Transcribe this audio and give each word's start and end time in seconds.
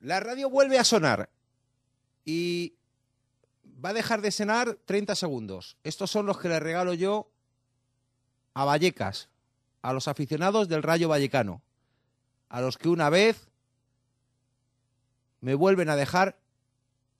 La 0.00 0.20
radio 0.20 0.48
vuelve 0.48 0.78
a 0.78 0.84
sonar 0.84 1.28
y 2.24 2.74
va 3.84 3.90
a 3.90 3.94
dejar 3.94 4.20
de 4.20 4.30
sonar 4.30 4.76
30 4.84 5.14
segundos. 5.14 5.76
Estos 5.82 6.10
son 6.10 6.26
los 6.26 6.38
que 6.38 6.48
le 6.48 6.60
regalo 6.60 6.94
yo 6.94 7.30
a 8.54 8.64
Vallecas, 8.64 9.28
a 9.82 9.92
los 9.92 10.08
aficionados 10.08 10.68
del 10.68 10.82
Rayo 10.82 11.08
Vallecano, 11.08 11.62
a 12.48 12.60
los 12.60 12.76
que 12.76 12.88
una 12.88 13.10
vez 13.10 13.48
me 15.40 15.54
vuelven 15.54 15.88
a 15.88 15.96
dejar 15.96 16.38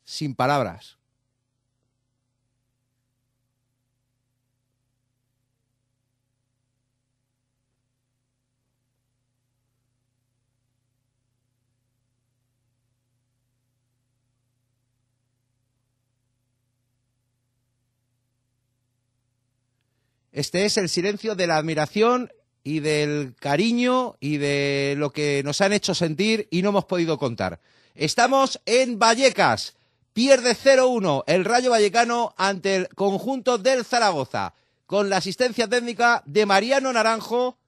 sin 0.05 0.35
palabras. 0.35 0.98
Este 20.39 20.65
es 20.65 20.77
el 20.77 20.89
silencio 20.89 21.35
de 21.35 21.49
la 21.49 21.57
admiración 21.57 22.33
y 22.63 22.79
del 22.79 23.35
cariño 23.41 24.15
y 24.21 24.37
de 24.37 24.95
lo 24.97 25.11
que 25.11 25.43
nos 25.45 25.61
han 25.61 25.73
hecho 25.73 25.97
sentir 25.97 26.47
y 26.53 26.63
no 26.63 26.69
hemos 26.69 26.85
podido 26.85 27.19
contar. 27.19 27.59
Estamos 27.97 28.61
en 28.65 29.01
Vallecas. 29.01 29.75
Pierde 30.13 30.55
0-1 30.55 31.25
el 31.27 31.45
Rayo 31.45 31.73
Vallecano 31.73 32.37
ante 32.37 32.77
el 32.77 32.89
conjunto 32.91 33.59
del 33.59 33.85
Zaragoza, 33.85 34.55
con 34.87 35.11
la 35.11 35.17
asistencia 35.17 35.67
técnica 35.67 36.23
de 36.25 36.47
Mariano 36.47 36.93
Naranjo, 36.93 37.59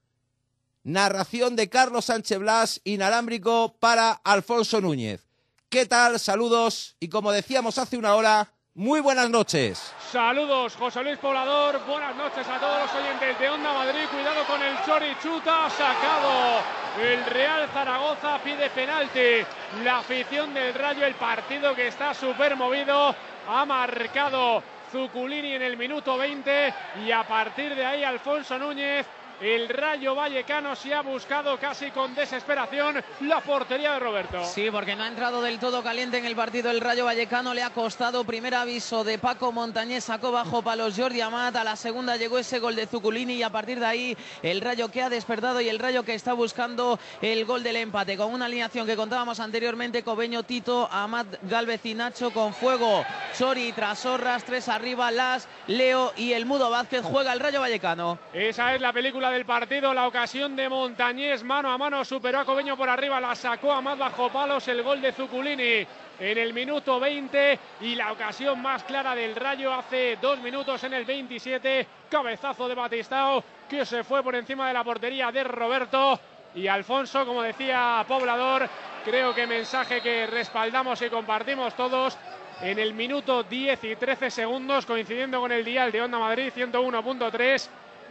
narración 0.85 1.57
de 1.57 1.69
Carlos 1.69 2.05
Sánchez 2.05 2.39
Blas, 2.39 2.81
inalámbrico 2.85 3.75
para 3.81 4.13
Alfonso 4.13 4.81
Núñez. 4.81 5.27
¿Qué 5.71 5.87
tal? 5.87 6.21
Saludos 6.21 6.95
y 7.01 7.09
como 7.09 7.33
decíamos 7.33 7.79
hace 7.79 7.99
una 7.99 8.15
hora, 8.15 8.53
muy 8.75 9.01
buenas 9.01 9.29
noches. 9.29 9.95
Saludos, 10.11 10.75
José 10.77 11.03
Luis 11.03 11.19
Poblador. 11.19 11.85
Buenas 11.87 12.17
noches 12.17 12.47
a 12.49 12.59
todos 12.59 12.83
los 12.83 12.95
oyentes 12.95 13.39
de 13.39 13.51
Onda 13.51 13.73
Madrid. 13.73 14.05
Cuidado 14.11 14.45
con 14.47 14.63
el 14.63 14.75
Chorichuta. 14.85 15.69
Sacado 15.71 16.61
el 17.01 17.25
Real 17.27 17.69
Zaragoza. 17.75 18.39
Pide 18.43 18.71
penalti. 18.71 19.45
La 19.85 19.99
afición 19.99 20.55
del 20.55 20.73
Rayo. 20.75 21.05
El 21.05 21.15
partido 21.15 21.75
que 21.75 21.89
está 21.89 22.15
súper 22.15 22.57
movido. 22.57 23.15
Ha 23.49 23.65
marcado 23.67 24.63
Zuculini 24.91 25.55
en 25.55 25.63
el 25.63 25.77
minuto 25.77 26.17
20. 26.17 26.75
Y 27.05 27.13
a 27.13 27.23
partir 27.25 27.75
de 27.75 27.85
ahí, 27.85 28.03
Alfonso 28.03 28.59
Núñez 28.59 29.07
el 29.41 29.69
Rayo 29.69 30.15
Vallecano 30.15 30.77
se 30.77 30.93
ha 30.93 31.01
buscado 31.01 31.59
casi 31.59 31.91
con 31.91 32.15
desesperación 32.15 33.03
la 33.21 33.41
portería 33.41 33.93
de 33.93 33.99
Roberto. 33.99 34.45
Sí, 34.45 34.71
porque 34.71 34.95
no 34.95 35.05
ha 35.05 35.09
entrado 35.09 35.41
del 35.41 35.59
todo 35.59 35.83
caliente 35.83 36.19
en 36.19 36.27
el 36.27 36.37
partido 36.37 36.71
el 36.71 36.81
Rayo 36.81 37.07
Vallecano. 37.07 37.55
Le 37.55 37.63
ha 37.63 37.71
costado 37.71 38.25
primer 38.25 38.55
aviso 38.55 39.03
de 39.03 39.19
Paco 39.19 39.51
Montañés, 39.53 40.05
sacó 40.05 40.31
bajo 40.31 40.63
palos 40.63 40.95
Jordi 40.97 41.21
Amat. 41.21 41.57
A 41.57 41.65
la 41.65 41.77
segunda 41.77 42.17
llegó 42.17 42.39
ese 42.39 42.59
gol 42.59 42.77
de 42.77 42.87
Zuculini 42.87 43.35
y 43.35 43.43
a 43.43 43.51
partir 43.51 43.81
de 43.81 43.87
ahí 43.87 44.17
el 44.43 44.61
Rayo 44.61 44.91
que 44.91 45.03
ha 45.03 45.09
despertado 45.09 45.61
y 45.61 45.69
el 45.69 45.79
Rayo 45.79 46.03
que 46.05 46.15
está 46.15 46.35
buscando 46.35 46.99
el 47.23 47.45
gol 47.47 47.63
del 47.63 47.77
empate. 47.77 48.17
Con 48.17 48.33
una 48.35 48.45
alineación 48.45 48.87
que 48.87 48.97
contábamos 48.97 49.41
anteriormente, 49.41 50.03
Cobeño, 50.03 50.43
Tito, 50.43 50.89
Amat, 50.93 51.27
Galvez 51.43 51.85
y 51.87 51.95
Nacho 51.95 52.31
con 52.31 52.53
fuego. 52.53 53.05
Chori, 53.39 53.73
Trasorras, 53.73 54.45
tres 54.45 54.69
arriba, 54.69 55.11
Las, 55.11 55.49
Leo 55.67 56.13
y 56.17 56.33
el 56.35 56.45
Mudo 56.45 56.69
Vázquez 56.69 57.03
juega 57.03 57.33
el 57.33 57.41
Rayo 57.41 57.61
Vallecano. 57.61 58.19
Esa 58.35 58.75
es 58.75 58.81
la 58.81 58.93
película 58.93 59.30
del 59.31 59.45
partido. 59.45 59.95
La 59.95 60.07
ocasión 60.07 60.57
de 60.57 60.69
Montañés 60.69 61.43
mano 61.43 61.71
a 61.71 61.79
mano 61.79 62.05
superó 62.05 62.41
a 62.41 62.45
Cobeño 62.45 62.77
por 62.77 62.89
arriba, 62.89 63.21
la 63.21 63.35
sacó 63.35 63.73
a 63.73 63.81
más 63.81 63.99
bajo 63.99 64.29
palos 64.31 64.67
el 64.69 64.83
gol 64.83 65.01
de 65.01 65.13
Zuculini 65.13 65.87
en 66.19 66.39
el 66.39 66.53
minuto 66.53 67.01
20 67.01 67.59
y 67.81 67.95
la 67.95 68.13
ocasión 68.13 68.61
más 68.61 68.85
clara 68.85 69.15
del 69.15 69.35
Rayo 69.35 69.73
hace 69.73 70.19
dos 70.21 70.39
minutos 70.41 70.83
en 70.85 70.95
el 70.95 71.05
27. 71.05 71.87
Cabezazo 72.11 72.69
de 72.69 72.75
Batistao 72.75 73.43
que 73.69 73.87
se 73.87 74.05
fue 74.05 74.23
por 74.23 74.35
encima 74.35 74.69
de 74.69 74.75
la 74.75 74.85
portería 74.85 75.31
de 75.31 75.45
Roberto 75.45 76.19
y 76.55 76.67
Alfonso, 76.67 77.25
como 77.25 77.43
decía 77.43 78.05
Poblador, 78.07 78.69
creo 79.05 79.35
que 79.35 79.47
mensaje 79.47 80.01
que 80.01 80.27
respaldamos 80.27 81.01
y 81.03 81.09
compartimos 81.09 81.75
todos 81.75 82.19
en 82.61 82.79
el 82.79 82.93
minuto 82.93 83.45
10 83.45 83.85
y 83.85 83.97
13 83.97 84.31
segundos, 84.31 84.85
coincidiendo 84.85 85.41
con 85.41 85.53
el 85.53 85.65
dial 85.65 85.93
de 85.93 86.03
Onda 86.03 86.19
Madrid 86.19 86.53
101.3 86.55 87.69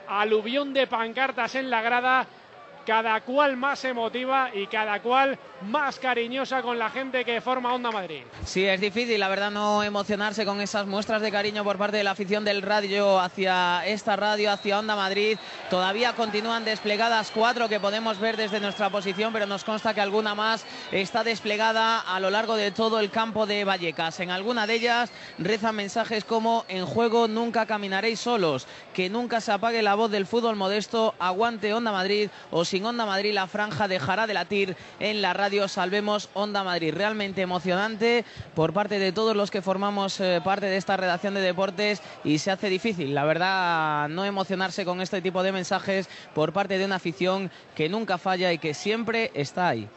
aluvión 0.09 0.73
de 0.73 0.87
pancartas 0.87 1.55
en 1.55 1.69
la 1.69 1.81
grada, 1.81 2.25
cada 2.89 3.21
cual 3.21 3.55
más 3.55 3.85
emotiva 3.85 4.49
y 4.51 4.65
cada 4.65 4.99
cual 4.99 5.37
más 5.67 5.99
cariñosa 5.99 6.63
con 6.63 6.79
la 6.79 6.89
gente 6.89 7.23
que 7.23 7.39
forma 7.39 7.71
Onda 7.71 7.91
Madrid. 7.91 8.23
Sí, 8.43 8.65
es 8.65 8.81
difícil, 8.81 9.19
la 9.19 9.27
verdad, 9.27 9.51
no 9.51 9.83
emocionarse 9.83 10.43
con 10.43 10.59
esas 10.59 10.87
muestras 10.87 11.21
de 11.21 11.31
cariño 11.31 11.63
por 11.63 11.77
parte 11.77 11.97
de 11.97 12.03
la 12.03 12.11
afición 12.11 12.43
del 12.43 12.63
radio 12.63 13.19
hacia 13.19 13.85
esta 13.85 14.15
radio, 14.15 14.51
hacia 14.51 14.79
Onda 14.79 14.95
Madrid. 14.95 15.37
Todavía 15.69 16.13
continúan 16.13 16.65
desplegadas 16.65 17.29
cuatro 17.31 17.69
que 17.69 17.79
podemos 17.79 18.19
ver 18.19 18.37
desde 18.37 18.59
nuestra 18.59 18.89
posición, 18.89 19.33
pero 19.33 19.45
nos 19.45 19.63
consta 19.63 19.93
que 19.93 20.01
alguna 20.01 20.33
más 20.33 20.65
está 20.91 21.23
desplegada 21.23 21.99
a 21.99 22.19
lo 22.19 22.31
largo 22.31 22.55
de 22.55 22.71
todo 22.71 22.99
el 22.99 23.11
campo 23.11 23.45
de 23.45 23.65
Vallecas. 23.65 24.19
En 24.19 24.31
alguna 24.31 24.65
de 24.65 24.73
ellas 24.73 25.11
rezan 25.37 25.75
mensajes 25.75 26.25
como 26.25 26.65
en 26.67 26.87
juego 26.87 27.27
nunca 27.27 27.67
caminaréis 27.67 28.19
solos, 28.19 28.65
que 28.95 29.11
nunca 29.11 29.41
se 29.41 29.51
apague 29.51 29.83
la 29.83 29.93
voz 29.93 30.09
del 30.09 30.25
fútbol 30.25 30.55
modesto, 30.55 31.13
aguante 31.19 31.71
Onda 31.71 31.91
Madrid 31.91 32.31
o 32.49 32.65
sin 32.79 32.85
Onda 32.85 33.05
Madrid 33.05 33.33
la 33.33 33.45
franja 33.45 33.89
dejará 33.89 34.25
de 34.25 34.33
latir 34.33 34.77
en 35.01 35.21
la 35.21 35.33
radio 35.33 35.67
Salvemos 35.67 36.29
Onda 36.33 36.63
Madrid. 36.63 36.93
Realmente 36.95 37.41
emocionante 37.41 38.23
por 38.55 38.71
parte 38.71 38.99
de 38.99 39.11
todos 39.11 39.35
los 39.35 39.51
que 39.51 39.61
formamos 39.61 40.21
eh, 40.21 40.39
parte 40.41 40.67
de 40.67 40.77
esta 40.77 40.95
redacción 40.95 41.33
de 41.33 41.41
deportes 41.41 42.01
y 42.23 42.37
se 42.37 42.51
hace 42.51 42.69
difícil, 42.69 43.13
la 43.13 43.25
verdad, 43.25 44.07
no 44.07 44.23
emocionarse 44.23 44.85
con 44.85 45.01
este 45.01 45.21
tipo 45.21 45.43
de 45.43 45.51
mensajes 45.51 46.07
por 46.33 46.53
parte 46.53 46.77
de 46.77 46.85
una 46.85 46.95
afición 46.95 47.51
que 47.75 47.89
nunca 47.89 48.17
falla 48.17 48.53
y 48.53 48.59
que 48.59 48.73
siempre 48.73 49.29
está 49.33 49.67
ahí. 49.67 49.89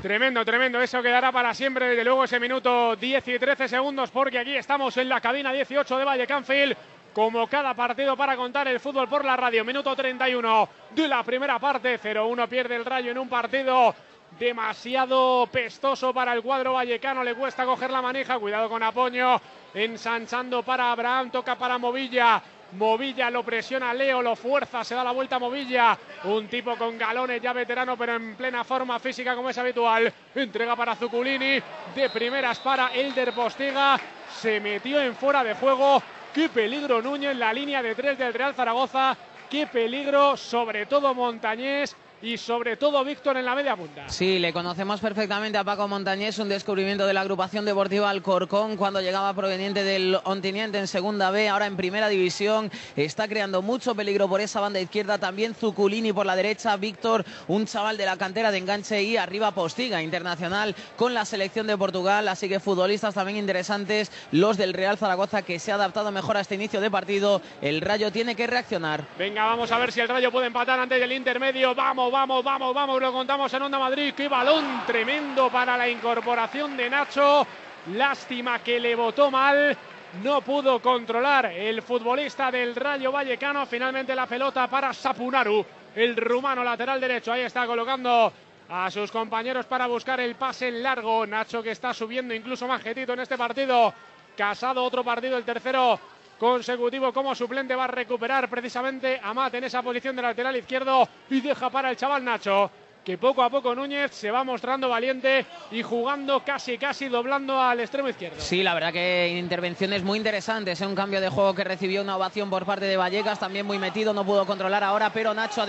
Tremendo, 0.00 0.44
tremendo. 0.44 0.80
Eso 0.80 1.02
quedará 1.02 1.32
para 1.32 1.52
siempre, 1.52 1.88
desde 1.88 2.04
luego, 2.04 2.22
ese 2.22 2.38
minuto 2.38 2.94
10 2.94 3.26
y 3.26 3.38
13 3.40 3.66
segundos, 3.66 4.12
porque 4.12 4.38
aquí 4.38 4.56
estamos 4.56 4.96
en 4.98 5.08
la 5.08 5.20
cabina 5.20 5.52
18 5.52 5.98
de 5.98 6.04
Valle 6.04 6.28
Canfield. 6.28 6.76
Como 7.12 7.48
cada 7.48 7.74
partido 7.74 8.16
para 8.16 8.36
contar 8.36 8.68
el 8.68 8.78
fútbol 8.78 9.08
por 9.08 9.24
la 9.24 9.36
radio. 9.36 9.64
Minuto 9.64 9.94
31 9.96 10.68
de 10.90 11.08
la 11.08 11.22
primera 11.22 11.58
parte. 11.58 11.98
0-1 12.00 12.48
pierde 12.48 12.76
el 12.76 12.84
rayo 12.84 13.10
en 13.10 13.18
un 13.18 13.28
partido 13.28 13.94
demasiado 14.38 15.48
pestoso 15.50 16.14
para 16.14 16.32
el 16.32 16.42
cuadro 16.42 16.74
vallecano, 16.74 17.24
le 17.24 17.34
cuesta 17.34 17.64
coger 17.64 17.90
la 17.90 18.00
maneja, 18.00 18.38
cuidado 18.38 18.68
con 18.68 18.80
Apoño, 18.80 19.40
ensanchando 19.74 20.62
para 20.62 20.92
Abraham, 20.92 21.30
toca 21.30 21.56
para 21.56 21.78
Movilla, 21.78 22.40
Movilla 22.72 23.30
lo 23.30 23.42
presiona 23.42 23.92
Leo, 23.92 24.22
lo 24.22 24.36
fuerza, 24.36 24.84
se 24.84 24.94
da 24.94 25.02
la 25.02 25.10
vuelta 25.10 25.36
a 25.36 25.38
Movilla. 25.40 25.98
Un 26.24 26.46
tipo 26.46 26.76
con 26.76 26.96
galones 26.96 27.42
ya 27.42 27.52
veterano, 27.52 27.96
pero 27.96 28.14
en 28.14 28.36
plena 28.36 28.62
forma 28.62 28.98
física 29.00 29.34
como 29.34 29.50
es 29.50 29.58
habitual. 29.58 30.12
Entrega 30.34 30.76
para 30.76 30.94
Zuculini, 30.94 31.60
de 31.94 32.10
primeras 32.12 32.60
para 32.60 32.94
Elder 32.94 33.32
Postiga. 33.32 33.98
Se 34.32 34.60
metió 34.60 35.00
en 35.00 35.16
fuera 35.16 35.42
de 35.42 35.54
juego. 35.54 36.00
Qué 36.34 36.48
peligro 36.48 37.02
Núñez 37.02 37.32
en 37.32 37.40
la 37.40 37.52
línea 37.52 37.82
de 37.82 37.94
tres 37.94 38.16
del 38.16 38.32
Real 38.32 38.54
Zaragoza. 38.54 39.16
Qué 39.50 39.66
peligro, 39.66 40.36
sobre 40.36 40.86
todo 40.86 41.12
Montañés 41.12 41.96
y 42.22 42.36
sobre 42.36 42.76
todo 42.76 43.02
Víctor 43.04 43.36
en 43.36 43.44
la 43.44 43.54
media 43.54 43.76
punta. 43.76 44.08
Sí, 44.08 44.38
le 44.38 44.52
conocemos 44.52 45.00
perfectamente 45.00 45.58
a 45.58 45.64
Paco 45.64 45.88
Montañés, 45.88 46.38
un 46.38 46.48
descubrimiento 46.48 47.06
de 47.06 47.14
la 47.14 47.22
agrupación 47.22 47.64
deportiva 47.64 48.10
Alcorcón 48.10 48.76
cuando 48.76 49.00
llegaba 49.00 49.32
proveniente 49.34 49.82
del 49.82 50.18
Ontiniente 50.24 50.78
en 50.78 50.86
segunda 50.86 51.30
B, 51.30 51.48
ahora 51.48 51.66
en 51.66 51.76
primera 51.76 52.08
división, 52.08 52.70
está 52.96 53.28
creando 53.28 53.62
mucho 53.62 53.94
peligro 53.94 54.28
por 54.28 54.40
esa 54.40 54.60
banda 54.60 54.80
izquierda, 54.80 55.18
también 55.18 55.54
Zuculini 55.54 56.12
por 56.12 56.26
la 56.26 56.36
derecha, 56.36 56.76
Víctor, 56.76 57.24
un 57.48 57.66
chaval 57.66 57.96
de 57.96 58.06
la 58.06 58.16
cantera 58.16 58.50
de 58.50 58.58
enganche 58.58 59.02
y 59.02 59.16
arriba 59.16 59.52
Postiga, 59.52 60.02
internacional 60.02 60.74
con 60.96 61.14
la 61.14 61.24
selección 61.24 61.66
de 61.66 61.78
Portugal, 61.78 62.28
así 62.28 62.48
que 62.48 62.60
futbolistas 62.60 63.14
también 63.14 63.38
interesantes, 63.38 64.12
los 64.32 64.56
del 64.56 64.74
Real 64.74 64.98
Zaragoza 64.98 65.42
que 65.42 65.58
se 65.58 65.72
ha 65.72 65.76
adaptado 65.76 66.12
mejor 66.12 66.36
a 66.36 66.40
este 66.40 66.54
inicio 66.54 66.80
de 66.80 66.90
partido, 66.90 67.40
el 67.62 67.80
Rayo 67.80 68.12
tiene 68.12 68.34
que 68.34 68.46
reaccionar. 68.46 69.04
Venga, 69.18 69.44
vamos 69.44 69.72
a 69.72 69.78
ver 69.78 69.92
si 69.92 70.00
el 70.00 70.08
Rayo 70.08 70.30
puede 70.30 70.48
empatar 70.48 70.78
antes 70.78 71.00
del 71.00 71.12
intermedio, 71.12 71.74
vamos, 71.74 72.09
vamos, 72.10 72.44
vamos, 72.44 72.74
vamos, 72.74 73.00
lo 73.00 73.12
contamos 73.12 73.52
en 73.54 73.62
Onda 73.62 73.78
Madrid. 73.78 74.14
Qué 74.14 74.28
balón 74.28 74.82
tremendo 74.86 75.50
para 75.50 75.76
la 75.76 75.88
incorporación 75.88 76.76
de 76.76 76.90
Nacho. 76.90 77.46
Lástima 77.94 78.58
que 78.60 78.80
le 78.80 78.94
votó 78.94 79.30
mal. 79.30 79.76
No 80.22 80.40
pudo 80.40 80.80
controlar 80.80 81.46
el 81.46 81.82
futbolista 81.82 82.50
del 82.50 82.74
Rayo 82.74 83.12
Vallecano. 83.12 83.64
Finalmente 83.66 84.14
la 84.14 84.26
pelota 84.26 84.66
para 84.66 84.92
Sapunaru, 84.92 85.64
el 85.94 86.16
rumano 86.16 86.64
lateral 86.64 87.00
derecho. 87.00 87.32
Ahí 87.32 87.42
está 87.42 87.66
colocando 87.66 88.32
a 88.68 88.90
sus 88.90 89.10
compañeros 89.10 89.66
para 89.66 89.86
buscar 89.86 90.20
el 90.20 90.34
pase 90.34 90.70
largo. 90.70 91.26
Nacho 91.26 91.62
que 91.62 91.70
está 91.70 91.94
subiendo 91.94 92.34
incluso 92.34 92.66
más 92.66 92.82
jetito 92.82 93.12
en 93.12 93.20
este 93.20 93.38
partido. 93.38 93.94
Casado 94.36 94.82
otro 94.84 95.04
partido, 95.04 95.36
el 95.36 95.44
tercero 95.44 95.98
consecutivo 96.40 97.12
como 97.12 97.34
suplente. 97.34 97.76
Va 97.76 97.84
a 97.84 97.88
recuperar 97.88 98.48
precisamente 98.48 99.20
a 99.22 99.30
Amat 99.30 99.54
en 99.54 99.64
esa 99.64 99.82
posición 99.82 100.16
de 100.16 100.22
lateral 100.22 100.56
izquierdo 100.56 101.06
y 101.28 101.40
deja 101.42 101.68
para 101.68 101.90
el 101.90 101.96
chaval 101.96 102.24
Nacho. 102.24 102.70
que 103.04 103.16
poco 103.16 103.42
a 103.42 103.48
poco 103.48 103.74
Núñez 103.74 104.12
se 104.12 104.30
va 104.30 104.44
mostrando 104.44 104.88
valiente 104.88 105.46
y 105.70 105.82
jugando 105.82 106.44
casi 106.44 106.76
casi 106.76 107.08
doblando 107.08 107.58
al 107.58 107.80
extremo 107.80 108.08
izquierdo. 108.10 108.40
Sí, 108.40 108.62
la 108.62 108.74
verdad 108.74 108.92
que 108.92 109.36
intervenciones 109.38 110.02
muy 110.02 110.18
interesantes, 110.18 110.80
¿eh? 110.80 110.86
un 110.86 110.94
cambio 110.94 111.20
de 111.20 111.30
juego 111.30 111.54
que 111.54 111.64
recibió 111.64 112.02
una 112.02 112.16
ovación 112.16 112.50
por 112.50 112.66
parte 112.66 112.84
de 112.84 112.98
Vallecas, 112.98 113.38
también 113.38 113.66
muy 113.66 113.78
metido, 113.78 114.12
no 114.12 114.24
pudo 114.24 114.46
controlar 114.46 114.84
ahora, 114.84 115.10
pero 115.10 115.32
Nacho 115.32 115.62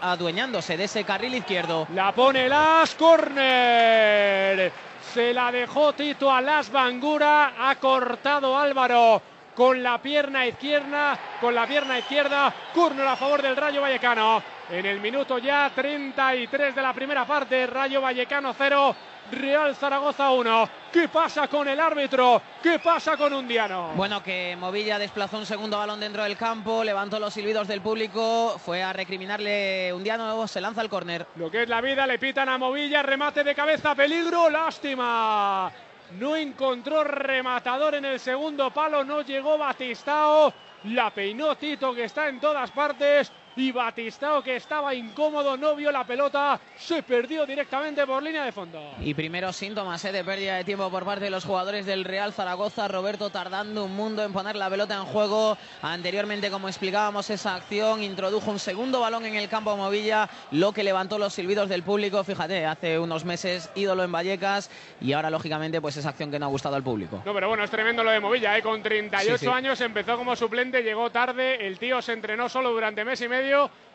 adueñándose 0.00 0.76
de 0.76 0.84
ese 0.84 1.02
carril 1.02 1.34
izquierdo. 1.34 1.88
La 1.92 2.12
pone 2.12 2.48
Las 2.48 2.94
Corner. 2.94 4.72
Se 5.12 5.34
la 5.34 5.50
dejó 5.50 5.92
Tito 5.92 6.30
a 6.30 6.40
Las 6.40 6.70
Bangura, 6.70 7.54
ha 7.58 7.74
cortado 7.76 8.56
Álvaro 8.56 9.20
con 9.56 9.82
la 9.82 9.98
pierna 9.98 10.46
izquierda, 10.46 11.18
con 11.40 11.54
la 11.54 11.66
pierna 11.66 11.98
izquierda, 11.98 12.54
Corner 12.74 13.06
a 13.06 13.16
favor 13.16 13.40
del 13.40 13.56
Rayo 13.56 13.80
Vallecano. 13.80 14.42
En 14.70 14.84
el 14.84 15.00
minuto 15.00 15.38
ya 15.38 15.70
33 15.74 16.74
de 16.74 16.82
la 16.82 16.92
primera 16.92 17.24
parte, 17.24 17.66
Rayo 17.66 18.00
Vallecano 18.02 18.54
0, 18.56 18.96
Real 19.32 19.74
Zaragoza 19.74 20.30
1. 20.30 20.68
¿Qué 20.92 21.08
pasa 21.08 21.48
con 21.48 21.66
el 21.68 21.80
árbitro? 21.80 22.42
¿Qué 22.62 22.78
pasa 22.78 23.16
con 23.16 23.32
Undiano? 23.32 23.92
Bueno, 23.94 24.22
que 24.22 24.56
Movilla 24.58 24.98
desplazó 24.98 25.38
un 25.38 25.46
segundo 25.46 25.78
balón 25.78 26.00
dentro 26.00 26.22
del 26.24 26.36
campo, 26.36 26.84
levantó 26.84 27.18
los 27.18 27.32
silbidos 27.32 27.66
del 27.66 27.80
público, 27.80 28.60
fue 28.62 28.82
a 28.82 28.92
recriminarle 28.92 29.92
Undiano, 29.94 30.46
se 30.46 30.60
lanza 30.60 30.82
al 30.82 30.90
córner. 30.90 31.26
Lo 31.36 31.50
que 31.50 31.62
es 31.62 31.68
la 31.68 31.80
vida, 31.80 32.06
le 32.06 32.18
pitan 32.18 32.48
a 32.48 32.58
Movilla, 32.58 33.02
remate 33.02 33.42
de 33.42 33.54
cabeza, 33.54 33.94
peligro, 33.94 34.50
lástima. 34.50 35.72
No 36.12 36.36
encontró 36.36 37.04
rematador 37.04 37.96
en 37.96 38.04
el 38.04 38.20
segundo 38.20 38.70
palo, 38.70 39.04
no 39.04 39.22
llegó 39.22 39.58
Batistao. 39.58 40.52
La 40.84 41.10
peinó 41.10 41.56
Tito, 41.56 41.94
que 41.94 42.04
está 42.04 42.28
en 42.28 42.38
todas 42.40 42.70
partes 42.70 43.32
y 43.56 43.72
Batistao 43.72 44.42
que 44.42 44.56
estaba 44.56 44.94
incómodo, 44.94 45.56
no 45.56 45.74
vio 45.74 45.90
la 45.90 46.04
pelota, 46.04 46.60
se 46.76 47.02
perdió 47.02 47.46
directamente 47.46 48.06
por 48.06 48.22
línea 48.22 48.44
de 48.44 48.52
fondo. 48.52 48.80
Y 49.00 49.14
primeros 49.14 49.56
síntomas 49.56 50.04
¿eh? 50.04 50.12
de 50.12 50.22
pérdida 50.22 50.56
de 50.56 50.64
tiempo 50.64 50.90
por 50.90 51.04
parte 51.04 51.24
de 51.24 51.30
los 51.30 51.44
jugadores 51.44 51.86
del 51.86 52.04
Real 52.04 52.32
Zaragoza, 52.32 52.86
Roberto 52.86 53.30
tardando 53.30 53.84
un 53.84 53.96
mundo 53.96 54.22
en 54.22 54.32
poner 54.32 54.56
la 54.56 54.68
pelota 54.68 54.94
en 54.94 55.04
juego. 55.04 55.56
Anteriormente, 55.82 56.50
como 56.50 56.68
explicábamos 56.68 57.30
esa 57.30 57.54
acción, 57.54 58.02
introdujo 58.02 58.50
un 58.50 58.58
segundo 58.58 59.00
balón 59.00 59.24
en 59.24 59.36
el 59.36 59.48
campo 59.48 59.76
Movilla, 59.76 60.28
lo 60.50 60.72
que 60.72 60.84
levantó 60.84 61.18
los 61.18 61.32
silbidos 61.32 61.68
del 61.68 61.82
público. 61.82 62.22
Fíjate, 62.24 62.66
hace 62.66 62.98
unos 62.98 63.24
meses 63.24 63.70
ídolo 63.74 64.04
en 64.04 64.12
Vallecas 64.12 64.70
y 65.00 65.12
ahora 65.12 65.30
lógicamente 65.30 65.80
pues 65.80 65.96
esa 65.96 66.10
acción 66.10 66.30
que 66.30 66.38
no 66.38 66.46
ha 66.46 66.50
gustado 66.50 66.76
al 66.76 66.82
público. 66.82 67.22
No, 67.24 67.32
pero 67.32 67.48
bueno, 67.48 67.64
es 67.64 67.70
tremendo 67.70 68.04
lo 68.04 68.10
de 68.10 68.20
Movilla, 68.20 68.56
¿eh? 68.58 68.62
con 68.62 68.82
38 68.82 69.52
años 69.52 69.80
empezó 69.80 70.16
como 70.16 70.36
suplente, 70.36 70.82
llegó 70.82 71.10
tarde, 71.10 71.66
el 71.66 71.78
tío 71.78 72.02
se 72.02 72.12
entrenó 72.12 72.48
solo 72.48 72.70
durante 72.70 73.04
mes 73.04 73.20
y 73.22 73.28
medio 73.28 73.45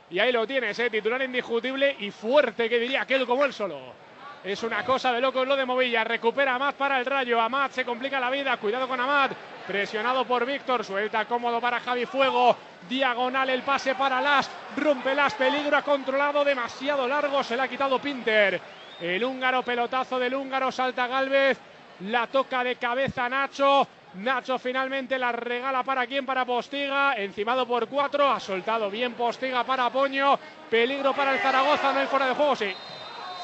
y 0.10 0.20
ahí 0.20 0.32
lo 0.32 0.46
tienes, 0.46 0.78
¿eh? 0.80 0.90
titular 0.90 1.22
indiscutible 1.22 1.96
y 2.00 2.12
fuerte, 2.12 2.70
que 2.70 2.80
diría 2.80 3.04
aquel 3.04 3.26
como 3.26 3.46
él 3.46 3.54
solo. 3.54 3.94
Es 4.44 4.64
una 4.64 4.84
cosa 4.84 5.14
de 5.14 5.22
locos 5.22 5.48
lo 5.48 5.56
de 5.56 5.66
Movilla. 5.66 6.04
Recupera 6.04 6.56
Amat 6.56 6.76
para 6.76 7.00
el 7.00 7.06
rayo. 7.06 7.40
Amat 7.40 7.74
se 7.74 7.86
complica 7.86 8.20
la 8.20 8.32
vida. 8.32 8.58
Cuidado 8.58 8.88
con 8.88 9.00
Amat. 9.00 9.34
Presionado 9.68 10.26
por 10.26 10.48
Víctor. 10.48 10.84
Suelta 10.84 11.26
cómodo 11.26 11.62
para 11.62 11.80
Javi 11.80 12.08
Fuego. 12.08 12.58
Diagonal 12.90 13.52
el 13.52 13.62
pase 13.62 13.94
para 13.94 14.20
Las. 14.20 14.50
Rompe 14.78 15.14
Las. 15.14 15.36
Peligro 15.36 15.78
ha 15.78 15.84
controlado 15.84 16.44
demasiado 16.44 17.08
largo. 17.08 17.44
Se 17.44 17.56
le 17.56 17.62
ha 17.62 17.68
quitado 17.68 18.00
Pinter. 18.00 18.60
El 19.00 19.24
húngaro 19.24 19.62
pelotazo 19.62 20.18
del 20.18 20.34
húngaro. 20.34 20.72
Salta 20.72 21.06
Galvez. 21.06 21.60
La 22.00 22.26
toca 22.26 22.64
de 22.64 22.78
cabeza 22.78 23.30
Nacho. 23.30 23.88
Nacho 24.16 24.60
finalmente 24.60 25.18
la 25.18 25.32
regala 25.32 25.84
para 25.84 26.06
quién, 26.06 26.26
para 26.26 26.46
Postiga, 26.46 27.14
encimado 27.16 27.66
por 27.66 27.88
cuatro, 27.88 28.30
ha 28.30 28.42
soltado 28.42 28.90
bien 28.90 29.14
Postiga 29.14 29.64
para 29.64 29.90
Poño, 29.90 30.38
peligro 30.70 31.14
para 31.14 31.34
el 31.34 31.40
Zaragoza, 31.40 31.94
no 31.94 32.00
hay 32.00 32.08
fuera 32.08 32.28
de 32.28 32.36
juego, 32.36 32.56
sí, 32.58 32.74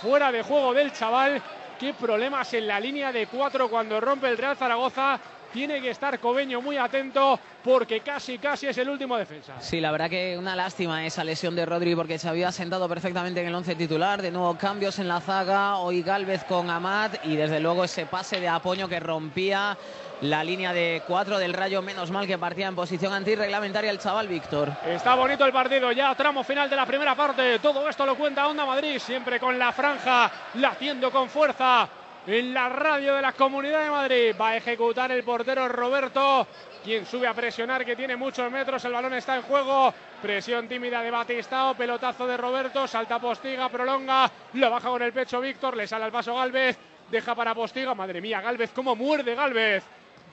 fuera 0.01 0.29
de 0.29 0.43
juego 0.43 0.73
del 0.73 0.91
chaval, 0.91 1.41
qué 1.79 1.93
problemas 1.93 2.53
en 2.53 2.67
la 2.67 2.81
línea 2.81 3.13
de 3.13 3.27
cuatro 3.27 3.69
cuando 3.69 4.01
rompe 4.01 4.27
el 4.27 4.37
Real 4.37 4.57
Zaragoza, 4.57 5.17
tiene 5.53 5.81
que 5.81 5.89
estar 5.89 6.19
Cobeño 6.19 6.61
muy 6.61 6.77
atento 6.77 7.39
porque 7.63 8.01
casi, 8.01 8.38
casi 8.38 8.67
es 8.67 8.77
el 8.77 8.89
último 8.89 9.17
defensa. 9.17 9.53
Sí, 9.59 9.79
la 9.79 9.91
verdad 9.91 10.09
que 10.09 10.38
una 10.38 10.55
lástima 10.55 11.05
esa 11.05 11.23
lesión 11.23 11.55
de 11.55 11.65
Rodri 11.65 11.95
porque 11.95 12.17
se 12.17 12.29
había 12.29 12.51
sentado 12.51 12.88
perfectamente 12.88 13.41
en 13.41 13.47
el 13.47 13.55
once 13.55 13.75
titular. 13.75 14.21
De 14.21 14.31
nuevo 14.31 14.57
cambios 14.57 14.99
en 14.99 15.07
la 15.07 15.21
zaga, 15.21 15.77
hoy 15.77 16.01
Galvez 16.01 16.44
con 16.45 16.69
Amat 16.69 17.25
y 17.25 17.35
desde 17.35 17.59
luego 17.59 17.83
ese 17.83 18.05
pase 18.05 18.39
de 18.39 18.47
apoyo 18.47 18.88
que 18.88 18.99
rompía 18.99 19.77
la 20.21 20.44
línea 20.44 20.73
de 20.73 21.03
cuatro 21.05 21.38
del 21.38 21.53
Rayo, 21.53 21.81
menos 21.81 22.09
mal 22.09 22.25
que 22.25 22.38
partía 22.38 22.67
en 22.67 22.75
posición 22.75 23.13
antirreglamentaria 23.13 23.91
el 23.91 23.99
chaval 23.99 24.27
Víctor. 24.27 24.71
Está 24.85 25.15
bonito 25.15 25.45
el 25.45 25.53
partido, 25.53 25.91
ya 25.91 26.15
tramo 26.15 26.44
final 26.44 26.69
de 26.69 26.75
la 26.75 26.85
primera 26.85 27.15
parte. 27.15 27.59
Todo 27.59 27.88
esto 27.88 28.05
lo 28.05 28.15
cuenta 28.15 28.47
Onda 28.47 28.65
Madrid, 28.65 28.97
siempre 28.99 29.39
con 29.39 29.59
la 29.59 29.71
franja, 29.71 30.31
latiendo 30.55 31.11
con 31.11 31.29
fuerza 31.29 31.88
en 32.27 32.53
la 32.53 32.68
radio 32.68 33.15
de 33.15 33.21
la 33.21 33.31
Comunidad 33.31 33.83
de 33.83 33.89
Madrid. 33.89 34.35
Va 34.39 34.50
a 34.50 34.57
ejecutar 34.57 35.12
el 35.12 35.24
portero 35.24 35.68
Roberto, 35.69 36.45
quien 36.83 37.06
sube 37.06 37.25
a 37.25 37.33
presionar, 37.33 37.85
que 37.85 37.95
tiene 37.95 38.15
muchos 38.15 38.51
metros. 38.51 38.83
El 38.85 38.94
balón 38.94 39.13
está 39.13 39.38
en 39.38 39.44
juego. 39.44 39.94
Presión 40.21 40.68
tímida 40.68 41.01
de 41.01 41.12
Batistao, 41.12 41.75
pelotazo 41.75 42.27
de 42.27 42.38
Roberto, 42.38 42.88
salta 42.88 43.19
Postiga, 43.19 43.69
prolonga, 43.69 44.29
lo 44.53 44.69
baja 44.69 44.89
con 44.89 45.01
el 45.01 45.13
pecho 45.13 45.39
Víctor, 45.39 45.77
le 45.77 45.85
sale 45.85 46.06
al 46.06 46.12
paso 46.12 46.35
Galvez, 46.35 46.77
deja 47.09 47.35
para 47.35 47.53
Postiga. 47.56 47.94
Madre 47.94 48.19
mía, 48.19 48.41
Galvez, 48.41 48.71
cómo 48.73 48.95
muerde 48.95 49.35
Galvez 49.35 49.83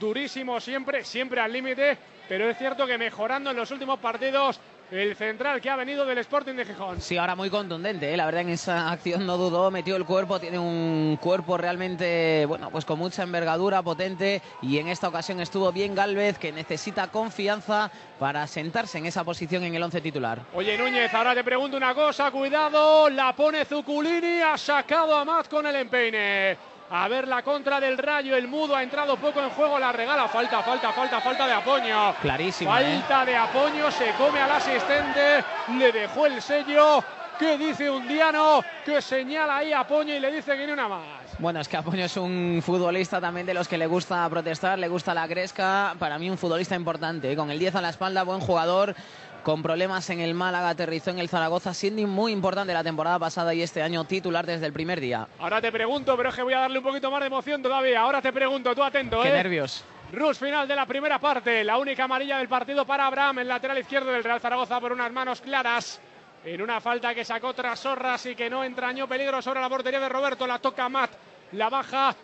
durísimo 0.01 0.61
siempre, 0.61 1.05
siempre 1.05 1.41
al 1.41 1.53
límite, 1.53 1.97
pero 2.29 2.49
es 2.49 2.59
cierto 2.59 2.87
que 2.87 2.99
mejorando 2.99 3.51
en 3.51 3.57
los 3.57 3.71
últimos 3.71 3.99
partidos 3.99 4.61
el 4.91 5.17
central 5.17 5.61
que 5.61 5.71
ha 5.71 5.77
venido 5.77 6.05
del 6.05 6.19
Sporting 6.19 6.55
de 6.55 6.65
Gijón. 6.65 7.01
Sí, 7.01 7.17
ahora 7.17 7.35
muy 7.35 7.51
contundente, 7.51 8.13
¿eh? 8.13 8.17
la 8.17 8.27
verdad 8.27 8.43
en 8.43 8.51
esa 8.51 8.91
acción 8.91 9.27
no 9.27 9.37
dudó, 9.37 9.71
metió 9.71 9.97
el 9.97 10.05
cuerpo, 10.05 10.39
tiene 10.39 10.59
un 10.59 11.19
cuerpo 11.21 11.57
realmente, 11.57 12.45
bueno, 12.47 12.71
pues 12.71 12.85
con 12.85 12.99
mucha 12.99 13.23
envergadura, 13.23 13.83
potente 13.83 14.43
y 14.63 14.79
en 14.79 14.89
esta 14.89 15.09
ocasión 15.09 15.41
estuvo 15.41 15.73
bien 15.73 15.95
Galvez 15.95 16.39
que 16.39 16.53
necesita 16.53 17.09
confianza 17.09 17.91
para 18.19 18.47
sentarse 18.47 18.99
en 18.99 19.07
esa 19.07 19.25
posición 19.25 19.65
en 19.65 19.75
el 19.75 19.83
once 19.83 20.01
titular. 20.01 20.41
Oye 20.55 20.77
Núñez, 20.79 21.13
ahora 21.15 21.35
te 21.35 21.45
pregunto 21.45 21.77
una 21.77 21.95
cosa, 21.95 22.31
cuidado, 22.31 23.09
la 23.11 23.35
pone 23.35 23.65
Zuculini, 23.65 24.41
ha 24.41 24.57
sacado 24.57 25.15
a 25.15 25.25
Matt 25.25 25.49
con 25.49 25.67
el 25.67 25.77
empeine. 25.77 26.74
A 26.97 27.09
ver 27.09 27.27
la 27.27 27.43
contra 27.43 27.81
del 27.81 27.99
Rayo. 27.99 28.37
El 28.37 28.47
mudo 28.47 28.77
ha 28.77 28.83
entrado 28.85 29.17
poco 29.17 29.41
en 29.41 29.51
juego. 29.51 29.81
La 29.81 29.91
regala. 29.91 30.29
Falta, 30.29 30.63
falta, 30.63 30.93
falta, 30.93 31.21
falta 31.21 31.45
de 31.45 31.53
Apoño. 31.53 32.15
Clarísimo. 32.23 32.71
¿eh? 32.79 33.01
Falta 33.01 33.25
de 33.25 33.37
Apoño. 33.37 33.91
Se 33.91 34.13
come 34.13 34.41
al 34.41 34.53
asistente. 34.53 35.45
Le 35.77 35.91
dejó 35.91 36.27
el 36.27 36.41
sello. 36.41 37.03
¿Qué 37.37 37.59
dice 37.59 37.91
un 37.91 38.07
diano 38.07 38.63
Que 38.85 39.03
señala 39.03 39.57
ahí 39.57 39.73
a 39.73 39.81
Apoño 39.81 40.15
y 40.15 40.21
le 40.21 40.31
dice 40.31 40.57
que 40.57 40.69
ni 40.69 40.73
una 40.73 40.87
más. 40.87 41.03
Bueno, 41.41 41.59
es 41.59 41.67
que 41.67 41.77
Apoño 41.77 42.05
es 42.05 42.17
un 42.17 42.63
futbolista 42.65 43.21
también 43.21 43.45
de 43.45 43.55
los 43.55 43.67
que 43.67 43.77
le 43.77 43.89
gusta 43.89 44.29
protestar, 44.31 44.79
le 44.79 44.87
gusta 44.87 45.13
la 45.15 45.27
gresca. 45.27 45.97
Para 45.99 46.17
mí 46.17 46.31
un 46.31 46.39
futbolista 46.39 46.77
importante, 46.77 47.33
¿eh? 47.33 47.35
con 47.35 47.51
el 47.51 47.59
10 47.59 47.75
a 47.75 47.83
la 47.83 47.89
espalda, 47.89 48.23
buen 48.23 48.39
jugador 48.39 48.95
con 49.45 49.63
problemas 49.63 50.09
en 50.11 50.21
el 50.21 50.35
Málaga, 50.35 50.71
aterrizó 50.71 51.11
en 51.11 51.21
el 51.21 51.29
Zaragoza, 51.29 51.75
siendo 51.75 52.05
muy 52.09 52.33
importante 52.33 52.73
la 52.73 52.83
temporada 52.83 53.19
pasada 53.19 53.55
y 53.55 53.63
este 53.63 53.83
año 53.83 54.05
titular 54.05 54.45
desde 54.47 54.67
el 54.67 54.73
primer 54.73 54.99
día. 55.01 55.29
Ahora 55.39 55.61
te 55.61 55.71
pregunto, 55.71 56.17
pero 56.17 56.31
es 56.31 56.35
que 56.35 56.43
voy 56.43 56.55
a 56.55 56.61
darle 56.61 56.79
un 56.79 56.85
poquito 56.85 57.11
más 57.11 57.21
de 57.21 57.27
emoción 57.27 57.63
todavía. 57.63 58.01
Ahora 58.01 58.21
te 58.23 58.33
pregunto, 58.33 58.75
tú 58.75 58.83
atento, 58.83 59.23
Qué 59.23 59.29
¿eh? 59.29 59.33
nervios. 59.33 59.85
Rus 60.13 60.39
final 60.39 60.67
de 60.67 60.75
la 60.75 60.87
primera 60.87 61.19
parte, 61.19 61.63
la 61.63 61.77
única 61.77 62.05
amarilla 62.05 62.39
del 62.39 62.49
partido 62.49 62.87
para 62.87 63.07
Abraham, 63.07 63.41
el 63.41 63.49
lateral 63.49 63.79
izquierdo 63.79 64.11
del 64.11 64.25
Real 64.25 64.41
Zaragoza 64.41 64.81
por 64.81 64.93
unas 64.93 65.13
manos 65.13 65.41
claras. 65.41 66.01
En 66.45 66.63
una 66.63 66.81
falta 66.81 67.15
que 67.15 67.25
sacó 67.25 67.53
tras 67.53 67.81
Sorras 67.81 68.25
y 68.27 68.35
que 68.35 68.49
no 68.49 68.65
entrañó 68.65 69.07
peligro 69.07 69.43
sobre 69.43 69.61
la 69.61 69.69
portería 69.69 70.01
de 70.01 70.09
Roberto, 70.09 70.47
la 70.47 70.59
toca 70.59 70.89
Matt, 70.89 71.11
la 71.53 71.69
baja 71.69 72.15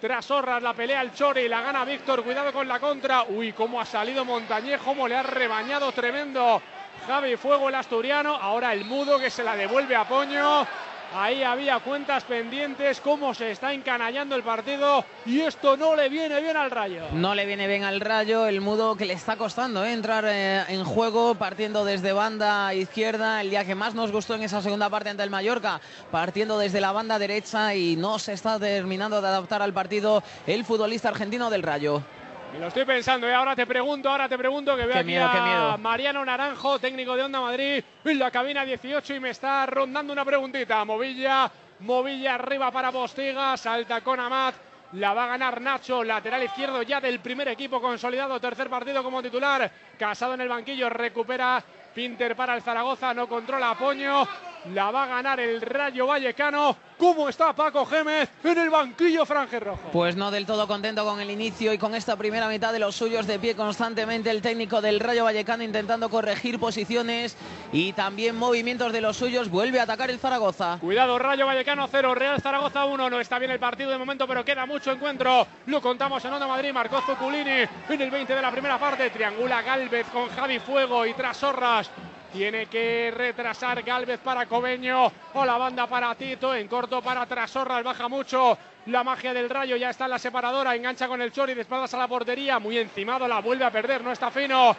tras 0.00 0.30
Horras, 0.30 0.62
la 0.62 0.72
pelea 0.72 1.02
el 1.02 1.12
Chori, 1.12 1.46
la 1.46 1.60
gana 1.60 1.84
Víctor, 1.84 2.24
cuidado 2.24 2.52
con 2.52 2.66
la 2.66 2.80
contra. 2.80 3.24
Uy, 3.24 3.52
cómo 3.52 3.80
ha 3.80 3.84
salido 3.84 4.24
Montañejo, 4.24 4.84
cómo 4.84 5.06
le 5.06 5.16
ha 5.16 5.22
rebañado 5.22 5.92
tremendo 5.92 6.62
Javi 7.06 7.36
Fuego 7.36 7.68
el 7.68 7.74
asturiano, 7.74 8.34
ahora 8.34 8.72
el 8.72 8.84
mudo 8.84 9.18
que 9.18 9.30
se 9.30 9.44
la 9.44 9.54
devuelve 9.54 9.94
a 9.94 10.08
Poño. 10.08 10.66
Ahí 11.12 11.42
había 11.42 11.80
cuentas 11.80 12.22
pendientes, 12.22 13.00
cómo 13.00 13.34
se 13.34 13.50
está 13.50 13.74
encanallando 13.74 14.36
el 14.36 14.44
partido 14.44 15.04
y 15.26 15.40
esto 15.40 15.76
no 15.76 15.96
le 15.96 16.08
viene 16.08 16.40
bien 16.40 16.56
al 16.56 16.70
Rayo. 16.70 17.02
No 17.12 17.34
le 17.34 17.46
viene 17.46 17.66
bien 17.66 17.82
al 17.82 18.00
Rayo, 18.00 18.46
el 18.46 18.60
mudo 18.60 18.94
que 18.94 19.06
le 19.06 19.14
está 19.14 19.36
costando 19.36 19.84
¿eh? 19.84 19.92
entrar 19.92 20.24
eh, 20.28 20.62
en 20.68 20.84
juego 20.84 21.34
partiendo 21.34 21.84
desde 21.84 22.12
banda 22.12 22.72
izquierda, 22.74 23.40
el 23.40 23.50
día 23.50 23.64
que 23.64 23.74
más 23.74 23.94
nos 23.94 24.12
gustó 24.12 24.36
en 24.36 24.44
esa 24.44 24.62
segunda 24.62 24.88
parte 24.88 25.10
ante 25.10 25.24
el 25.24 25.30
Mallorca, 25.30 25.80
partiendo 26.12 26.58
desde 26.58 26.80
la 26.80 26.92
banda 26.92 27.18
derecha 27.18 27.74
y 27.74 27.96
no 27.96 28.20
se 28.20 28.32
está 28.32 28.60
terminando 28.60 29.20
de 29.20 29.26
adaptar 29.26 29.62
al 29.62 29.72
partido 29.72 30.22
el 30.46 30.64
futbolista 30.64 31.08
argentino 31.08 31.50
del 31.50 31.64
Rayo. 31.64 32.04
Me 32.52 32.58
lo 32.58 32.66
estoy 32.66 32.84
pensando, 32.84 33.28
y 33.28 33.30
¿eh? 33.30 33.34
ahora 33.34 33.54
te 33.54 33.64
pregunto, 33.64 34.10
ahora 34.10 34.28
te 34.28 34.36
pregunto 34.36 34.76
que 34.76 34.84
veo 34.84 34.98
aquí 34.98 35.16
a 35.16 35.76
Mariano 35.76 36.24
Naranjo, 36.24 36.80
técnico 36.80 37.14
de 37.14 37.22
Onda 37.22 37.40
Madrid, 37.40 37.84
en 38.04 38.18
la 38.18 38.30
cabina 38.30 38.64
18 38.64 39.14
y 39.14 39.20
me 39.20 39.30
está 39.30 39.66
rondando 39.66 40.12
una 40.12 40.24
preguntita. 40.24 40.84
Movilla, 40.84 41.50
Movilla 41.80 42.34
arriba 42.34 42.72
para 42.72 42.90
Postiga, 42.90 43.56
salta 43.56 44.00
con 44.00 44.18
Amat, 44.18 44.56
la 44.94 45.14
va 45.14 45.24
a 45.24 45.28
ganar 45.28 45.60
Nacho, 45.60 46.02
lateral 46.02 46.42
izquierdo 46.42 46.82
ya 46.82 47.00
del 47.00 47.20
primer 47.20 47.46
equipo 47.48 47.80
consolidado, 47.80 48.40
tercer 48.40 48.68
partido 48.68 49.04
como 49.04 49.22
titular, 49.22 49.70
casado 49.96 50.34
en 50.34 50.40
el 50.40 50.48
banquillo, 50.48 50.90
recupera 50.90 51.62
Pinter 51.94 52.34
para 52.34 52.56
el 52.56 52.62
Zaragoza, 52.62 53.14
no 53.14 53.28
controla 53.28 53.76
Poño, 53.78 54.26
la 54.66 54.90
va 54.90 55.04
a 55.04 55.06
ganar 55.06 55.40
el 55.40 55.60
Rayo 55.60 56.06
Vallecano. 56.06 56.76
¿Cómo 56.98 57.30
está 57.30 57.54
Paco 57.54 57.86
Gémez 57.86 58.28
en 58.44 58.58
el 58.58 58.68
banquillo 58.68 59.24
franje 59.24 59.58
rojo? 59.58 59.88
Pues 59.90 60.16
no 60.16 60.30
del 60.30 60.44
todo 60.44 60.68
contento 60.68 61.02
con 61.04 61.18
el 61.18 61.30
inicio 61.30 61.72
y 61.72 61.78
con 61.78 61.94
esta 61.94 62.14
primera 62.16 62.46
mitad 62.46 62.74
de 62.74 62.78
los 62.78 62.94
suyos 62.94 63.26
de 63.26 63.38
pie 63.38 63.56
constantemente 63.56 64.30
el 64.30 64.42
técnico 64.42 64.82
del 64.82 65.00
Rayo 65.00 65.24
Vallecano 65.24 65.62
intentando 65.62 66.10
corregir 66.10 66.58
posiciones 66.58 67.38
y 67.72 67.94
también 67.94 68.36
movimientos 68.36 68.92
de 68.92 69.00
los 69.00 69.16
suyos. 69.16 69.48
Vuelve 69.48 69.80
a 69.80 69.84
atacar 69.84 70.10
el 70.10 70.18
Zaragoza. 70.18 70.76
Cuidado, 70.78 71.18
Rayo 71.18 71.46
Vallecano 71.46 71.88
0, 71.90 72.14
Real 72.14 72.40
Zaragoza 72.42 72.84
1. 72.84 73.08
No 73.08 73.18
está 73.18 73.38
bien 73.38 73.50
el 73.50 73.58
partido 73.58 73.90
de 73.90 73.96
momento, 73.96 74.26
pero 74.26 74.44
queda 74.44 74.66
mucho 74.66 74.92
encuentro. 74.92 75.46
Lo 75.66 75.80
contamos 75.80 76.22
en 76.26 76.34
Onda 76.34 76.46
Madrid. 76.46 76.72
Marcó 76.72 77.00
Zuculini 77.00 77.66
en 77.88 78.00
el 78.00 78.10
20 78.10 78.34
de 78.34 78.42
la 78.42 78.50
primera 78.50 78.78
parte. 78.78 79.08
Triangula 79.08 79.62
Galvez 79.62 80.06
con 80.12 80.28
Javi 80.28 80.58
Fuego 80.58 81.06
y 81.06 81.14
Trasorras 81.14 81.90
tiene 82.32 82.66
que 82.66 83.12
retrasar 83.14 83.82
Galvez 83.82 84.20
para 84.20 84.46
Cobeño. 84.46 85.10
O 85.34 85.44
la 85.44 85.58
banda 85.58 85.86
para 85.86 86.14
Tito. 86.14 86.54
En 86.54 86.68
corto 86.68 87.02
para 87.02 87.26
Trasorras. 87.26 87.82
Baja 87.82 88.08
mucho. 88.08 88.56
La 88.86 89.04
magia 89.04 89.34
del 89.34 89.50
rayo 89.50 89.76
ya 89.76 89.90
está 89.90 90.04
en 90.04 90.12
la 90.12 90.18
separadora. 90.18 90.74
Engancha 90.74 91.08
con 91.08 91.20
el 91.20 91.32
Chori 91.32 91.54
de 91.54 91.62
espaldas 91.62 91.92
a 91.94 91.98
la 91.98 92.08
portería. 92.08 92.58
Muy 92.58 92.78
encimado. 92.78 93.26
La 93.28 93.40
vuelve 93.40 93.64
a 93.64 93.70
perder. 93.70 94.02
No 94.02 94.12
está 94.12 94.30
fino. 94.30 94.76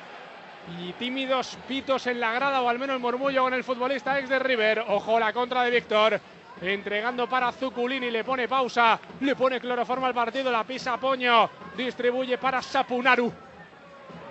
Y 0.80 0.94
tímidos 0.94 1.58
pitos 1.68 2.08
en 2.08 2.20
la 2.20 2.34
grada. 2.34 2.62
O 2.62 2.70
al 2.70 2.80
menos 2.80 3.00
murmullo 3.00 3.44
con 3.44 3.54
el 3.54 3.64
futbolista 3.64 4.20
ex 4.20 4.30
de 4.30 4.40
River. 4.40 4.86
Ojo 4.88 5.20
la 5.20 5.34
contra 5.34 5.64
de 5.64 5.72
Víctor. 5.72 6.20
Entregando 6.62 7.28
para 7.28 7.52
Zuculini. 7.52 8.10
Le 8.10 8.24
pone 8.24 8.48
pausa. 8.48 9.00
Le 9.20 9.36
pone 9.36 9.60
cloroforma 9.60 10.08
al 10.08 10.14
partido. 10.14 10.52
La 10.52 10.64
pisa 10.64 10.98
Poño. 10.98 11.50
Distribuye 11.76 12.38
para 12.38 12.62
Sapunaru. 12.62 13.51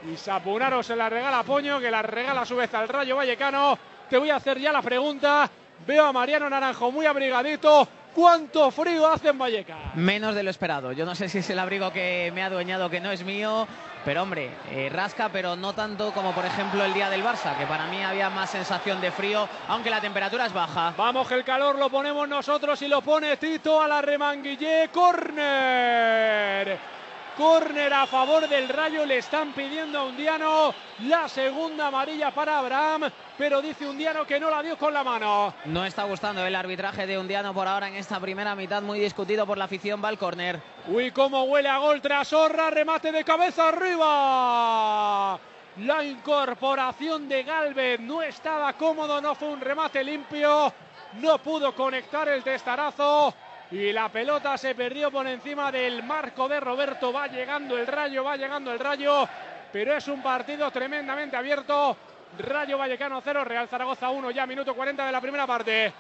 Y 0.09 0.17
Sapunaro 0.17 0.83
se 0.83 0.97
la 0.97 1.09
regala 1.09 1.41
a 1.41 1.45
Poño, 1.45 1.81
que 1.81 1.91
la 1.91 2.03
regala 2.03 2.43
a 2.43 2.47
su 2.47 2.57
vez 2.57 2.73
al 2.75 2.89
Rayo 2.89 3.17
Vallecano. 3.17 3.79
Te 4.09 4.19
voy 4.19 4.31
a 4.31 4.37
hacer 4.37 4.59
ya 4.59 4.73
la 4.73 4.83
pregunta. 4.83 5.49
Veo 5.87 6.07
a 6.07 6.13
Mariano 6.13 6.49
Naranjo 6.49 6.91
muy 6.91 7.07
abrigadito. 7.07 7.87
¿Cuánto 8.15 8.71
frío 8.71 9.07
hace 9.07 9.29
en 9.29 9.39
Vallecas? 9.39 9.95
Menos 9.95 10.35
de 10.35 10.43
lo 10.43 10.51
esperado. 10.51 10.93
Yo 10.93 11.07
no 11.07 11.15
sé 11.15 11.29
si 11.29 11.39
es 11.39 11.51
el 11.51 11.59
abrigo 11.59 11.93
que 11.93 12.33
me 12.35 12.43
ha 12.43 12.47
adueñado 12.47 12.91
que 12.91 13.01
no 13.01 13.13
es 13.13 13.23
mío, 13.23 13.69
pero 14.05 14.23
hombre, 14.23 14.51
eh, 14.71 14.91
rasca, 14.93 15.29
pero 15.29 15.55
no 15.55 15.75
tanto 15.75 16.13
como 16.13 16.33
por 16.33 16.45
ejemplo 16.45 16.85
el 16.85 16.93
día 16.93 17.09
del 17.09 17.23
Barça, 17.23 17.57
que 17.57 17.67
para 17.67 17.87
mí 17.87 18.03
había 18.03 18.29
más 18.29 18.51
sensación 18.51 19.01
de 19.01 19.13
frío, 19.13 19.49
aunque 19.69 19.91
la 19.91 20.01
temperatura 20.01 20.47
es 20.47 20.53
baja. 20.53 20.93
Vamos, 20.97 21.29
que 21.29 21.35
el 21.35 21.45
calor 21.45 21.79
lo 21.79 21.89
ponemos 21.89 22.29
nosotros 22.29 22.83
y 22.83 22.89
lo 22.89 23.01
pone 23.01 23.37
Tito 23.37 23.81
a 23.81 23.87
la 23.87 24.03
remanguillé. 24.03 24.91
Corner. 24.93 27.00
Córner 27.41 27.91
a 27.95 28.07
favor 28.07 28.47
del 28.47 28.69
Rayo, 28.69 29.07
le 29.07 29.17
están 29.17 29.55
pidiendo 29.55 29.99
a 29.99 30.05
Undiano 30.05 30.75
la 31.07 31.27
segunda 31.27 31.87
amarilla 31.87 32.33
para 32.33 32.59
Abraham, 32.59 33.11
pero 33.39 33.63
dice 33.63 33.89
Undiano 33.89 34.27
que 34.27 34.39
no 34.39 34.51
la 34.51 34.63
dio 34.63 34.77
con 34.77 34.93
la 34.93 35.03
mano. 35.03 35.55
No 35.65 35.87
está 35.87 36.05
gustando 36.05 36.45
el 36.45 36.55
arbitraje 36.55 37.07
de 37.07 37.17
Undiano 37.17 37.55
por 37.55 37.67
ahora 37.67 37.89
en 37.89 37.95
esta 37.95 38.21
primera 38.21 38.55
mitad, 38.55 38.83
muy 38.83 39.01
discutido 39.01 39.47
por 39.47 39.57
la 39.57 39.65
afición, 39.65 40.05
va 40.05 40.09
al 40.09 40.19
córner. 40.19 40.61
Uy, 40.89 41.13
cómo 41.13 41.45
huele 41.45 41.71
a 41.71 41.79
gol 41.79 42.03
tras 42.03 42.31
Horra, 42.35 42.69
remate 42.69 43.11
de 43.11 43.25
cabeza 43.25 43.71
arriba. 43.71 45.41
La 45.79 46.05
incorporación 46.05 47.27
de 47.27 47.43
Galvez 47.43 48.01
no 48.01 48.21
estaba 48.21 48.75
cómodo, 48.75 49.19
no 49.23 49.35
fue 49.35 49.49
un 49.49 49.63
remate 49.63 50.05
limpio, 50.05 50.71
no 51.15 51.39
pudo 51.39 51.75
conectar 51.75 52.29
el 52.29 52.43
testarazo 52.43 53.35
y 53.71 53.93
la 53.93 54.09
pelota 54.09 54.59
se 54.59 54.75
perdió 54.75 55.11
por 55.11 55.27
encima 55.27 55.71
del 55.71 56.03
marco 56.03 56.49
de 56.49 56.59
Roberto. 56.59 57.13
Va 57.13 57.29
llegando 57.29 57.79
el 57.79 57.87
rayo, 57.87 58.25
va 58.25 58.37
llegando 58.37 58.73
el 58.73 58.79
rayo, 58.79 59.29
pero 59.73 59.97
es 59.97 60.09
un 60.09 60.23
partido 60.23 60.71
tremendamente 60.71 61.37
abierto. 61.37 61.97
Rayo 62.39 62.79
Vallecano 62.79 63.21
0, 63.23 63.45
Real 63.45 63.69
Zaragoza 63.69 64.11
1, 64.11 64.31
ya 64.31 64.47
minuto 64.47 64.75
40 64.75 65.07
de 65.07 65.13
la 65.13 65.21
primera 65.21 65.47
parte. 65.47 65.93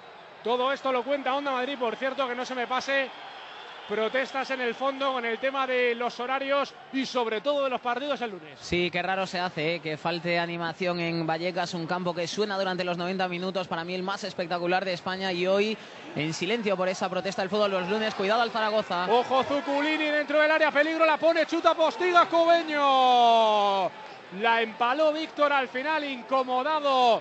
Todo 0.42 0.72
esto 0.72 0.90
lo 0.90 1.02
cuenta 1.02 1.34
Onda 1.34 1.50
Madrid, 1.50 1.76
por 1.78 1.96
cierto, 1.96 2.26
que 2.26 2.34
no 2.34 2.44
se 2.44 2.54
me 2.54 2.66
pase 2.66 3.10
protestas 3.90 4.48
en 4.52 4.60
el 4.60 4.76
fondo 4.76 5.12
con 5.12 5.24
el 5.24 5.38
tema 5.38 5.66
de 5.66 5.96
los 5.96 6.20
horarios 6.20 6.72
y 6.92 7.04
sobre 7.04 7.40
todo 7.40 7.64
de 7.64 7.70
los 7.70 7.80
partidos 7.80 8.20
el 8.20 8.30
lunes. 8.30 8.56
Sí, 8.60 8.88
qué 8.88 9.02
raro 9.02 9.26
se 9.26 9.40
hace 9.40 9.74
¿eh? 9.74 9.80
que 9.80 9.96
falte 9.96 10.38
animación 10.38 11.00
en 11.00 11.26
Vallecas, 11.26 11.74
un 11.74 11.88
campo 11.88 12.14
que 12.14 12.28
suena 12.28 12.56
durante 12.56 12.84
los 12.84 12.96
90 12.96 13.26
minutos, 13.26 13.66
para 13.66 13.82
mí 13.82 13.92
el 13.92 14.04
más 14.04 14.22
espectacular 14.22 14.84
de 14.84 14.92
España 14.92 15.32
y 15.32 15.44
hoy 15.48 15.76
en 16.14 16.32
silencio 16.32 16.76
por 16.76 16.88
esa 16.88 17.08
protesta 17.08 17.42
del 17.42 17.50
fútbol 17.50 17.72
los 17.72 17.88
lunes. 17.88 18.14
Cuidado 18.14 18.42
al 18.42 18.52
Zaragoza. 18.52 19.10
Ojo 19.10 19.42
Zuculini 19.42 20.04
dentro 20.04 20.40
del 20.40 20.52
área, 20.52 20.70
peligro, 20.70 21.04
la 21.04 21.16
pone, 21.16 21.44
chuta 21.46 21.74
postiga 21.74 22.26
Cobeño. 22.26 23.90
La 24.40 24.62
empaló 24.62 25.12
Víctor 25.12 25.52
al 25.52 25.66
final, 25.66 26.04
incomodado. 26.04 27.20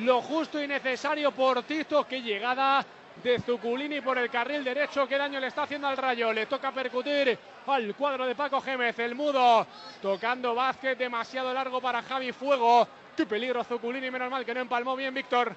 Lo 0.00 0.20
justo 0.20 0.60
y 0.60 0.66
necesario 0.66 1.30
por 1.30 1.62
Tito, 1.62 2.04
qué 2.08 2.20
llegada 2.20 2.84
de 3.22 3.40
Zuculini 3.40 4.00
por 4.00 4.18
el 4.18 4.30
carril 4.30 4.64
derecho. 4.64 5.06
Qué 5.06 5.18
daño 5.18 5.40
le 5.40 5.48
está 5.48 5.62
haciendo 5.62 5.88
al 5.88 5.96
Rayo. 5.96 6.32
Le 6.32 6.46
toca 6.46 6.72
percutir 6.72 7.38
al 7.66 7.94
cuadro 7.94 8.26
de 8.26 8.34
Paco 8.34 8.60
Gémez. 8.60 8.98
El 8.98 9.14
mudo 9.14 9.66
tocando 10.00 10.54
Vázquez. 10.54 10.96
Demasiado 10.96 11.52
largo 11.52 11.80
para 11.80 12.02
Javi 12.02 12.32
Fuego. 12.32 12.86
Qué 13.16 13.26
peligro 13.26 13.64
Zuculini. 13.64 14.10
Menos 14.10 14.30
mal 14.30 14.44
que 14.44 14.54
no 14.54 14.60
empalmó 14.60 14.96
bien 14.96 15.14
Víctor. 15.14 15.54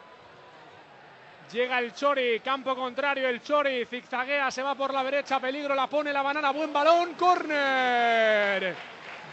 Llega 1.51 1.79
el 1.79 1.93
Chori, 1.93 2.39
campo 2.39 2.73
contrario, 2.73 3.27
el 3.27 3.43
Chori 3.43 3.85
zigzaguea, 3.85 4.49
se 4.49 4.63
va 4.63 4.73
por 4.73 4.93
la 4.93 5.03
derecha, 5.03 5.37
peligro, 5.37 5.75
la 5.75 5.87
pone 5.87 6.13
la 6.13 6.21
banana, 6.21 6.51
buen 6.51 6.71
balón, 6.71 7.13
córner. 7.15 8.73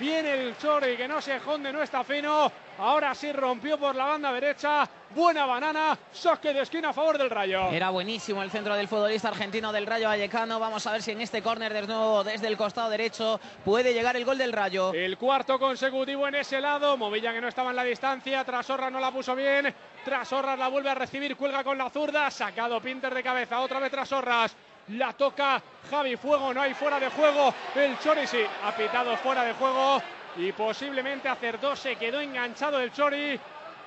Viene 0.01 0.33
el 0.33 0.59
Chori 0.59 0.97
que 0.97 1.07
no 1.07 1.21
se 1.21 1.39
jonde, 1.39 1.73
no 1.73 1.81
está 1.81 2.03
fino. 2.03 2.51
Ahora 2.79 3.13
sí 3.13 3.33
rompió 3.33 3.77
por 3.77 3.97
la 3.97 4.05
banda 4.07 4.33
derecha. 4.33 4.89
Buena 5.11 5.47
banana. 5.47 5.99
Saque 6.13 6.53
de 6.53 6.61
esquina 6.63 6.91
a 6.91 6.93
favor 6.93 7.19
del 7.19 7.29
Rayo. 7.29 7.71
Era 7.71 7.91
buenísimo 7.91 8.41
el 8.41 8.53
centro 8.53 8.77
del 8.77 8.87
futbolista 8.87 9.29
argentino 9.29 9.73
del 9.73 9.85
Rayo 9.85 10.07
Vallecano. 10.07 10.61
Vamos 10.61 10.87
a 10.87 10.93
ver 10.93 11.03
si 11.03 11.11
en 11.11 11.21
este 11.21 11.43
córner 11.43 11.75
de 11.75 11.87
nuevo 11.87 12.23
desde 12.23 12.47
el 12.47 12.57
costado 12.57 12.89
derecho 12.89 13.41
puede 13.65 13.93
llegar 13.93 14.17
el 14.17 14.25
gol 14.25 14.39
del 14.39 14.53
Rayo. 14.53 14.93
El 14.95 15.19
cuarto 15.19 15.59
consecutivo 15.59 16.29
en 16.29 16.37
ese 16.37 16.61
lado. 16.61 16.97
Movilla 16.97 17.33
que 17.33 17.41
no 17.41 17.49
estaba 17.49 17.71
en 17.71 17.77
la 17.77 17.85
distancia. 17.85 18.45
Trasorra 18.45 18.91
no 18.91 19.01
la 19.01 19.11
puso 19.11 19.35
bien. 19.35 19.75
Trasorras 20.05 20.57
la 20.57 20.69
vuelve 20.69 20.91
a 20.91 20.95
recibir. 20.95 21.37
Cuelga 21.37 21.65
con 21.65 21.79
la 21.79 21.91
zurda. 21.91 22.31
Sacado 22.31 22.81
Pinter 22.81 23.13
de 23.13 23.25
cabeza. 23.25 23.61
Otra 23.61 23.81
vez 23.81 23.91
Trasorras. 23.91 24.55
La 24.89 25.13
toca 25.15 25.61
Javi 25.91 26.17
Fuego. 26.17 26.55
No 26.55 26.63
hay 26.63 26.75
fuera 26.75 27.01
de 27.01 27.11
juego. 27.11 27.53
El 27.75 27.99
Chori 27.99 28.25
sí. 28.29 28.43
Ha 28.65 28.71
pitado 28.77 29.17
fuera 29.17 29.43
de 29.43 29.55
juego 29.55 30.01
y 30.39 30.53
posiblemente 30.53 31.29
hacer 31.29 31.61
dos. 31.61 31.79
Se 31.79 31.97
quedó 31.97 32.21
enganchado 32.21 32.81
el 32.81 32.93
Chori 32.93 33.39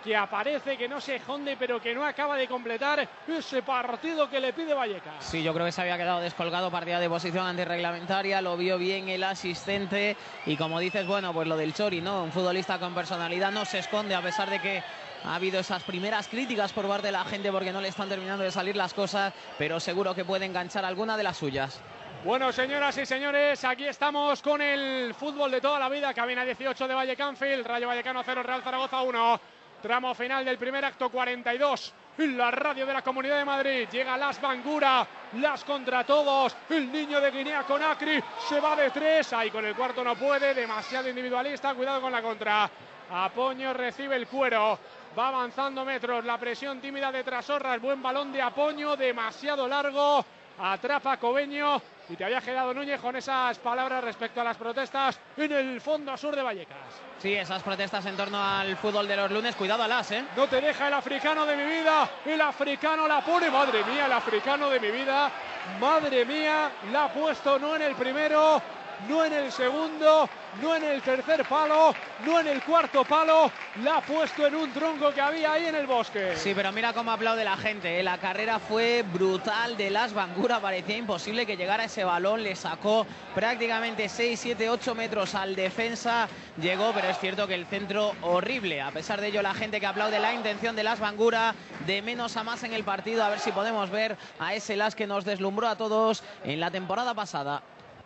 que 0.04 0.16
aparece, 0.16 0.78
que 0.78 0.88
no 0.90 1.00
se 1.00 1.20
jonde, 1.20 1.56
pero 1.58 1.80
que 1.80 1.94
no 1.94 2.04
acaba 2.04 2.36
de 2.36 2.48
completar 2.48 3.08
ese 3.28 3.62
partido 3.62 4.28
que 4.30 4.40
le 4.40 4.52
pide 4.52 4.74
Vallecas. 4.74 5.14
Sí, 5.20 5.44
yo 5.44 5.54
creo 5.54 5.66
que 5.66 5.72
se 5.72 5.82
había 5.82 5.98
quedado 5.98 6.20
descolgado 6.20 6.72
partida 6.72 7.00
de 7.00 7.08
posición 7.08 7.46
antirreglamentaria, 7.46 8.42
lo 8.42 8.58
vio 8.58 8.80
bien 8.80 9.10
el 9.10 9.24
asistente 9.24 10.18
y 10.48 10.58
como 10.58 10.80
dices, 10.80 11.06
bueno, 11.06 11.34
pues 11.34 11.48
lo 11.48 11.56
del 11.56 11.74
Chori, 11.74 12.02
¿no? 12.02 12.24
Un 12.24 12.32
futbolista 12.32 12.80
con 12.80 12.96
personalidad 12.96 13.52
no 13.52 13.64
se 13.64 13.80
esconde 13.80 14.16
a 14.16 14.22
pesar 14.22 14.50
de 14.50 14.60
que 14.60 14.84
ha 15.24 15.36
habido 15.36 15.60
esas 15.60 15.84
primeras 15.84 16.28
críticas 16.28 16.74
por 16.74 16.88
parte 16.88 17.08
de 17.08 17.12
la 17.12 17.24
gente 17.24 17.52
porque 17.52 17.72
no 17.72 17.80
le 17.80 17.90
están 17.90 18.10
terminando 18.10 18.44
de 18.44 18.52
salir 18.52 18.76
las 18.76 18.96
cosas, 18.96 19.34
pero 19.60 19.80
seguro 19.80 20.16
que 20.16 20.26
puede 20.26 20.46
enganchar 20.46 20.84
alguna 20.84 21.16
de 21.16 21.24
las 21.24 21.38
suyas. 21.38 21.80
Bueno, 22.24 22.52
señoras 22.52 22.96
y 23.00 23.06
señores, 23.08 23.64
aquí 23.64 23.88
estamos 23.88 24.44
con 24.44 24.62
el 24.62 25.12
fútbol 25.16 25.50
de 25.50 25.60
toda 25.60 25.80
la 25.80 25.90
vida. 25.90 26.14
Cabina 26.14 26.46
18 26.46 26.88
de 26.88 26.94
Valle 26.94 27.16
Canfield, 27.16 27.66
Rayo 27.66 27.88
Vallecano 27.88 28.22
0, 28.24 28.44
Real 28.44 28.62
Zaragoza 28.62 29.02
1. 29.02 29.42
Tramo 29.82 30.14
final 30.14 30.46
del 30.46 30.60
primer 30.60 30.86
acto 30.86 31.10
42. 31.10 31.94
La 32.18 32.52
radio 32.52 32.86
de 32.86 32.94
la 32.94 33.02
Comunidad 33.02 33.40
de 33.40 33.46
Madrid. 33.46 33.88
Llega 33.92 34.20
Las 34.20 34.40
Bangura. 34.40 35.08
Las 35.40 35.64
contra 35.64 36.04
todos. 36.04 36.56
El 36.70 36.92
niño 36.92 37.20
de 37.20 37.32
Guinea 37.32 37.64
con 37.64 37.82
Acri. 37.82 38.24
Se 38.48 38.60
va 38.60 38.76
de 38.76 38.92
tres. 38.92 39.34
Ahí 39.34 39.50
con 39.50 39.66
el 39.66 39.76
cuarto 39.76 40.04
no 40.04 40.16
puede. 40.16 40.54
Demasiado 40.54 41.10
individualista. 41.10 41.74
Cuidado 41.74 42.02
con 42.02 42.12
la 42.12 42.22
contra. 42.22 42.70
Apoño 43.14 43.74
recibe 43.74 44.16
el 44.16 44.28
cuero. 44.28 44.78
Va 45.18 45.30
avanzando 45.30 45.84
metros. 45.84 46.24
La 46.24 46.38
presión 46.38 46.80
tímida 46.80 47.12
de 47.12 47.24
Trasorras. 47.24 47.82
Buen 47.82 48.00
balón 48.00 48.32
de 48.32 48.44
Apoño. 48.44 48.96
Demasiado 48.96 49.68
largo. 49.68 50.24
Atrapa 50.60 51.18
Cobeño 51.18 51.82
y 52.10 52.16
te 52.16 52.26
había 52.26 52.42
quedado 52.42 52.74
Núñez 52.74 53.00
con 53.00 53.16
esas 53.16 53.58
palabras 53.60 54.04
respecto 54.04 54.42
a 54.42 54.44
las 54.44 54.58
protestas 54.58 55.20
en 55.38 55.52
el 55.52 55.82
fondo 55.82 56.16
sur 56.18 56.36
de 56.36 56.42
Vallecas. 56.42 56.78
Sí, 57.20 57.34
esas 57.34 57.62
protestas 57.64 58.06
en 58.06 58.18
torno 58.18 58.42
al 58.42 58.76
fútbol 58.78 59.08
de 59.08 59.16
los 59.16 59.32
lunes, 59.32 59.56
cuidado 59.56 59.84
alas, 59.84 60.12
¿eh? 60.12 60.26
No 60.36 60.48
te 60.48 60.60
deja 60.60 60.88
el 60.88 60.94
africano 60.94 61.46
de 61.46 61.56
mi 61.56 61.64
vida, 61.64 62.10
el 62.26 62.42
africano 62.42 63.08
la 63.08 63.22
pone, 63.22 63.50
madre 63.50 63.84
mía, 63.86 64.08
el 64.08 64.14
africano 64.14 64.70
de 64.70 64.80
mi 64.80 64.92
vida, 64.92 65.32
madre 65.80 66.26
mía, 66.26 66.72
la 66.92 67.06
ha 67.06 67.14
puesto 67.14 67.60
no 67.60 67.76
en 67.76 67.84
el 67.84 67.96
primero, 67.96 68.62
no 69.08 69.26
en 69.26 69.34
el 69.34 69.52
segundo, 69.52 70.30
no 70.62 70.76
en 70.76 70.84
el 70.84 71.02
tercer 71.02 71.46
palo, 71.46 71.94
no 72.26 72.40
en 72.40 72.48
el 72.48 72.62
cuarto 72.64 73.04
palo, 73.04 73.52
la 73.84 73.98
ha 73.98 74.02
puesto 74.02 74.46
en 74.46 74.56
un 74.56 74.72
tronco 74.72 75.12
que 75.14 75.22
había 75.22 75.54
ahí 75.54 75.66
en 75.66 75.76
el 75.76 75.88
bosque. 75.88 76.36
Sí, 76.36 76.54
pero 76.56 76.72
mira 76.72 76.94
cómo 76.94 77.12
aplaude 77.12 77.44
la 77.44 77.58
gente. 77.58 78.00
¿eh? 78.00 78.04
La 78.04 78.18
carrera 78.18 78.60
fue 78.60 79.04
brutal 79.04 79.78
de 79.78 79.90
Las 79.90 80.14
Bangura, 80.14 80.60
parecía 80.60 80.98
imposible 80.98 81.46
que 81.46 81.58
llegara 81.58 81.86
ese 81.86 82.04
balón, 82.04 82.44
le 82.44 82.56
sacó 82.56 83.06
prácticamente 83.34 84.10
6, 84.10 84.40
7, 84.40 84.70
8 84.70 84.96
metros 84.96 85.36
al 85.36 85.56
defensa, 85.56 86.28
llegó, 86.62 86.92
pero 86.94 87.08
es 87.10 87.18
cierto 87.20 87.48
que 87.48 87.56
el 87.56 87.66
centro 87.66 88.14
horrible. 88.22 88.82
A 88.82 88.92
pesar 88.92 89.22
de 89.22 89.28
ello, 89.28 89.42
la 89.42 89.54
gente 89.54 89.80
que 89.80 89.88
aplaude 89.88 90.20
la 90.20 90.34
intención 90.34 90.76
de 90.76 90.84
Las 90.84 91.00
Bangura 91.00 91.56
de 91.86 92.02
menos 92.02 92.38
a 92.38 92.44
más 92.44 92.64
en 92.64 92.74
el 92.74 92.84
partido, 92.84 93.24
a 93.24 93.30
ver 93.30 93.40
si 93.40 93.52
podemos 93.52 93.90
ver 93.90 94.18
a 94.40 94.54
ese 94.54 94.76
Las 94.76 94.96
que 94.96 95.08
nos 95.08 95.26
deslumbró 95.26 95.68
a 95.68 95.76
todos 95.76 96.24
en 96.44 96.60
la 96.60 96.72
temporada 96.72 97.14
pasada. 97.14 97.62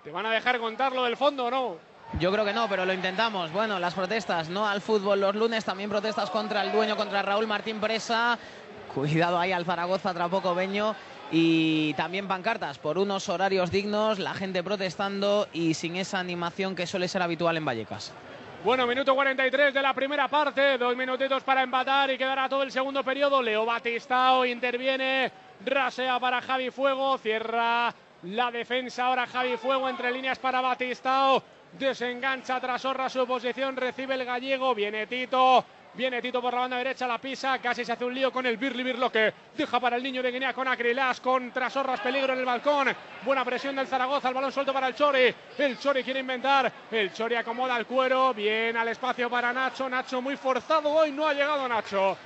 ¿Te 0.05 0.11
van 0.11 0.27
a 0.27 0.31
dejar 0.31 0.59
contarlo 0.59 1.03
del 1.03 1.17
fondo 1.17 1.45
o 1.45 1.49
no? 1.51 1.77
Yo 2.19 2.31
creo 2.31 2.45
que 2.45 2.53
no, 2.53 2.69
pero 2.69 2.85
lo 2.85 2.93
intentamos. 2.93 3.51
Bueno, 3.51 3.79
las 3.79 3.95
protestas, 3.95 4.49
no 4.49 4.67
al 4.67 4.79
fútbol 4.79 5.19
los 5.19 5.33
lunes, 5.33 5.65
también 5.65 5.89
protestas 5.89 6.29
contra 6.29 6.61
el 6.61 6.71
dueño, 6.71 6.95
contra 6.95 7.23
Raúl 7.23 7.47
Martín 7.47 7.81
Presa. 7.81 8.37
Cuidado 8.93 9.39
ahí 9.39 9.51
al 9.51 9.65
Zaragoza, 9.65 10.13
Trapoco 10.13 10.53
Beño. 10.53 10.95
Y 11.31 11.95
también 11.95 12.27
pancartas 12.27 12.77
por 12.77 12.99
unos 12.99 13.27
horarios 13.29 13.71
dignos, 13.71 14.19
la 14.19 14.35
gente 14.35 14.61
protestando 14.61 15.47
y 15.53 15.73
sin 15.73 15.95
esa 15.95 16.19
animación 16.19 16.75
que 16.75 16.85
suele 16.85 17.07
ser 17.07 17.23
habitual 17.23 17.57
en 17.57 17.65
Vallecas. 17.65 18.13
Bueno, 18.63 18.85
minuto 18.85 19.15
43 19.15 19.73
de 19.73 19.81
la 19.81 19.95
primera 19.95 20.27
parte, 20.27 20.77
dos 20.77 20.95
minutitos 20.95 21.41
para 21.41 21.63
empatar 21.63 22.11
y 22.11 22.17
quedará 22.19 22.47
todo 22.47 22.61
el 22.61 22.71
segundo 22.71 23.03
periodo. 23.03 23.41
Leo 23.41 23.65
Batistao 23.65 24.45
interviene, 24.45 25.31
rasea 25.65 26.19
para 26.19 26.41
Javi 26.41 26.69
Fuego, 26.69 27.17
cierra 27.17 27.91
la 28.25 28.51
defensa 28.51 29.05
ahora 29.05 29.27
Javi 29.27 29.57
Fuego 29.57 29.87
entre 29.87 30.11
líneas 30.11 30.39
para 30.39 30.61
Batistao. 30.61 31.43
Desengancha 31.73 32.59
tras 32.59 32.83
Horra 32.85 33.09
su 33.09 33.25
posición. 33.27 33.75
Recibe 33.75 34.15
el 34.15 34.25
gallego. 34.25 34.73
Viene 34.73 35.07
Tito. 35.07 35.63
Viene 35.93 36.21
Tito 36.21 36.41
por 36.41 36.53
la 36.53 36.59
banda 36.61 36.77
derecha, 36.77 37.07
la 37.07 37.19
pisa, 37.19 37.57
casi 37.59 37.85
se 37.85 37.93
hace 37.93 38.03
un 38.03 38.13
lío 38.13 38.29
con 38.29 38.45
el 38.45 38.57
Birli 38.57 38.83
Birloque. 38.83 39.33
Deja 39.55 39.79
para 39.79 39.95
el 39.95 40.03
niño 40.03 40.21
de 40.21 40.29
Guinea 40.29 40.53
con 40.53 40.67
Acrilas, 40.67 41.21
con 41.21 41.51
Trasorras, 41.51 42.01
peligro 42.01 42.33
en 42.33 42.39
el 42.39 42.45
balcón. 42.45 42.93
Buena 43.23 43.45
presión 43.45 43.77
del 43.77 43.87
Zaragoza, 43.87 44.27
el 44.27 44.33
balón 44.33 44.51
suelto 44.51 44.73
para 44.73 44.89
el 44.89 44.95
Chori. 44.95 45.33
El 45.57 45.79
Chori 45.79 46.03
quiere 46.03 46.19
inventar, 46.19 46.69
el 46.91 47.13
Chori 47.13 47.35
acomoda 47.35 47.77
el 47.77 47.85
cuero, 47.85 48.33
bien 48.33 48.75
al 48.75 48.89
espacio 48.89 49.29
para 49.29 49.53
Nacho. 49.53 49.87
Nacho 49.87 50.21
muy 50.21 50.35
forzado 50.35 50.91
hoy, 50.91 51.13
no 51.13 51.29
ha 51.29 51.33
llegado 51.33 51.65
Nacho. 51.65 52.17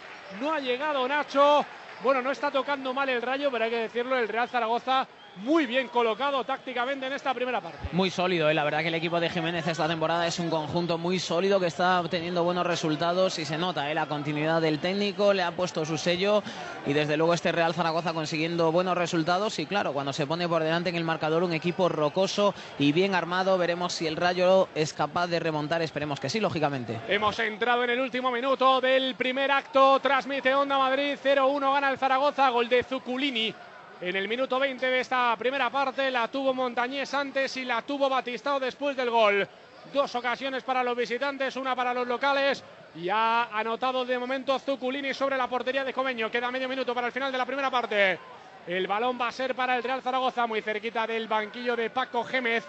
No 0.41 0.51
ha 0.51 0.59
llegado 0.59 1.07
Nacho. 1.07 1.63
Bueno, 2.01 2.23
no 2.23 2.31
está 2.31 2.49
tocando 2.49 2.91
mal 2.91 3.07
el 3.09 3.21
rayo, 3.21 3.51
pero 3.51 3.65
hay 3.65 3.69
que 3.69 3.81
decirlo, 3.81 4.17
el 4.17 4.27
Real 4.27 4.49
Zaragoza 4.49 5.07
muy 5.39 5.65
bien 5.65 5.87
colocado 5.87 6.43
tácticamente 6.43 7.07
en 7.07 7.13
esta 7.13 7.33
primera 7.33 7.61
parte. 7.61 7.77
Muy 7.91 8.09
sólido, 8.09 8.49
¿eh? 8.49 8.53
la 8.53 8.63
verdad 8.63 8.81
que 8.81 8.89
el 8.89 8.95
equipo 8.95 9.19
de 9.19 9.29
Jiménez 9.29 9.67
esta 9.67 9.87
temporada 9.87 10.27
es 10.27 10.39
un 10.39 10.49
conjunto 10.49 10.97
muy 10.97 11.19
sólido 11.19 11.59
que 11.59 11.67
está 11.67 11.99
obteniendo 11.99 12.43
buenos 12.43 12.65
resultados 12.65 13.39
y 13.39 13.45
se 13.45 13.57
nota 13.57 13.89
¿eh? 13.89 13.93
la 13.93 14.07
continuidad 14.07 14.61
del 14.61 14.79
técnico, 14.79 15.33
le 15.33 15.43
ha 15.43 15.51
puesto 15.51 15.85
su 15.85 15.97
sello 15.97 16.43
y 16.85 16.93
desde 16.93 17.17
luego 17.17 17.33
este 17.33 17.51
Real 17.51 17.73
Zaragoza 17.73 18.13
consiguiendo 18.13 18.71
buenos 18.71 18.97
resultados 18.97 19.59
y 19.59 19.65
claro, 19.65 19.93
cuando 19.93 20.13
se 20.13 20.27
pone 20.27 20.47
por 20.47 20.63
delante 20.63 20.89
en 20.89 20.95
el 20.95 21.03
marcador 21.03 21.43
un 21.43 21.53
equipo 21.53 21.89
rocoso 21.89 22.53
y 22.77 22.91
bien 22.91 23.15
armado, 23.15 23.57
veremos 23.57 23.93
si 23.93 24.07
el 24.07 24.15
Rayo 24.15 24.67
es 24.75 24.93
capaz 24.93 25.27
de 25.27 25.39
remontar, 25.39 25.81
esperemos 25.81 26.19
que 26.19 26.29
sí, 26.29 26.39
lógicamente. 26.39 26.99
Hemos 27.07 27.39
entrado 27.39 27.83
en 27.83 27.91
el 27.91 27.99
último 27.99 28.31
minuto 28.31 28.81
del 28.81 29.15
primer 29.15 29.51
acto, 29.51 29.99
transmite 29.99 30.53
Onda 30.53 30.77
Madrid, 30.77 31.17
0-1 31.23 31.73
gana 31.73 31.89
el 31.89 31.97
Zaragoza, 31.97 32.49
gol 32.49 32.67
de 32.69 32.83
Zuculini 32.83 33.53
en 34.01 34.15
el 34.15 34.27
minuto 34.27 34.59
20 34.59 34.85
de 34.85 34.99
esta 34.99 35.35
primera 35.37 35.69
parte. 35.69 36.09
La 36.11 36.27
tuvo 36.27 36.53
Montañés 36.53 37.13
antes 37.13 37.55
y 37.57 37.65
la 37.65 37.81
tuvo 37.81 38.09
Batistao 38.09 38.59
después 38.59 38.95
del 38.95 39.09
gol. 39.09 39.47
Dos 39.93 40.13
ocasiones 40.15 40.63
para 40.63 40.83
los 40.83 40.95
visitantes, 40.95 41.55
una 41.55 41.75
para 41.75 41.93
los 41.93 42.07
locales. 42.07 42.63
Y 42.95 43.09
ha 43.09 43.43
anotado 43.45 44.05
de 44.05 44.17
momento 44.17 44.57
Zuculini 44.59 45.13
sobre 45.13 45.37
la 45.37 45.47
portería 45.47 45.83
de 45.83 45.93
Comeño. 45.93 46.31
Queda 46.31 46.51
medio 46.51 46.69
minuto 46.69 46.93
para 46.93 47.07
el 47.07 47.13
final 47.13 47.31
de 47.31 47.37
la 47.37 47.45
primera 47.45 47.69
parte. 47.69 48.19
El 48.67 48.87
balón 48.87 49.19
va 49.19 49.29
a 49.29 49.31
ser 49.31 49.55
para 49.55 49.75
el 49.75 49.83
Real 49.83 50.01
Zaragoza, 50.01 50.47
muy 50.47 50.61
cerquita 50.61 51.07
del 51.07 51.27
banquillo 51.27 51.75
de 51.75 51.89
Paco 51.89 52.23
Gémez. 52.23 52.65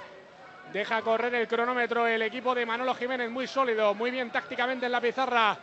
Deja 0.73 1.03
correr 1.03 1.35
el 1.35 1.49
cronómetro 1.49 2.07
el 2.07 2.23
equipo 2.23 2.55
de 2.55 2.65
Manolo 2.65 2.95
Jiménez, 2.95 3.29
muy 3.29 3.47
sólido, 3.47 3.93
muy 3.95 4.11
bien 4.11 4.31
tácticamente 4.31 4.87
en 4.87 4.93
la 4.93 5.01
pizarra 5.01 5.59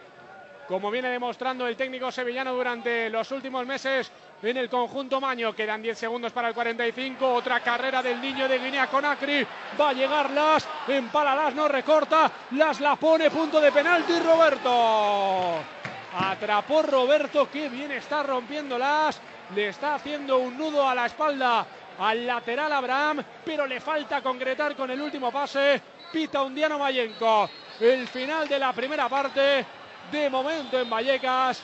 como 0.67 0.91
viene 0.91 1.09
demostrando 1.09 1.65
el 1.65 1.77
técnico 1.77 2.11
sevillano 2.11 2.53
durante 2.53 3.09
los 3.09 3.31
últimos 3.31 3.65
meses 3.65 4.11
en 4.41 4.57
el 4.57 4.69
conjunto 4.69 5.19
Maño. 5.19 5.53
Quedan 5.53 5.81
10 5.81 5.97
segundos 5.97 6.31
para 6.31 6.49
el 6.49 6.53
45. 6.53 7.33
Otra 7.33 7.59
carrera 7.59 8.01
del 8.01 8.21
niño 8.21 8.47
de 8.47 8.59
Guinea 8.59 8.87
con 8.87 9.05
Acri. 9.05 9.45
Va 9.79 9.89
a 9.89 9.93
llegar 9.93 10.31
Las. 10.31 10.67
Empala 10.87 11.35
Las, 11.35 11.55
no 11.55 11.67
recorta. 11.67 12.31
Las 12.51 12.79
la 12.79 12.95
pone. 12.95 13.29
Punto 13.31 13.59
de 13.59 13.71
penalti 13.71 14.19
Roberto. 14.19 15.59
Atrapó 16.19 16.81
Roberto. 16.81 17.49
Qué 17.51 17.69
bien 17.69 17.91
está 17.91 18.23
rompiendo 18.23 18.77
Las. 18.77 19.19
Le 19.55 19.69
está 19.69 19.95
haciendo 19.95 20.39
un 20.39 20.57
nudo 20.57 20.87
a 20.87 20.93
la 20.93 21.05
espalda 21.05 21.65
al 21.99 22.25
lateral 22.25 22.71
Abraham. 22.71 23.23
Pero 23.43 23.65
le 23.65 23.79
falta 23.79 24.21
concretar 24.21 24.75
con 24.75 24.91
el 24.91 25.01
último 25.01 25.31
pase. 25.31 25.81
Pita 26.11 26.43
Undiano 26.43 26.77
Mayenco. 26.77 27.49
El 27.79 28.07
final 28.07 28.47
de 28.47 28.59
la 28.59 28.73
primera 28.73 29.09
parte 29.09 29.65
de 30.11 30.29
momento 30.29 30.79
en 30.79 30.89
Vallecas. 30.89 31.63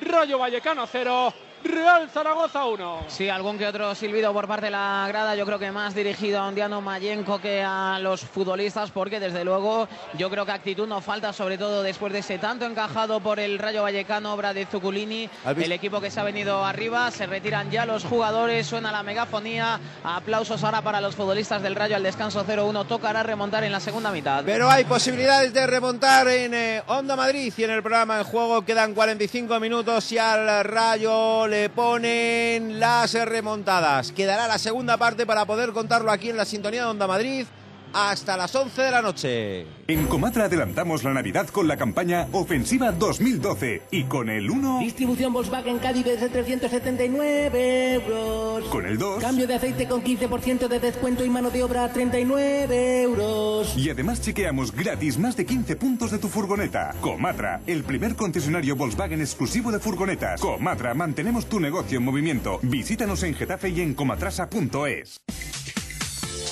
Rayo 0.00 0.38
Vallecano 0.38 0.86
0, 0.86 1.34
Real 1.64 2.08
Zaragoza 2.08 2.64
1. 2.64 3.04
Sí, 3.08 3.28
algún 3.28 3.58
que 3.58 3.66
otro 3.66 3.94
silbido 3.94 4.32
por 4.32 4.46
parte 4.46 4.66
de 4.66 4.70
la 4.70 5.04
grada, 5.08 5.34
yo 5.34 5.44
creo 5.44 5.58
que 5.58 5.72
más 5.72 5.94
dirigido 5.94 6.40
a 6.40 6.46
Ondiano 6.46 6.80
Mayenco 6.80 7.40
que 7.40 7.62
a 7.62 7.98
los 8.00 8.20
futbolistas, 8.22 8.90
porque 8.90 9.20
desde 9.20 9.44
luego 9.44 9.88
yo 10.16 10.30
creo 10.30 10.46
que 10.46 10.52
actitud 10.52 10.86
no 10.86 11.00
falta, 11.00 11.32
sobre 11.32 11.58
todo 11.58 11.82
después 11.82 12.12
de 12.12 12.20
ese 12.20 12.38
tanto 12.38 12.64
encajado 12.64 13.20
por 13.20 13.40
el 13.40 13.58
Rayo 13.58 13.82
Vallecano, 13.82 14.34
obra 14.34 14.54
de 14.54 14.66
Zuculini, 14.66 15.28
el 15.44 15.72
equipo 15.72 16.00
que 16.00 16.10
se 16.10 16.20
ha 16.20 16.24
venido 16.24 16.64
arriba, 16.64 17.10
se 17.10 17.26
retiran 17.26 17.70
ya 17.70 17.84
los 17.84 18.04
jugadores, 18.04 18.66
suena 18.66 18.92
la 18.92 19.02
megafonía, 19.02 19.80
aplausos 20.04 20.62
ahora 20.62 20.82
para 20.82 21.00
los 21.00 21.16
futbolistas 21.16 21.62
del 21.62 21.74
Rayo 21.74 21.96
al 21.96 22.02
descanso 22.02 22.44
0-1, 22.44 22.86
tocará 22.86 23.22
remontar 23.22 23.64
en 23.64 23.72
la 23.72 23.80
segunda 23.80 24.10
mitad. 24.12 24.44
Pero 24.44 24.70
hay 24.70 24.84
posibilidades 24.84 25.52
de 25.52 25.66
remontar 25.66 26.28
en 26.28 26.54
eh, 26.54 26.82
Onda 26.86 27.16
Madrid 27.16 27.52
y 27.56 27.64
en 27.64 27.70
el 27.70 27.82
programa 27.82 28.18
en 28.18 28.24
juego 28.24 28.64
quedan 28.64 28.94
45 28.94 29.58
minutos 29.58 30.12
y 30.12 30.18
al 30.18 30.64
Rayo 30.64 31.47
le 31.48 31.70
ponen 31.70 32.78
las 32.78 33.14
remontadas. 33.14 34.12
Quedará 34.12 34.46
la 34.46 34.58
segunda 34.58 34.96
parte 34.96 35.26
para 35.26 35.46
poder 35.46 35.72
contarlo 35.72 36.10
aquí 36.10 36.30
en 36.30 36.36
la 36.36 36.44
sintonía 36.44 36.82
de 36.82 36.90
Onda 36.90 37.06
Madrid 37.06 37.46
hasta 37.92 38.36
las 38.36 38.54
11 38.54 38.82
de 38.82 38.90
la 38.90 39.02
noche. 39.02 39.66
En 39.86 40.06
Comatra 40.06 40.44
adelantamos 40.44 41.04
la 41.04 41.14
Navidad 41.14 41.48
con 41.48 41.66
la 41.66 41.76
campaña 41.76 42.28
Ofensiva 42.32 42.92
2012 42.92 43.82
y 43.90 44.04
con 44.04 44.28
el 44.28 44.50
1... 44.50 44.80
Distribución 44.80 45.32
Volkswagen 45.32 45.78
Caddy 45.78 46.02
desde 46.02 46.28
379 46.28 47.94
euros. 47.94 48.64
Con 48.64 48.86
el 48.86 48.98
2... 48.98 49.22
Cambio 49.22 49.46
de 49.46 49.54
aceite 49.54 49.88
con 49.88 50.02
15% 50.02 50.68
de 50.68 50.80
descuento 50.80 51.24
y 51.24 51.30
mano 51.30 51.50
de 51.50 51.62
obra 51.62 51.84
a 51.84 51.92
39 51.92 53.02
euros. 53.02 53.76
Y 53.76 53.90
además 53.90 54.20
chequeamos 54.20 54.72
gratis 54.72 55.18
más 55.18 55.36
de 55.36 55.46
15 55.46 55.76
puntos 55.76 56.10
de 56.10 56.18
tu 56.18 56.28
furgoneta. 56.28 56.94
Comatra, 57.00 57.60
el 57.66 57.84
primer 57.84 58.14
concesionario 58.14 58.76
Volkswagen 58.76 59.20
exclusivo 59.20 59.72
de 59.72 59.78
furgonetas. 59.78 60.40
Comatra, 60.40 60.94
mantenemos 60.94 61.46
tu 61.46 61.60
negocio 61.60 61.98
en 61.98 62.04
movimiento. 62.04 62.60
Visítanos 62.62 63.22
en 63.22 63.34
Getafe 63.34 63.70
y 63.70 63.80
en 63.80 63.94
comatrasa.es. 63.94 65.20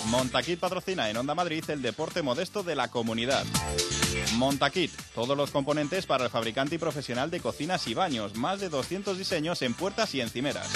Montaquit 0.06 0.58
patrocina 0.58 1.10
en 1.10 1.16
Onda 1.16 1.34
Madrid 1.34 1.64
el 1.68 1.82
deporte 1.82 2.22
modesto 2.22 2.62
de 2.62 2.76
la 2.76 2.88
comunidad. 2.88 3.44
Montaquit, 4.34 4.92
todos 5.14 5.36
los 5.36 5.50
componentes 5.50 6.06
para 6.06 6.24
el 6.24 6.30
fabricante 6.30 6.76
y 6.76 6.78
profesional 6.78 7.30
de 7.30 7.40
cocinas 7.40 7.86
y 7.88 7.94
baños, 7.94 8.36
más 8.36 8.60
de 8.60 8.68
200 8.68 9.18
diseños 9.18 9.62
en 9.62 9.74
puertas 9.74 10.14
y 10.14 10.20
encimeras. 10.20 10.68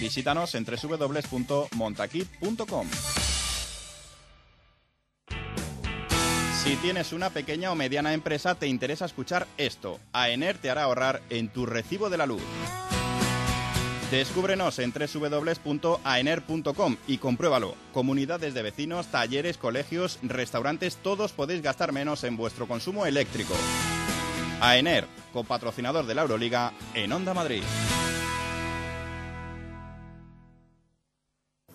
Visítanos 0.00 0.54
en 0.54 0.64
www.montaquit.com. 0.64 2.88
Si 6.62 6.76
tienes 6.76 7.12
una 7.12 7.30
pequeña 7.30 7.70
o 7.70 7.74
mediana 7.76 8.12
empresa, 8.12 8.56
te 8.56 8.66
interesa 8.66 9.04
escuchar 9.04 9.46
esto. 9.56 10.00
AENER 10.12 10.58
te 10.58 10.70
hará 10.70 10.82
ahorrar 10.82 11.22
en 11.30 11.48
tu 11.48 11.64
recibo 11.64 12.10
de 12.10 12.16
la 12.16 12.26
luz. 12.26 12.42
Descúbrenos 14.10 14.78
en 14.78 14.92
www.aener.com 14.92 16.96
y 17.08 17.18
compruébalo. 17.18 17.74
Comunidades 17.92 18.54
de 18.54 18.62
vecinos, 18.62 19.08
talleres, 19.08 19.58
colegios, 19.58 20.20
restaurantes, 20.22 20.96
todos 20.96 21.32
podéis 21.32 21.60
gastar 21.60 21.92
menos 21.92 22.22
en 22.22 22.36
vuestro 22.36 22.68
consumo 22.68 23.04
eléctrico. 23.04 23.54
AENER, 24.60 25.06
copatrocinador 25.32 26.06
de 26.06 26.14
la 26.14 26.22
Euroliga 26.22 26.72
en 26.94 27.12
Onda 27.12 27.34
Madrid. 27.34 27.62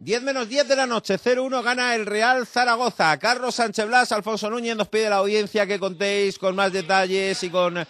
10 0.00 0.22
menos 0.22 0.48
10 0.48 0.68
de 0.68 0.76
la 0.76 0.86
noche, 0.86 1.18
0-1 1.18 1.60
gana 1.60 1.96
el 1.96 2.06
Real 2.06 2.46
Zaragoza. 2.46 3.18
Carlos 3.18 3.56
Sánchez 3.56 3.84
Blas, 3.84 4.12
Alfonso 4.12 4.48
Núñez 4.48 4.76
nos 4.76 4.86
pide 4.86 5.10
la 5.10 5.16
audiencia 5.16 5.66
que 5.66 5.80
contéis 5.80 6.38
con 6.38 6.54
más 6.54 6.72
detalles 6.72 7.42
y 7.42 7.50
con 7.50 7.84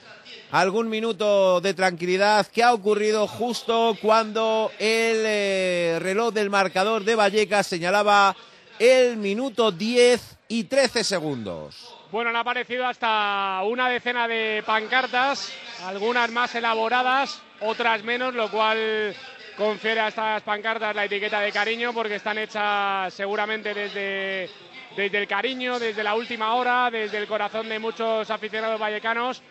algún 0.50 0.88
minuto 0.88 1.60
de 1.60 1.74
tranquilidad 1.74 2.46
qué 2.46 2.62
ha 2.62 2.72
ocurrido 2.72 3.26
justo 3.26 3.94
cuando 4.00 4.72
el 4.78 5.22
eh, 5.26 5.98
reloj 6.00 6.32
del 6.32 6.48
marcador 6.48 7.04
de 7.04 7.14
Vallecas 7.14 7.66
señalaba 7.66 8.34
el 8.78 9.18
minuto 9.18 9.70
10 9.70 10.38
y 10.48 10.64
13 10.64 11.04
segundos. 11.04 11.94
Bueno, 12.10 12.30
han 12.30 12.36
aparecido 12.36 12.86
hasta 12.86 13.60
una 13.66 13.90
decena 13.90 14.26
de 14.26 14.62
pancartas, 14.64 15.52
algunas 15.84 16.30
más 16.30 16.54
elaboradas, 16.54 17.42
otras 17.60 18.02
menos, 18.02 18.34
lo 18.34 18.50
cual 18.50 19.14
confiere 19.58 20.00
a 20.00 20.08
estas 20.08 20.42
pancartas 20.42 20.94
la 20.94 21.04
etiqueta 21.04 21.40
de 21.40 21.50
cariño 21.50 21.92
porque 21.92 22.14
están 22.14 22.38
hechas 22.38 23.12
seguramente 23.12 23.74
desde, 23.74 24.48
desde 24.96 25.18
el 25.18 25.26
cariño, 25.26 25.80
desde 25.80 26.04
la 26.04 26.14
última 26.14 26.54
hora, 26.54 26.88
desde 26.92 27.18
el 27.18 27.26
corazón 27.26 27.68
de 27.68 27.80
muchos 27.80 28.30
aficionados 28.30 28.80
vallecanos. 28.80 29.42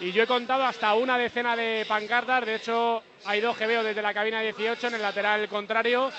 Y 0.00 0.12
yo 0.12 0.22
he 0.22 0.26
contado 0.26 0.64
hasta 0.64 0.94
una 0.94 1.18
decena 1.18 1.56
de 1.56 1.84
pancartas, 1.88 2.46
de 2.46 2.54
hecho 2.54 3.02
hay 3.24 3.40
dos 3.40 3.56
que 3.56 3.66
veo 3.66 3.82
desde 3.82 4.02
la 4.02 4.14
cabina 4.14 4.40
18 4.40 4.86
en 4.86 4.94
el 4.94 5.02
lateral 5.02 5.48
contrario. 5.48 6.12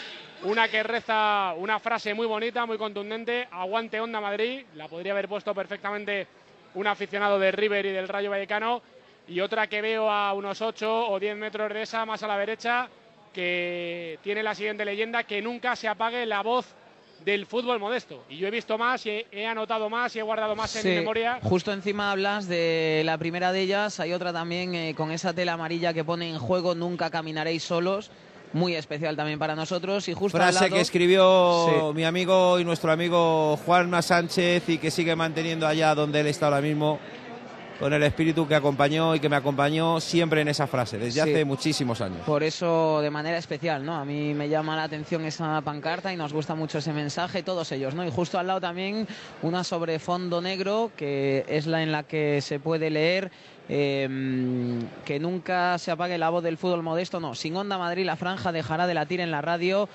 Una 0.43 0.67
que 0.67 0.83
reza 0.83 1.53
una 1.55 1.79
frase 1.79 2.13
muy 2.13 2.27
bonita, 2.27 2.65
muy 2.65 2.77
contundente, 2.77 3.47
aguante 3.49 4.01
Onda 4.01 4.19
Madrid, 4.19 4.65
la 4.75 4.89
podría 4.89 5.13
haber 5.13 5.29
puesto 5.29 5.55
perfectamente 5.55 6.27
un 6.73 6.85
aficionado 6.85 7.39
de 7.39 7.53
River 7.53 7.85
y 7.85 7.91
del 7.91 8.09
Rayo 8.09 8.29
Vallecano. 8.29 8.81
Y 9.25 9.39
otra 9.39 9.67
que 9.67 9.81
veo 9.81 10.11
a 10.11 10.33
unos 10.33 10.61
8 10.61 11.09
o 11.09 11.17
10 11.17 11.37
metros 11.37 11.73
de 11.73 11.81
esa, 11.81 12.05
más 12.05 12.21
a 12.23 12.27
la 12.27 12.37
derecha, 12.37 12.87
que 13.41 14.17
tiene 14.23 14.41
la 14.41 14.55
siguiente 14.55 14.83
leyenda, 14.83 15.23
que 15.23 15.43
nunca 15.43 15.75
se 15.75 15.87
apague 15.87 16.25
la 16.25 16.41
voz 16.41 16.65
del 17.23 17.45
fútbol 17.45 17.77
modesto. 17.79 18.23
Y 18.29 18.37
yo 18.37 18.47
he 18.47 18.51
visto 18.51 18.79
más, 18.79 19.05
y 19.05 19.11
he, 19.11 19.27
he 19.31 19.45
anotado 19.45 19.91
más 19.91 20.15
y 20.15 20.19
he 20.19 20.23
guardado 20.23 20.55
más 20.55 20.75
en 20.75 20.81
Sí, 20.81 20.87
mi 20.89 20.95
memoria. 20.95 21.39
Justo 21.43 21.71
encima 21.71 22.11
hablas 22.11 22.47
de 22.47 23.03
la 23.05 23.15
primera 23.19 23.51
de 23.51 23.61
ellas, 23.61 23.99
hay 23.99 24.11
otra 24.13 24.33
también 24.33 24.73
eh, 24.73 24.95
con 24.97 25.11
esa 25.11 25.33
tela 25.33 25.53
amarilla 25.53 25.93
que 25.93 26.03
pone 26.03 26.27
en 26.31 26.39
juego 26.39 26.73
Nunca 26.73 27.11
caminaréis 27.11 27.61
solos, 27.61 28.09
muy 28.53 28.73
especial 28.75 29.15
también 29.15 29.37
para 29.37 29.55
nosotros. 29.55 30.07
Y 30.07 30.13
justo 30.13 30.37
Frase 30.39 30.61
lado- 30.61 30.73
que 30.75 30.81
escribió 30.81 31.67
Sí. 31.67 31.93
mi 31.95 32.05
amigo 32.05 32.59
y 32.59 32.65
nuestro 32.65 32.91
amigo 32.91 33.55
Juanma 33.65 34.01
Sánchez 34.01 34.67
y 34.67 34.79
que 34.79 34.89
sigue 34.89 35.15
manteniendo 35.15 35.67
allá 35.67 35.93
donde 35.93 36.21
él 36.21 36.27
está 36.27 36.47
ahora 36.47 36.61
mismo, 36.61 36.97
con 37.79 37.93
el 37.93 38.01
espíritu 38.03 38.47
que 38.47 38.55
acompañó 38.55 39.13
y 39.15 39.19
que 39.19 39.29
me 39.29 39.35
acompañó 39.35 39.99
siempre 39.99 40.41
en 40.41 40.47
esa 40.47 40.67
frase, 40.67 40.97
desde 40.97 41.11
Sí. 41.23 41.29
hace 41.29 41.45
muchísimos 41.45 42.01
años. 42.01 42.21
Por 42.25 42.43
eso, 42.43 43.01
de 43.01 43.09
manera 43.11 43.37
especial, 43.37 43.85
¿no? 43.85 43.95
A 43.95 44.03
mí 44.05 44.33
me 44.33 44.49
llama 44.49 44.75
la 44.75 44.83
atención 44.83 45.23
esa 45.25 45.61
pancarta 45.61 46.11
y 46.13 46.17
nos 46.17 46.33
gusta 46.33 46.55
mucho 46.55 46.79
ese 46.79 46.93
mensaje, 46.93 47.43
todos 47.43 47.71
ellos, 47.71 47.93
¿no? 47.93 48.05
Y 48.05 48.09
justo 48.11 48.39
al 48.39 48.47
lado 48.47 48.61
también 48.61 49.07
una 49.41 49.63
sobre 49.63 49.99
fondo 49.99 50.41
negro, 50.41 50.91
que 50.97 51.45
es 51.47 51.67
la 51.67 51.83
en 51.83 51.91
la 51.91 52.03
que 52.03 52.41
se 52.41 52.59
puede 52.59 52.89
leer 52.89 53.31
eh, 53.69 54.79
que 55.05 55.19
nunca 55.19 55.77
se 55.77 55.91
apague 55.91 56.17
la 56.17 56.29
voz 56.29 56.41
del 56.43 56.57
fútbol 56.57 56.83
modesto, 56.83 57.19
no. 57.19 57.35
Sin 57.35 57.55
Onda 57.57 57.77
Madrid, 57.77 58.05
la 58.05 58.15
franja 58.15 58.51
dejará 58.53 58.87
de 58.87 58.93
latir 58.93 59.19
en 59.19 59.29
la 59.29 59.41
radio. 59.41 59.89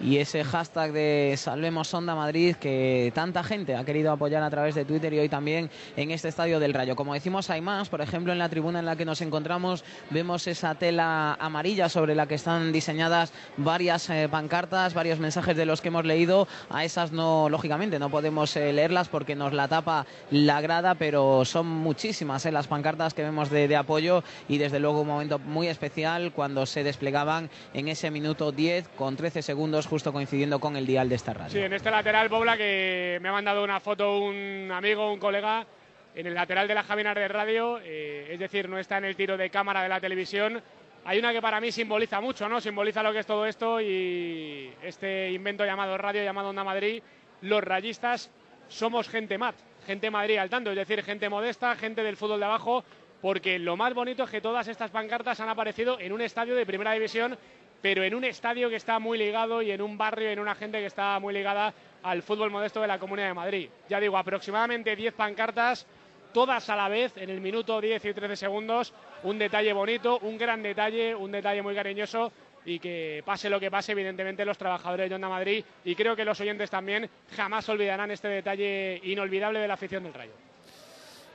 Y 0.00 0.18
ese 0.18 0.44
hashtag 0.44 0.92
de 0.92 1.34
Salvemos 1.36 1.92
Onda 1.92 2.14
Madrid 2.14 2.54
que 2.54 3.10
tanta 3.16 3.42
gente 3.42 3.74
ha 3.74 3.84
querido 3.84 4.12
apoyar 4.12 4.44
a 4.44 4.50
través 4.50 4.76
de 4.76 4.84
Twitter 4.84 5.12
y 5.12 5.18
hoy 5.18 5.28
también 5.28 5.70
en 5.96 6.12
este 6.12 6.28
estadio 6.28 6.60
del 6.60 6.72
Rayo. 6.72 6.94
Como 6.94 7.14
decimos, 7.14 7.50
hay 7.50 7.60
más. 7.60 7.88
Por 7.88 8.00
ejemplo, 8.00 8.32
en 8.32 8.38
la 8.38 8.48
tribuna 8.48 8.78
en 8.78 8.86
la 8.86 8.94
que 8.94 9.04
nos 9.04 9.20
encontramos 9.22 9.84
vemos 10.10 10.46
esa 10.46 10.76
tela 10.76 11.34
amarilla 11.34 11.88
sobre 11.88 12.14
la 12.14 12.28
que 12.28 12.36
están 12.36 12.70
diseñadas 12.70 13.32
varias 13.56 14.08
eh, 14.10 14.28
pancartas, 14.30 14.94
varios 14.94 15.18
mensajes 15.18 15.56
de 15.56 15.66
los 15.66 15.80
que 15.80 15.88
hemos 15.88 16.04
leído. 16.04 16.46
A 16.70 16.84
esas 16.84 17.10
no, 17.10 17.48
lógicamente, 17.48 17.98
no 17.98 18.08
podemos 18.08 18.56
eh, 18.56 18.72
leerlas 18.72 19.08
porque 19.08 19.34
nos 19.34 19.52
la 19.52 19.66
tapa 19.66 20.06
la 20.30 20.60
grada, 20.60 20.94
pero 20.94 21.44
son 21.44 21.66
muchísimas 21.66 22.46
eh, 22.46 22.52
las 22.52 22.68
pancartas 22.68 23.14
que 23.14 23.24
vemos 23.24 23.50
de, 23.50 23.76
apoyo 23.76 24.22
y 24.48 24.58
desde 24.58 24.78
luego 24.78 25.02
un 25.02 25.08
momento 25.08 25.38
muy 25.38 25.68
especial 25.68 26.32
cuando 26.32 26.66
se 26.66 26.84
desplegaban 26.84 27.50
en 27.74 27.88
ese 27.88 28.10
minuto 28.10 28.52
10 28.52 28.88
con 28.96 29.16
13 29.16 29.42
segundos 29.42 29.87
justo 29.88 30.12
coincidiendo 30.12 30.60
con 30.60 30.76
el 30.76 30.86
dial 30.86 31.08
de 31.08 31.14
esta 31.14 31.32
radio. 31.32 31.50
Sí, 31.50 31.58
en 31.58 31.72
este 31.72 31.90
lateral, 31.90 32.28
Pobla, 32.28 32.56
que 32.56 33.18
me 33.22 33.28
ha 33.28 33.32
mandado 33.32 33.64
una 33.64 33.80
foto 33.80 34.18
un 34.18 34.70
amigo, 34.70 35.10
un 35.12 35.18
colega, 35.18 35.66
en 36.14 36.26
el 36.26 36.34
lateral 36.34 36.68
de 36.68 36.74
la 36.74 36.82
Javinar 36.82 37.18
de 37.18 37.28
radio, 37.28 37.80
eh, 37.82 38.28
es 38.30 38.38
decir, 38.38 38.68
no 38.68 38.78
está 38.78 38.98
en 38.98 39.04
el 39.04 39.16
tiro 39.16 39.36
de 39.36 39.50
cámara 39.50 39.82
de 39.82 39.88
la 39.88 40.00
televisión. 40.00 40.60
Hay 41.04 41.18
una 41.18 41.32
que 41.32 41.40
para 41.40 41.60
mí 41.60 41.72
simboliza 41.72 42.20
mucho, 42.20 42.48
¿no? 42.48 42.60
Simboliza 42.60 43.02
lo 43.02 43.12
que 43.12 43.20
es 43.20 43.26
todo 43.26 43.46
esto 43.46 43.80
y 43.80 44.70
este 44.82 45.30
invento 45.30 45.64
llamado 45.64 45.96
radio, 45.96 46.22
llamado 46.22 46.50
Onda 46.50 46.64
Madrid. 46.64 47.02
Los 47.40 47.64
rayistas 47.64 48.30
somos 48.68 49.08
gente 49.08 49.38
mat, 49.38 49.54
gente 49.86 50.10
Madrid 50.10 50.36
al 50.36 50.50
tanto, 50.50 50.70
es 50.70 50.76
decir, 50.76 51.02
gente 51.02 51.28
modesta, 51.28 51.76
gente 51.76 52.02
del 52.02 52.16
fútbol 52.16 52.40
de 52.40 52.46
abajo, 52.46 52.84
porque 53.22 53.58
lo 53.58 53.76
más 53.76 53.94
bonito 53.94 54.24
es 54.24 54.30
que 54.30 54.40
todas 54.40 54.68
estas 54.68 54.90
pancartas 54.90 55.40
han 55.40 55.48
aparecido 55.48 55.98
en 55.98 56.12
un 56.12 56.20
estadio 56.20 56.54
de 56.54 56.66
primera 56.66 56.92
división 56.92 57.38
pero 57.80 58.02
en 58.02 58.14
un 58.14 58.24
estadio 58.24 58.68
que 58.68 58.76
está 58.76 58.98
muy 58.98 59.18
ligado 59.18 59.62
y 59.62 59.70
en 59.70 59.82
un 59.82 59.96
barrio, 59.96 60.30
en 60.30 60.38
una 60.38 60.54
gente 60.54 60.78
que 60.80 60.86
está 60.86 61.18
muy 61.20 61.34
ligada 61.34 61.72
al 62.02 62.22
fútbol 62.22 62.50
modesto 62.50 62.80
de 62.80 62.88
la 62.88 62.98
Comunidad 62.98 63.28
de 63.28 63.34
Madrid. 63.34 63.68
Ya 63.88 64.00
digo, 64.00 64.16
aproximadamente 64.16 64.94
10 64.96 65.14
pancartas, 65.14 65.86
todas 66.32 66.68
a 66.70 66.76
la 66.76 66.88
vez, 66.88 67.16
en 67.16 67.30
el 67.30 67.40
minuto 67.40 67.80
10 67.80 68.04
y 68.04 68.14
13 68.14 68.36
segundos. 68.36 68.92
Un 69.22 69.38
detalle 69.38 69.72
bonito, 69.72 70.18
un 70.20 70.38
gran 70.38 70.62
detalle, 70.62 71.14
un 71.14 71.32
detalle 71.32 71.62
muy 71.62 71.74
cariñoso 71.74 72.32
y 72.64 72.78
que 72.78 73.22
pase 73.24 73.48
lo 73.48 73.58
que 73.58 73.70
pase, 73.70 73.92
evidentemente 73.92 74.44
los 74.44 74.58
trabajadores 74.58 75.08
de 75.08 75.14
Onda 75.14 75.28
Madrid 75.28 75.64
y 75.84 75.94
creo 75.94 76.14
que 76.14 76.24
los 76.24 76.40
oyentes 76.40 76.70
también 76.70 77.08
jamás 77.34 77.68
olvidarán 77.68 78.10
este 78.10 78.28
detalle 78.28 79.00
inolvidable 79.04 79.60
de 79.60 79.68
la 79.68 79.74
afición 79.74 80.02
del 80.02 80.14
Rayo. 80.14 80.47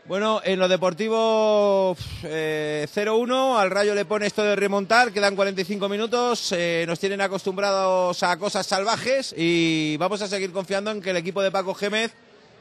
Bueno, 0.05 0.41
en 0.43 0.59
lo 0.59 0.67
deportivo 0.67 1.95
eh, 2.25 2.85
0-1, 2.93 3.57
al 3.57 3.71
Rayo 3.71 3.95
le 3.95 4.03
pone 4.03 4.25
esto 4.25 4.43
de 4.43 4.53
remontar, 4.53 5.13
quedan 5.13 5.33
45 5.33 5.87
minutos, 5.87 6.51
eh, 6.51 6.83
nos 6.85 6.99
tienen 6.99 7.21
acostumbrados 7.21 8.21
a 8.21 8.37
cosas 8.37 8.67
salvajes 8.67 9.33
y 9.37 9.95
vamos 9.95 10.21
a 10.21 10.27
seguir 10.27 10.51
confiando 10.51 10.91
en 10.91 11.01
que 11.01 11.11
el 11.11 11.17
equipo 11.17 11.41
de 11.41 11.51
Paco 11.51 11.73
Gémez 11.73 12.13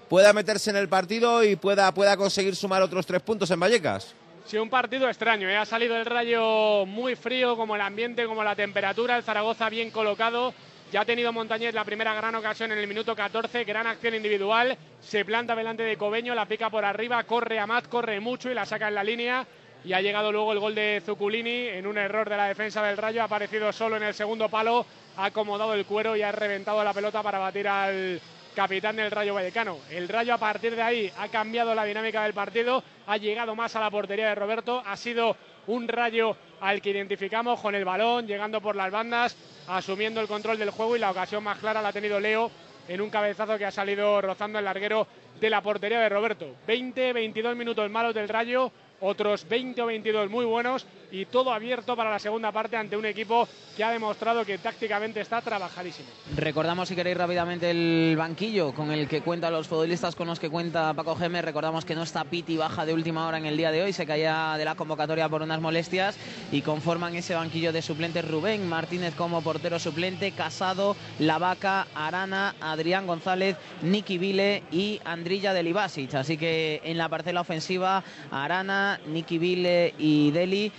pueda 0.08 0.32
meterse 0.32 0.70
en 0.70 0.76
el 0.76 0.88
partido 0.88 1.42
y 1.42 1.56
pueda, 1.56 1.92
pueda 1.92 2.16
conseguir 2.16 2.54
sumar 2.54 2.80
otros 2.80 3.06
tres 3.06 3.22
puntos 3.22 3.50
en 3.50 3.58
Vallecas. 3.58 4.14
Sí, 4.46 4.56
un 4.56 4.70
partido 4.70 5.08
extraño. 5.08 5.48
¿eh? 5.48 5.56
Ha 5.56 5.66
salido 5.66 5.96
el 5.96 6.06
rayo 6.06 6.86
muy 6.86 7.16
frío, 7.16 7.56
como 7.56 7.74
el 7.74 7.80
ambiente, 7.80 8.26
como 8.26 8.44
la 8.44 8.54
temperatura. 8.54 9.16
El 9.16 9.24
Zaragoza 9.24 9.68
bien 9.68 9.90
colocado. 9.90 10.54
Ya 10.92 11.00
ha 11.00 11.04
tenido 11.06 11.32
Montañés 11.32 11.72
la 11.72 11.86
primera 11.86 12.12
gran 12.12 12.34
ocasión 12.34 12.70
en 12.70 12.76
el 12.76 12.86
minuto 12.86 13.16
14. 13.16 13.64
Gran 13.64 13.86
acción 13.86 14.14
individual. 14.14 14.76
Se 15.00 15.24
planta 15.24 15.56
delante 15.56 15.82
de 15.82 15.96
Cobeño, 15.96 16.34
la 16.34 16.44
pica 16.44 16.68
por 16.68 16.84
arriba, 16.84 17.24
corre 17.24 17.58
a 17.58 17.66
Mat, 17.66 17.88
corre 17.88 18.20
mucho 18.20 18.50
y 18.50 18.54
la 18.54 18.66
saca 18.66 18.88
en 18.88 18.96
la 18.96 19.02
línea. 19.02 19.46
Y 19.86 19.94
ha 19.94 20.02
llegado 20.02 20.30
luego 20.30 20.52
el 20.52 20.58
gol 20.58 20.74
de 20.74 21.02
Zuculini 21.02 21.68
en 21.68 21.86
un 21.86 21.96
error 21.96 22.28
de 22.28 22.36
la 22.36 22.48
defensa 22.48 22.82
del 22.82 22.98
Rayo. 22.98 23.22
Ha 23.22 23.24
aparecido 23.24 23.72
solo 23.72 23.96
en 23.96 24.02
el 24.02 24.12
segundo 24.12 24.50
palo, 24.50 24.84
ha 25.16 25.24
acomodado 25.24 25.72
el 25.72 25.86
cuero 25.86 26.14
y 26.14 26.20
ha 26.20 26.30
reventado 26.30 26.84
la 26.84 26.92
pelota 26.92 27.22
para 27.22 27.38
batir 27.38 27.66
al 27.68 28.20
capitán 28.54 28.96
del 28.96 29.10
Rayo 29.10 29.32
Vallecano. 29.32 29.78
El 29.90 30.10
Rayo 30.10 30.34
a 30.34 30.38
partir 30.38 30.76
de 30.76 30.82
ahí 30.82 31.10
ha 31.16 31.28
cambiado 31.28 31.74
la 31.74 31.84
dinámica 31.84 32.22
del 32.22 32.34
partido, 32.34 32.84
ha 33.06 33.16
llegado 33.16 33.56
más 33.56 33.74
a 33.76 33.80
la 33.80 33.90
portería 33.90 34.28
de 34.28 34.34
Roberto, 34.34 34.82
ha 34.84 34.98
sido 34.98 35.38
un 35.66 35.88
Rayo 35.88 36.36
al 36.60 36.80
que 36.80 36.90
identificamos 36.90 37.60
con 37.60 37.74
el 37.74 37.84
balón, 37.84 38.26
llegando 38.26 38.60
por 38.60 38.76
las 38.76 38.90
bandas, 38.90 39.36
asumiendo 39.68 40.20
el 40.20 40.28
control 40.28 40.58
del 40.58 40.70
juego 40.70 40.96
y 40.96 40.98
la 40.98 41.10
ocasión 41.10 41.42
más 41.44 41.58
clara 41.58 41.82
la 41.82 41.88
ha 41.88 41.92
tenido 41.92 42.20
Leo 42.20 42.50
en 42.88 43.00
un 43.00 43.10
cabezazo 43.10 43.58
que 43.58 43.64
ha 43.64 43.70
salido 43.70 44.20
rozando 44.20 44.58
el 44.58 44.64
larguero 44.64 45.06
de 45.40 45.50
la 45.50 45.62
portería 45.62 46.00
de 46.00 46.08
Roberto. 46.08 46.54
20, 46.66 47.12
22 47.12 47.56
minutos 47.56 47.90
malos 47.90 48.14
del 48.14 48.28
Rayo, 48.28 48.70
otros 49.00 49.48
20 49.48 49.82
o 49.82 49.86
22 49.86 50.30
muy 50.30 50.44
buenos 50.44 50.86
y 51.12 51.26
todo 51.26 51.52
abierto 51.52 51.94
para 51.94 52.10
la 52.10 52.18
segunda 52.18 52.50
parte 52.50 52.76
ante 52.76 52.96
un 52.96 53.04
equipo 53.04 53.46
que 53.76 53.84
ha 53.84 53.90
demostrado 53.90 54.44
que 54.44 54.58
tácticamente 54.58 55.20
está 55.20 55.42
trabajadísimo. 55.42 56.08
Recordamos, 56.34 56.88
si 56.88 56.96
queréis 56.96 57.16
rápidamente, 57.16 57.70
el 57.70 58.14
banquillo 58.16 58.72
con 58.72 58.90
el 58.90 59.06
que 59.06 59.20
cuentan 59.20 59.52
los 59.52 59.68
futbolistas 59.68 60.16
con 60.16 60.26
los 60.26 60.40
que 60.40 60.48
cuenta 60.48 60.94
Paco 60.94 61.14
Gémez. 61.14 61.44
Recordamos 61.44 61.84
que 61.84 61.94
no 61.94 62.02
está 62.02 62.24
Piti 62.24 62.56
baja 62.56 62.86
de 62.86 62.94
última 62.94 63.26
hora 63.26 63.36
en 63.36 63.44
el 63.44 63.58
día 63.58 63.70
de 63.70 63.82
hoy, 63.82 63.92
se 63.92 64.06
caía 64.06 64.54
de 64.56 64.64
la 64.64 64.74
convocatoria 64.74 65.28
por 65.28 65.42
unas 65.42 65.60
molestias 65.60 66.16
y 66.50 66.62
conforman 66.62 67.14
ese 67.14 67.34
banquillo 67.34 67.72
de 67.72 67.82
suplentes 67.82 68.26
Rubén 68.26 68.66
Martínez 68.66 69.14
como 69.14 69.42
portero 69.42 69.78
suplente, 69.78 70.32
Casado, 70.32 70.96
Lavaca, 71.18 71.88
Arana, 71.94 72.54
Adrián 72.60 73.06
González, 73.06 73.56
Niki 73.82 74.16
Vile 74.16 74.62
y 74.72 74.98
Andrilla 75.04 75.52
de 75.52 75.62
Libasic. 75.62 76.14
Así 76.14 76.38
que 76.38 76.80
en 76.84 76.96
la 76.96 77.10
parcela 77.10 77.42
ofensiva, 77.42 78.02
Arana, 78.30 78.98
Niki 79.06 79.36
Vile 79.36 79.94
y 79.98 80.30
Deli 80.30 80.72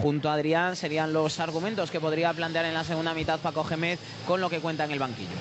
junto 0.00 0.30
a 0.30 0.34
Adrián 0.34 0.76
serían 0.76 1.12
los 1.12 1.40
argumentos 1.40 1.90
que 1.90 2.00
podría 2.00 2.32
plantear 2.32 2.64
en 2.64 2.74
la 2.74 2.84
segunda 2.84 3.14
mitad 3.14 3.40
Paco 3.40 3.64
Gémez 3.64 3.98
con 4.26 4.40
lo 4.40 4.48
que 4.48 4.60
cuenta 4.60 4.84
en 4.84 4.92
el 4.92 4.98
banquillo. 4.98 5.36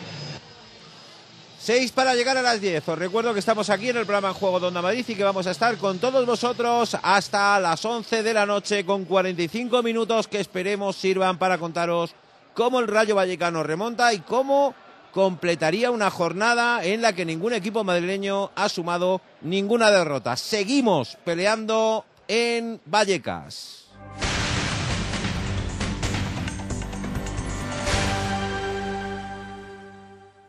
Seis 1.59 1.91
para 1.91 2.15
llegar 2.15 2.35
a 2.37 2.41
las 2.41 2.59
10. 2.59 2.89
Os 2.89 2.97
recuerdo 2.97 3.33
que 3.33 3.39
estamos 3.39 3.69
aquí 3.69 3.89
en 3.89 3.97
el 3.97 4.05
programa 4.05 4.29
En 4.29 4.33
Juego 4.33 4.59
de 4.59 4.65
Onda 4.65 4.81
Madrid 4.81 5.05
y 5.07 5.13
que 5.13 5.23
vamos 5.23 5.45
a 5.45 5.51
estar 5.51 5.77
con 5.77 5.99
todos 5.99 6.25
vosotros 6.25 6.97
hasta 7.03 7.59
las 7.59 7.85
11 7.85 8.23
de 8.23 8.33
la 8.33 8.47
noche 8.47 8.83
con 8.83 9.05
45 9.05 9.83
minutos 9.83 10.27
que 10.27 10.39
esperemos 10.39 10.95
sirvan 10.95 11.37
para 11.37 11.59
contaros 11.59 12.15
cómo 12.55 12.79
el 12.79 12.87
Rayo 12.87 13.13
Vallecano 13.13 13.61
remonta 13.61 14.11
y 14.11 14.21
cómo 14.21 14.73
completaría 15.11 15.91
una 15.91 16.09
jornada 16.09 16.83
en 16.83 17.03
la 17.03 17.13
que 17.13 17.25
ningún 17.25 17.53
equipo 17.53 17.83
madrileño 17.83 18.49
ha 18.55 18.67
sumado 18.67 19.21
ninguna 19.41 19.91
derrota. 19.91 20.35
Seguimos 20.37 21.15
peleando 21.23 22.05
en 22.27 22.81
Vallecas. 22.85 23.80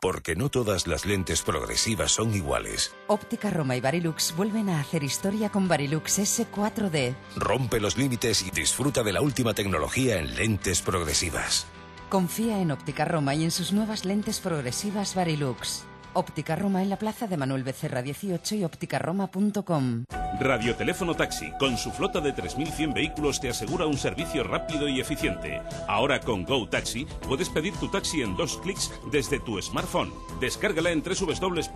Porque 0.00 0.36
no 0.36 0.48
todas 0.48 0.86
las 0.86 1.04
lentes 1.04 1.42
progresivas 1.42 2.12
son 2.12 2.34
iguales. 2.34 2.94
Óptica 3.08 3.50
Roma 3.50 3.76
y 3.76 3.80
Barilux 3.80 4.34
vuelven 4.36 4.68
a 4.70 4.80
hacer 4.80 5.02
historia 5.02 5.50
con 5.50 5.66
Barilux 5.66 6.18
S4D. 6.18 7.14
Rompe 7.36 7.80
los 7.80 7.96
límites 7.96 8.42
y 8.42 8.50
disfruta 8.50 9.02
de 9.02 9.12
la 9.12 9.20
última 9.20 9.54
tecnología 9.54 10.18
en 10.18 10.36
lentes 10.36 10.82
progresivas. 10.82 11.66
Confía 12.08 12.60
en 12.60 12.70
Óptica 12.70 13.04
Roma 13.04 13.34
y 13.34 13.44
en 13.44 13.50
sus 13.50 13.72
nuevas 13.72 14.04
lentes 14.04 14.40
progresivas 14.40 15.14
Barilux. 15.14 15.84
Óptica 16.12 16.56
Roma 16.56 16.82
en 16.82 16.90
la 16.90 16.96
plaza 16.96 17.26
de 17.26 17.36
Manuel 17.36 17.64
Becerra 17.64 18.02
18 18.02 18.54
y 18.56 18.64
ópticaroma.com. 18.64 20.04
Radioteléfono 20.40 21.14
Taxi, 21.14 21.50
con 21.58 21.76
su 21.76 21.90
flota 21.90 22.20
de 22.20 22.34
3.100 22.34 22.94
vehículos, 22.94 23.40
te 23.40 23.48
asegura 23.48 23.86
un 23.86 23.96
servicio 23.96 24.44
rápido 24.44 24.88
y 24.88 25.00
eficiente. 25.00 25.60
Ahora 25.88 26.20
con 26.20 26.44
Go 26.44 26.68
Taxi 26.68 27.06
puedes 27.26 27.48
pedir 27.48 27.74
tu 27.74 27.88
taxi 27.88 28.22
en 28.22 28.36
dos 28.36 28.58
clics 28.58 28.92
desde 29.10 29.40
tu 29.40 29.60
smartphone. 29.60 30.12
Descárgala 30.40 30.90
en 30.90 31.02
www.rttm.es. 31.02 31.74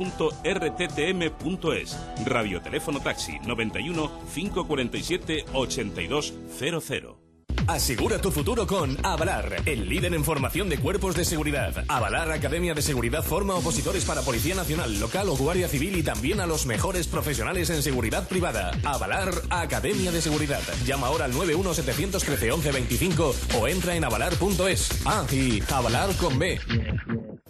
Radioteléfono 2.25 3.01
Taxi 3.01 3.39
91 3.41 4.11
547 4.33 5.45
8200. 5.53 7.22
Asegura 7.67 8.19
tu 8.21 8.31
futuro 8.31 8.67
con 8.67 8.97
Avalar, 9.05 9.63
el 9.67 9.89
líder 9.89 10.15
en 10.15 10.25
formación 10.25 10.69
de 10.69 10.79
cuerpos 10.79 11.15
de 11.15 11.25
seguridad. 11.25 11.85
Avalar 11.89 12.31
Academia 12.31 12.75
de 12.75 12.83
Seguridad 12.83 13.23
forma 13.23 13.55
opositores 13.55 14.05
para 14.05 14.23
Policía 14.23 14.55
Nacional, 14.55 14.99
Local 14.99 15.29
o 15.29 15.37
Guardia 15.37 15.69
Civil 15.69 15.97
y 15.97 16.03
también 16.03 16.41
a 16.41 16.47
los 16.47 16.67
mejores 16.67 17.07
profesionales 17.07 17.71
en 17.71 17.83
seguridad 17.83 18.29
privada. 18.29 18.73
Avalar 18.85 19.31
Academia 19.51 20.11
de 20.11 20.21
Seguridad. 20.21 20.63
Llama 20.85 21.07
ahora 21.07 21.27
al 21.27 21.33
91713 21.33 22.47
1125 22.47 23.35
o 23.61 23.69
entra 23.69 23.95
en 23.95 24.05
avalar.es. 24.05 25.03
Ah, 25.05 25.25
y 25.31 25.63
Avalar 25.73 26.15
con 26.17 26.39
B. 26.39 26.59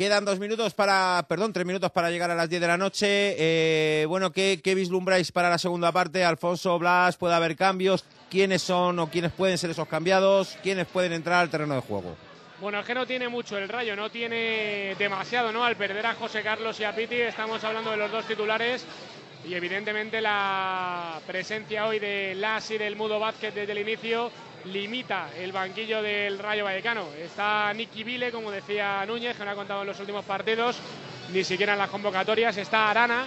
Quedan 0.00 0.24
dos 0.24 0.38
minutos 0.38 0.72
para, 0.72 1.26
perdón, 1.28 1.52
tres 1.52 1.66
minutos 1.66 1.90
para 1.90 2.10
llegar 2.10 2.30
a 2.30 2.34
las 2.34 2.48
10 2.48 2.62
de 2.62 2.66
la 2.66 2.78
noche. 2.78 3.36
Eh, 3.36 4.06
bueno, 4.06 4.32
¿qué, 4.32 4.58
¿qué, 4.64 4.74
vislumbráis 4.74 5.30
para 5.30 5.50
la 5.50 5.58
segunda 5.58 5.92
parte? 5.92 6.24
Alfonso, 6.24 6.78
Blas, 6.78 7.18
¿puede 7.18 7.34
haber 7.34 7.54
cambios? 7.54 8.06
¿Quiénes 8.30 8.62
son 8.62 8.98
o 8.98 9.10
quiénes 9.10 9.30
pueden 9.30 9.58
ser 9.58 9.68
esos 9.68 9.86
cambiados? 9.86 10.56
¿Quiénes 10.62 10.86
pueden 10.86 11.12
entrar 11.12 11.40
al 11.40 11.50
terreno 11.50 11.74
de 11.74 11.82
juego? 11.82 12.16
Bueno, 12.62 12.80
es 12.80 12.86
que 12.86 12.94
no 12.94 13.06
tiene 13.06 13.28
mucho 13.28 13.58
el 13.58 13.68
Rayo, 13.68 13.94
no 13.94 14.08
tiene 14.08 14.94
demasiado, 14.98 15.52
¿no? 15.52 15.66
Al 15.66 15.76
perder 15.76 16.06
a 16.06 16.14
José 16.14 16.42
Carlos 16.42 16.80
y 16.80 16.84
a 16.84 16.96
Piti, 16.96 17.16
estamos 17.16 17.62
hablando 17.62 17.90
de 17.90 17.98
los 17.98 18.10
dos 18.10 18.26
titulares 18.26 18.86
y 19.46 19.52
evidentemente 19.52 20.22
la 20.22 21.20
presencia 21.26 21.86
hoy 21.86 21.98
de 21.98 22.34
Las 22.36 22.70
y 22.70 22.78
del 22.78 22.96
Mudo 22.96 23.20
Vázquez 23.20 23.54
desde 23.54 23.72
el 23.72 23.80
inicio 23.80 24.30
limita 24.66 25.28
el 25.36 25.52
banquillo 25.52 26.02
del 26.02 26.38
Rayo 26.38 26.64
Vallecano. 26.64 27.08
Está 27.18 27.72
Nicky 27.74 28.04
Vile, 28.04 28.30
como 28.30 28.50
decía 28.50 29.04
Núñez, 29.06 29.36
que 29.36 29.44
no 29.44 29.50
ha 29.50 29.54
contado 29.54 29.82
en 29.82 29.88
los 29.88 30.00
últimos 30.00 30.24
partidos, 30.24 30.78
ni 31.32 31.44
siquiera 31.44 31.72
en 31.72 31.78
las 31.78 31.90
convocatorias. 31.90 32.56
Está 32.56 32.90
Arana, 32.90 33.26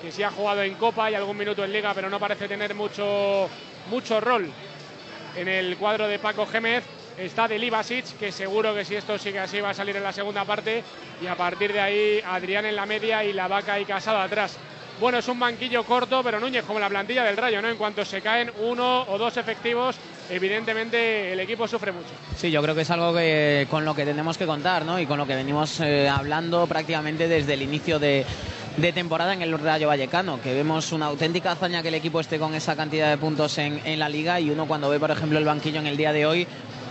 que 0.00 0.12
sí 0.12 0.22
ha 0.22 0.30
jugado 0.30 0.62
en 0.62 0.74
Copa 0.74 1.10
y 1.10 1.14
algún 1.14 1.36
minuto 1.36 1.64
en 1.64 1.72
Liga, 1.72 1.92
pero 1.94 2.10
no 2.10 2.18
parece 2.18 2.48
tener 2.48 2.74
mucho, 2.74 3.48
mucho 3.90 4.20
rol 4.20 4.50
en 5.36 5.48
el 5.48 5.76
cuadro 5.76 6.08
de 6.08 6.18
Paco 6.18 6.46
Gémez. 6.46 6.84
Está 7.16 7.46
Delibasic, 7.46 8.18
que 8.18 8.32
seguro 8.32 8.74
que 8.74 8.84
si 8.84 8.96
esto 8.96 9.18
sigue 9.18 9.38
así 9.38 9.60
va 9.60 9.70
a 9.70 9.74
salir 9.74 9.96
en 9.96 10.02
la 10.02 10.12
segunda 10.12 10.44
parte. 10.44 10.82
Y 11.20 11.26
a 11.26 11.36
partir 11.36 11.72
de 11.72 11.80
ahí, 11.80 12.22
Adrián 12.24 12.64
en 12.64 12.74
la 12.74 12.86
media 12.86 13.22
y 13.22 13.32
la 13.32 13.48
vaca 13.48 13.78
y 13.78 13.84
Casado 13.84 14.18
atrás. 14.18 14.58
Bueno, 15.02 15.18
es 15.18 15.26
un 15.26 15.40
banquillo 15.40 15.82
corto, 15.82 16.22
pero 16.22 16.38
Núñez, 16.38 16.64
como 16.64 16.78
la 16.78 16.88
plantilla 16.88 17.24
del 17.24 17.36
Rayo, 17.36 17.60
¿no? 17.60 17.68
En 17.68 17.76
cuanto 17.76 18.04
se 18.04 18.20
caen 18.20 18.52
uno 18.60 19.02
o 19.08 19.18
dos 19.18 19.36
efectivos, 19.36 19.96
evidentemente 20.30 21.32
el 21.32 21.40
equipo 21.40 21.66
sufre 21.66 21.90
mucho. 21.90 22.10
Sí, 22.36 22.52
yo 22.52 22.62
creo 22.62 22.72
que 22.76 22.82
es 22.82 22.90
algo 22.92 23.12
que, 23.12 23.66
con 23.68 23.84
lo 23.84 23.96
que 23.96 24.04
tenemos 24.04 24.38
que 24.38 24.46
contar, 24.46 24.84
¿no? 24.84 25.00
Y 25.00 25.06
con 25.06 25.18
lo 25.18 25.26
que 25.26 25.34
venimos 25.34 25.80
eh, 25.80 26.08
hablando 26.08 26.68
prácticamente 26.68 27.26
desde 27.26 27.54
el 27.54 27.62
inicio 27.62 27.98
de, 27.98 28.24
temporada 28.94 29.34
en 29.34 29.42
el 29.42 29.58
Rayo 29.58 29.88
Vallecano, 29.88 30.40
que 30.40 30.54
vemos 30.54 30.92
una 30.92 31.06
auténtica 31.06 31.50
hazaña 31.50 31.82
que 31.82 31.88
el 31.88 31.94
equipo 31.94 32.20
esté 32.20 32.38
con 32.38 32.54
esa 32.54 32.76
cantidad 32.76 33.10
de 33.10 33.18
puntos 33.18 33.58
en, 33.58 33.98
la 33.98 34.08
liga 34.08 34.38
y 34.38 34.50
uno 34.50 34.68
cuando 34.68 34.88
ve, 34.88 35.00
por 35.00 35.10
ejemplo, 35.10 35.36
el 35.36 35.44
banquillo 35.44 35.80
en 35.80 35.88
el 35.88 35.96
día 35.96 36.12
de 36.12 36.26
hoy, 36.26 36.46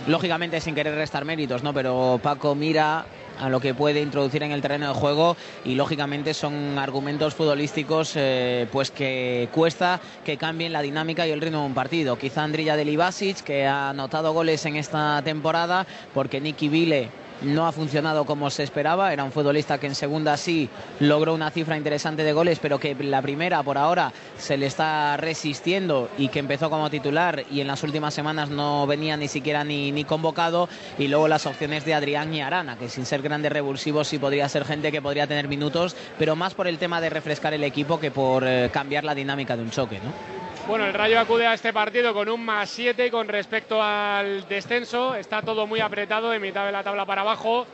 lógicamente 0.06 0.60
sin 0.60 0.74
querer 0.74 0.96
restar 0.96 1.24
méritos, 1.24 1.62
¿no? 1.62 1.72
Pero 1.72 2.20
Paco 2.22 2.54
mira 2.54 3.06
a 3.38 3.48
lo 3.48 3.60
que 3.60 3.74
puede 3.74 4.00
introducir 4.00 4.42
en 4.42 4.52
el 4.52 4.62
terreno 4.62 4.88
de 4.88 4.94
juego 4.94 5.36
y 5.64 5.74
lógicamente 5.74 6.34
son 6.34 6.78
argumentos 6.78 7.34
futbolísticos 7.34 8.12
eh, 8.16 8.66
pues 8.72 8.90
que 8.90 9.48
cuesta 9.52 10.00
que 10.24 10.36
cambien 10.36 10.72
la 10.72 10.82
dinámica 10.82 11.26
y 11.26 11.30
el 11.30 11.40
ritmo 11.40 11.60
de 11.60 11.66
un 11.66 11.74
partido. 11.74 12.16
Quizá 12.18 12.42
Andrilla 12.42 12.76
de 12.76 12.84
Libasic 12.84 13.42
que 13.42 13.66
ha 13.66 13.90
anotado 13.90 14.32
goles 14.32 14.64
en 14.66 14.76
esta 14.76 15.22
temporada 15.22 15.86
porque 16.14 16.40
Nicky 16.40 16.68
Vile 16.68 17.21
no 17.44 17.66
ha 17.66 17.72
funcionado 17.72 18.24
como 18.24 18.50
se 18.50 18.62
esperaba. 18.62 19.12
Era 19.12 19.24
un 19.24 19.32
futbolista 19.32 19.78
que 19.78 19.86
en 19.86 19.94
segunda 19.94 20.36
sí 20.36 20.68
logró 21.00 21.34
una 21.34 21.50
cifra 21.50 21.76
interesante 21.76 22.24
de 22.24 22.32
goles, 22.32 22.58
pero 22.60 22.78
que 22.78 22.94
la 22.94 23.22
primera 23.22 23.62
por 23.62 23.78
ahora 23.78 24.12
se 24.38 24.56
le 24.56 24.66
está 24.66 25.16
resistiendo 25.16 26.08
y 26.18 26.28
que 26.28 26.38
empezó 26.38 26.70
como 26.70 26.90
titular 26.90 27.44
y 27.50 27.60
en 27.60 27.66
las 27.66 27.82
últimas 27.82 28.14
semanas 28.14 28.50
no 28.50 28.86
venía 28.86 29.16
ni 29.16 29.28
siquiera 29.28 29.64
ni, 29.64 29.92
ni 29.92 30.04
convocado. 30.04 30.68
Y 30.98 31.08
luego 31.08 31.28
las 31.28 31.46
opciones 31.46 31.84
de 31.84 31.94
Adrián 31.94 32.32
y 32.34 32.40
Arana, 32.40 32.76
que 32.76 32.88
sin 32.88 33.06
ser 33.06 33.22
grandes 33.22 33.52
revulsivos 33.52 34.08
sí 34.08 34.18
podría 34.18 34.48
ser 34.48 34.64
gente 34.64 34.92
que 34.92 35.02
podría 35.02 35.26
tener 35.26 35.48
minutos, 35.48 35.96
pero 36.18 36.36
más 36.36 36.54
por 36.54 36.66
el 36.66 36.78
tema 36.78 37.00
de 37.00 37.10
refrescar 37.10 37.54
el 37.54 37.64
equipo 37.64 38.00
que 38.00 38.10
por 38.10 38.44
eh, 38.46 38.70
cambiar 38.72 39.04
la 39.04 39.14
dinámica 39.14 39.56
de 39.56 39.62
un 39.62 39.70
choque, 39.70 39.98
¿no? 39.98 40.41
Bueno, 40.66 40.86
el 40.86 40.94
Rayo 40.94 41.18
acude 41.18 41.44
a 41.44 41.54
este 41.54 41.72
partido 41.72 42.14
con 42.14 42.28
un 42.28 42.44
más 42.44 42.70
7 42.70 43.10
con 43.10 43.26
respecto 43.26 43.82
al 43.82 44.46
descenso. 44.48 45.16
Está 45.16 45.42
todo 45.42 45.66
muy 45.66 45.80
apretado 45.80 46.30
de 46.30 46.38
mitad 46.38 46.64
de 46.64 46.70
la 46.70 46.84
tabla 46.84 47.04
para 47.04 47.22
abajo. 47.22 47.66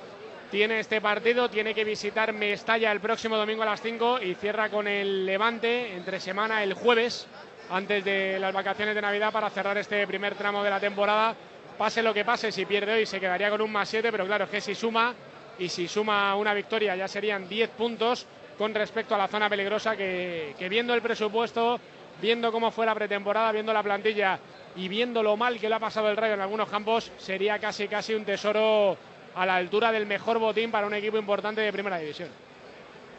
Tiene 0.50 0.80
este 0.80 1.02
partido, 1.02 1.50
tiene 1.50 1.74
que 1.74 1.84
visitar 1.84 2.32
Mestalla 2.32 2.90
el 2.90 3.00
próximo 3.00 3.36
domingo 3.36 3.62
a 3.62 3.66
las 3.66 3.82
5 3.82 4.20
y 4.22 4.34
cierra 4.34 4.70
con 4.70 4.88
el 4.88 5.26
Levante 5.26 5.94
entre 5.94 6.18
semana 6.18 6.64
el 6.64 6.72
jueves 6.72 7.26
antes 7.70 8.02
de 8.02 8.38
las 8.40 8.54
vacaciones 8.54 8.94
de 8.94 9.02
Navidad 9.02 9.32
para 9.32 9.50
cerrar 9.50 9.76
este 9.76 10.06
primer 10.06 10.34
tramo 10.34 10.64
de 10.64 10.70
la 10.70 10.80
temporada. 10.80 11.36
Pase 11.76 12.02
lo 12.02 12.14
que 12.14 12.24
pase, 12.24 12.50
si 12.50 12.64
pierde 12.64 12.94
hoy 12.94 13.06
se 13.06 13.20
quedaría 13.20 13.50
con 13.50 13.60
un 13.60 13.70
más 13.70 13.90
7, 13.90 14.10
pero 14.10 14.24
claro, 14.24 14.44
es 14.44 14.50
que 14.50 14.62
si 14.62 14.74
suma 14.74 15.14
y 15.58 15.68
si 15.68 15.86
suma 15.88 16.34
una 16.34 16.54
victoria 16.54 16.96
ya 16.96 17.06
serían 17.06 17.46
10 17.46 17.68
puntos 17.70 18.26
con 18.56 18.74
respecto 18.74 19.14
a 19.14 19.18
la 19.18 19.28
zona 19.28 19.50
peligrosa 19.50 19.94
que 19.94 20.66
viendo 20.70 20.94
el 20.94 21.02
presupuesto, 21.02 21.78
viendo 22.20 22.50
cómo 22.52 22.70
fue 22.70 22.86
la 22.86 22.94
pretemporada, 22.94 23.52
viendo 23.52 23.72
la 23.72 23.82
plantilla 23.82 24.38
y 24.76 24.88
viendo 24.88 25.22
lo 25.22 25.36
mal 25.36 25.58
que 25.58 25.68
le 25.68 25.74
ha 25.74 25.80
pasado 25.80 26.08
el 26.10 26.16
Rayo 26.16 26.34
en 26.34 26.40
algunos 26.40 26.68
campos, 26.68 27.10
sería 27.18 27.58
casi 27.58 27.88
casi 27.88 28.14
un 28.14 28.24
tesoro 28.24 28.96
a 29.34 29.46
la 29.46 29.56
altura 29.56 29.92
del 29.92 30.06
mejor 30.06 30.38
botín 30.38 30.70
para 30.70 30.86
un 30.86 30.94
equipo 30.94 31.18
importante 31.18 31.60
de 31.60 31.72
primera 31.72 31.98
división. 31.98 32.28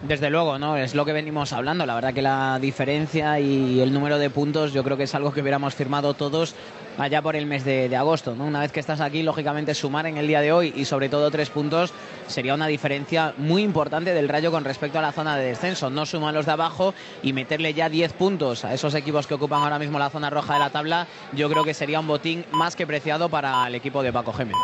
Desde 0.02 0.30
luego, 0.30 0.58
¿no? 0.58 0.78
Es 0.78 0.96
lo 0.96 1.04
que 1.04 1.12
venimos 1.12 1.52
hablando. 1.52 1.86
La 1.86 1.94
verdad 1.94 2.14
que 2.14 2.22
la 2.22 2.58
diferencia 2.60 3.38
y 3.42 3.82
el 3.82 3.92
número 3.92 4.18
de 4.18 4.30
puntos 4.30 4.72
yo 4.72 4.82
creo 4.82 4.96
que 4.96 5.04
es 5.04 5.14
algo 5.14 5.34
que 5.34 5.42
hubiéramos 5.42 5.76
firmado 5.76 6.14
todos 6.14 6.56
allá 6.98 7.22
por 7.22 7.36
el 7.36 7.46
mes 7.46 7.66
de, 7.66 7.94
agosto, 7.98 8.34
¿no? 8.34 8.46
Una 8.46 8.62
vez 8.62 8.72
que 8.72 8.80
estás 8.80 9.02
aquí, 9.02 9.24
lógicamente 9.24 9.74
sumar 9.74 10.06
en 10.06 10.16
el 10.16 10.26
día 10.26 10.40
de 10.40 10.54
hoy 10.54 10.74
y 10.74 10.86
sobre 10.86 11.10
todo 11.10 11.30
tres 11.32 11.50
puntos 11.50 11.94
sería 12.28 12.54
una 12.54 12.68
diferencia 12.68 13.34
muy 13.38 13.62
importante 13.62 14.14
del 14.14 14.30
Rayo 14.30 14.52
con 14.52 14.64
respecto 14.64 15.00
a 15.00 15.02
la 15.02 15.12
zona 15.12 15.36
de 15.36 15.48
descenso. 15.48 15.90
No 15.90 16.06
suman 16.06 16.34
los 16.34 16.46
de 16.46 16.54
abajo 16.54 16.94
y 17.22 17.34
meterle 17.34 17.74
ya 17.74 17.90
10 17.90 18.14
puntos 18.14 18.64
a 18.64 18.74
esos 18.74 18.96
equipos 18.96 19.28
que 19.28 19.34
ocupan 19.34 19.64
ahora 19.64 19.80
mismo 19.80 20.00
la 20.00 20.10
zona 20.10 20.30
roja 20.30 20.54
de 20.54 20.60
la 20.60 20.70
tabla, 20.70 21.08
yo 21.34 21.50
creo 21.50 21.66
que 21.66 21.74
sería 21.74 22.00
un 22.00 22.08
botín 22.08 22.46
más 22.52 22.78
que 22.78 22.88
preciado 22.88 23.28
para 23.28 23.68
el 23.68 23.76
equipo 23.76 24.02
de 24.02 24.14
Paco 24.14 24.32
Gémez. 24.32 24.56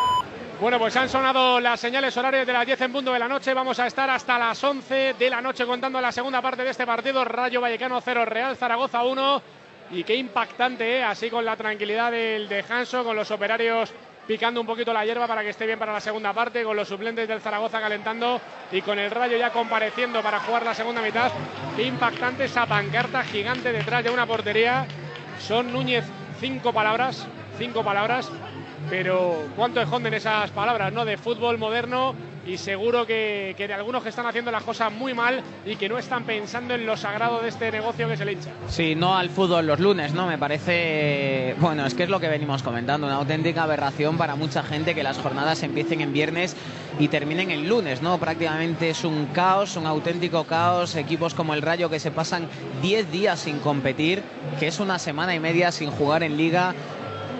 Bueno, 0.58 0.78
pues 0.78 0.96
han 0.96 1.10
sonado 1.10 1.60
las 1.60 1.78
señales 1.78 2.16
horarias 2.16 2.46
de 2.46 2.52
las 2.54 2.64
10 2.64 2.80
en 2.80 2.92
punto 2.92 3.12
de 3.12 3.18
la 3.18 3.28
noche. 3.28 3.52
Vamos 3.52 3.78
a 3.78 3.86
estar 3.86 4.08
hasta 4.08 4.38
las 4.38 4.62
11 4.64 5.14
de 5.18 5.30
la 5.30 5.42
noche 5.42 5.66
contando 5.66 6.00
la 6.00 6.10
segunda 6.10 6.40
parte 6.40 6.64
de 6.64 6.70
este 6.70 6.86
partido. 6.86 7.22
Rayo 7.26 7.60
Vallecano 7.60 8.00
0, 8.00 8.24
Real 8.24 8.56
Zaragoza 8.56 9.04
1. 9.04 9.42
Y 9.90 10.02
qué 10.02 10.16
impactante, 10.16 10.96
¿eh? 10.96 11.04
así 11.04 11.28
con 11.28 11.44
la 11.44 11.56
tranquilidad 11.56 12.10
del 12.10 12.48
descanso, 12.48 13.04
con 13.04 13.14
los 13.14 13.30
operarios 13.30 13.92
picando 14.26 14.60
un 14.60 14.66
poquito 14.66 14.92
la 14.94 15.04
hierba 15.04 15.28
para 15.28 15.42
que 15.42 15.50
esté 15.50 15.66
bien 15.66 15.78
para 15.78 15.92
la 15.92 16.00
segunda 16.00 16.32
parte, 16.32 16.64
con 16.64 16.74
los 16.74 16.88
suplentes 16.88 17.28
del 17.28 17.40
Zaragoza 17.40 17.78
calentando 17.78 18.40
y 18.72 18.80
con 18.80 18.98
el 18.98 19.10
Rayo 19.10 19.36
ya 19.36 19.50
compareciendo 19.50 20.22
para 20.22 20.40
jugar 20.40 20.64
la 20.64 20.74
segunda 20.74 21.02
mitad. 21.02 21.30
Qué 21.76 21.82
impactante 21.82 22.46
esa 22.46 22.64
pancarta 22.66 23.22
gigante 23.22 23.72
detrás 23.72 24.02
de 24.02 24.10
una 24.10 24.26
portería. 24.26 24.86
Son 25.38 25.70
Núñez 25.70 26.06
cinco 26.40 26.72
palabras, 26.72 27.28
cinco 27.58 27.84
palabras 27.84 28.32
pero 28.88 29.44
cuánto 29.56 29.80
esconden 29.80 30.14
esas 30.14 30.50
palabras, 30.50 30.92
¿no? 30.92 31.04
De 31.04 31.16
fútbol 31.16 31.58
moderno 31.58 32.14
y 32.46 32.58
seguro 32.58 33.06
que, 33.06 33.54
que, 33.56 33.66
de 33.66 33.74
algunos 33.74 34.02
que 34.02 34.08
están 34.08 34.26
haciendo 34.26 34.52
las 34.52 34.62
cosas 34.62 34.92
muy 34.92 35.14
mal 35.14 35.42
y 35.64 35.76
que 35.76 35.88
no 35.88 35.98
están 35.98 36.24
pensando 36.24 36.74
en 36.74 36.86
lo 36.86 36.96
sagrado 36.96 37.42
de 37.42 37.48
este 37.48 37.72
negocio 37.72 38.06
que 38.06 38.14
es 38.14 38.20
el 38.20 38.30
hincha. 38.30 38.50
Sí, 38.68 38.94
no 38.94 39.16
al 39.16 39.30
fútbol 39.30 39.66
los 39.66 39.80
lunes, 39.80 40.14
¿no? 40.14 40.26
Me 40.26 40.38
parece, 40.38 41.56
bueno, 41.58 41.84
es 41.84 41.94
que 41.94 42.04
es 42.04 42.08
lo 42.08 42.20
que 42.20 42.28
venimos 42.28 42.62
comentando, 42.62 43.06
una 43.06 43.16
auténtica 43.16 43.64
aberración 43.64 44.16
para 44.16 44.36
mucha 44.36 44.62
gente 44.62 44.94
que 44.94 45.02
las 45.02 45.18
jornadas 45.18 45.62
empiecen 45.64 46.00
en 46.00 46.12
viernes 46.12 46.56
y 46.98 47.08
terminen 47.08 47.50
el 47.50 47.68
lunes, 47.68 48.00
¿no? 48.00 48.18
Prácticamente 48.18 48.90
es 48.90 49.04
un 49.04 49.26
caos, 49.26 49.76
un 49.76 49.86
auténtico 49.86 50.44
caos, 50.44 50.94
equipos 50.94 51.34
como 51.34 51.52
el 51.54 51.62
Rayo 51.62 51.90
que 51.90 51.98
se 51.98 52.10
pasan 52.12 52.48
10 52.80 53.10
días 53.10 53.40
sin 53.40 53.58
competir, 53.58 54.22
que 54.60 54.68
es 54.68 54.78
una 54.78 54.98
semana 54.98 55.34
y 55.34 55.40
media 55.40 55.72
sin 55.72 55.90
jugar 55.90 56.22
en 56.22 56.36
liga, 56.36 56.74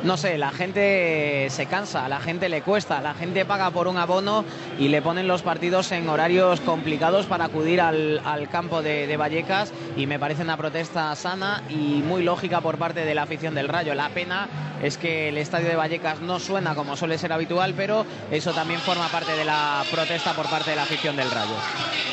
no 0.02 0.16
sé, 0.16 0.38
la 0.38 0.50
gente 0.50 1.48
se 1.50 1.66
cansa, 1.66 2.09
la 2.09 2.20
gente 2.20 2.48
le 2.48 2.62
cuesta, 2.62 3.00
la 3.00 3.14
gente 3.14 3.44
paga 3.44 3.70
por 3.70 3.88
un 3.88 3.96
abono 3.96 4.44
y 4.78 4.88
le 4.88 5.02
ponen 5.02 5.26
los 5.26 5.42
partidos 5.42 5.90
en 5.92 6.09
horarios 6.09 6.61
complicados 6.61 7.26
para 7.26 7.46
acudir 7.46 7.80
al, 7.80 8.20
al 8.24 8.48
campo 8.48 8.82
de, 8.82 9.06
de, 9.06 9.16
Vallecas 9.16 9.72
y 9.96 10.06
me 10.06 10.18
parece 10.18 10.42
una 10.42 10.56
protesta 10.56 11.14
sana 11.16 11.62
y 11.68 12.02
muy 12.02 12.22
lógica 12.22 12.61
por 12.61 12.78
parte 12.78 13.04
de 13.04 13.14
la 13.14 13.22
afición 13.22 13.54
del 13.54 13.68
Rayo. 13.68 13.94
La 13.94 14.11
pena 14.11 14.48
es 14.82 14.98
que 14.98 15.30
el 15.30 15.38
estadio 15.38 15.68
de 15.68 15.76
Vallecas 15.76 16.20
no 16.20 16.38
suena 16.38 16.74
como 16.74 16.96
suele 16.96 17.18
ser 17.18 17.32
habitual, 17.32 17.74
pero 17.76 18.04
eso 18.30 18.52
también 18.52 18.80
forma 18.80 19.09
parte 19.09 19.32
de 19.32 19.44
la 19.44 19.82
protesta 19.90 20.32
por 20.35 20.48
parte 20.48 20.70
de 20.70 20.76
la 20.76 20.82
afición 20.82 21.16
del 21.16 21.30
Rayo. 21.30 21.54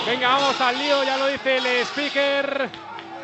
Venga, 0.05 0.29
vamos 0.29 0.59
al 0.61 0.77
lío, 0.77 1.03
ya 1.03 1.17
lo 1.17 1.27
dice 1.27 1.57
el 1.57 1.65
speaker 1.85 2.69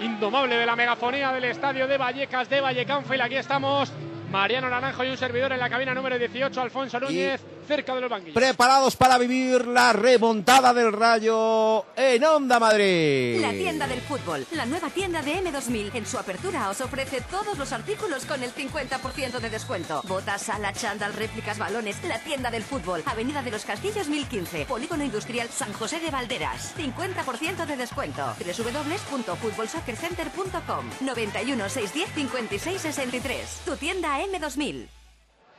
indomable 0.01 0.55
de 0.55 0.65
la 0.65 0.75
megafonía 0.75 1.31
del 1.31 1.45
estadio 1.45 1.87
de 1.87 1.97
Vallecas 1.97 2.49
de 2.49 2.61
Vallecanfil. 2.61 3.21
Aquí 3.21 3.35
estamos 3.35 3.91
Mariano 4.31 4.69
Naranjo 4.69 5.03
y 5.03 5.09
un 5.09 5.17
servidor 5.17 5.51
en 5.51 5.59
la 5.59 5.69
cabina 5.69 5.93
número 5.93 6.17
18, 6.19 6.61
Alfonso 6.61 6.99
Núñez, 6.99 7.41
y 7.41 7.45
cerca 7.67 7.95
de 7.95 8.01
los 8.01 8.09
banquillos. 8.11 8.35
Preparados 8.35 8.95
para 8.95 9.17
vivir 9.17 9.65
la 9.65 9.91
remontada 9.91 10.71
del 10.73 10.93
Rayo 10.93 11.83
en 11.95 12.23
Onda 12.23 12.59
Madrid. 12.59 13.41
La 13.41 13.49
tienda 13.51 13.87
del 13.87 14.01
fútbol, 14.01 14.45
la 14.51 14.67
nueva 14.67 14.91
tienda 14.91 15.23
de 15.23 15.41
M2000. 15.43 15.95
En 15.95 16.05
su 16.05 16.19
apertura 16.19 16.69
os 16.69 16.79
ofrece 16.81 17.21
todos 17.21 17.57
los 17.57 17.73
artículos 17.73 18.25
con 18.25 18.43
el 18.43 18.53
50% 18.53 19.39
de 19.39 19.49
descuento. 19.49 20.03
Botas, 20.07 20.43
sala, 20.43 20.73
chándal, 20.73 21.13
réplicas, 21.13 21.57
balones. 21.57 21.97
La 22.03 22.19
tienda 22.19 22.51
del 22.51 22.61
fútbol, 22.61 23.01
Avenida 23.07 23.41
de 23.41 23.49
los 23.49 23.65
Castillos 23.65 24.09
1015, 24.09 24.65
Polígono 24.65 25.03
Industrial 25.03 25.49
San 25.49 25.73
José 25.73 25.99
de 25.99 26.11
Valderas. 26.11 26.75
50% 26.77 27.65
de 27.65 27.77
descuento. 27.77 28.35
www.futbolsoccercenter.com 28.39 30.85
91 31.01 31.67
610 31.69 32.13
56 32.13 32.79
63. 32.81 33.61
Tu 33.65 33.75
tienda 33.75 34.18
M2000. 34.19 34.87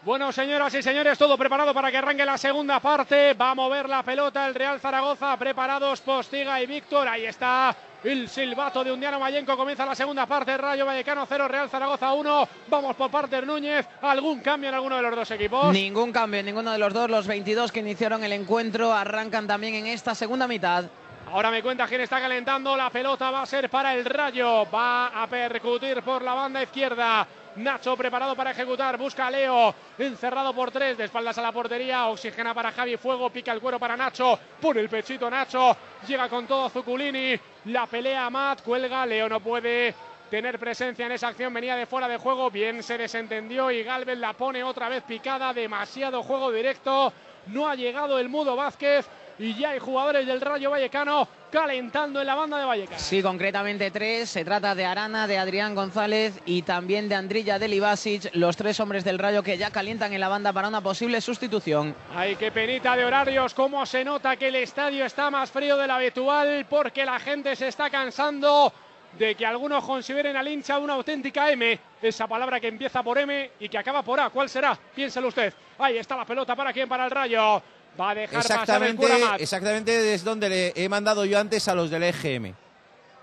Bueno, 0.02 0.32
señoras 0.32 0.72
y 0.74 0.82
señores, 0.82 1.18
todo 1.18 1.36
preparado 1.36 1.74
para 1.74 1.90
que 1.90 1.98
arranque 1.98 2.24
la 2.24 2.38
segunda 2.38 2.80
parte. 2.80 3.34
Va 3.34 3.50
a 3.50 3.54
mover 3.54 3.86
la 3.86 4.02
pelota 4.02 4.46
el 4.46 4.54
Real 4.54 4.80
Zaragoza. 4.80 5.36
Preparados 5.36 6.00
Postiga 6.00 6.60
y 6.62 6.66
Víctor. 6.66 7.06
Ahí 7.06 7.26
está 7.26 7.76
el 8.02 8.26
silbato 8.30 8.82
de 8.82 8.92
Undiano 8.92 9.20
Mayenco. 9.20 9.54
Comienza 9.58 9.84
la 9.84 9.94
segunda 9.94 10.24
parte. 10.24 10.56
Rayo 10.56 10.86
Vallecano 10.86 11.26
0, 11.28 11.48
Real 11.48 11.68
Zaragoza 11.68 12.14
1. 12.14 12.48
Vamos 12.68 12.96
por 12.96 13.10
parte 13.10 13.36
de 13.36 13.46
Núñez. 13.46 13.86
¿Algún 14.00 14.40
cambio 14.40 14.70
en 14.70 14.76
alguno 14.76 14.96
de 14.96 15.02
los 15.02 15.14
dos 15.14 15.30
equipos? 15.32 15.70
Ningún 15.70 16.12
cambio 16.12 16.40
en 16.40 16.46
ninguno 16.46 16.72
de 16.72 16.78
los 16.78 16.94
dos. 16.94 17.10
Los 17.10 17.26
22 17.26 17.70
que 17.70 17.80
iniciaron 17.80 18.24
el 18.24 18.32
encuentro 18.32 18.94
arrancan 18.94 19.46
también 19.46 19.74
en 19.74 19.86
esta 19.86 20.14
segunda 20.14 20.48
mitad. 20.48 20.86
Ahora 21.30 21.50
me 21.50 21.62
cuenta 21.62 21.86
quién 21.86 22.00
está 22.00 22.20
calentando. 22.20 22.74
La 22.74 22.88
pelota 22.88 23.30
va 23.30 23.42
a 23.42 23.46
ser 23.46 23.68
para 23.68 23.94
el 23.94 24.06
Rayo. 24.06 24.66
Va 24.70 25.08
a 25.08 25.26
percutir 25.26 26.02
por 26.02 26.22
la 26.22 26.32
banda 26.32 26.62
izquierda. 26.62 27.26
Nacho 27.56 27.96
preparado 27.96 28.36
para 28.36 28.52
ejecutar, 28.52 28.96
busca 28.96 29.26
a 29.26 29.30
Leo, 29.30 29.74
encerrado 29.98 30.54
por 30.54 30.70
tres, 30.70 30.96
de 30.96 31.04
espaldas 31.04 31.36
a 31.36 31.42
la 31.42 31.50
portería, 31.50 32.06
oxigena 32.06 32.54
para 32.54 32.70
Javi 32.70 32.96
Fuego, 32.96 33.30
pica 33.30 33.52
el 33.52 33.60
cuero 33.60 33.78
para 33.78 33.96
Nacho, 33.96 34.38
pone 34.60 34.80
el 34.80 34.88
pechito 34.88 35.28
Nacho, 35.28 35.76
llega 36.06 36.28
con 36.28 36.46
todo 36.46 36.68
Zuculini, 36.68 37.38
la 37.66 37.86
pelea 37.86 38.30
Matt, 38.30 38.62
cuelga, 38.62 39.04
Leo 39.04 39.28
no 39.28 39.40
puede 39.40 39.92
tener 40.30 40.60
presencia 40.60 41.06
en 41.06 41.12
esa 41.12 41.28
acción, 41.28 41.52
venía 41.52 41.74
de 41.74 41.86
fuera 41.86 42.06
de 42.06 42.18
juego, 42.18 42.52
bien 42.52 42.84
se 42.84 42.96
desentendió 42.96 43.70
y 43.72 43.82
Galvez 43.82 44.18
la 44.18 44.32
pone 44.32 44.62
otra 44.62 44.88
vez 44.88 45.02
picada, 45.02 45.52
demasiado 45.52 46.22
juego 46.22 46.52
directo, 46.52 47.12
no 47.48 47.68
ha 47.68 47.74
llegado 47.74 48.18
el 48.20 48.28
Mudo 48.28 48.54
Vázquez, 48.54 49.08
y 49.40 49.54
ya 49.54 49.70
hay 49.70 49.78
jugadores 49.78 50.26
del 50.26 50.40
Rayo 50.40 50.70
Vallecano 50.70 51.26
calentando 51.50 52.20
en 52.20 52.26
la 52.26 52.34
banda 52.34 52.58
de 52.58 52.66
Vallecas. 52.66 53.00
Sí, 53.00 53.22
concretamente 53.22 53.90
tres. 53.90 54.28
Se 54.28 54.44
trata 54.44 54.74
de 54.74 54.84
Arana, 54.84 55.26
de 55.26 55.38
Adrián 55.38 55.74
González 55.74 56.38
y 56.44 56.62
también 56.62 57.08
de 57.08 57.14
Andrilla 57.14 57.58
Delibasic, 57.58 58.34
los 58.34 58.56
tres 58.56 58.78
hombres 58.80 59.02
del 59.02 59.18
Rayo 59.18 59.42
que 59.42 59.56
ya 59.56 59.70
calientan 59.70 60.12
en 60.12 60.20
la 60.20 60.28
banda 60.28 60.52
para 60.52 60.68
una 60.68 60.82
posible 60.82 61.20
sustitución. 61.22 61.94
Ay, 62.14 62.36
qué 62.36 62.52
penita 62.52 62.94
de 62.94 63.04
horarios, 63.04 63.54
cómo 63.54 63.84
se 63.86 64.04
nota 64.04 64.36
que 64.36 64.48
el 64.48 64.56
estadio 64.56 65.06
está 65.06 65.30
más 65.30 65.50
frío 65.50 65.78
de 65.78 65.86
lo 65.86 65.94
habitual 65.94 66.66
porque 66.68 67.04
la 67.06 67.18
gente 67.18 67.56
se 67.56 67.68
está 67.68 67.88
cansando 67.88 68.72
de 69.18 69.34
que 69.34 69.46
algunos 69.46 69.82
consideren 69.82 70.36
al 70.36 70.46
hincha 70.46 70.78
una 70.78 70.92
auténtica 70.92 71.50
M, 71.50 71.78
esa 72.00 72.28
palabra 72.28 72.60
que 72.60 72.68
empieza 72.68 73.02
por 73.02 73.18
M 73.18 73.52
y 73.58 73.68
que 73.68 73.78
acaba 73.78 74.02
por 74.02 74.20
A. 74.20 74.30
¿Cuál 74.30 74.48
será? 74.48 74.78
Piénselo 74.94 75.28
usted. 75.28 75.52
Ahí 75.78 75.96
está 75.96 76.16
la 76.16 76.24
pelota 76.24 76.54
para 76.54 76.72
quién, 76.72 76.88
para 76.88 77.06
el 77.06 77.10
Rayo. 77.10 77.60
Va 78.00 78.10
a 78.10 78.14
dejar 78.14 78.40
exactamente, 78.40 78.96
pasar 78.96 79.10
el 79.10 79.18
Curamat. 79.20 79.40
Exactamente 79.40 80.14
es 80.14 80.24
donde 80.24 80.48
le 80.48 80.72
he 80.74 80.88
mandado 80.88 81.24
yo 81.24 81.38
antes 81.38 81.68
a 81.68 81.74
los 81.74 81.90
del 81.90 82.04
EGM. 82.04 82.54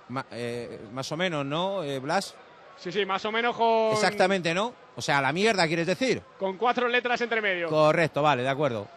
Ma, 0.09 0.25
eh, 0.31 0.81
más 0.93 1.11
o 1.11 1.17
menos, 1.17 1.45
¿no, 1.45 1.83
eh, 1.83 1.99
Blas? 1.99 2.35
Sí, 2.77 2.91
sí, 2.91 3.05
más 3.05 3.25
o 3.25 3.31
menos 3.31 3.55
con... 3.55 3.91
Exactamente, 3.91 4.53
¿no? 4.53 4.73
O 4.95 5.01
sea, 5.01 5.21
la 5.21 5.33
mierda, 5.33 5.67
¿quieres 5.67 5.87
decir? 5.87 6.21
Con 6.37 6.57
cuatro 6.57 6.87
letras 6.87 7.19
entre 7.21 7.41
medio. 7.41 7.69
Correcto, 7.69 8.21
vale, 8.21 8.43
de 8.43 8.49
acuerdo. 8.49 8.87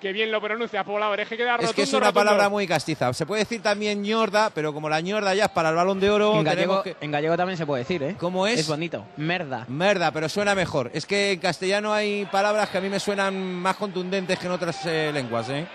Qué 0.00 0.12
bien 0.12 0.30
lo 0.30 0.40
pronuncia, 0.40 0.84
poblador. 0.84 1.18
Es 1.20 1.28
que 1.28 1.36
queda 1.36 1.52
rotundo, 1.56 1.70
Es 1.70 1.74
que 1.74 1.82
es 1.82 1.92
una 1.92 2.06
rotundo. 2.06 2.20
palabra 2.20 2.48
muy 2.48 2.68
castiza. 2.68 3.12
Se 3.12 3.26
puede 3.26 3.42
decir 3.42 3.60
también 3.60 4.00
ñorda, 4.00 4.50
pero 4.50 4.72
como 4.72 4.88
la 4.88 5.00
ñorda 5.00 5.34
ya 5.34 5.46
es 5.46 5.50
para 5.50 5.70
el 5.70 5.74
balón 5.74 5.98
de 5.98 6.08
oro... 6.08 6.36
En 6.36 6.44
gallego, 6.44 6.82
que... 6.84 6.96
en 7.00 7.10
gallego 7.10 7.36
también 7.36 7.56
se 7.56 7.66
puede 7.66 7.82
decir, 7.82 8.02
¿eh? 8.04 8.16
¿Cómo 8.18 8.46
es? 8.46 8.60
Es 8.60 8.68
bonito. 8.68 9.04
Merda. 9.16 9.64
Merda, 9.68 10.12
pero 10.12 10.28
suena 10.28 10.54
mejor. 10.54 10.90
Es 10.94 11.04
que 11.04 11.32
en 11.32 11.40
castellano 11.40 11.92
hay 11.92 12.26
palabras 12.26 12.68
que 12.68 12.78
a 12.78 12.80
mí 12.80 12.88
me 12.88 13.00
suenan 13.00 13.36
más 13.54 13.76
contundentes 13.76 14.38
que 14.38 14.46
en 14.46 14.52
otras 14.52 14.86
eh, 14.86 15.10
lenguas, 15.12 15.48
¿eh? 15.48 15.66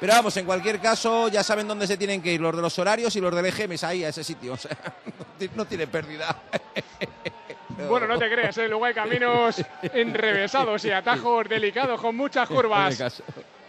Pero 0.00 0.12
vamos, 0.12 0.36
en 0.36 0.44
cualquier 0.46 0.78
caso, 0.78 1.28
ya 1.28 1.42
saben 1.42 1.66
dónde 1.66 1.86
se 1.86 1.96
tienen 1.96 2.22
que 2.22 2.32
ir 2.32 2.40
los 2.40 2.54
de 2.54 2.62
los 2.62 2.78
horarios 2.78 3.16
y 3.16 3.20
los 3.20 3.34
del 3.34 3.46
EGM, 3.46 3.72
es 3.72 3.84
ahí, 3.84 4.04
a 4.04 4.10
ese 4.10 4.22
sitio. 4.22 4.52
O 4.54 4.56
sea, 4.56 4.76
no 5.56 5.64
tiene 5.64 5.86
pérdida. 5.86 6.36
Bueno, 7.86 8.06
no 8.06 8.18
te 8.18 8.28
creas, 8.30 8.56
¿eh? 8.58 8.68
luego 8.68 8.84
hay 8.84 8.94
caminos 8.94 9.62
enrevesados 9.94 10.84
y 10.84 10.90
atajos 10.90 11.48
delicados 11.48 12.00
con 12.00 12.16
muchas 12.16 12.48
curvas. 12.48 13.22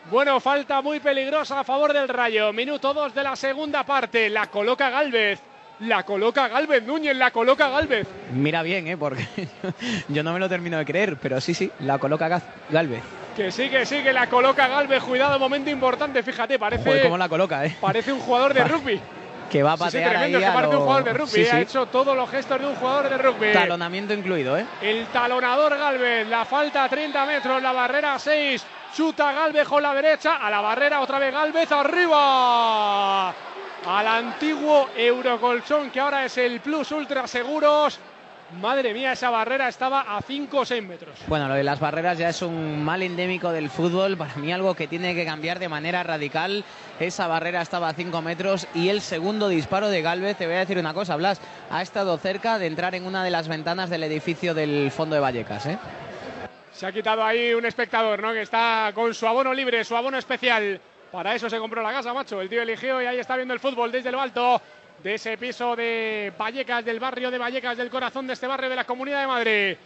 Bueno, 0.09 0.39
falta 0.39 0.81
muy 0.81 0.99
peligrosa 0.99 1.59
a 1.59 1.63
favor 1.63 1.93
del 1.93 2.07
Rayo. 2.09 2.51
Minuto 2.51 2.93
2 2.93 3.13
de 3.13 3.23
la 3.23 3.35
segunda 3.35 3.83
parte. 3.83 4.29
La 4.29 4.47
coloca 4.47 4.89
Galvez. 4.89 5.39
La 5.81 6.03
coloca 6.03 6.47
Galvez, 6.49 6.83
Núñez, 6.83 7.15
la 7.15 7.31
coloca 7.31 7.69
Galvez. 7.69 8.05
Mira 8.33 8.63
bien, 8.63 8.87
¿eh? 8.87 8.97
porque 8.97 9.25
yo 10.09 10.23
no 10.23 10.33
me 10.33 10.39
lo 10.39 10.49
termino 10.49 10.77
de 10.77 10.85
creer, 10.85 11.17
pero 11.17 11.39
sí, 11.39 11.53
sí, 11.53 11.71
la 11.79 11.99
coloca 11.99 12.41
Galvez. 12.69 13.01
Que 13.37 13.49
sí, 13.51 13.69
que 13.69 13.85
sí, 13.85 14.03
que 14.03 14.11
la 14.11 14.27
coloca 14.27 14.67
Galvez. 14.67 15.01
Cuidado, 15.03 15.39
momento 15.39 15.69
importante, 15.69 16.21
fíjate, 16.21 16.59
parece, 16.59 16.83
Joder, 16.83 17.03
cómo 17.03 17.17
la 17.17 17.29
coloca, 17.29 17.65
¿eh? 17.65 17.77
parece 17.79 18.11
un 18.11 18.19
jugador 18.19 18.53
de 18.53 18.63
rugby. 18.65 18.99
Que 19.49 19.63
va 19.63 19.73
a 19.73 19.77
Sí, 19.77 19.83
sí, 19.83 19.85
patear 19.87 20.09
tremendo, 20.11 20.37
ahí 20.37 20.43
que 20.43 20.49
a 20.49 20.53
parece 20.53 20.69
un 20.69 20.75
lo- 20.75 20.81
jugador 20.81 21.03
de 21.05 21.13
rugby. 21.13 21.31
Sí, 21.31 21.47
Ha 21.47 21.51
sí. 21.51 21.57
hecho 21.61 21.85
todos 21.87 22.15
los 22.15 22.29
gestos 22.29 22.59
de 22.59 22.67
un 22.67 22.75
jugador 22.75 23.09
de 23.09 23.17
rugby. 23.17 23.51
Talonamiento 23.53 24.13
incluido, 24.13 24.57
¿eh? 24.57 24.65
El 24.81 25.07
talonador 25.07 25.77
Galvez, 25.77 26.27
la 26.27 26.45
falta 26.45 26.83
a 26.83 26.89
30 26.89 27.25
metros, 27.25 27.61
la 27.61 27.71
barrera 27.71 28.13
a 28.15 28.19
6. 28.19 28.63
Chuta 28.95 29.31
Galvez 29.31 29.67
con 29.67 29.81
la 29.83 29.93
derecha, 29.93 30.35
a 30.37 30.49
la 30.49 30.61
barrera 30.61 31.01
otra 31.01 31.19
vez 31.19 31.31
Galvez, 31.33 31.71
arriba. 31.71 33.29
Al 33.29 34.07
antiguo 34.07 34.89
Eurocolchón, 34.95 35.89
que 35.89 35.99
ahora 35.99 36.25
es 36.25 36.37
el 36.37 36.59
Plus 36.59 36.91
Ultra 36.91 37.25
Seguros. 37.27 37.99
Madre 38.51 38.95
mía, 38.95 39.11
esa 39.11 39.29
barrera 39.29 39.67
estaba 39.67 40.17
a 40.17 40.21
5 40.21 40.57
o 40.57 40.65
6 40.65 40.83
metros. 40.83 41.19
Bueno, 41.27 41.47
lo 41.47 41.53
de 41.53 41.63
las 41.63 41.79
barreras 41.79 42.17
ya 42.17 42.29
es 42.29 42.41
un 42.41 42.83
mal 42.83 43.03
endémico 43.03 43.51
del 43.51 43.69
fútbol. 43.69 44.17
Para 44.17 44.35
mí 44.35 44.51
algo 44.51 44.73
que 44.73 44.87
tiene 44.87 45.13
que 45.13 45.23
cambiar 45.23 45.59
de 45.59 45.69
manera 45.69 46.01
radical. 46.01 46.63
Esa 46.99 47.27
barrera 47.27 47.61
estaba 47.61 47.89
a 47.89 47.93
5 47.93 48.21
metros 48.23 48.67
y 48.73 48.89
el 48.89 49.01
segundo 49.01 49.49
disparo 49.49 49.89
de 49.89 50.01
Galvez, 50.01 50.37
te 50.37 50.47
voy 50.47 50.55
a 50.55 50.59
decir 50.59 50.79
una 50.79 50.95
cosa, 50.95 51.15
Blas, 51.15 51.39
ha 51.69 51.81
estado 51.81 52.17
cerca 52.17 52.57
de 52.57 52.67
entrar 52.67 52.95
en 52.95 53.05
una 53.05 53.23
de 53.23 53.29
las 53.29 53.47
ventanas 53.47 53.89
del 53.89 54.03
edificio 54.03 54.55
del 54.55 54.89
fondo 54.89 55.15
de 55.15 55.21
Vallecas. 55.21 55.67
¿eh? 55.67 55.77
Se 56.71 56.87
ha 56.87 56.91
quitado 56.91 57.23
ahí 57.23 57.53
un 57.53 57.65
espectador, 57.65 58.19
¿no? 58.19 58.33
Que 58.33 58.41
está 58.41 58.91
con 58.95 59.13
su 59.13 59.27
abono 59.27 59.53
libre, 59.53 59.83
su 59.83 59.95
abono 59.95 60.17
especial. 60.17 60.81
Para 61.11 61.35
eso 61.35 61.49
se 61.49 61.57
compró 61.57 61.81
la 61.81 61.91
casa, 61.91 62.13
macho. 62.13 62.41
El 62.41 62.49
tío 62.49 62.61
eligió 62.61 63.01
y 63.01 63.05
ahí 63.05 63.19
está 63.19 63.35
viendo 63.35 63.53
el 63.53 63.59
fútbol 63.59 63.91
desde 63.91 64.11
lo 64.11 64.21
alto 64.21 64.61
de 65.03 65.13
ese 65.13 65.37
piso 65.37 65.75
de 65.75 66.33
Vallecas, 66.37 66.83
del 66.83 66.99
barrio 66.99 67.31
de 67.31 67.37
Vallecas, 67.37 67.77
del 67.77 67.89
corazón 67.89 68.27
de 68.27 68.33
este 68.33 68.47
barrio 68.47 68.69
de 68.69 68.75
la 68.75 68.83
Comunidad 68.83 69.21
de 69.21 69.27
Madrid. 69.27 69.77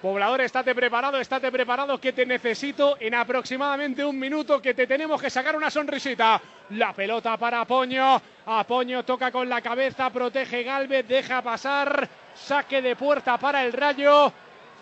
Poblador, 0.00 0.40
estate 0.40 0.74
preparado, 0.74 1.18
estate 1.18 1.52
preparado 1.52 2.00
que 2.00 2.12
te 2.12 2.26
necesito 2.26 2.96
en 2.98 3.14
aproximadamente 3.14 4.04
un 4.04 4.18
minuto 4.18 4.60
que 4.60 4.74
te 4.74 4.86
tenemos 4.86 5.20
que 5.22 5.30
sacar 5.30 5.54
una 5.54 5.70
sonrisita. 5.70 6.40
La 6.70 6.92
pelota 6.92 7.36
para 7.36 7.60
Apoño. 7.60 8.20
Apoño 8.46 9.04
toca 9.04 9.30
con 9.30 9.48
la 9.48 9.60
cabeza, 9.60 10.10
protege 10.10 10.64
Galvez, 10.64 11.06
deja 11.06 11.40
pasar. 11.40 12.08
Saque 12.34 12.82
de 12.82 12.96
puerta 12.96 13.38
para 13.38 13.64
el 13.64 13.72
Rayo. 13.72 14.32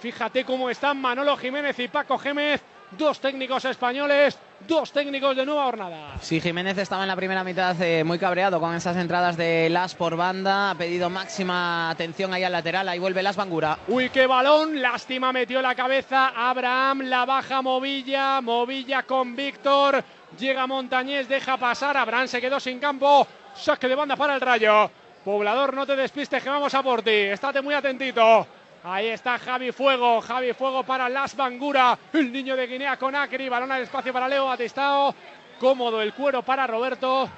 Fíjate 0.00 0.44
cómo 0.44 0.70
están 0.70 0.98
Manolo 0.98 1.36
Jiménez 1.36 1.78
y 1.78 1.88
Paco 1.88 2.16
Gémez, 2.16 2.62
dos 2.92 3.20
técnicos 3.20 3.66
españoles, 3.66 4.38
dos 4.66 4.92
técnicos 4.92 5.36
de 5.36 5.44
nueva 5.46 5.64
jornada. 5.64 6.16
Sí, 6.20 6.40
Jiménez 6.40 6.78
estaba 6.78 7.02
en 7.02 7.08
la 7.08 7.16
primera 7.16 7.44
mitad 7.44 7.80
eh, 7.80 8.04
muy 8.04 8.18
cabreado 8.18 8.60
con 8.60 8.74
esas 8.74 8.96
entradas 8.96 9.36
de 9.36 9.68
Las 9.70 9.94
por 9.94 10.16
banda. 10.16 10.70
Ha 10.70 10.74
pedido 10.74 11.10
máxima 11.10 11.90
atención 11.90 12.32
ahí 12.32 12.44
al 12.44 12.52
lateral. 12.52 12.88
Ahí 12.88 12.98
vuelve 12.98 13.22
Las 13.22 13.36
Bangura. 13.36 13.78
Uy, 13.88 14.10
qué 14.10 14.26
balón, 14.26 14.80
lástima, 14.80 15.32
metió 15.32 15.60
la 15.62 15.74
cabeza 15.74 16.32
Abraham, 16.34 17.02
la 17.02 17.24
baja 17.24 17.62
Movilla, 17.62 18.40
Movilla 18.40 19.02
con 19.02 19.34
Víctor, 19.34 20.02
llega 20.38 20.66
Montañés, 20.66 21.28
deja 21.28 21.56
pasar, 21.56 21.96
Abraham 21.96 22.28
se 22.28 22.40
quedó 22.40 22.60
sin 22.60 22.78
campo, 22.78 23.26
saque 23.54 23.88
de 23.88 23.94
banda 23.94 24.16
para 24.16 24.34
el 24.34 24.40
Rayo. 24.40 24.90
Poblador, 25.24 25.74
no 25.74 25.86
te 25.86 25.96
despistes 25.96 26.42
que 26.42 26.48
vamos 26.48 26.74
a 26.74 26.82
por 26.82 27.02
ti, 27.02 27.10
estate 27.10 27.60
muy 27.60 27.74
atentito. 27.74 28.46
Ahí 28.82 29.08
está 29.08 29.38
Javi 29.38 29.72
Fuego, 29.72 30.22
Javi 30.22 30.54
Fuego 30.54 30.82
para 30.84 31.08
Las 31.08 31.36
Bangura, 31.36 31.98
el 32.14 32.32
niño 32.32 32.56
de 32.56 32.66
Guinea 32.66 32.96
con 32.96 33.14
Acri, 33.14 33.48
balón 33.48 33.70
al 33.70 33.82
espacio 33.82 34.10
para 34.10 34.26
Leo 34.26 34.46
Batistao, 34.46 35.14
cómodo 35.58 36.00
el 36.00 36.14
cuero 36.14 36.42
para 36.42 36.66
Roberto. 36.66 37.28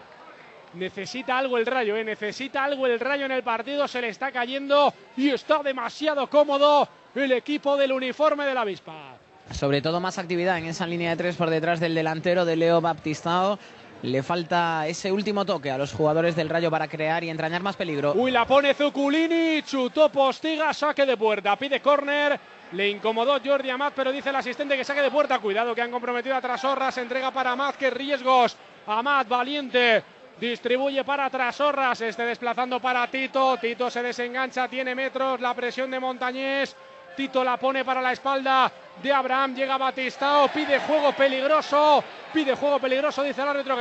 Necesita 0.75 1.37
algo 1.37 1.59
el 1.59 1.67
rayo, 1.67 1.97
¿eh? 1.97 2.05
necesita 2.05 2.63
algo 2.63 2.87
el 2.87 3.01
rayo 3.01 3.27
en 3.27 3.33
el 3.33 3.43
partido, 3.43 3.89
se 3.89 4.01
le 4.01 4.09
está 4.09 4.31
cayendo 4.31 4.95
y 5.17 5.31
está 5.31 5.63
demasiado 5.65 6.31
cómodo 6.31 6.89
el 7.15 7.33
equipo 7.33 7.77
del 7.77 7.91
uniforme 7.91 8.45
de 8.45 8.55
la 8.55 8.61
avispa. 8.61 9.17
Sobre 9.51 9.83
todo 9.83 10.01
más 10.01 10.19
actividad 10.19 10.59
en 10.59 10.67
esa 10.67 10.87
línea 10.87 11.11
de 11.11 11.17
tres 11.17 11.37
por 11.37 11.51
detrás 11.51 11.81
del 11.81 11.95
delantero 11.95 12.45
de 12.45 12.57
Leo 12.57 12.81
Baptistao. 12.81 13.59
Le 14.03 14.25
falta 14.25 14.85
ese 14.89 15.13
último 15.13 15.45
toque 15.45 15.71
a 15.71 15.79
los 15.79 15.93
jugadores 15.93 16.35
del 16.35 16.49
Rayo 16.49 16.73
para 16.73 16.89
crear 16.89 17.23
y 17.23 17.31
entrañar 17.31 17.63
más 17.63 17.77
peligro. 17.77 18.15
Uy, 18.15 18.33
la 18.33 18.45
pone 18.45 18.75
Zuculini, 18.75 19.63
chutó 19.63 20.09
Postiga, 20.11 20.75
saque 20.75 21.07
de 21.07 21.17
puerta, 21.17 21.55
pide 21.55 21.81
córner, 21.81 22.39
le 22.73 22.91
incomodó 22.91 23.39
Jordi 23.45 23.71
Amat, 23.71 23.93
pero 23.95 24.11
dice 24.11 24.31
el 24.31 24.37
asistente 24.37 24.77
que 24.77 24.83
saque 24.83 25.03
de 25.03 25.11
puerta. 25.11 25.39
Cuidado 25.39 25.73
que 25.73 25.83
han 25.83 25.93
comprometido 25.93 26.35
a 26.35 26.41
Trasorra, 26.41 26.91
se 26.91 27.03
entrega 27.03 27.31
para 27.31 27.53
Amat, 27.53 27.77
que 27.77 27.91
riesgos. 27.91 28.57
Amat, 28.89 29.29
valiente, 29.29 30.03
distribuye 30.41 31.05
para 31.05 31.31
Trasorras, 31.31 32.01
este 32.01 32.25
desplazando 32.25 32.81
para 32.81 33.07
Tito, 33.07 33.57
Tito 33.59 33.89
se 33.89 34.03
desengancha, 34.03 34.67
tiene 34.67 34.97
metros, 34.97 35.41
la 35.41 35.55
presión 35.55 35.93
de 35.93 36.01
Montañés. 36.01 36.75
Tito 37.17 37.45
la 37.45 37.57
pone 37.57 37.85
para 37.85 38.03
la 38.03 38.11
espalda 38.11 38.73
de 39.01 39.13
Abraham, 39.13 39.55
llega 39.55 39.79
Batistao, 39.79 40.49
pide 40.49 40.81
juego 40.81 41.13
peligroso, 41.13 42.03
pide 42.33 42.55
juego 42.55 42.79
peligroso, 42.79 43.23
dice 43.23 43.43
el 43.43 43.49
árbitro. 43.49 43.77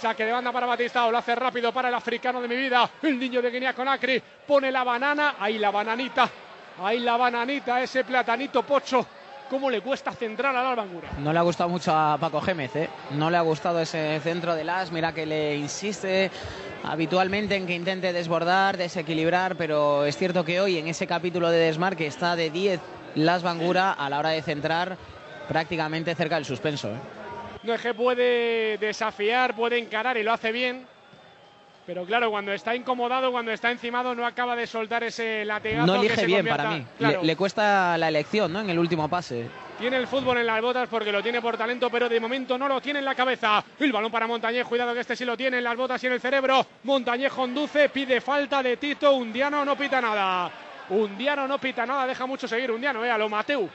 Saque 0.00 0.24
de 0.24 0.32
banda 0.32 0.52
para 0.52 0.66
Batistao, 0.66 1.10
lo 1.10 1.18
hace 1.18 1.34
rápido 1.34 1.72
para 1.72 1.88
el 1.88 1.94
africano 1.94 2.40
de 2.40 2.48
mi 2.48 2.56
vida, 2.56 2.90
el 3.02 3.18
niño 3.18 3.40
de 3.40 3.50
Guinea 3.50 3.72
Conakry, 3.72 4.22
pone 4.46 4.70
la 4.70 4.84
banana, 4.84 5.36
ahí 5.38 5.58
la 5.58 5.70
bananita, 5.70 6.28
ahí 6.82 6.98
la 6.98 7.16
bananita, 7.16 7.80
ese 7.80 8.04
platanito 8.04 8.64
pocho, 8.64 9.06
cómo 9.48 9.70
le 9.70 9.80
cuesta 9.80 10.12
centrar 10.12 10.54
al 10.54 10.66
Albangura. 10.66 11.08
No 11.18 11.32
le 11.32 11.38
ha 11.38 11.42
gustado 11.42 11.70
mucho 11.70 11.92
a 11.94 12.18
Paco 12.18 12.40
Gémez, 12.40 12.74
¿eh? 12.76 12.90
No 13.12 13.30
le 13.30 13.36
ha 13.36 13.42
gustado 13.42 13.80
ese 13.80 14.20
centro 14.20 14.54
de 14.54 14.64
Las. 14.64 14.90
Mira 14.90 15.14
que 15.14 15.26
le 15.26 15.56
insiste 15.56 16.30
habitualmente 16.82 17.56
en 17.56 17.66
que 17.66 17.74
intente 17.74 18.12
desbordar, 18.12 18.76
desequilibrar, 18.76 19.56
pero 19.56 20.04
es 20.04 20.16
cierto 20.16 20.44
que 20.44 20.60
hoy 20.60 20.78
en 20.78 20.88
ese 20.88 21.06
capítulo 21.06 21.50
de 21.50 21.58
desmarque 21.58 22.06
está 22.06 22.36
de 22.36 22.50
10 22.50 22.80
Las 23.14 23.42
Bangura 23.42 23.92
a 23.92 24.08
la 24.10 24.18
hora 24.18 24.30
de 24.30 24.42
centrar 24.42 24.96
prácticamente 25.48 26.14
cerca 26.14 26.36
del 26.36 26.44
suspenso. 26.44 26.88
¿eh? 26.90 26.98
No 27.62 27.74
es 27.74 27.80
que 27.80 27.94
puede 27.94 28.78
desafiar, 28.78 29.54
puede 29.54 29.78
encarar 29.78 30.16
y 30.16 30.22
lo 30.22 30.32
hace 30.32 30.52
bien. 30.52 30.86
Pero 31.86 32.06
claro, 32.06 32.30
cuando 32.30 32.50
está 32.52 32.74
incomodado, 32.74 33.30
cuando 33.30 33.52
está 33.52 33.70
encimado, 33.70 34.14
no 34.14 34.24
acaba 34.26 34.56
de 34.56 34.66
soltar 34.66 35.04
ese 35.04 35.44
latigazo. 35.44 35.86
No 35.86 35.94
que 36.00 36.06
elige 36.06 36.20
se 36.20 36.26
bien 36.26 36.38
convierta- 36.40 36.62
para 36.64 36.76
mí. 36.76 36.86
Claro, 36.98 37.20
Le, 37.20 37.26
le 37.26 37.36
cuesta 37.36 37.98
la 37.98 38.08
elección 38.08 38.52
¿no? 38.54 38.60
en 38.60 38.70
el 38.70 38.78
último 38.78 39.06
pase. 39.08 39.48
Tiene 39.78 39.96
el 39.98 40.06
fútbol 40.06 40.38
en 40.38 40.46
las 40.46 40.62
botas 40.62 40.88
porque 40.88 41.12
lo 41.12 41.22
tiene 41.22 41.42
por 41.42 41.58
talento, 41.58 41.90
pero 41.90 42.08
de 42.08 42.18
momento 42.20 42.56
no 42.56 42.68
lo 42.68 42.80
tiene 42.80 43.00
en 43.00 43.04
la 43.04 43.14
cabeza. 43.14 43.62
El 43.78 43.92
balón 43.92 44.10
para 44.10 44.26
Montañez, 44.26 44.64
cuidado 44.66 44.94
que 44.94 45.00
este 45.00 45.14
sí 45.16 45.24
lo 45.26 45.36
tiene 45.36 45.58
en 45.58 45.64
las 45.64 45.76
botas 45.76 46.02
y 46.02 46.06
en 46.06 46.14
el 46.14 46.20
cerebro. 46.20 46.64
Montañez 46.84 47.32
conduce, 47.32 47.88
pide 47.90 48.20
falta 48.22 48.62
de 48.62 48.78
Tito. 48.78 49.12
Undiano 49.14 49.62
no 49.64 49.76
pita 49.76 50.00
nada. 50.00 50.50
Undiano 50.90 51.48
no 51.48 51.58
pita 51.58 51.86
nada, 51.86 52.06
deja 52.06 52.26
mucho 52.26 52.46
seguir. 52.46 52.70
Undiano, 52.70 53.04
eh, 53.04 53.10
a 53.10 53.18
lo 53.18 53.28
Mateu. 53.28 53.68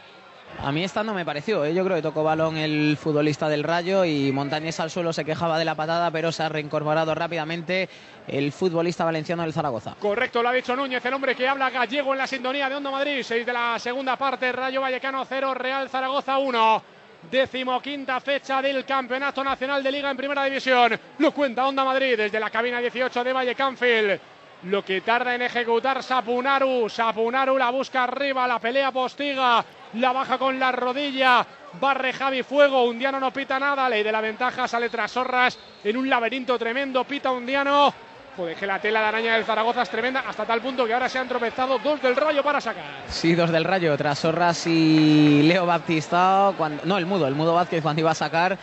A 0.61 0.71
mí 0.71 0.83
esta 0.83 1.03
no 1.03 1.13
me 1.13 1.23
pareció, 1.23 1.63
¿eh? 1.63 1.73
yo 1.73 1.85
creo 1.85 1.95
que 1.95 2.01
tocó 2.01 2.23
balón 2.23 2.57
el 2.57 2.97
futbolista 2.99 3.47
del 3.47 3.63
Rayo 3.63 4.03
y 4.03 4.31
Montañés 4.31 4.79
al 4.79 4.89
suelo 4.89 5.13
se 5.13 5.23
quejaba 5.23 5.57
de 5.57 5.63
la 5.63 5.75
patada, 5.75 6.11
pero 6.11 6.31
se 6.31 6.43
ha 6.43 6.49
reincorporado 6.49 7.15
rápidamente 7.15 7.87
el 8.27 8.51
futbolista 8.51 9.05
valenciano 9.05 9.43
del 9.43 9.53
Zaragoza. 9.53 9.95
Correcto, 9.99 10.43
lo 10.43 10.49
ha 10.49 10.53
dicho 10.53 10.75
Núñez, 10.75 11.05
el 11.05 11.13
hombre 11.13 11.35
que 11.35 11.47
habla 11.47 11.69
gallego 11.69 12.11
en 12.13 12.17
la 12.17 12.27
sintonía 12.27 12.67
de 12.67 12.75
Onda 12.75 12.91
Madrid. 12.91 13.21
6 13.23 13.45
de 13.45 13.53
la 13.53 13.79
segunda 13.79 14.17
parte, 14.17 14.51
Rayo 14.51 14.81
Vallecano 14.81 15.23
0, 15.23 15.53
Real 15.53 15.87
Zaragoza 15.87 16.37
1. 16.37 16.83
Decimoquinta 17.31 18.19
fecha 18.19 18.61
del 18.61 18.85
Campeonato 18.85 19.43
Nacional 19.43 19.83
de 19.83 19.91
Liga 19.91 20.09
en 20.11 20.17
Primera 20.17 20.43
División. 20.45 20.99
Lo 21.19 21.31
cuenta 21.31 21.67
Onda 21.67 21.85
Madrid 21.85 22.17
desde 22.17 22.39
la 22.39 22.49
cabina 22.49 22.79
18 22.79 23.23
de 23.23 23.33
Valle 23.33 23.55
Canfield. 23.55 24.19
Lo 24.63 24.83
que 24.83 25.01
tarda 25.01 25.35
en 25.35 25.41
ejecutar 25.41 26.03
Sapunaru. 26.03 26.89
Sapunaru 26.89 27.57
la 27.57 27.69
busca 27.69 28.03
arriba, 28.03 28.47
la 28.47 28.59
pelea 28.59 28.91
postiga. 28.91 29.63
La 29.93 30.11
baja 30.11 30.37
con 30.37 30.59
la 30.59 30.71
rodilla. 30.71 31.45
Barre 31.79 32.11
Javi 32.11 32.43
Fuego. 32.43 32.83
Undiano 32.83 33.19
no 33.19 33.31
pita 33.31 33.57
nada. 33.57 33.87
Ley 33.87 34.03
de 34.03 34.11
la 34.11 34.21
ventaja. 34.21 34.67
Sale 34.67 34.89
tras 34.89 35.11
Sorras 35.11 35.57
en 35.83 35.95
un 35.95 36.09
laberinto 36.09 36.59
tremendo. 36.59 37.05
Pita 37.05 37.31
Undiano. 37.31 37.93
Joder, 38.35 38.55
que 38.55 38.67
la 38.67 38.79
tela 38.79 39.01
de 39.01 39.05
araña 39.07 39.33
del 39.35 39.45
Zaragoza 39.45 39.81
es 39.81 39.89
tremenda. 39.89 40.23
Hasta 40.27 40.45
tal 40.45 40.61
punto 40.61 40.85
que 40.85 40.93
ahora 40.93 41.09
se 41.09 41.19
han 41.19 41.27
tropezado 41.27 41.79
dos 41.79 42.01
del 42.01 42.15
rayo 42.15 42.43
para 42.43 42.59
sacar. 42.59 42.83
Sí, 43.07 43.35
dos 43.35 43.51
del 43.51 43.63
Rayo, 43.63 43.97
tras 43.97 44.19
Sorras 44.19 44.67
y 44.67 45.41
Leo 45.43 45.65
Baptistao. 45.65 46.53
Cuando, 46.53 46.83
no, 46.85 46.97
el 46.97 47.05
Mudo, 47.05 47.27
el 47.27 47.35
Mudo 47.35 47.53
Vázquez 47.53 47.81
cuando 47.81 48.01
iba 48.01 48.11
a 48.11 48.15
sacar, 48.15 48.57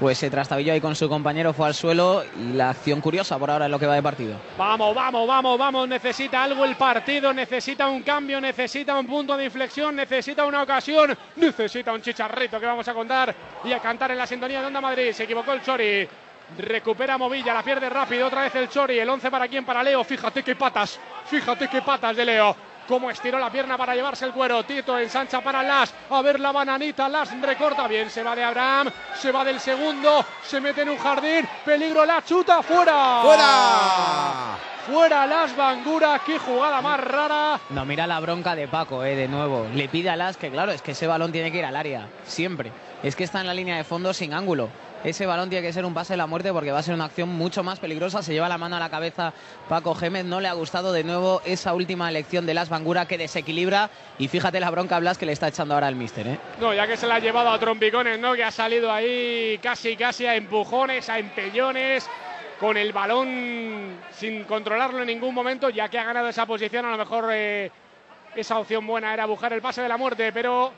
pues 0.00 0.16
se 0.16 0.30
trastabilló 0.30 0.72
ahí 0.72 0.80
con 0.80 0.96
su 0.96 1.10
compañero, 1.10 1.52
fue 1.52 1.66
al 1.66 1.74
suelo 1.74 2.24
y 2.34 2.54
la 2.54 2.70
acción 2.70 3.02
curiosa 3.02 3.38
por 3.38 3.50
ahora 3.50 3.66
en 3.66 3.70
lo 3.70 3.78
que 3.78 3.86
va 3.86 3.94
de 3.94 4.02
partido. 4.02 4.40
Vamos, 4.56 4.94
vamos, 4.94 5.28
vamos, 5.28 5.58
vamos. 5.58 5.86
Necesita 5.86 6.42
algo 6.42 6.64
el 6.64 6.74
partido, 6.74 7.34
necesita 7.34 7.86
un 7.86 8.02
cambio, 8.02 8.40
necesita 8.40 8.98
un 8.98 9.06
punto 9.06 9.36
de 9.36 9.44
inflexión, 9.44 9.94
necesita 9.94 10.46
una 10.46 10.62
ocasión, 10.62 11.16
necesita 11.36 11.92
un 11.92 12.00
chicharrito 12.00 12.58
que 12.58 12.64
vamos 12.64 12.88
a 12.88 12.94
contar 12.94 13.34
y 13.62 13.72
a 13.72 13.78
cantar 13.78 14.10
en 14.12 14.18
la 14.18 14.26
sintonía 14.26 14.62
de 14.62 14.68
Onda 14.68 14.80
Madrid. 14.80 15.12
Se 15.12 15.24
equivocó 15.24 15.52
el 15.52 15.62
Chori. 15.62 16.08
Recupera 16.58 17.16
Movilla, 17.16 17.52
la 17.52 17.62
pierde 17.62 17.88
rápido. 17.90 18.26
Otra 18.26 18.42
vez 18.42 18.54
el 18.54 18.70
Chori. 18.70 18.98
El 18.98 19.08
11 19.08 19.30
para 19.30 19.46
quién? 19.48 19.66
Para 19.66 19.82
Leo. 19.82 20.02
Fíjate 20.02 20.42
qué 20.42 20.56
patas. 20.56 20.98
Fíjate 21.26 21.68
qué 21.68 21.82
patas 21.82 22.16
de 22.16 22.24
Leo. 22.24 22.56
Cómo 22.90 23.08
estiró 23.08 23.38
la 23.38 23.52
pierna 23.52 23.78
para 23.78 23.94
llevarse 23.94 24.24
el 24.24 24.32
cuero. 24.32 24.64
Tito 24.64 24.98
ensancha 24.98 25.40
para 25.40 25.62
Las. 25.62 25.94
A 26.10 26.22
ver 26.22 26.40
la 26.40 26.50
bananita. 26.50 27.08
Las 27.08 27.40
recorta 27.40 27.86
bien. 27.86 28.10
Se 28.10 28.20
va 28.20 28.34
de 28.34 28.42
Abraham. 28.42 28.90
Se 29.14 29.30
va 29.30 29.44
del 29.44 29.60
segundo. 29.60 30.24
Se 30.42 30.60
mete 30.60 30.82
en 30.82 30.88
un 30.88 30.98
jardín. 30.98 31.48
Peligro 31.64 32.04
la 32.04 32.20
chuta. 32.24 32.64
¡Fuera! 32.64 33.20
¡Fuera! 33.22 34.58
Fuera 34.90 35.24
Las 35.24 35.54
Bangura, 35.54 36.20
qué 36.26 36.36
jugada 36.38 36.80
más 36.80 36.98
rara. 36.98 37.60
No, 37.68 37.84
mira 37.84 38.08
la 38.08 38.18
bronca 38.18 38.56
de 38.56 38.66
Paco, 38.66 39.04
eh, 39.04 39.14
de 39.14 39.28
nuevo. 39.28 39.68
Le 39.72 39.88
pide 39.88 40.10
a 40.10 40.16
Las 40.16 40.36
que, 40.36 40.50
claro, 40.50 40.72
es 40.72 40.82
que 40.82 40.92
ese 40.92 41.06
balón 41.06 41.30
tiene 41.30 41.52
que 41.52 41.58
ir 41.58 41.64
al 41.64 41.76
área, 41.76 42.08
siempre. 42.24 42.72
Es 43.04 43.14
que 43.14 43.22
está 43.22 43.40
en 43.40 43.46
la 43.46 43.54
línea 43.54 43.76
de 43.76 43.84
fondo 43.84 44.12
sin 44.12 44.34
ángulo. 44.34 44.68
Ese 45.02 45.24
balón 45.24 45.48
tiene 45.48 45.66
que 45.66 45.72
ser 45.72 45.86
un 45.86 45.94
pase 45.94 46.12
de 46.12 46.18
la 46.18 46.26
muerte 46.26 46.52
porque 46.52 46.72
va 46.72 46.80
a 46.80 46.82
ser 46.82 46.94
una 46.94 47.06
acción 47.06 47.30
mucho 47.30 47.62
más 47.62 47.78
peligrosa. 47.80 48.22
Se 48.22 48.34
lleva 48.34 48.50
la 48.50 48.58
mano 48.58 48.76
a 48.76 48.78
la 48.80 48.90
cabeza 48.90 49.32
Paco 49.68 49.94
Gémez. 49.94 50.26
No 50.26 50.40
le 50.40 50.48
ha 50.48 50.52
gustado 50.52 50.92
de 50.92 51.04
nuevo 51.04 51.40
esa 51.46 51.72
última 51.72 52.10
elección 52.10 52.44
de 52.44 52.52
Las 52.52 52.68
Bangura 52.68 53.06
que 53.06 53.16
desequilibra. 53.16 53.88
Y 54.18 54.28
fíjate 54.28 54.60
la 54.60 54.70
bronca 54.70 54.98
Blas 54.98 55.16
que 55.16 55.24
le 55.24 55.32
está 55.32 55.48
echando 55.48 55.72
ahora 55.72 55.86
al 55.86 55.96
míster. 55.96 56.26
¿eh? 56.26 56.38
No, 56.60 56.74
ya 56.74 56.86
que 56.86 56.98
se 56.98 57.06
la 57.06 57.14
ha 57.14 57.18
llevado 57.18 57.48
a 57.48 57.58
trompicones, 57.58 58.18
¿no? 58.18 58.34
Que 58.34 58.44
ha 58.44 58.50
salido 58.50 58.92
ahí 58.92 59.58
casi, 59.62 59.96
casi 59.96 60.26
a 60.26 60.36
empujones, 60.36 61.08
a 61.08 61.18
empellones 61.18 62.06
con 62.60 62.76
el 62.76 62.92
balón 62.92 63.96
sin 64.10 64.44
controlarlo 64.44 65.00
en 65.00 65.06
ningún 65.06 65.34
momento, 65.34 65.70
ya 65.70 65.88
que 65.88 65.98
ha 65.98 66.04
ganado 66.04 66.28
esa 66.28 66.44
posición, 66.44 66.84
a 66.84 66.90
lo 66.90 66.98
mejor 66.98 67.30
eh, 67.32 67.70
esa 68.36 68.58
opción 68.58 68.86
buena 68.86 69.14
era 69.14 69.24
buscar 69.24 69.50
el 69.54 69.62
pase 69.62 69.80
de 69.80 69.88
la 69.88 69.96
muerte, 69.96 70.30
pero 70.30 70.70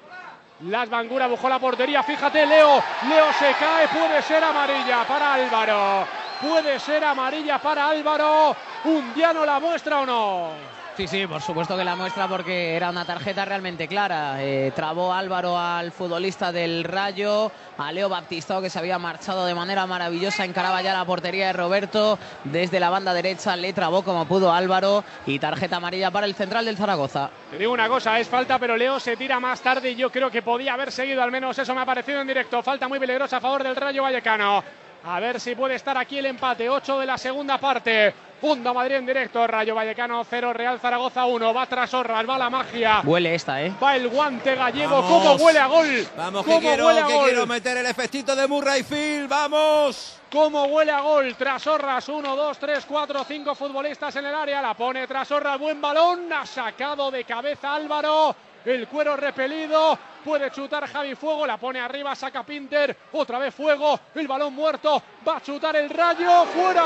Las 0.66 0.88
Bangura 0.88 1.26
buscó 1.26 1.48
la 1.48 1.58
portería, 1.58 2.04
fíjate 2.04 2.46
Leo, 2.46 2.80
Leo 3.08 3.32
se 3.32 3.52
cae, 3.54 3.88
puede 3.88 4.22
ser 4.22 4.44
amarilla 4.44 5.04
para 5.08 5.34
Álvaro, 5.34 6.06
puede 6.40 6.78
ser 6.78 7.02
amarilla 7.02 7.58
para 7.58 7.88
Álvaro, 7.88 8.54
un 8.84 9.12
no 9.34 9.44
la 9.44 9.58
muestra 9.58 10.00
o 10.00 10.06
no. 10.06 10.81
Sí, 11.02 11.08
sí, 11.08 11.26
por 11.26 11.42
supuesto 11.42 11.76
que 11.76 11.82
la 11.82 11.96
muestra 11.96 12.28
porque 12.28 12.76
era 12.76 12.88
una 12.88 13.04
tarjeta 13.04 13.44
realmente 13.44 13.88
clara. 13.88 14.36
Eh, 14.40 14.70
trabó 14.72 15.12
Álvaro 15.12 15.58
al 15.58 15.90
futbolista 15.90 16.52
del 16.52 16.84
Rayo, 16.84 17.50
a 17.76 17.90
Leo 17.90 18.08
Baptistao 18.08 18.62
que 18.62 18.70
se 18.70 18.78
había 18.78 19.00
marchado 19.00 19.44
de 19.44 19.52
manera 19.52 19.84
maravillosa, 19.84 20.44
encaraba 20.44 20.80
ya 20.80 20.92
la 20.92 21.04
portería 21.04 21.48
de 21.48 21.54
Roberto, 21.54 22.20
desde 22.44 22.78
la 22.78 22.88
banda 22.88 23.12
derecha 23.14 23.56
le 23.56 23.72
trabó 23.72 24.04
como 24.04 24.26
pudo 24.26 24.52
Álvaro 24.52 25.02
y 25.26 25.40
tarjeta 25.40 25.78
amarilla 25.78 26.12
para 26.12 26.24
el 26.24 26.36
central 26.36 26.66
del 26.66 26.76
Zaragoza. 26.76 27.30
Te 27.50 27.58
digo 27.58 27.72
una 27.72 27.88
cosa, 27.88 28.20
es 28.20 28.28
falta, 28.28 28.60
pero 28.60 28.76
Leo 28.76 29.00
se 29.00 29.16
tira 29.16 29.40
más 29.40 29.60
tarde 29.60 29.90
y 29.90 29.96
yo 29.96 30.08
creo 30.08 30.30
que 30.30 30.42
podía 30.42 30.74
haber 30.74 30.92
seguido, 30.92 31.20
al 31.20 31.32
menos 31.32 31.58
eso 31.58 31.74
me 31.74 31.80
ha 31.80 31.84
parecido 31.84 32.20
en 32.20 32.28
directo. 32.28 32.62
Falta 32.62 32.86
muy 32.86 33.00
peligrosa 33.00 33.38
a 33.38 33.40
favor 33.40 33.64
del 33.64 33.74
Rayo 33.74 34.04
Vallecano. 34.04 34.62
A 35.02 35.18
ver 35.18 35.40
si 35.40 35.56
puede 35.56 35.74
estar 35.74 35.98
aquí 35.98 36.18
el 36.18 36.26
empate, 36.26 36.70
8 36.70 37.00
de 37.00 37.06
la 37.06 37.18
segunda 37.18 37.58
parte. 37.58 38.14
Funda 38.42 38.72
Madrid 38.72 38.96
en 38.96 39.06
directo, 39.06 39.46
Rayo 39.46 39.72
Vallecano 39.72 40.26
0, 40.28 40.52
Real 40.52 40.80
Zaragoza 40.80 41.26
1, 41.26 41.54
va 41.54 41.64
tras 41.66 41.94
Orras, 41.94 42.28
va 42.28 42.36
la 42.36 42.50
magia. 42.50 43.00
Huele 43.04 43.36
esta, 43.36 43.62
¿eh? 43.62 43.72
Va 43.80 43.94
el 43.94 44.08
guante 44.08 44.56
gallego, 44.56 45.00
¿cómo 45.00 45.34
huele 45.34 45.60
a 45.60 45.68
gol? 45.68 46.08
Vamos, 46.16 46.44
que 46.44 46.58
quiero, 46.58 46.88
que 46.88 47.18
quiero 47.22 47.46
meter 47.46 47.76
el 47.76 47.86
efectito 47.86 48.34
de 48.34 48.48
Murray 48.48 48.82
Field, 48.82 49.28
vamos. 49.28 50.18
¿Cómo 50.28 50.64
huele 50.64 50.90
a 50.90 51.02
gol? 51.02 51.36
Tras 51.38 51.64
Orras, 51.68 52.08
1, 52.08 52.34
2, 52.34 52.58
3, 52.58 52.84
4, 52.84 53.24
5 53.28 53.54
futbolistas 53.54 54.16
en 54.16 54.26
el 54.26 54.34
área, 54.34 54.60
la 54.60 54.74
pone 54.74 55.06
tras 55.06 55.30
Orras, 55.30 55.60
buen 55.60 55.80
balón, 55.80 56.32
ha 56.32 56.44
sacado 56.44 57.12
de 57.12 57.22
cabeza 57.22 57.72
Álvaro 57.72 58.34
el 58.64 58.88
cuero 58.88 59.16
repelido. 59.16 59.98
Puede 60.24 60.50
chutar 60.50 60.86
Javi 60.86 61.14
Fuego, 61.14 61.46
la 61.46 61.56
pone 61.56 61.80
arriba, 61.80 62.14
saca 62.14 62.44
Pinter, 62.44 62.96
otra 63.12 63.38
vez 63.38 63.54
Fuego, 63.54 63.98
el 64.14 64.28
balón 64.28 64.54
muerto, 64.54 65.02
va 65.26 65.38
a 65.38 65.42
chutar 65.42 65.74
el 65.76 65.90
rayo, 65.90 66.44
fuera. 66.46 66.82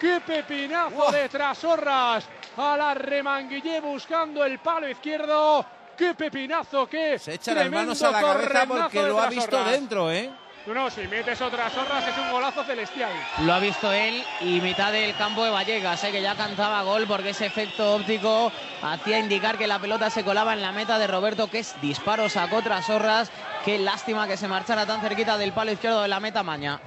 ¡Qué 0.00 0.20
pepinazo 0.26 1.10
de 1.10 1.28
Trasorras! 1.28 2.28
A 2.56 2.76
la 2.76 2.94
remanguillé 2.94 3.80
buscando 3.80 4.44
el 4.44 4.58
palo 4.58 4.88
izquierdo. 4.88 5.64
¡Qué 5.96 6.14
pepinazo! 6.14 6.86
¡Qué 6.86 7.18
Se 7.18 7.34
echa 7.34 7.54
las 7.54 7.70
manos 7.70 8.02
a 8.02 8.10
la 8.10 8.20
cabeza 8.20 8.66
porque 8.66 9.02
lo 9.02 9.20
ha 9.20 9.28
visto 9.28 9.64
dentro, 9.64 10.10
¿eh? 10.10 10.30
No, 10.66 10.74
no, 10.74 10.90
si 10.90 11.06
metes 11.06 11.40
otras 11.40 11.72
zorras 11.72 12.08
es 12.08 12.18
un 12.18 12.28
golazo 12.32 12.64
celestial. 12.64 13.12
Lo 13.44 13.54
ha 13.54 13.60
visto 13.60 13.92
él 13.92 14.24
y 14.40 14.60
mitad 14.60 14.90
del 14.90 15.14
campo 15.16 15.44
de 15.44 15.50
Vallecas, 15.50 16.02
¿eh? 16.02 16.10
que 16.10 16.20
ya 16.20 16.34
cantaba 16.34 16.82
gol 16.82 17.04
porque 17.06 17.30
ese 17.30 17.46
efecto 17.46 17.94
óptico 17.94 18.50
hacía 18.82 19.20
indicar 19.20 19.58
que 19.58 19.68
la 19.68 19.78
pelota 19.78 20.10
se 20.10 20.24
colaba 20.24 20.54
en 20.54 20.62
la 20.62 20.72
meta 20.72 20.98
de 20.98 21.06
Roberto, 21.06 21.48
que 21.48 21.60
es 21.60 21.80
disparo, 21.80 22.28
sacó 22.28 22.56
otras 22.56 22.84
zorras. 22.84 23.30
Qué 23.64 23.78
lástima 23.78 24.26
que 24.26 24.36
se 24.36 24.48
marchara 24.48 24.86
tan 24.86 25.00
cerquita 25.00 25.38
del 25.38 25.52
palo 25.52 25.70
izquierdo 25.70 26.02
de 26.02 26.08
la 26.08 26.18
meta 26.18 26.42
Maña. 26.42 26.80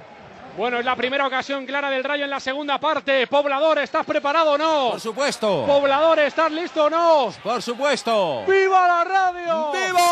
Bueno, 0.60 0.78
es 0.78 0.84
la 0.84 0.94
primera 0.94 1.26
ocasión 1.26 1.64
clara 1.64 1.88
del 1.88 2.04
Rayo 2.04 2.24
en 2.24 2.30
la 2.30 2.38
segunda 2.38 2.78
parte. 2.78 3.26
Poblador, 3.26 3.78
¿estás 3.78 4.04
preparado 4.04 4.52
o 4.52 4.58
no? 4.58 4.90
Por 4.90 5.00
supuesto. 5.00 5.64
Poblador, 5.66 6.18
¿estás 6.18 6.52
listo 6.52 6.84
o 6.84 6.90
no? 6.90 7.32
Por 7.42 7.62
supuesto. 7.62 8.44
¡Viva 8.46 8.86
la 8.86 9.04
radio! 9.04 9.72
¡Viva! 9.72 10.02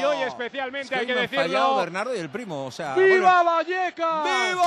Y 0.00 0.04
hoy 0.04 0.22
especialmente 0.26 0.94
hay 0.94 1.06
que 1.06 1.14
decirlo. 1.14 1.44
Fallado 1.44 1.76
Bernardo 1.76 2.14
y 2.14 2.18
el 2.18 2.28
primo, 2.28 2.66
o 2.66 2.70
sea. 2.70 2.94
¡Viva 2.94 3.42
Vallecas! 3.42 4.22
¡Viva! 4.22 4.66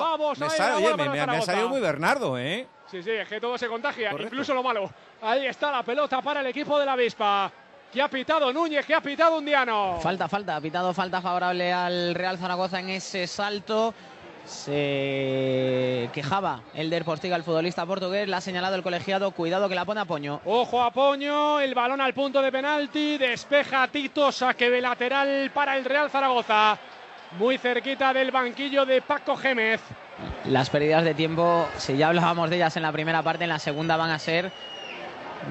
Vamos 0.00 0.38
me 0.38 0.46
a 0.46 0.48
sale, 0.48 0.76
oye, 0.76 0.96
me, 0.96 1.10
me, 1.10 1.26
me, 1.26 1.36
ha 1.36 1.42
salido 1.42 1.68
muy 1.68 1.82
Bernardo, 1.82 2.38
¿eh? 2.38 2.66
Sí, 2.90 3.02
sí, 3.02 3.10
es 3.10 3.28
que 3.28 3.38
todo 3.38 3.58
se 3.58 3.68
contagia, 3.68 4.12
Correcto. 4.12 4.32
incluso 4.32 4.54
lo 4.54 4.62
malo. 4.62 4.90
Ahí 5.20 5.46
está 5.46 5.70
la 5.70 5.82
pelota 5.82 6.22
para 6.22 6.40
el 6.40 6.46
equipo 6.46 6.78
de 6.78 6.86
la 6.86 6.94
Avispa. 6.94 7.52
Que 7.92 8.02
ha 8.02 8.08
pitado 8.08 8.52
Núñez, 8.52 8.84
que 8.84 8.94
ha 8.94 9.00
pitado 9.00 9.38
Undiano. 9.38 9.98
Falta, 10.00 10.28
falta, 10.28 10.56
ha 10.56 10.60
pitado 10.60 10.92
falta 10.92 11.22
favorable 11.22 11.72
al 11.72 12.14
Real 12.14 12.36
Zaragoza 12.36 12.80
en 12.80 12.90
ese 12.90 13.26
salto. 13.26 13.94
Se 14.44 16.08
quejaba 16.12 16.60
el 16.74 16.88
del 16.88 17.04
Postiga, 17.04 17.34
el 17.34 17.42
futbolista 17.42 17.84
portugués. 17.84 18.28
Le 18.28 18.36
ha 18.36 18.40
señalado 18.40 18.76
el 18.76 18.82
colegiado. 18.82 19.32
Cuidado 19.32 19.68
que 19.68 19.74
la 19.74 19.84
pone 19.84 20.00
a 20.00 20.04
Poño. 20.04 20.40
Ojo 20.44 20.82
a 20.82 20.92
Poño. 20.92 21.58
El 21.58 21.74
balón 21.74 22.00
al 22.00 22.14
punto 22.14 22.40
de 22.40 22.52
penalti. 22.52 23.18
Despeja 23.18 23.88
Tito. 23.88 24.30
Saque 24.30 24.70
de 24.70 24.80
lateral 24.80 25.50
para 25.52 25.76
el 25.76 25.84
Real 25.84 26.10
Zaragoza. 26.10 26.78
Muy 27.38 27.58
cerquita 27.58 28.12
del 28.12 28.30
banquillo 28.30 28.86
de 28.86 29.02
Paco 29.02 29.36
Gémez. 29.36 29.80
Las 30.44 30.70
pérdidas 30.70 31.04
de 31.04 31.14
tiempo, 31.14 31.66
si 31.76 31.96
ya 31.96 32.08
hablábamos 32.08 32.48
de 32.48 32.56
ellas 32.56 32.76
en 32.76 32.82
la 32.84 32.92
primera 32.92 33.22
parte, 33.22 33.44
en 33.44 33.50
la 33.50 33.58
segunda 33.58 33.96
van 33.96 34.10
a 34.10 34.18
ser 34.18 34.52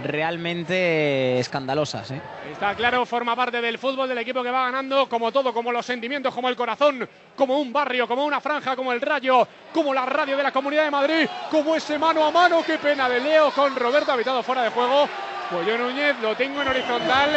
realmente 0.04 1.40
escandalosas. 1.40 2.12
¿eh? 2.12 2.22
Está 2.52 2.76
claro, 2.76 3.06
forma 3.06 3.36
parte 3.36 3.62
del 3.62 3.78
fútbol 3.78 4.08
del 4.08 4.18
equipo 4.18 4.44
que 4.44 4.52
va 4.52 4.66
ganando, 4.66 5.08
como 5.08 5.32
todo, 5.32 5.54
como 5.54 5.72
los 5.72 5.86
sentimientos, 5.86 6.34
como 6.34 6.50
el 6.50 6.56
corazón, 6.56 7.08
como 7.36 7.60
un 7.60 7.72
barrio, 7.72 8.08
como 8.08 8.26
una 8.26 8.42
franja, 8.42 8.76
como 8.76 8.92
el 8.92 9.02
rayo, 9.02 9.48
como 9.74 9.94
la 9.94 10.06
radio 10.06 10.38
de 10.38 10.44
la 10.44 10.52
Comunidad 10.52 10.86
de 10.86 10.92
Madrid, 10.92 11.28
como 11.50 11.76
ese 11.76 11.98
mano 11.98 12.26
a 12.26 12.32
mano. 12.32 12.64
Qué 12.66 12.78
pena 12.78 13.10
de 13.10 13.20
Leo 13.20 13.52
con 13.52 13.76
Roberto 13.76 14.12
Habitado 14.12 14.44
fuera 14.44 14.64
de 14.64 14.70
juego. 14.70 15.08
Pollo 15.50 15.78
Núñez 15.78 16.16
lo 16.22 16.36
tengo 16.36 16.62
en 16.62 16.68
horizontal 16.68 17.30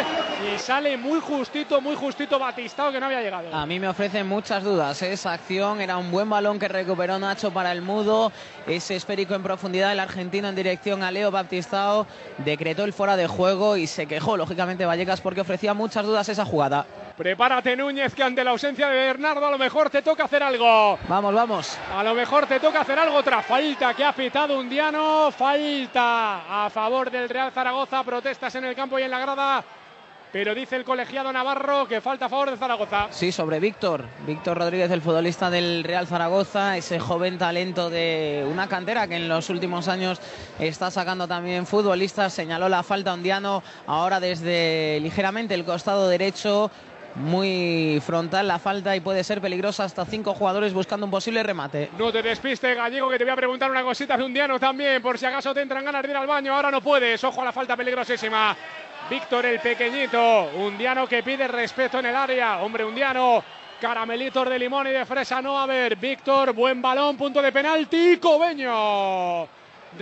y 0.43 0.57
sale 0.57 0.97
muy 0.97 1.19
justito, 1.19 1.79
muy 1.79 1.95
justito 1.95 2.39
Batistao 2.39 2.91
que 2.91 2.99
no 2.99 3.05
había 3.05 3.21
llegado. 3.21 3.53
A 3.53 3.65
mí 3.67 3.79
me 3.79 3.87
ofrece 3.87 4.23
muchas 4.23 4.63
dudas. 4.63 5.01
¿eh? 5.03 5.13
Esa 5.13 5.33
acción 5.33 5.79
era 5.79 5.97
un 5.97 6.09
buen 6.09 6.27
balón 6.27 6.57
que 6.57 6.67
recuperó 6.67 7.19
Nacho 7.19 7.51
para 7.51 7.71
el 7.71 7.83
mudo. 7.83 8.31
Ese 8.65 8.95
esférico 8.95 9.35
en 9.35 9.43
profundidad, 9.43 9.91
el 9.91 9.99
argentino 9.99 10.47
en 10.47 10.55
dirección 10.55 11.03
a 11.03 11.11
Leo 11.11 11.29
Baptistao 11.29 12.07
decretó 12.39 12.83
el 12.83 12.93
fuera 12.93 13.15
de 13.15 13.27
juego 13.27 13.77
y 13.77 13.85
se 13.85 14.07
quejó 14.07 14.37
lógicamente 14.37 14.85
Vallecas 14.85 15.21
porque 15.21 15.41
ofrecía 15.41 15.75
muchas 15.75 16.05
dudas 16.05 16.29
esa 16.29 16.45
jugada. 16.45 16.87
Prepárate 17.19 17.75
Núñez 17.75 18.15
que 18.15 18.23
ante 18.23 18.45
la 18.45 18.51
ausencia 18.51 18.87
de 18.87 18.95
Bernardo 18.95 19.45
a 19.45 19.51
lo 19.51 19.57
mejor 19.57 19.89
te 19.89 20.01
toca 20.01 20.23
hacer 20.23 20.41
algo. 20.41 20.97
Vamos, 21.09 21.33
vamos. 21.33 21.77
A 21.93 22.01
lo 22.01 22.13
mejor 22.13 22.47
te 22.47 22.61
toca 22.61 22.79
hacer 22.79 22.97
algo. 22.97 23.17
Otra 23.17 23.43
falta 23.43 23.93
que 23.93 24.05
ha 24.05 24.13
pitado 24.13 24.57
Undiano. 24.57 25.29
Falta 25.29 26.65
a 26.65 26.69
favor 26.69 27.11
del 27.11 27.27
Real 27.27 27.51
Zaragoza. 27.51 28.05
Protestas 28.05 28.55
en 28.55 28.63
el 28.63 28.73
campo 28.73 28.97
y 28.97 29.03
en 29.03 29.11
la 29.11 29.19
grada. 29.19 29.61
Pero 30.31 30.55
dice 30.55 30.77
el 30.77 30.85
colegiado 30.85 31.33
Navarro 31.33 31.87
que 31.89 31.99
falta 31.99 32.27
a 32.27 32.29
favor 32.29 32.51
de 32.51 32.57
Zaragoza. 32.57 33.07
Sí, 33.09 33.33
sobre 33.33 33.59
Víctor. 33.59 34.05
Víctor 34.25 34.57
Rodríguez, 34.57 34.89
el 34.91 35.01
futbolista 35.01 35.49
del 35.49 35.83
Real 35.83 36.07
Zaragoza, 36.07 36.77
ese 36.77 36.99
joven 36.99 37.37
talento 37.37 37.89
de 37.89 38.47
una 38.49 38.69
cantera 38.69 39.07
que 39.07 39.15
en 39.15 39.27
los 39.27 39.49
últimos 39.49 39.89
años 39.89 40.21
está 40.59 40.89
sacando 40.89 41.27
también 41.27 41.65
futbolistas. 41.65 42.31
Señaló 42.31 42.69
la 42.69 42.83
falta 42.83 43.13
Undiano 43.13 43.61
ahora 43.87 44.21
desde 44.21 44.99
ligeramente 45.01 45.55
el 45.55 45.65
costado 45.65 46.07
derecho 46.07 46.69
muy 47.19 48.01
frontal 48.05 48.47
la 48.47 48.59
falta 48.59 48.95
y 48.95 49.01
puede 49.01 49.23
ser 49.23 49.41
peligrosa 49.41 49.83
hasta 49.83 50.05
cinco 50.05 50.33
jugadores 50.33 50.73
buscando 50.73 51.05
un 51.05 51.11
posible 51.11 51.43
remate. 51.43 51.89
No 51.97 52.11
te 52.11 52.21
despiste, 52.23 52.73
Gallego, 52.73 53.09
que 53.09 53.17
te 53.17 53.25
voy 53.25 53.33
a 53.33 53.35
preguntar 53.35 53.69
una 53.69 53.83
cosita 53.83 54.17
de 54.17 54.23
un 54.23 54.33
diano 54.33 54.59
también, 54.59 55.01
por 55.01 55.17
si 55.17 55.25
acaso 55.25 55.53
te 55.53 55.61
entran 55.61 55.83
ganas 55.83 56.01
de 56.01 56.09
ir 56.09 56.15
al 56.15 56.27
baño. 56.27 56.53
Ahora 56.53 56.71
no 56.71 56.81
puedes, 56.81 57.23
ojo 57.23 57.41
a 57.41 57.45
la 57.45 57.51
falta 57.51 57.75
peligrosísima. 57.75 58.55
Víctor 59.09 59.45
el 59.45 59.59
pequeñito, 59.59 60.49
un 60.55 60.77
diano 60.77 61.07
que 61.07 61.23
pide 61.23 61.47
respeto 61.47 61.99
en 61.99 62.05
el 62.07 62.15
área. 62.15 62.59
Hombre, 62.59 62.85
un 62.85 62.95
diano, 62.95 63.43
caramelitos 63.81 64.47
de 64.47 64.59
limón 64.59 64.87
y 64.87 64.91
de 64.91 65.05
fresa. 65.05 65.41
No, 65.41 65.59
a 65.59 65.65
ver, 65.65 65.95
Víctor, 65.95 66.53
buen 66.53 66.81
balón, 66.81 67.17
punto 67.17 67.41
de 67.41 67.51
penalti, 67.51 68.17
Cobeño. 68.17 69.47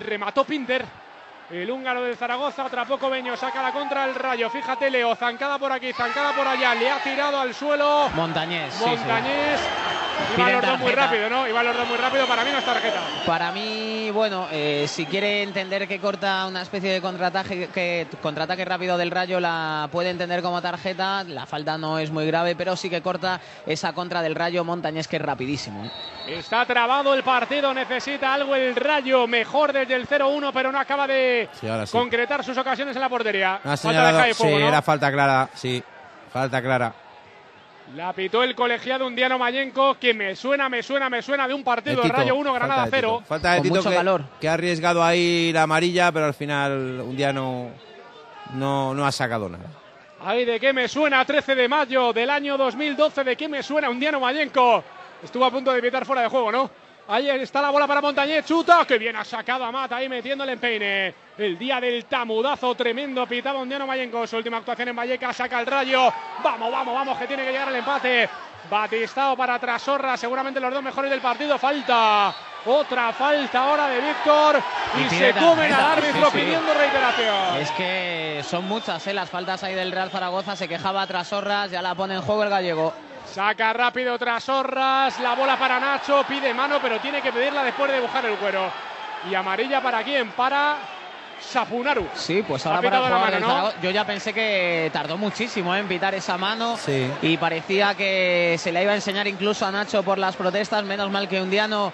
Remató 0.06 0.44
Pinter. 0.44 1.07
El 1.50 1.72
húngaro 1.72 2.02
del 2.04 2.18
Zaragoza, 2.18 2.66
atrapó 2.66 2.98
Cobeño, 2.98 3.38
saca 3.38 3.64
la 3.64 3.72
contra 3.72 4.04
el 4.04 4.16
rayo. 4.16 4.50
Fíjate, 4.50 4.90
Leo, 4.90 5.16
zancada 5.16 5.58
por 5.58 5.72
aquí, 5.72 5.94
zancada 5.94 6.34
por 6.34 6.46
allá. 6.46 6.76
Le 6.76 6.92
ha 6.92 7.02
tirado 7.02 7.40
al 7.40 7.54
suelo. 7.54 8.10
Montañés. 8.16 8.76
Montañés. 8.82 9.58
Sí, 9.58 9.66
sí. 9.66 10.42
Iban 10.42 10.52
los 10.54 10.66
dos 10.66 10.80
muy 10.80 10.92
rápido, 10.92 11.30
¿no? 11.30 11.48
Iban 11.48 11.66
los 11.66 11.78
dos 11.78 11.88
muy 11.88 11.98
rápido, 11.98 12.28
para 12.28 12.44
mí 12.44 12.52
no 12.52 12.58
es 12.58 12.66
tarjeta. 12.66 13.02
Para 13.26 13.52
mí, 13.52 14.10
bueno, 14.12 14.48
eh, 14.52 14.86
si 14.90 15.06
quiere 15.06 15.44
entender 15.44 15.88
que 15.88 16.00
corta 16.00 16.48
una 16.48 16.64
especie 16.64 16.92
de 16.92 17.02
contraataque, 17.02 17.70
que, 17.74 18.08
contraataque 18.22 18.66
rápido 18.66 18.98
del 18.98 19.12
Rayo, 19.12 19.40
la 19.40 19.88
puede 19.92 20.10
entender 20.10 20.42
como 20.42 20.62
tarjeta. 20.62 21.24
La 21.24 21.46
falta 21.46 21.78
no 21.78 21.98
es 21.98 22.12
muy 22.12 22.26
grave, 22.28 22.56
pero 22.56 22.76
sí 22.76 22.90
que 22.90 23.02
corta 23.02 23.40
esa 23.66 23.94
contra 23.94 24.22
del 24.22 24.36
Rayo 24.36 24.66
Montañés, 24.66 25.08
que 25.08 25.16
es 25.16 25.22
rapidísimo. 25.22 25.86
¿eh? 25.86 25.92
Está 26.28 26.66
trabado 26.66 27.14
el 27.14 27.24
partido, 27.24 27.74
necesita 27.74 28.34
algo 28.34 28.56
el 28.56 28.76
Rayo, 28.76 29.28
mejor 29.28 29.72
desde 29.72 29.96
el 29.96 30.08
0-1, 30.08 30.52
pero 30.54 30.72
no 30.72 30.80
acaba 30.80 31.08
de 31.08 31.37
Sí, 31.60 31.68
ahora 31.68 31.86
sí. 31.86 31.92
concretar 31.92 32.44
sus 32.44 32.58
ocasiones 32.58 32.96
en 32.96 33.02
la 33.02 33.10
portería. 33.10 33.60
Ha 33.64 33.78
Falta 33.78 34.24
de 34.24 34.34
Fuego, 34.34 34.56
sí, 34.58 34.62
¿no? 34.62 34.68
era 34.68 34.82
falta 34.82 35.12
clara, 35.12 35.50
sí. 35.54 35.84
Falta 36.32 36.62
clara. 36.62 36.94
La 37.96 38.12
pitó 38.12 38.44
el 38.44 38.54
colegiado 38.54 39.08
Undiano 39.08 39.40
Mayenco, 39.40 39.96
que 39.98 40.14
me 40.14 40.36
suena, 40.36 40.68
me 40.68 40.84
suena, 40.84 41.10
me 41.10 41.22
suena 41.22 41.48
de 41.48 41.54
un 41.54 41.64
partido 41.64 42.02
De 42.02 42.10
Rayo 42.10 42.36
1, 42.36 42.50
falta 42.52 42.66
Granada 42.66 42.86
de 42.86 42.92
Tito. 42.92 43.08
0. 43.20 43.24
Falta 43.26 43.54
de 43.54 43.62
Tito 43.62 43.84
que, 43.84 44.24
que 44.42 44.50
ha 44.50 44.54
arriesgado 44.54 45.04
ahí 45.04 45.52
la 45.54 45.64
amarilla, 45.64 46.12
pero 46.12 46.26
al 46.26 46.34
final 46.34 47.02
un 47.02 47.16
día 47.16 47.32
no, 47.32 47.70
no, 48.54 48.94
no 48.94 49.06
ha 49.06 49.12
sacado 49.12 49.48
nada. 49.48 49.66
Ay, 50.20 50.46
¿de 50.46 50.60
qué 50.60 50.74
me 50.74 50.88
suena? 50.88 51.24
13 51.24 51.56
de 51.56 51.68
mayo 51.70 52.12
del 52.12 52.30
año 52.30 52.58
2012, 52.58 53.24
¿de 53.24 53.36
qué 53.38 53.48
me 53.48 53.64
suena 53.64 53.90
Undiano 53.90 54.20
Mayenco? 54.20 54.84
Estuvo 55.24 55.46
a 55.46 55.52
punto 55.52 55.72
de 55.72 55.82
pitar 55.82 56.06
fuera 56.06 56.24
de 56.24 56.28
juego, 56.28 56.52
¿no? 56.52 56.70
Ahí 57.10 57.30
está 57.30 57.62
la 57.62 57.70
bola 57.70 57.88
para 57.88 58.02
Montañez, 58.02 58.46
chuta, 58.46 58.84
que 58.86 58.98
bien 58.98 59.16
ha 59.16 59.24
sacado 59.24 59.64
a 59.64 59.72
Mata 59.72 59.96
ahí 59.96 60.10
metiéndole 60.10 60.52
en 60.52 60.60
peine. 60.60 61.16
El 61.38 61.58
día 61.58 61.80
del 61.80 62.04
tamudazo 62.04 62.76
tremendo, 62.76 63.26
pitaba 63.26 63.60
Undiano 63.60 63.88
Mayenco, 63.88 64.28
su 64.28 64.36
última 64.36 64.58
actuación 64.58 64.90
en 64.90 64.96
Vallecas, 64.96 65.38
saca 65.38 65.62
el 65.62 65.66
rayo. 65.68 66.12
Vamos, 66.44 66.70
vamos, 66.70 66.94
vamos, 66.94 67.18
que 67.18 67.28
tiene 67.28 67.46
que 67.46 67.52
llegar 67.52 67.70
el 67.70 67.76
empate. 67.76 68.30
Batistao 68.70 69.38
para 69.38 69.58
Trasorra, 69.58 70.18
seguramente 70.18 70.60
los 70.60 70.74
dos 70.74 70.84
mejores 70.84 71.10
del 71.10 71.22
partido. 71.22 71.58
Falta, 71.58 72.36
otra 72.66 73.14
falta 73.14 73.64
ahora 73.64 73.88
de 73.88 74.02
Víctor. 74.02 74.62
Y, 74.98 75.04
Y 75.04 75.10
se 75.18 75.34
comen 75.34 75.72
al 75.72 75.86
árbitro 75.86 76.26
sí, 76.26 76.32
sí. 76.32 76.38
pidiendo 76.40 76.74
reiteración. 76.74 77.58
Es 77.62 77.72
que 77.72 78.42
son 78.44 78.68
muchas 78.68 79.08
¿eh? 79.08 79.14
las 79.14 79.30
faltas 79.30 79.64
ahí 79.64 79.76
del 79.76 79.94
Real 79.94 80.10
Zaragoza. 80.10 80.58
Se 80.58 80.68
quejaba 80.68 81.08
tras 81.08 81.32
Horras, 81.32 81.72
ya 81.72 81.82
la 81.82 81.96
pone 81.96 82.16
en 82.16 82.22
juego 82.22 82.44
el 82.44 82.50
gallego. 82.50 82.94
Saca 83.34 83.74
rápido 83.74 84.18
tras 84.18 84.48
Horras, 84.50 85.20
la 85.20 85.36
bola 85.36 85.58
para 85.58 85.80
Nacho, 85.80 86.24
pide 86.28 86.54
mano, 86.54 86.80
pero 86.82 87.00
tiene 87.00 87.22
que 87.22 87.32
pedirla 87.32 87.64
después 87.64 87.90
de 87.92 87.98
dibujar 87.98 88.26
el 88.26 88.36
cuero. 88.38 88.72
Y 89.30 89.36
amarilla 89.36 89.82
para 89.82 90.04
quién? 90.04 90.32
Para 90.32 90.78
Sapunaru. 91.40 92.08
Sí, 92.16 92.44
pues 92.48 92.66
ahora 92.66 92.82
para 92.82 92.98
el 92.98 93.14
mano, 93.14 93.32
del 93.32 93.42
¿no? 93.42 93.82
Yo 93.82 93.92
ya 93.92 94.06
pensé 94.06 94.34
que 94.34 94.90
tardó 94.92 95.18
muchísimo 95.18 95.76
en 95.76 95.88
pitar 95.88 96.16
esa 96.16 96.38
mano 96.38 96.78
Sí. 96.78 97.12
y 97.22 97.38
parecía 97.38 97.94
que 97.94 98.56
se 98.58 98.72
la 98.72 98.82
iba 98.82 98.94
a 98.94 98.96
enseñar 98.96 99.28
incluso 99.28 99.66
a 99.66 99.72
Nacho 99.72 100.02
por 100.04 100.18
las 100.18 100.36
protestas. 100.36 100.84
Menos 100.84 101.12
mal 101.12 101.28
que 101.28 101.40
un 101.42 101.52
diano 101.52 101.94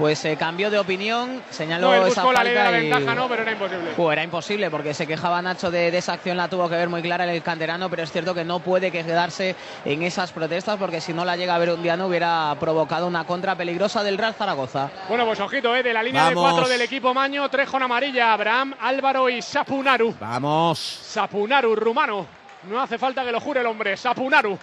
pues 0.00 0.18
se 0.18 0.36
cambió 0.36 0.70
de 0.70 0.78
opinión, 0.78 1.42
señaló 1.50 1.88
No, 1.88 1.94
él 1.94 2.08
esa 2.08 2.22
buscó 2.22 2.32
la 2.32 2.38
falta 2.38 2.44
ley 2.44 2.54
de 2.54 2.70
la 2.72 2.78
y- 2.82 2.90
ventaja, 2.90 3.14
no, 3.14 3.28
pero 3.28 3.42
era 3.42 3.52
imposible. 3.52 3.90
Pues 3.96 4.12
era 4.14 4.24
imposible 4.24 4.70
porque 4.70 4.94
se 4.94 5.06
quejaba 5.06 5.40
Nacho 5.42 5.70
de, 5.70 5.90
de 5.90 5.98
esa 5.98 6.14
acción, 6.14 6.36
la 6.36 6.48
tuvo 6.48 6.68
que 6.68 6.74
ver 6.76 6.88
muy 6.88 7.02
clara 7.02 7.30
el 7.32 7.42
canterano, 7.42 7.88
pero 7.90 8.02
es 8.02 8.10
cierto 8.10 8.34
que 8.34 8.44
no 8.44 8.58
puede 8.60 8.90
quedarse 8.90 9.54
en 9.84 10.02
esas 10.02 10.32
protestas 10.32 10.78
porque 10.78 11.00
si 11.00 11.12
no 11.12 11.24
la 11.24 11.36
llega 11.36 11.54
a 11.54 11.58
ver 11.58 11.70
un 11.70 11.82
diano 11.82 12.06
hubiera 12.06 12.56
provocado 12.58 13.06
una 13.06 13.24
contra 13.24 13.54
peligrosa 13.54 14.02
del 14.02 14.18
Real 14.18 14.34
Zaragoza. 14.34 14.90
Bueno, 15.08 15.26
pues 15.26 15.38
ojito, 15.38 15.76
eh, 15.76 15.82
de 15.82 15.92
la 15.92 16.02
línea 16.02 16.24
Vamos. 16.24 16.44
de 16.44 16.50
cuatro 16.50 16.68
del 16.68 16.80
equipo 16.80 17.12
Maño, 17.14 17.48
Trejo 17.50 17.76
en 17.76 17.82
amarilla, 17.84 18.32
Abraham, 18.32 18.74
Álvaro 18.80 19.28
y 19.28 19.42
Sapunaru. 19.42 20.14
Vamos. 20.18 20.78
Sapunaru, 20.78 21.76
rumano. 21.76 22.26
No 22.70 22.80
hace 22.80 22.98
falta 22.98 23.24
que 23.24 23.32
lo 23.32 23.40
jure 23.40 23.60
el 23.60 23.66
hombre. 23.66 23.96
Sapunaru. 23.96 24.58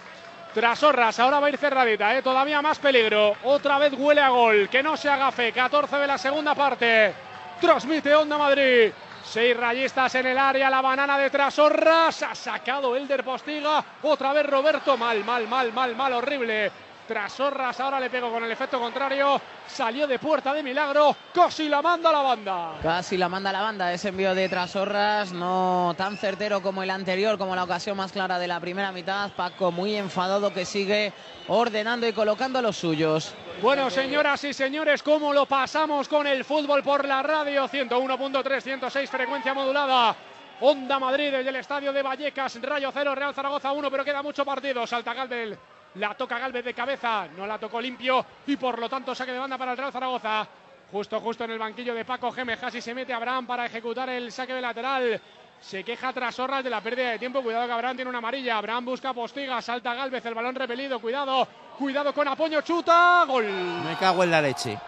Tras 0.58 0.82
Horras, 0.82 1.20
ahora 1.20 1.38
va 1.38 1.46
a 1.46 1.50
ir 1.50 1.56
cerradita, 1.56 2.18
¿eh? 2.18 2.20
todavía 2.20 2.60
más 2.60 2.80
peligro. 2.80 3.36
Otra 3.44 3.78
vez 3.78 3.92
huele 3.96 4.20
a 4.20 4.30
gol. 4.30 4.68
Que 4.68 4.82
no 4.82 4.96
se 4.96 5.08
haga 5.08 5.30
fe. 5.30 5.52
14 5.52 5.94
de 5.94 6.06
la 6.08 6.18
segunda 6.18 6.52
parte. 6.52 7.14
Transmite 7.60 8.12
Onda 8.16 8.36
Madrid. 8.36 8.90
Seis 9.24 9.56
rayistas 9.56 10.16
en 10.16 10.26
el 10.26 10.36
área. 10.36 10.68
La 10.68 10.80
banana 10.80 11.16
de 11.16 11.30
Trasorras. 11.30 12.24
Ha 12.24 12.34
sacado 12.34 12.96
Elder 12.96 13.22
Postiga. 13.22 13.84
Otra 14.02 14.32
vez 14.32 14.46
Roberto. 14.46 14.96
Mal, 14.96 15.24
mal, 15.24 15.46
mal, 15.46 15.72
mal, 15.72 15.94
mal. 15.94 16.12
Horrible. 16.14 16.72
Trasorras 17.08 17.80
ahora 17.80 17.98
le 17.98 18.10
pegó 18.10 18.30
con 18.30 18.44
el 18.44 18.52
efecto 18.52 18.78
contrario. 18.78 19.40
Salió 19.66 20.06
de 20.06 20.18
puerta 20.18 20.52
de 20.52 20.62
milagro. 20.62 21.16
Casi 21.32 21.66
la 21.66 21.80
manda 21.80 22.10
a 22.10 22.12
la 22.12 22.22
banda. 22.22 22.74
Casi 22.82 23.16
la 23.16 23.30
manda 23.30 23.50
la 23.50 23.62
banda 23.62 23.92
ese 23.92 24.10
envío 24.10 24.34
de 24.34 24.48
Trasorras, 24.48 25.32
no 25.32 25.94
tan 25.96 26.18
certero 26.18 26.60
como 26.60 26.82
el 26.82 26.90
anterior, 26.90 27.38
como 27.38 27.56
la 27.56 27.64
ocasión 27.64 27.96
más 27.96 28.12
clara 28.12 28.38
de 28.38 28.46
la 28.46 28.60
primera 28.60 28.92
mitad. 28.92 29.30
Paco 29.32 29.72
muy 29.72 29.96
enfadado 29.96 30.52
que 30.52 30.66
sigue 30.66 31.14
ordenando 31.48 32.06
y 32.06 32.12
colocando 32.12 32.58
a 32.58 32.62
los 32.62 32.76
suyos. 32.76 33.34
Bueno, 33.62 33.88
señoras 33.88 34.44
y 34.44 34.52
señores, 34.52 35.02
¿cómo 35.02 35.32
lo 35.32 35.46
pasamos 35.46 36.08
con 36.08 36.26
el 36.26 36.44
fútbol 36.44 36.82
por 36.82 37.06
la 37.06 37.22
radio? 37.22 37.66
101.3, 37.66 38.60
106, 38.60 39.10
frecuencia 39.10 39.54
modulada. 39.54 40.14
Onda 40.60 40.98
Madrid 40.98 41.30
desde 41.32 41.48
el 41.48 41.56
estadio 41.56 41.92
de 41.92 42.02
Vallecas, 42.02 42.60
Rayo 42.60 42.90
0, 42.92 43.14
Real 43.14 43.32
Zaragoza 43.34 43.72
1, 43.72 43.90
pero 43.90 44.04
queda 44.04 44.22
mucho 44.22 44.44
partido. 44.44 44.86
Salta 44.86 45.14
Galvez, 45.14 45.58
la 45.98 46.14
toca 46.14 46.38
Galvez 46.38 46.64
de 46.64 46.74
cabeza, 46.74 47.26
no 47.36 47.46
la 47.46 47.58
tocó 47.58 47.80
limpio 47.80 48.24
y 48.46 48.56
por 48.56 48.78
lo 48.78 48.88
tanto 48.88 49.14
saque 49.14 49.32
de 49.32 49.38
banda 49.38 49.58
para 49.58 49.72
el 49.72 49.78
Real 49.78 49.92
Zaragoza. 49.92 50.46
Justo, 50.90 51.20
justo 51.20 51.44
en 51.44 51.50
el 51.50 51.58
banquillo 51.58 51.94
de 51.94 52.04
Paco 52.04 52.32
Gémez, 52.32 52.58
casi 52.58 52.80
se 52.80 52.94
mete 52.94 53.12
Abraham 53.12 53.46
para 53.46 53.66
ejecutar 53.66 54.08
el 54.08 54.32
saque 54.32 54.54
de 54.54 54.60
lateral. 54.60 55.20
Se 55.60 55.82
queja 55.84 56.12
tras 56.12 56.38
Horras 56.38 56.62
de 56.62 56.70
la 56.70 56.80
pérdida 56.80 57.10
de 57.10 57.18
tiempo. 57.18 57.42
Cuidado 57.42 57.66
que 57.66 57.72
Abraham 57.72 57.96
tiene 57.96 58.08
una 58.08 58.18
amarilla. 58.18 58.58
Abraham 58.58 58.84
busca 58.84 59.12
postiga. 59.12 59.60
Salta 59.60 59.92
Galvez. 59.92 60.24
El 60.24 60.34
balón 60.34 60.54
repelido. 60.54 61.00
Cuidado. 61.00 61.46
Cuidado 61.76 62.14
con 62.14 62.28
Apoño. 62.28 62.62
Chuta. 62.62 63.24
Gol. 63.26 63.44
Me 63.44 63.96
cago 63.96 64.22
en 64.22 64.30
la 64.30 64.40
leche. 64.40 64.78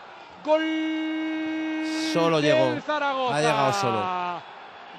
Gol. 0.45 1.85
Solo 2.13 2.41
del 2.41 2.55
llegó. 2.55 2.81
Zaragoza. 2.83 3.37
Ha 3.37 3.41
llegado 3.41 3.73
solo. 3.73 4.43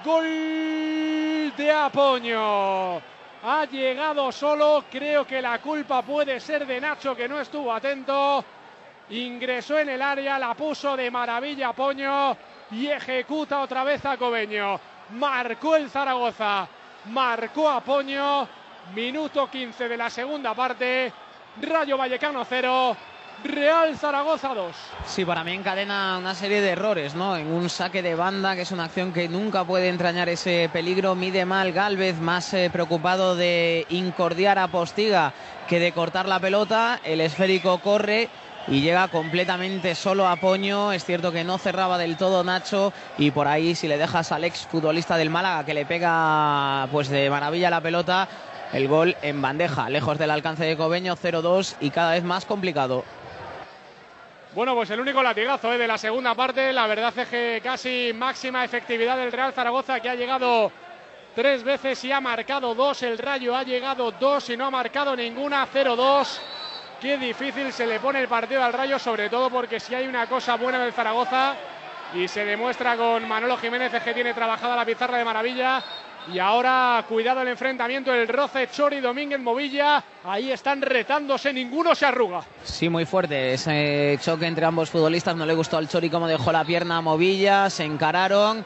Gol 0.03 1.53
de 1.55 1.72
Apoño. 1.72 3.01
Ha 3.44 3.66
llegado 3.66 4.32
solo. 4.32 4.86
Creo 4.92 5.26
que 5.26 5.42
la 5.42 5.60
culpa 5.60 6.02
puede 6.04 6.39
ser 6.39 6.66
de 6.66 6.80
Nacho, 6.80 7.16
que 7.16 7.28
no 7.28 7.39
estuvo 7.39 7.74
atento. 7.74 8.44
Ingresó 9.10 9.80
en 9.80 9.89
el 9.89 10.02
área, 10.02 10.38
la 10.38 10.54
puso 10.54 10.96
de 10.96 11.10
maravilla 11.10 11.70
Apoño 11.70 12.38
y 12.72 12.88
ejecuta 12.88 13.62
otra 13.62 13.84
vez 13.84 14.06
a 14.06 14.16
Cobeño. 14.16 14.80
Marcó 15.12 15.76
el 15.76 15.89
Zaragoza. 15.89 16.68
Marcó 17.06 17.70
Apoño. 17.70 18.48
Minuto 18.94 19.50
15 19.50 19.88
de 19.88 19.98
la 19.98 20.10
segunda 20.10 20.54
parte. 20.54 21.12
Rayo 21.62 21.98
Vallecano 21.98 22.46
0. 22.46 22.98
Real 23.44 23.98
Zaragoza 23.98 24.54
2. 24.54 24.76
Sí, 25.06 25.26
para 25.26 25.44
mí 25.44 25.52
encadena 25.52 26.18
una 26.18 26.36
serie 26.36 26.62
de 26.62 26.70
errores, 26.70 27.16
¿no? 27.16 27.36
En 27.36 27.48
un 27.48 27.70
saque 27.70 28.02
de 28.02 28.16
banda, 28.16 28.56
que 28.56 28.62
es 28.62 28.72
una 28.72 28.86
acción 28.86 29.14
que 29.14 29.28
nunca 29.28 29.64
puede 29.64 29.89
entrañar 29.89 30.30
ese 30.30 30.70
peligro. 30.72 31.16
Mide 31.16 31.46
mal 31.46 31.72
Galvez, 31.72 32.20
más 32.20 32.54
eh, 32.54 32.70
preocupado 32.72 33.36
de 33.36 33.86
incordiar 33.89 34.60
a 34.60 34.68
Postiga 34.68 35.34
que 35.68 35.80
de 35.80 35.92
cortar 35.92 36.28
la 36.28 36.39
pelota. 36.39 37.00
El 37.04 37.22
esférico 37.22 37.80
corre 37.80 38.30
y 38.68 38.82
llega 38.82 39.08
completamente 39.08 39.96
solo 39.96 40.28
a 40.28 40.36
Poño. 40.36 40.92
Es 40.92 41.04
cierto 41.04 41.32
que 41.32 41.44
no 41.44 41.58
cerraba 41.58 41.98
del 41.98 42.18
todo 42.18 42.44
Nacho 42.44 42.94
y 43.18 43.32
por 43.32 43.48
ahí 43.48 43.76
si 43.76 43.88
le 43.88 43.98
dejas 43.98 44.32
al 44.32 44.44
ex 44.44 44.68
futbolista 44.68 45.18
del 45.18 45.30
Málaga 45.30 45.66
que 45.66 45.74
le 45.74 45.86
pega 45.86 46.88
pues 46.92 47.10
de 47.10 47.30
maravilla 47.30 47.70
la 47.70 47.82
pelota, 47.82 48.28
el 48.74 48.88
gol 48.88 49.16
en 49.22 49.42
bandeja, 49.42 49.89
lejos 49.89 50.18
del 50.18 50.32
alcance 50.32 50.64
de 50.64 50.78
Cobeño, 50.78 51.16
0-2 51.16 51.76
y 51.82 51.89
cada 51.89 52.12
vez 52.12 52.24
más 52.24 52.46
complicado. 52.46 53.04
Bueno, 54.54 54.76
pues 54.76 54.89
el 54.89 54.99
único 54.99 55.24
latigazo 55.24 55.72
eh, 55.72 55.78
de 55.78 55.88
la 55.88 55.97
segunda 55.97 56.36
parte. 56.36 56.74
La 56.74 56.86
verdad 56.86 57.18
es 57.18 57.28
que 57.30 57.62
casi 57.64 58.12
máxima 58.14 58.66
efectividad 58.66 59.16
del 59.16 59.32
Real 59.32 59.54
Zaragoza, 59.54 60.02
que 60.02 60.10
ha 60.10 60.16
llegado 60.16 60.70
tres 61.34 61.64
veces 61.64 62.04
y 62.04 62.12
ha 62.12 62.20
marcado 62.20 62.76
dos. 62.76 63.02
El 63.04 63.18
Rayo 63.18 63.56
ha 63.56 63.64
llegado 63.64 64.12
dos 64.12 64.49
y 64.49 64.58
no 64.58 64.66
ha 64.66 64.72
marcado 64.72 65.16
ninguna. 65.16 65.66
0-2. 65.66 66.39
Qué 66.99 67.18
difícil 67.18 67.72
se 67.72 67.88
le 67.88 68.02
pone 68.02 68.20
el 68.20 68.28
partido 68.28 68.62
al 68.62 68.74
Rayo, 68.74 68.99
sobre 68.99 69.30
todo 69.30 69.49
porque 69.49 69.80
si 69.80 69.95
hay 69.95 70.06
una 70.06 70.28
cosa 70.28 70.56
buena 70.58 70.80
del 70.80 70.91
Zaragoza 70.91 71.56
y 72.14 72.28
se 72.28 72.43
demuestra 72.43 72.97
con 72.97 73.26
Manolo 73.26 73.56
Jiménez 73.56 73.93
es 73.93 74.04
que 74.04 74.14
tiene 74.14 74.34
trabajada 74.34 74.76
la 74.76 74.86
pizarra 74.86 75.18
de 75.18 75.24
maravilla. 75.24 75.82
Y 76.32 76.39
ahora, 76.39 77.03
cuidado 77.09 77.41
el 77.41 77.47
enfrentamiento, 77.47 78.13
el 78.13 78.28
roce 78.28 78.69
Chori 78.72 78.99
Domínguez 78.99 79.39
Movilla. 79.39 80.03
Ahí 80.24 80.51
están 80.51 80.82
retándose, 80.82 81.51
ninguno 81.51 81.95
se 81.95 82.05
arruga. 82.05 82.41
Sí, 82.63 82.89
muy 82.89 83.05
fuerte. 83.05 83.53
Ese 83.53 84.19
choque 84.22 84.45
entre 84.45 84.65
ambos 84.65 84.89
futbolistas 84.89 85.36
no 85.36 85.45
le 85.45 85.55
gustó 85.55 85.78
al 85.78 85.88
Chori 85.88 86.09
como 86.09 86.28
dejó 86.28 86.51
la 86.51 86.63
pierna 86.63 86.97
a 86.97 87.01
Movilla, 87.01 87.69
se 87.69 87.86
encararon 87.86 88.63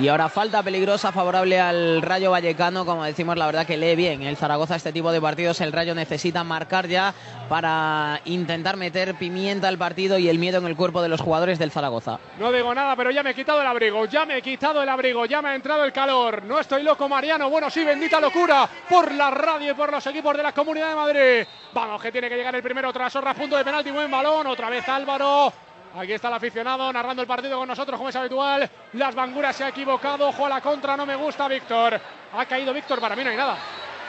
Y 0.00 0.06
ahora 0.06 0.28
falta 0.28 0.62
peligrosa 0.62 1.10
favorable 1.10 1.58
al 1.58 2.02
Rayo 2.02 2.30
Vallecano. 2.30 2.86
Como 2.86 3.02
decimos, 3.02 3.36
la 3.36 3.46
verdad 3.46 3.66
que 3.66 3.76
lee 3.76 3.96
bien 3.96 4.22
el 4.22 4.36
Zaragoza 4.36 4.76
este 4.76 4.92
tipo 4.92 5.10
de 5.10 5.20
partidos. 5.20 5.60
El 5.60 5.72
Rayo 5.72 5.92
necesita 5.92 6.44
marcar 6.44 6.86
ya 6.86 7.12
para 7.48 8.20
intentar 8.24 8.76
meter 8.76 9.16
pimienta 9.16 9.66
al 9.66 9.76
partido 9.76 10.16
y 10.16 10.28
el 10.28 10.38
miedo 10.38 10.58
en 10.58 10.66
el 10.66 10.76
cuerpo 10.76 11.02
de 11.02 11.08
los 11.08 11.20
jugadores 11.20 11.58
del 11.58 11.72
Zaragoza. 11.72 12.20
No 12.38 12.52
digo 12.52 12.72
nada, 12.72 12.94
pero 12.94 13.10
ya 13.10 13.24
me 13.24 13.30
he 13.30 13.34
quitado 13.34 13.60
el 13.60 13.66
abrigo, 13.66 14.04
ya 14.04 14.24
me 14.24 14.36
he 14.38 14.42
quitado 14.42 14.80
el 14.80 14.88
abrigo, 14.88 15.26
ya 15.26 15.42
me 15.42 15.48
ha 15.48 15.56
entrado 15.56 15.82
el 15.82 15.92
calor. 15.92 16.44
No 16.44 16.60
estoy 16.60 16.84
loco, 16.84 17.08
Mariano. 17.08 17.50
Bueno, 17.50 17.68
sí, 17.68 17.82
bendita 17.84 18.20
locura 18.20 18.68
por 18.88 19.10
la 19.10 19.32
radio 19.32 19.72
y 19.72 19.74
por 19.74 19.90
los 19.90 20.06
equipos 20.06 20.36
de 20.36 20.44
la 20.44 20.52
Comunidad 20.52 20.90
de 20.90 20.94
Madrid. 20.94 21.48
Vamos, 21.72 22.00
que 22.00 22.12
tiene 22.12 22.28
que 22.28 22.36
llegar 22.36 22.54
el 22.54 22.62
primero 22.62 22.92
tras 22.92 23.12
punto 23.36 23.56
de 23.56 23.64
penalti, 23.64 23.90
buen 23.90 24.08
balón. 24.08 24.46
Otra 24.46 24.70
vez 24.70 24.88
Álvaro. 24.88 25.52
Aquí 25.96 26.12
está 26.12 26.28
el 26.28 26.34
aficionado 26.34 26.92
narrando 26.92 27.22
el 27.22 27.28
partido 27.28 27.58
con 27.58 27.68
nosotros, 27.68 27.96
como 27.96 28.10
es 28.10 28.16
habitual. 28.16 28.68
Las 28.92 29.14
Banguras 29.14 29.56
se 29.56 29.64
ha 29.64 29.68
equivocado. 29.68 30.28
Ojo 30.28 30.46
a 30.46 30.48
la 30.48 30.60
contra, 30.60 30.96
no 30.96 31.06
me 31.06 31.16
gusta 31.16 31.48
Víctor. 31.48 32.00
Ha 32.32 32.46
caído 32.46 32.72
Víctor, 32.72 33.00
para 33.00 33.16
mí 33.16 33.24
no 33.24 33.30
hay 33.30 33.36
nada. 33.36 33.56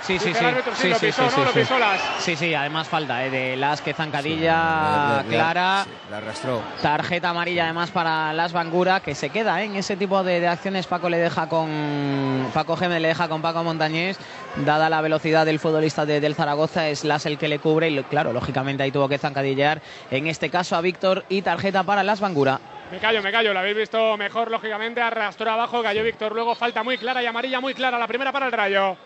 Sí, 0.01 0.17
sí, 0.17 0.33
sí. 0.33 0.45
sí, 0.75 0.93
Sí, 0.93 1.73
sí, 2.19 2.35
sí, 2.35 2.53
además 2.55 2.87
falta 2.87 3.23
eh, 3.25 3.29
de 3.29 3.55
las 3.55 3.81
que 3.81 3.93
zancadilla 3.93 5.21
le- 5.23 5.29
clara. 5.35 5.83
sí, 5.85 5.91
la 6.09 6.17
arrastró. 6.17 6.61
Tarjeta 6.81 7.29
amarilla 7.29 7.65
además 7.65 7.91
para 7.91 8.33
Las 8.33 8.51
Bangura, 8.53 9.01
que 9.01 9.13
se 9.13 9.29
queda 9.29 9.61
¿eh? 9.61 9.65
en 9.65 9.75
ese 9.75 9.95
tipo 9.97 10.23
de, 10.23 10.39
de 10.39 10.47
acciones. 10.47 10.87
Paco 10.87 11.09
le 11.09 11.17
deja 11.17 11.47
con 11.47 12.49
Paco 12.53 12.75
Gémez 12.75 13.01
le 13.01 13.09
deja 13.09 13.27
con 13.27 13.41
Paco 13.41 13.63
Montañés. 13.63 14.17
Dada 14.55 14.89
la 14.89 15.01
velocidad 15.01 15.45
del 15.45 15.59
futbolista 15.59 16.05
de- 16.05 16.19
del 16.21 16.33
Zaragoza, 16.35 16.87
es 16.87 17.03
Las 17.03 17.25
el 17.25 17.37
que 17.37 17.47
le 17.47 17.59
cubre 17.59 17.89
y 17.89 18.03
claro, 18.03 18.33
lógicamente 18.33 18.81
ahí 18.83 18.91
tuvo 18.91 19.07
que 19.09 19.17
zancadillear. 19.19 19.81
En 20.09 20.27
este 20.27 20.49
caso 20.49 20.75
a 20.75 20.81
Víctor 20.81 21.25
y 21.29 21.41
tarjeta 21.43 21.83
para 21.83 22.03
Las 22.03 22.19
Bangura. 22.19 22.59
Me 22.91 22.97
callo, 22.97 23.21
me 23.21 23.31
callo, 23.31 23.53
lo 23.53 23.59
habéis 23.59 23.77
visto 23.77 24.17
mejor, 24.17 24.49
lógicamente, 24.49 24.99
arrastró 24.99 25.51
abajo, 25.51 25.83
cayó 25.83 26.03
Víctor, 26.03 26.33
luego 26.33 26.55
falta 26.55 26.81
muy 26.81 26.97
clara 26.97 27.21
y 27.21 27.27
amarilla 27.27 27.59
muy 27.59 27.75
clara, 27.75 27.99
la 27.99 28.07
primera 28.07 28.31
para 28.31 28.47
el 28.47 28.51
Rayo. 28.51 28.97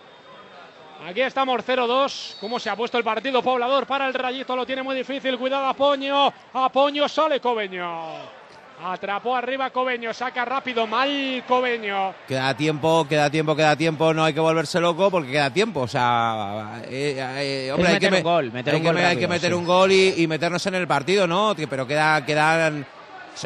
Aquí 1.05 1.19
estamos 1.19 1.61
0-2, 1.65 2.35
cómo 2.39 2.59
se 2.59 2.69
ha 2.69 2.77
puesto 2.77 2.97
el 2.97 3.03
partido 3.03 3.43
poblador 3.43 3.85
para 3.85 4.07
el 4.07 4.13
Rayito, 4.13 4.55
lo 4.55 4.65
tiene 4.65 4.83
muy 4.83 4.95
difícil, 4.95 5.37
cuidado 5.37 5.65
Apoño, 5.65 6.31
Apoño 6.53 7.09
sale 7.09 7.41
Cobeño. 7.41 8.43
Atrapó 8.81 9.35
arriba 9.35 9.69
Cobeño, 9.69 10.13
saca 10.13 10.45
rápido, 10.45 10.87
mal 10.87 11.43
Cobeño. 11.45 12.13
Queda 12.25 12.55
tiempo, 12.55 13.05
queda 13.07 13.29
tiempo, 13.29 13.53
queda 13.53 13.75
tiempo, 13.75 14.13
no 14.13 14.23
hay 14.23 14.33
que 14.33 14.39
volverse 14.39 14.79
loco 14.79 15.11
porque 15.11 15.31
queda 15.31 15.49
tiempo. 15.49 15.81
O 15.81 15.87
sea, 15.89 16.81
eh, 16.85 17.17
eh, 17.19 17.71
hombre, 17.73 17.89
hay 17.89 17.93
meter 17.95 18.09
que, 18.09 18.17
un 18.17 18.23
gol, 18.23 18.51
meter 18.53 18.73
hay 18.73 18.79
un 18.79 18.83
que 18.83 18.91
gol 18.93 18.97
hay 19.03 19.17
que 19.17 19.27
meter 19.27 19.51
sí. 19.51 19.57
un 19.57 19.65
gol 19.65 19.91
y, 19.91 20.13
y 20.23 20.27
meternos 20.27 20.65
en 20.67 20.75
el 20.75 20.87
partido, 20.87 21.27
¿no? 21.27 21.53
Pero 21.69 21.85
queda, 21.85 22.25
quedan. 22.25 22.85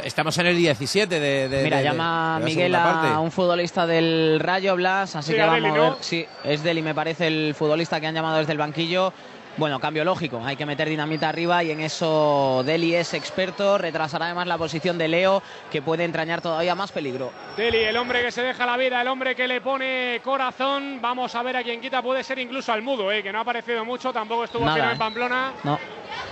Estamos 0.04 0.38
en 0.38 0.48
el 0.48 0.58
17 0.58 1.20
de. 1.20 1.50
de- 1.50 1.64
Mira, 1.64 1.78
de- 1.78 1.84
llama 1.84 2.38
de 2.40 2.46
Miguel 2.46 2.76
a 2.76 2.84
parte. 2.84 3.18
un 3.18 3.32
futbolista 3.32 3.88
del 3.88 4.40
Rayo 4.40 4.76
Blas, 4.76 5.16
así 5.16 5.32
Sí, 5.32 5.36
que 5.36 5.42
vamos 5.42 5.56
Deli, 5.56 5.68
a 5.68 5.72
ver. 5.72 5.82
¿no? 5.82 5.98
Sí, 6.02 6.26
es 6.44 6.62
Deli, 6.64 6.82
me 6.82 6.94
parece 6.94 7.28
el 7.28 7.56
futbolista 7.56 8.00
que 8.00 8.08
han 8.08 8.14
llamado 8.16 8.38
desde 8.38 8.52
el 8.52 8.58
banquillo. 8.58 9.14
Bueno, 9.56 9.80
cambio 9.80 10.06
lógico, 10.06 10.40
hay 10.46 10.56
que 10.56 10.68
meter 10.68 10.88
dinamita 10.88 11.30
arriba 11.30 11.64
y 11.64 11.72
en 11.72 11.80
eso 11.80 12.62
Deli 12.64 12.94
es 12.94 13.16
experto, 13.16 13.80
retrasará 13.80 14.26
además 14.26 14.46
la 14.46 14.56
posición 14.56 15.00
de 15.00 15.08
Leo, 15.08 15.42
que 15.72 15.82
puede 15.82 16.04
entrañar 16.04 16.42
todavía 16.42 16.76
más 16.76 16.92
peligro. 16.92 17.32
Deli, 17.56 17.80
el 17.80 17.98
hombre 17.98 18.22
que 18.22 18.32
se 18.32 18.44
deja 18.44 18.68
la 18.68 18.78
vida, 18.78 19.02
el 19.02 19.08
hombre 19.08 19.36
que 19.36 19.48
le 19.48 19.60
pone 19.62 20.22
corazón. 20.24 21.00
Vamos 21.02 21.34
a 21.34 21.42
ver 21.42 21.58
a 21.58 21.64
quién 21.64 21.82
quita, 21.82 22.04
puede 22.04 22.24
ser 22.24 22.38
incluso 22.38 22.72
al 22.72 22.84
mudo, 22.84 23.12
eh, 23.12 23.24
que 23.24 23.32
no 23.32 23.40
ha 23.40 23.42
aparecido 23.42 23.84
mucho, 23.84 24.14
tampoco 24.14 24.44
estuvo 24.44 24.64
Nada, 24.64 24.76
fino 24.76 24.90
eh. 24.90 24.92
en 24.92 24.98
Pamplona. 25.00 25.54
No, 25.64 25.80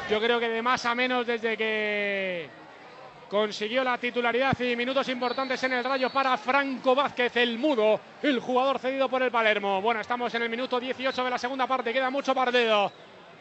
Yo 0.07 0.19
creo 0.21 0.39
que 0.39 0.49
de 0.49 0.61
más 0.61 0.85
a 0.85 0.93
menos 0.93 1.25
desde 1.25 1.57
que 1.57 2.47
consiguió 3.29 3.83
la 3.83 3.97
titularidad 3.97 4.59
y 4.59 4.75
minutos 4.75 5.07
importantes 5.09 5.61
en 5.63 5.73
el 5.73 5.83
rayo 5.83 6.09
para 6.09 6.37
Franco 6.37 6.95
Vázquez, 6.95 7.35
el 7.37 7.57
mudo, 7.57 7.99
el 8.21 8.39
jugador 8.39 8.79
cedido 8.79 9.09
por 9.09 9.21
el 9.21 9.31
Palermo. 9.31 9.81
Bueno, 9.81 10.01
estamos 10.01 10.33
en 10.35 10.43
el 10.43 10.49
minuto 10.49 10.79
18 10.79 11.23
de 11.23 11.29
la 11.29 11.37
segunda 11.37 11.67
parte, 11.67 11.93
queda 11.93 12.09
mucho 12.09 12.33
partido. 12.33 12.91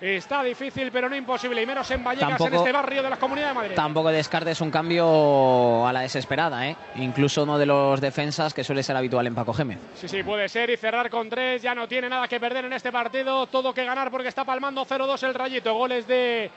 Está 0.01 0.43
difícil, 0.43 0.91
pero 0.91 1.09
no 1.09 1.17
imposible, 1.17 1.63
y 1.63 1.67
menos 1.67 1.89
en 1.91 2.03
Vallecas, 2.03 2.41
en 2.41 2.55
este 2.55 2.73
barrio 2.73 3.03
de 3.03 3.11
la 3.11 3.17
Comunidad 3.17 3.49
de 3.49 3.55
Madrid. 3.55 3.75
tampoco 3.77 4.11
descartes 4.11 4.61
un 4.61 4.71
cambio 4.71 5.87
a 5.87 5.93
la 5.93 6.01
desesperada, 6.01 6.69
¿eh? 6.69 6.77
Incluso 6.97 7.45
uno 7.45 7.59
de 7.59 7.67
los 7.67 8.01
defensas 8.01 8.53
que 8.53 8.65
suele 8.65 8.83
ser 8.83 8.97
habitual 8.97 9.27
en 9.27 9.35
Paco 9.35 9.55
Gémez. 9.55 9.79
Sí, 9.95 10.09
sí, 10.09 10.23
puede 10.23 10.49
ser 10.49 10.69
y 10.71 10.77
cerrar 10.77 11.09
con 11.09 11.31
tres. 11.31 11.63
Ya 11.63 11.75
no 11.75 11.87
tiene 11.87 12.09
nada 12.09 12.27
que 12.27 12.41
perder 12.41 12.65
en 12.65 12.73
este 12.73 12.91
partido. 12.91 13.47
Todo 13.47 13.73
que 13.73 13.85
ganar 13.85 14.11
porque 14.11 14.29
está 14.29 14.45
palmando 14.45 14.85
0-2 14.85 15.23
el 15.23 15.35
rayito. 15.35 15.73
Goles 15.73 16.07
de 16.09 16.51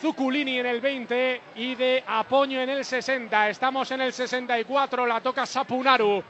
Zuculini 0.00 0.58
en 0.58 0.66
el 0.66 0.80
20 0.80 1.40
y 1.56 1.74
de 1.74 2.04
Apoño 2.06 2.60
en 2.60 2.70
el 2.70 2.84
60. 2.84 3.50
Estamos 3.50 3.90
en 3.90 4.02
el 4.02 4.12
64. 4.12 5.06
La 5.06 5.20
toca 5.20 5.46
Sapunaru. 5.46 6.22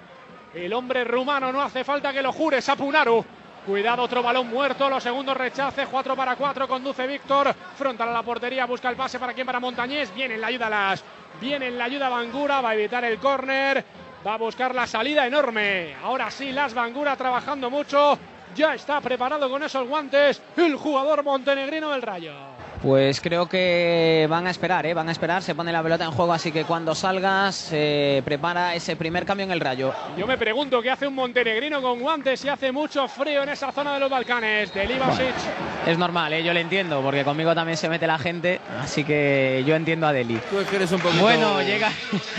El 0.55 0.73
hombre 0.73 1.05
rumano 1.05 1.53
no 1.53 1.61
hace 1.61 1.85
falta 1.85 2.13
que 2.13 2.23
lo 2.23 2.33
jure. 2.33 2.63
Sapunaru. 2.63 3.25
Cuidado, 3.67 4.03
otro 4.03 4.23
balón 4.23 4.49
muerto. 4.49 4.89
Los 4.89 5.03
segundos 5.03 5.37
rechace. 5.37 5.87
4 5.87 6.17
para 6.17 6.37
4. 6.37 6.67
Conduce 6.67 7.07
Víctor. 7.07 7.55
Frontal 7.77 8.09
a 8.09 8.13
la 8.13 8.23
portería. 8.23 8.65
Busca 8.65 8.89
el 8.89 8.97
pase 8.97 9.19
para 9.19 9.35
quien 9.35 9.47
para 9.47 9.61
Montañés. 9.61 10.15
Viene 10.15 10.37
en 10.37 10.41
la 10.41 10.47
ayuda 10.47 10.71
Las. 10.71 11.05
Viene 11.41 11.67
en 11.67 11.77
la 11.77 11.85
ayuda 11.85 12.09
Bangura. 12.09 12.61
Va 12.61 12.71
a 12.71 12.75
evitar 12.75 13.05
el 13.05 13.19
córner. 13.19 13.85
Va 14.27 14.35
a 14.35 14.39
buscar 14.39 14.75
la 14.75 14.87
salida 14.87 15.27
enorme. 15.27 15.95
Ahora 16.03 16.31
sí, 16.31 16.51
Las 16.53 16.73
Bangura 16.73 17.17
trabajando 17.17 17.69
mucho. 17.69 18.19
Ya 18.55 18.75
está 18.75 19.01
preparado 19.01 19.49
con 19.51 19.63
esos 19.63 19.87
guantes 19.87 20.43
el 20.57 20.75
jugador 20.75 21.23
montenegrino 21.23 21.91
del 21.91 22.03
Rayo. 22.03 22.58
Pues 22.83 23.21
creo 23.21 23.49
que 23.49 24.27
van 24.31 24.47
a 24.47 24.51
esperar, 24.51 24.87
¿eh? 24.87 24.95
van 24.95 25.09
a 25.09 25.13
esperar, 25.13 25.43
se 25.43 25.55
pone 25.55 25.73
la 25.73 25.83
pelota 25.83 26.05
en 26.05 26.13
juego, 26.13 26.33
así 26.33 26.53
que 26.53 26.65
cuando 26.65 26.95
salgas 26.95 27.57
se 27.57 28.23
prepara 28.25 28.77
ese 28.77 28.95
primer 28.95 29.27
cambio 29.27 29.45
en 29.47 29.51
el 29.51 29.59
rayo. 29.59 29.93
Yo 30.17 30.29
me 30.29 30.39
pregunto 30.39 30.81
qué 30.81 30.91
hace 30.91 31.09
un 31.09 31.15
montenegrino 31.17 31.83
con 31.83 31.99
guantes 31.99 32.39
si 32.39 32.49
hace 32.49 32.71
mucho 32.71 33.09
frío 33.09 33.43
en 33.43 33.49
esa 33.49 33.73
zona 33.73 33.95
de 33.95 34.01
los 34.01 34.09
Balcanes. 34.09 34.73
De 34.73 34.87
Livasic. 34.87 35.35
Es 35.87 35.99
normal, 35.99 36.33
¿eh? 36.35 36.45
yo 36.45 36.53
le 36.53 36.61
entiendo, 36.61 37.01
porque 37.03 37.25
conmigo 37.25 37.53
también 37.53 37.77
se 37.77 37.89
mete 37.89 38.07
la 38.07 38.19
gente, 38.19 38.61
así 38.81 39.03
que 39.03 39.65
yo 39.67 39.75
entiendo 39.75 40.07
a 40.07 40.13
Deli. 40.13 40.39
Tú 40.49 40.59
eres 40.77 40.93
un 40.93 41.01
poquito- 41.01 41.21
Bueno, 41.23 41.61
llega, 41.63 41.91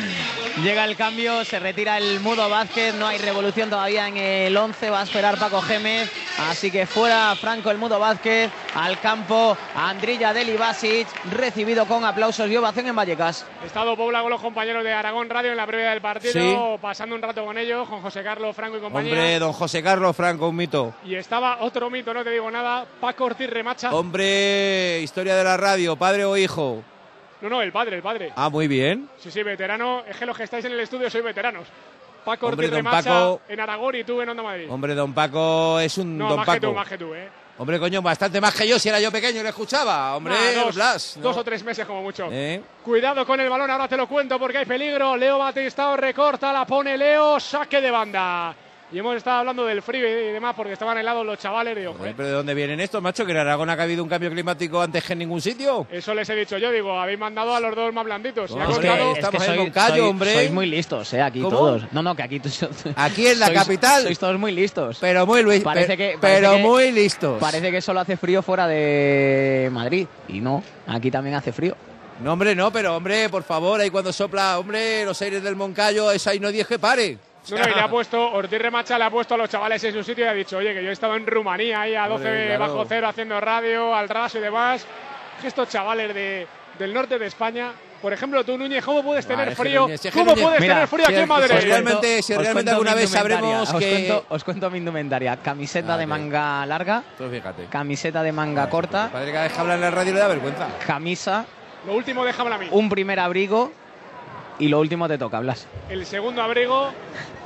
llega 0.64 0.86
el 0.86 0.96
cambio, 0.96 1.44
se 1.44 1.60
retira 1.60 1.98
el 1.98 2.22
Mudo 2.22 2.48
Vázquez, 2.50 2.96
no 2.96 3.08
hay 3.08 3.18
revolución 3.18 3.70
todavía 3.70 4.08
en 4.08 4.16
el 4.16 4.56
11, 4.56 4.90
va 4.90 5.02
a 5.02 5.04
esperar 5.04 5.38
Paco 5.38 5.62
Gémez, 5.62 6.10
así 6.50 6.72
que 6.72 6.86
fuera 6.86 7.36
Franco 7.36 7.72
el 7.72 7.78
Mudo 7.78 8.00
Vázquez, 8.00 8.50
al 8.76 9.00
campo 9.02 9.58
Andrilla 9.76 10.29
Basic, 10.34 11.08
recibido 11.32 11.86
con 11.88 12.06
aplausos 12.06 12.48
y 12.50 12.56
ovación 12.56 12.86
en 12.88 12.96
Vallecas. 12.96 13.48
He 13.64 13.66
estado 13.66 13.96
Pobla 13.98 14.22
con 14.22 14.30
los 14.30 14.40
compañeros 14.40 14.84
de 14.84 14.94
Aragón 14.94 15.28
Radio 15.28 15.50
en 15.52 15.58
la 15.58 15.66
previa 15.66 15.90
del 15.90 16.02
partido, 16.02 16.34
Sí. 16.34 16.56
pasando 16.80 17.16
un 17.16 17.22
rato 17.22 17.44
con 17.44 17.58
ellos, 17.58 17.90
con 17.90 18.02
José 18.02 18.24
Carlos, 18.24 18.56
Franco 18.56 18.78
y 18.78 18.80
compañía. 18.80 19.12
Hombre, 19.14 19.40
don 19.40 19.54
José 19.54 19.82
Carlos 19.82 20.16
Franco, 20.16 20.50
un 20.50 20.56
mito. 20.56 20.94
Y 21.04 21.16
estaba 21.16 21.58
otro 21.62 21.90
mito, 21.90 22.14
no 22.14 22.24
te 22.24 22.30
digo 22.30 22.50
nada, 22.52 22.86
Paco 23.02 23.26
Ortiz 23.26 23.50
Remacha. 23.50 23.92
Hombre, 23.94 25.00
historia 25.02 25.36
de 25.36 25.44
la 25.44 25.58
radio, 25.58 25.96
padre 25.96 26.26
o 26.26 26.38
hijo. 26.38 26.84
No, 27.42 27.50
no, 27.50 27.62
el 27.64 27.72
padre, 27.72 27.96
el 27.96 28.04
padre. 28.04 28.32
Ah, 28.36 28.50
muy 28.50 28.68
bien. 28.68 29.10
Sí, 29.18 29.32
sí, 29.32 29.42
veterano. 29.42 30.04
Es 30.08 30.16
que 30.18 30.26
los 30.28 30.38
que 30.38 30.44
estáis 30.44 30.64
en 30.66 30.74
el 30.74 30.80
estudio 30.82 31.10
sois 31.10 31.24
veteranos. 31.24 31.68
Paco 32.24 32.48
Hombre, 32.48 32.68
Ortiz 32.68 32.72
don 32.72 32.86
Remacha 32.86 33.10
Paco. 33.10 33.42
en 33.48 33.60
Aragón 33.62 33.96
y 33.96 34.04
tú 34.04 34.22
en 34.22 34.30
Onda 34.30 34.44
Madrid. 34.44 34.68
Hombre, 34.70 34.94
don 34.94 35.12
Paco 35.14 35.80
es 35.80 35.98
un 35.98 36.18
no, 36.18 36.28
don 36.30 36.38
más 36.38 36.46
Paco. 36.46 36.60
que 36.60 36.68
tú, 36.68 36.74
más 36.74 36.88
que 36.88 36.98
tú, 36.98 37.16
¿eh? 37.16 37.30
Hombre, 37.60 37.78
coño, 37.78 38.02
bastante 38.02 38.40
más 38.40 38.56
que 38.56 38.66
yo 38.66 38.80
si 38.80 38.88
era 38.88 39.02
yo 39.02 39.12
pequeño 39.12 39.42
y 39.42 39.44
le 39.44 39.50
escuchaba. 39.50 40.16
Hombre, 40.16 40.34
Nah, 40.34 40.64
dos, 40.64 40.76
Blas. 40.76 41.18
¿no? 41.18 41.24
dos 41.24 41.36
o 41.38 41.44
tres 41.44 41.62
meses 41.62 41.86
como 41.86 42.02
mucho. 42.02 42.30
¿Eh? 42.32 42.62
Cuidado 42.84 43.26
con 43.26 43.38
el 43.40 43.50
balón, 43.50 43.70
ahora 43.70 43.86
te 43.88 43.98
lo 43.98 44.08
cuento 44.08 44.40
porque 44.40 44.60
hay 44.60 44.66
peligro. 44.66 45.18
Leo 45.18 45.38
Batistao 45.38 45.98
recorta, 45.98 46.54
la 46.54 46.66
pone 46.66 46.98
Leo, 46.98 47.38
saque 47.38 47.82
de 47.82 47.92
banda. 47.92 48.56
Y 48.92 48.98
hemos 48.98 49.16
estado 49.16 49.38
hablando 49.42 49.66
del 49.66 49.84
frío 49.84 50.08
y 50.08 50.32
demás 50.34 50.56
porque 50.58 50.74
estaban 50.74 50.98
helados 50.98 51.24
los 51.24 51.38
chavales. 51.38 51.76
Digo, 51.78 51.94
Joder, 51.96 52.16
¿Pero 52.16 52.28
de 52.28 52.34
dónde 52.34 52.54
vienen 52.56 52.80
estos, 52.80 53.00
macho? 53.04 53.24
¿Que 53.24 53.34
en 53.34 53.38
Aragón 53.38 53.70
ha 53.70 53.74
habido 53.74 54.02
un 54.02 54.10
cambio 54.10 54.32
climático 54.32 54.82
antes 54.82 55.04
que 55.04 55.14
en 55.14 55.20
ningún 55.20 55.42
sitio? 55.42 55.86
Eso 55.92 56.12
les 56.16 56.28
he 56.30 56.34
dicho 56.36 56.58
yo, 56.58 56.72
digo, 56.72 57.00
habéis 57.00 57.20
mandado 57.20 57.54
a 57.54 57.60
los 57.60 57.76
dos 57.76 57.94
más 57.94 58.04
blanditos. 58.04 58.50
Y 58.50 58.54
ha 58.56 58.58
No, 58.64 58.70
hombre, 58.72 58.88
contado- 58.90 59.16
estamos 59.16 59.48
en 59.48 59.56
Moncayo, 59.58 60.10
hombre. 60.10 60.34
Sois 60.34 60.52
muy 60.52 60.66
listos, 60.66 61.14
¿eh? 61.14 61.22
Aquí 61.22 61.40
¿Cómo? 61.42 61.56
todos. 61.56 61.84
No, 61.92 62.02
no, 62.02 62.16
que 62.16 62.24
aquí... 62.24 62.42
Aquí 62.96 63.28
en 63.28 63.40
la 63.40 63.50
sois- 63.50 63.54
capital. 63.54 64.04
Sois 64.04 64.18
todos 64.18 64.40
muy 64.40 64.52
listos. 64.54 64.98
Pero 65.00 65.26
muy, 65.28 65.44
Luis, 65.44 65.62
Parece 65.64 65.96
que- 65.96 66.18
parece 66.20 66.40
pero 66.42 66.56
que- 66.56 66.64
muy 66.64 66.92
listos. 66.92 67.40
Parece 67.40 67.70
que 67.72 67.82
solo 67.82 68.00
hace 68.00 68.18
frío 68.18 68.42
fuera 68.42 68.68
de 68.68 69.70
Madrid. 69.72 70.08
Y 70.30 70.40
no, 70.40 70.64
aquí 70.88 71.12
también 71.12 71.36
hace 71.36 71.52
frío. 71.52 71.76
No, 72.24 72.34
hombre, 72.34 72.56
no, 72.56 72.72
pero 72.72 72.96
hombre, 72.98 73.30
por 73.30 73.44
favor, 73.44 73.80
ahí 73.80 73.92
cuando 73.92 74.12
sopla, 74.12 74.58
hombre, 74.58 75.06
los 75.06 75.22
aires 75.22 75.44
del 75.44 75.56
Moncayo, 75.56 76.12
esa 76.12 76.32
ahí 76.32 76.40
no 76.40 76.52
diez 76.52 76.66
que 76.68 76.80
pare. 76.80 77.18
No, 77.52 77.58
no, 77.58 77.68
y 77.70 77.76
le 77.76 77.82
ha 77.82 77.88
puesto, 77.90 78.32
Ortiz 78.32 78.60
Remacha 78.60 78.98
le 78.98 79.04
ha 79.06 79.10
puesto 79.10 79.34
a 79.36 79.38
los 79.38 79.50
chavales 79.50 79.84
en 79.84 79.94
su 79.94 80.04
sitio 80.04 80.26
y 80.26 80.28
ha 80.28 80.34
dicho, 80.34 80.58
oye, 80.58 80.74
que 80.74 80.84
yo 80.84 80.90
he 80.90 80.94
estado 80.94 81.16
en 81.16 81.26
Rumanía 81.26 81.82
ahí 81.82 81.96
a 81.96 82.08
12 82.08 82.14
Hombre, 82.26 82.46
claro. 82.48 82.60
bajo 82.74 82.86
cero 82.88 83.08
haciendo 83.08 83.40
radio, 83.40 83.94
al 83.96 84.10
raso 84.10 84.38
y 84.38 84.42
demás. 84.42 84.86
Estos 85.44 85.70
chavales 85.70 86.14
de, 86.14 86.48
del 86.78 86.94
norte 86.94 87.18
de 87.18 87.26
España, 87.28 87.72
por 88.02 88.12
ejemplo, 88.14 88.44
tú, 88.44 88.58
Núñez, 88.58 88.84
¿cómo 88.84 89.04
puedes 89.04 89.26
Vale, 89.28 89.38
tener 89.44 89.56
frío? 89.56 89.82
Núñez, 89.84 90.02
¿Cómo 90.14 90.32
Núñez- 90.34 90.42
puedes 90.42 90.60
Mira, 90.62 90.74
tener 90.76 90.88
frío 90.88 91.06
aquí 91.08 91.16
en 91.16 91.28
Madrid? 91.28 91.56
si 91.60 91.66
realmente- 91.66 92.20
Os 92.20 92.26
si 92.26 92.34
cuento 92.34 92.44
realmente 92.44 92.72
alguna 92.72 92.94
vez 92.96 93.10
sabremos 93.10 93.74
os 93.74 93.80
que- 93.80 93.90
Cuento, 93.90 94.26
os 94.30 94.44
cuento 94.44 94.70
mi 94.70 94.78
indumentaria. 94.80 95.38
Camiseta 95.38 95.94
Ah, 95.94 95.98
de 95.98 96.08
manga 96.08 96.66
larga, 96.66 97.04
Tú 97.18 97.30
fíjate. 97.30 97.66
camiseta 97.66 98.22
de 98.24 98.32
manga 98.32 98.70
corta, 98.70 99.10
Padre, 99.12 99.32
cada 99.32 99.44
vez 99.46 99.54
que 99.54 99.60
habla 99.60 99.76
en 99.76 99.82
la 99.82 99.92
radio 99.92 100.14
le 100.14 100.20
da 100.20 100.28
vergüenza. 100.28 100.68
camisa, 100.86 101.46
Lo 101.86 101.94
último, 101.94 102.26
déjamelo 102.26 102.56
a 102.56 102.60
mí. 102.60 102.68
un 102.72 102.90
primer 102.90 103.20
abrigo 103.20 103.72
Y 104.62 104.68
lo 104.68 104.80
último 104.82 105.08
te 105.08 105.18
toca, 105.18 105.40
Blas. 105.40 105.66
El 105.88 106.06
segundo 106.06 106.42
abrigo 106.42 106.92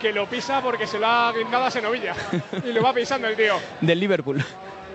que 0.04 0.12
lo 0.12 0.28
pisa 0.28 0.62
porque 0.62 0.86
se 0.86 1.00
lo 1.00 1.08
ha 1.08 1.32
guindado 1.32 1.64
a 1.64 1.72
Senovilla. 1.72 2.14
y 2.62 2.74
lo 2.74 2.84
va 2.84 2.92
pisando 2.94 3.26
el 3.30 3.38
tío. 3.38 3.56
Del 3.82 3.98
Liverpool. 4.02 4.44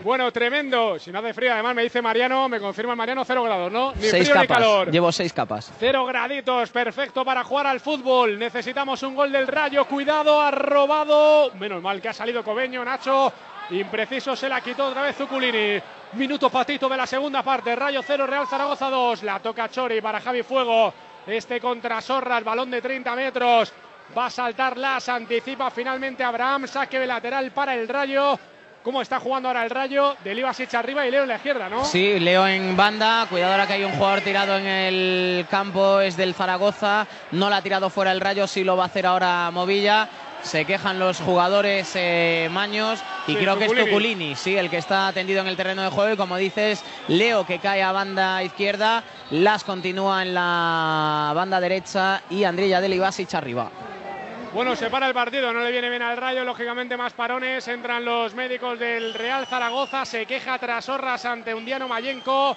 Bueno, 0.04 0.30
tremendo. 0.30 0.98
Si 0.98 1.11
no 1.11 1.20
hace 1.20 1.32
frío, 1.32 1.50
además 1.54 1.74
me 1.74 1.82
dice 1.82 2.02
Mariano, 2.02 2.46
me 2.46 2.61
confirma 2.61 2.94
Mariano, 2.94 3.24
cero 3.24 3.42
grados, 3.42 3.72
¿no? 3.72 3.94
Ni 3.94 4.02
seis 4.02 4.28
frío 4.28 4.34
capas. 4.34 4.48
ni 4.50 4.54
calor. 4.54 4.90
Llevo 4.90 5.11
seis 5.11 5.32
capas. 5.32 5.72
Cero 5.80 6.04
graditos, 6.04 6.68
perfecto 6.68 7.24
para 7.24 7.42
jugar 7.42 7.68
al 7.68 7.80
fútbol. 7.80 8.38
Necesitamos 8.38 9.02
un 9.02 9.14
gol 9.14 9.32
del 9.32 9.46
Rayo. 9.46 9.86
Cuidado, 9.86 10.42
ha 10.42 10.50
robado. 10.50 11.52
Menos 11.54 11.82
mal 11.82 12.02
que 12.02 12.11
ha 12.11 12.12
salido 12.12 12.44
Cobeño, 12.44 12.84
Nacho. 12.84 13.32
Impreciso 13.70 14.36
se 14.36 14.46
la 14.50 14.61
quitó 14.61 14.88
otra 14.88 15.00
vez 15.00 15.16
Zuculini. 15.16 15.80
Minuto 16.12 16.50
patito 16.50 16.86
de 16.86 16.98
la 16.98 17.06
segunda 17.06 17.42
parte. 17.42 17.74
Rayo 17.74 18.02
0, 18.06 18.26
Real 18.26 18.46
Zaragoza 18.46 18.90
2. 18.90 19.22
La 19.22 19.40
toca 19.40 19.70
Chori 19.70 20.02
para 20.02 20.20
Javi 20.20 20.42
Fuego. 20.42 20.92
Este 21.26 21.61
contra 21.61 22.02
Sorras, 22.02 22.44
balón 22.44 22.70
de 22.70 22.82
30 22.82 23.16
metros. 23.16 23.72
Va 24.16 24.26
a 24.26 24.30
saltar 24.30 24.76
Las, 24.76 25.09
anticipa 25.09 25.70
finalmente 25.70 26.24
Abraham. 26.24 26.66
Saque 26.66 26.98
de 26.98 27.06
lateral 27.06 27.50
para 27.52 27.74
el 27.74 27.88
Rayo. 27.88 28.38
¿Cómo 28.82 29.02
está 29.02 29.20
jugando 29.20 29.48
ahora 29.48 29.64
el 29.64 29.70
Rayo? 29.70 30.16
De 30.24 30.34
Livasic 30.34 30.72
arriba 30.74 31.06
y 31.06 31.11
Leo 31.11 31.24
en 31.24 31.28
la 31.28 31.36
izquierda, 31.36 31.68
¿no? 31.68 31.84
Sí, 31.84 32.18
Leo 32.18 32.46
en 32.46 32.76
banda. 32.76 33.26
Cuidado 33.28 33.52
ahora 33.52 33.66
que 33.66 33.74
hay 33.74 33.84
un 33.84 33.92
jugador 33.92 34.22
tirado 34.22 34.56
en 34.56 34.66
el 34.66 35.46
campo. 35.50 36.00
Es 36.00 36.16
del 36.16 36.34
Zaragoza. 36.34 37.06
No 37.32 37.50
la 37.50 37.59
ha 37.59 37.62
tirado 37.62 37.90
fuera 37.90 38.12
el 38.12 38.20
Rayo. 38.20 38.46
Sí 38.46 38.64
lo 38.64 38.76
va 38.76 38.84
a 38.84 38.86
hacer 38.86 39.04
ahora 39.04 39.50
Movilla. 39.52 40.09
Se 40.42 40.64
quejan 40.64 41.00
los 41.00 41.20
jugadores 41.20 41.90
eh, 41.96 42.48
maños 42.50 43.00
y 43.26 43.32
Sí, 43.32 43.38
creo 43.38 43.59
que 43.59 43.66
es 43.66 43.74
Tuculini. 43.74 44.36
Sí, 44.36 44.56
el 44.56 44.70
que 44.70 44.78
está 44.78 45.12
tendido 45.12 45.40
en 45.40 45.48
el 45.48 45.56
terreno 45.56 45.82
de 45.82 45.90
juego. 45.90 46.14
Y 46.14 46.16
como 46.16 46.36
dices, 46.36 46.82
Leo 47.09 47.44
que 47.44 47.59
cae 47.59 47.82
a 47.82 47.92
banda 47.92 48.42
izquierda, 48.42 49.02
Las 49.30 49.64
continúa 49.64 50.22
en 50.22 50.34
la 50.34 51.32
banda 51.34 51.61
derecha 51.61 52.22
y 52.30 52.44
Andrija 52.44 52.80
de 52.80 52.88
Livasic 52.88 53.34
arriba. 53.34 53.70
Bueno, 54.55 54.74
se 54.74 54.90
para 54.90 55.07
el 55.07 55.14
partido, 55.14 55.53
no 55.53 55.61
le 55.62 55.70
viene 55.70 55.90
bien 55.90 56.03
al 56.03 56.16
Rayo, 56.16 56.44
lógicamente 56.44 56.96
más 56.96 57.12
parones, 57.12 57.68
entran 57.68 58.05
los 58.05 58.34
médicos 58.34 58.78
del 58.78 59.14
Real 59.14 59.46
Zaragoza, 59.46 60.05
se 60.05 60.26
queja 60.26 60.59
tras 60.59 60.88
Horras 60.88 61.24
ante 61.26 61.55
Undiano 61.55 61.86
Mayenco, 61.86 62.57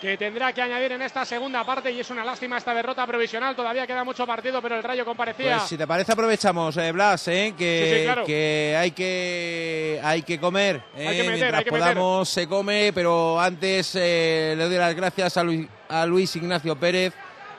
que 0.00 0.16
tendrá 0.16 0.52
que 0.52 0.62
añadir 0.62 0.92
en 0.92 1.02
esta 1.02 1.24
segunda 1.24 1.64
parte 1.64 1.90
y 1.90 2.00
es 2.00 2.08
una 2.10 2.24
lástima 2.24 2.56
esta 2.56 2.72
derrota 2.72 3.06
provisional, 3.06 3.54
todavía 3.56 3.86
queda 3.86 4.04
mucho 4.04 4.26
partido, 4.26 4.62
pero 4.62 4.76
el 4.76 4.82
Rayo 4.82 5.04
comparecía. 5.04 5.56
Pues 5.58 5.68
si 5.68 5.76
te 5.76 5.86
parece 5.86 6.12
aprovechamos, 6.12 6.76
eh, 6.76 6.92
Blas, 6.92 7.26
eh, 7.28 7.52
que, 7.58 7.84
Sí, 7.92 7.98
sí, 7.98 8.04
claro. 8.04 8.24
que 8.24 8.76
hay 8.78 8.90
que 8.92 10.00
hay 10.02 10.22
que 10.22 10.38
comer. 10.40 10.80
eh, 10.96 11.08
Hay 11.08 11.16
que 11.16 11.22
meter, 11.24 11.32
mientras 11.38 11.58
hay 11.58 11.64
que 11.64 11.72
meter. 11.72 11.88
podamos 11.94 12.28
se 12.28 12.48
come, 12.48 12.92
pero 12.94 13.38
antes 13.40 13.94
eh, 13.96 14.54
le 14.56 14.64
doy 14.64 14.76
las 14.78 14.94
gracias 14.94 15.36
a 15.36 15.42
Luis, 15.42 15.66
a 15.88 16.06
Luis 16.06 16.34
Ignacio 16.36 16.76
Pérez, 16.76 17.12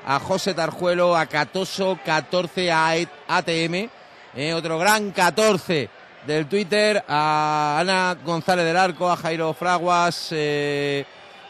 a 0.05 0.19
José 0.19 0.53
Tarjuelo, 0.53 1.15
a 1.15 1.25
Catoso 1.25 1.97
14, 2.05 2.71
a 2.71 2.95
E- 2.97 3.07
ATM, 3.27 3.89
eh, 4.35 4.53
otro 4.53 4.77
gran 4.77 5.11
14 5.11 5.89
del 6.27 6.47
Twitter, 6.47 7.03
a 7.07 7.77
Ana 7.79 8.15
González 8.23 8.65
del 8.65 8.77
Arco, 8.77 9.09
a 9.09 9.15
Jairo 9.17 9.53
Fraguas, 9.53 10.27
eh, 10.31 11.05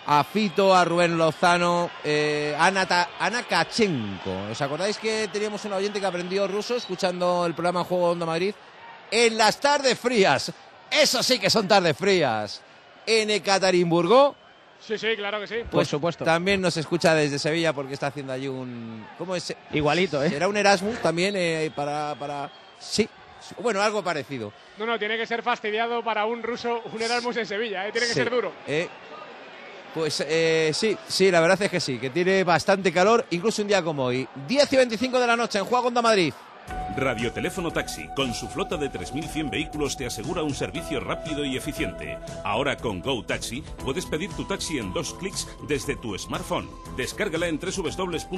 a 0.07 0.23
Fito, 0.23 0.75
a 0.75 0.85
Rubén 0.85 1.17
Lozano, 1.17 1.89
eh, 2.03 2.55
a 2.57 2.67
Ana, 2.67 2.85
Ta- 2.85 3.09
Ana 3.19 3.43
Kachenko. 3.43 4.49
¿Os 4.51 4.61
acordáis 4.61 4.97
que 4.97 5.27
teníamos 5.31 5.63
un 5.65 5.73
oyente 5.73 5.99
que 5.99 6.05
aprendió 6.05 6.47
ruso 6.47 6.75
escuchando 6.75 7.45
el 7.45 7.53
programa 7.53 7.83
Juego 7.83 8.11
Onda 8.11 8.25
Madrid? 8.25 8.53
En 9.11 9.37
las 9.37 9.59
tardes 9.59 9.97
frías. 9.99 10.51
Eso 10.91 11.23
sí 11.23 11.39
que 11.39 11.49
son 11.49 11.67
tardes 11.67 11.97
frías. 11.97 12.61
En 13.05 13.29
Ekaterimburgo. 13.31 14.35
Sí, 14.85 14.97
sí, 14.97 15.15
claro 15.15 15.39
que 15.39 15.47
sí. 15.47 15.55
Pues 15.71 15.89
También 16.17 16.61
nos 16.61 16.77
escucha 16.77 17.15
desde 17.15 17.39
Sevilla 17.39 17.73
porque 17.73 17.93
está 17.93 18.07
haciendo 18.07 18.33
allí 18.33 18.47
un. 18.47 19.05
¿Cómo 19.17 19.35
es? 19.35 19.53
Igualito, 19.73 20.23
¿eh? 20.23 20.29
¿Será 20.29 20.47
un 20.47 20.57
Erasmus 20.57 20.99
también 21.01 21.35
eh, 21.35 21.71
para, 21.75 22.15
para. 22.19 22.51
Sí. 22.79 23.09
Bueno, 23.61 23.81
algo 23.81 24.03
parecido. 24.03 24.51
No, 24.77 24.85
no, 24.85 24.97
tiene 24.99 25.17
que 25.17 25.25
ser 25.25 25.41
fastidiado 25.43 26.03
para 26.03 26.25
un 26.25 26.43
ruso, 26.43 26.81
un 26.91 27.01
Erasmus 27.01 27.37
en 27.37 27.45
Sevilla, 27.45 27.87
¿eh? 27.87 27.91
tiene 27.91 28.07
que 28.07 28.13
Sí. 28.13 28.19
ser 28.19 28.29
duro. 28.29 28.51
Eh, 28.67 28.87
pues 29.93 30.23
eh, 30.27 30.71
sí, 30.73 30.97
sí, 31.07 31.31
la 31.31 31.39
verdad 31.39 31.61
es 31.61 31.71
que 31.71 31.79
sí, 31.79 31.97
que 31.97 32.09
tiene 32.09 32.43
bastante 32.43 32.91
calor, 32.91 33.25
incluso 33.31 33.61
un 33.61 33.67
día 33.67 33.81
como 33.81 34.05
hoy. 34.05 34.27
10 34.47 34.73
y 34.73 34.75
25 34.77 35.19
de 35.19 35.27
la 35.27 35.35
noche 35.35 35.57
en 35.59 35.65
Juego 35.65 35.87
Onda 35.87 36.01
Madrid. 36.01 36.33
Radioteléfono 36.95 37.71
Taxi, 37.71 38.07
con 38.15 38.33
su 38.33 38.47
flota 38.47 38.77
de 38.77 38.89
3.100 38.89 39.49
vehículos, 39.49 39.97
te 39.97 40.05
asegura 40.05 40.43
un 40.43 40.55
servicio 40.55 41.01
rápido 41.01 41.43
y 41.43 41.57
eficiente. 41.57 42.17
Ahora 42.45 42.77
con 42.77 43.01
Go 43.01 43.25
Taxi 43.25 43.61
puedes 43.83 44.05
pedir 44.05 44.31
tu 44.31 44.45
taxi 44.45 44.77
en 44.77 44.93
dos 44.93 45.13
clics 45.15 45.45
desde 45.67 45.97
tu 45.97 46.17
smartphone. 46.17 46.69
Descárgala 46.95 47.47
en 47.47 47.59
www.rttm.es. 47.59 48.29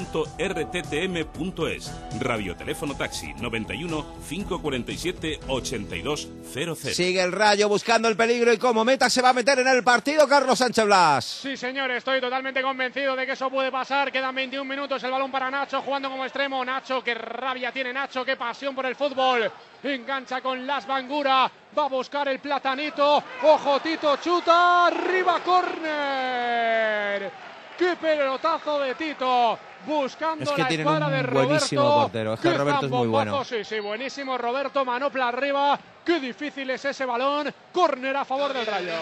Radioteléfono 2.20 2.96
Taxi 2.96 3.32
91 3.36 4.06
547 4.28 5.40
8200. 5.48 6.80
Sigue 6.96 7.22
el 7.22 7.32
rayo 7.32 7.70
buscando 7.70 8.08
el 8.08 8.18
peligro 8.18 8.52
y 8.52 8.58
como 8.58 8.84
meta 8.84 9.08
se 9.08 9.22
va 9.22 9.30
a 9.30 9.34
meter 9.34 9.60
en 9.60 9.68
el 9.68 9.84
partido 9.84 10.28
Carlos 10.28 10.58
Sánchez 10.58 10.86
Blas. 10.86 11.26
Sí, 11.26 11.56
señor, 11.56 11.92
estoy 11.92 12.20
totalmente 12.20 12.64
convencido 12.64 13.16
de 13.16 13.28
que 13.28 13.34
eso 13.34 13.52
puede 13.52 13.72
pasar. 13.72 14.12
Quedan 14.12 14.34
21 14.34 14.66
minutos, 14.66 15.04
el 15.04 15.12
balón 15.12 15.30
para 15.30 15.52
Nacho 15.52 15.84
jugando 15.84 16.10
como 16.10 16.26
extremo. 16.26 16.66
Nacho, 16.66 17.04
qué 17.04 17.14
rabia 17.14 17.72
tiene 17.72 17.94
Nacho, 17.94 18.26
qué 18.26 18.36
pasión 18.36 18.47
por 18.74 18.86
el 18.86 18.96
fútbol. 18.96 19.52
Engancha 19.84 20.40
con 20.40 20.66
Las 20.66 20.88
Bangura, 20.88 21.52
va 21.78 21.86
a 21.86 21.90
buscar 21.90 22.30
el 22.30 22.40
platanito. 22.40 23.22
Ojo, 23.44 23.80
Tito, 23.82 24.16
chuta, 24.18 24.88
arriba, 24.88 25.42
córner. 25.44 27.32
¡Qué 27.78 27.96
pelotazo 27.96 28.80
de 28.80 28.96
Tito! 28.96 29.58
Buscando 29.86 30.44
Es 30.44 30.50
que 30.52 30.62
la 30.64 30.68
tienen 30.68 30.88
un 30.88 30.94
de 31.00 31.00
Roberto. 31.24 31.34
buenísimo 31.48 32.02
portero, 32.02 32.34
es 32.34 32.40
que 32.42 32.50
¡Qué 32.50 32.58
Roberto 32.58 32.86
es 32.88 32.92
muy 32.92 33.08
bueno. 33.08 33.46
Sí, 33.46 33.64
sí, 33.64 33.80
buenísimo 33.80 34.38
Roberto, 34.38 34.84
manopla 34.84 35.30
arriba. 35.30 35.80
¡Qué 36.04 36.20
difícil 36.20 36.70
es 36.72 36.84
ese 36.84 37.06
balón! 37.06 37.54
Córner 37.72 38.18
a 38.18 38.26
favor 38.26 38.52
del 38.54 38.66
Rayo. 38.66 38.94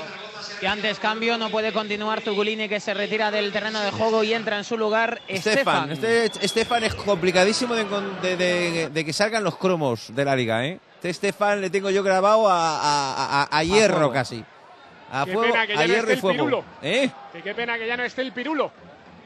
Que 0.60 0.68
antes 0.68 1.00
cambio 1.00 1.38
no 1.38 1.50
puede 1.50 1.72
continuar 1.72 2.22
Tugulini 2.22 2.68
que 2.68 2.80
se 2.80 2.94
retira 2.94 3.32
del 3.32 3.52
terreno 3.52 3.80
de 3.80 3.92
juego 3.92 4.24
y 4.24 4.34
entra 4.34 4.58
en 4.58 4.64
su 4.64 4.78
lugar 4.78 5.22
Estefan, 5.28 5.92
Estefan. 5.92 6.26
este 6.26 6.46
Estefan 6.46 6.84
es 6.84 6.94
complicadísimo 6.96 7.74
de, 7.74 7.88
encon- 7.88 8.20
de- 8.22 8.38
de- 8.38 8.90
de 8.90 9.06
que 9.06 9.14
salgan 9.14 9.44
los 9.44 9.56
cromos 9.58 10.14
de 10.14 10.26
la 10.26 10.36
liga, 10.36 10.66
¿eh? 10.66 10.80
Este 10.98 11.10
Estefan 11.10 11.62
le 11.62 11.70
tengo 11.70 11.90
yo 11.90 12.04
grabado 12.04 12.50
a, 12.50 12.78
a- 12.80 13.44
a- 13.44 13.58
a 13.58 13.64
hierro 13.64 14.12
casi. 14.12 14.44
A 15.12 15.26
Qué 15.26 15.34
fuego, 15.34 15.54
pena 15.54 15.68
que 15.68 15.76
ya 15.76 15.88
no 15.88 15.94
esté 15.94 16.14
el 16.14 16.20
fuego. 16.20 16.38
pirulo. 16.38 16.66
¿Eh? 16.82 17.10
Que 17.34 17.42
qué 17.42 17.56
pena 17.56 17.78
que 17.78 17.88
ya 17.88 17.98
no 17.98 18.04
esté 18.04 18.22
el 18.22 18.32
pirulo 18.32 18.72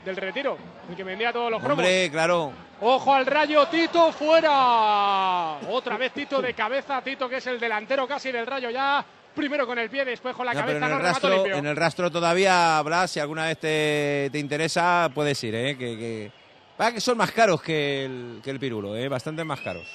del 0.06 0.16
retiro, 0.16 0.58
el 0.90 0.96
que 0.96 1.04
vendía 1.04 1.32
todos 1.34 1.50
los 1.52 1.60
cromos. 1.62 1.80
Hombre, 1.80 2.10
claro. 2.12 2.52
Ojo 2.82 3.14
al 3.14 3.26
rayo, 3.26 3.66
Tito 3.68 4.12
fuera. 4.12 5.58
Otra 5.70 5.98
vez 5.98 6.12
Tito 6.14 6.42
de 6.42 6.54
cabeza, 6.54 7.02
Tito 7.02 7.28
que 7.28 7.38
es 7.38 7.48
el 7.48 7.60
delantero 7.60 8.08
casi 8.08 8.32
del 8.32 8.46
rayo 8.48 8.70
ya. 8.70 9.04
Primero 9.36 9.66
con 9.68 9.78
el 9.80 9.90
pie, 9.90 10.04
después 10.04 10.36
con 10.36 10.46
la 10.46 10.54
No, 10.54 10.66
pero 10.66 10.80
cabeza, 10.80 10.86
en 10.86 10.92
no 10.92 10.98
el, 10.98 11.02
remató 11.04 11.30
rastro, 11.30 11.56
en 11.58 11.66
el 11.68 11.76
rastro 11.76 12.12
todavía, 12.12 12.82
Blas, 12.84 13.12
si 13.12 13.20
alguna 13.20 13.46
vez 13.46 13.58
te, 13.60 14.30
te 14.32 14.40
interesa, 14.40 15.10
puedes 15.14 15.42
ir, 15.44 15.56
¿eh? 15.56 15.78
Que, 15.78 15.98
que, 15.98 16.32
va, 16.82 16.92
que 16.92 17.00
son 17.00 17.18
más 17.18 17.32
caros 17.32 17.62
que 17.62 18.06
el, 18.06 18.42
que 18.44 18.50
el 18.50 18.60
pirulo, 18.60 18.98
¿eh? 18.98 19.08
Bastante 19.08 19.44
más 19.46 19.60
caros. 19.62 19.88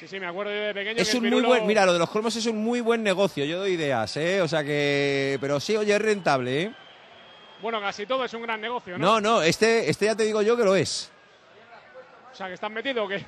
Sí, 0.00 0.08
sí, 0.08 0.18
me 0.18 0.26
acuerdo 0.26 0.50
yo 0.50 0.60
de 0.62 0.72
pequeño 0.72 1.02
Es 1.02 1.10
que 1.10 1.18
un 1.18 1.28
muy 1.28 1.42
buen, 1.42 1.66
mira, 1.66 1.84
lo 1.84 1.92
de 1.92 1.98
los 1.98 2.08
cromos 2.08 2.34
es 2.34 2.46
un 2.46 2.56
muy 2.56 2.80
buen 2.80 3.02
negocio, 3.02 3.44
yo 3.44 3.58
doy 3.58 3.72
ideas, 3.72 4.16
¿eh? 4.16 4.40
O 4.40 4.48
sea 4.48 4.64
que, 4.64 5.36
pero 5.42 5.60
sí, 5.60 5.76
oye, 5.76 5.94
es 5.94 6.00
rentable, 6.00 6.62
¿eh? 6.62 6.72
Bueno, 7.60 7.78
casi 7.82 8.06
todo 8.06 8.24
es 8.24 8.32
un 8.32 8.40
gran 8.40 8.62
negocio, 8.62 8.96
¿no? 8.96 9.06
No, 9.06 9.20
no, 9.20 9.42
este, 9.42 9.90
este 9.90 10.06
ya 10.06 10.14
te 10.16 10.22
digo 10.24 10.40
yo 10.40 10.56
que 10.56 10.64
lo 10.64 10.74
es. 10.74 11.10
O 12.32 12.34
sea, 12.34 12.46
que 12.48 12.54
están 12.54 12.72
metidos 12.72 13.04
o 13.04 13.08
qué. 13.08 13.22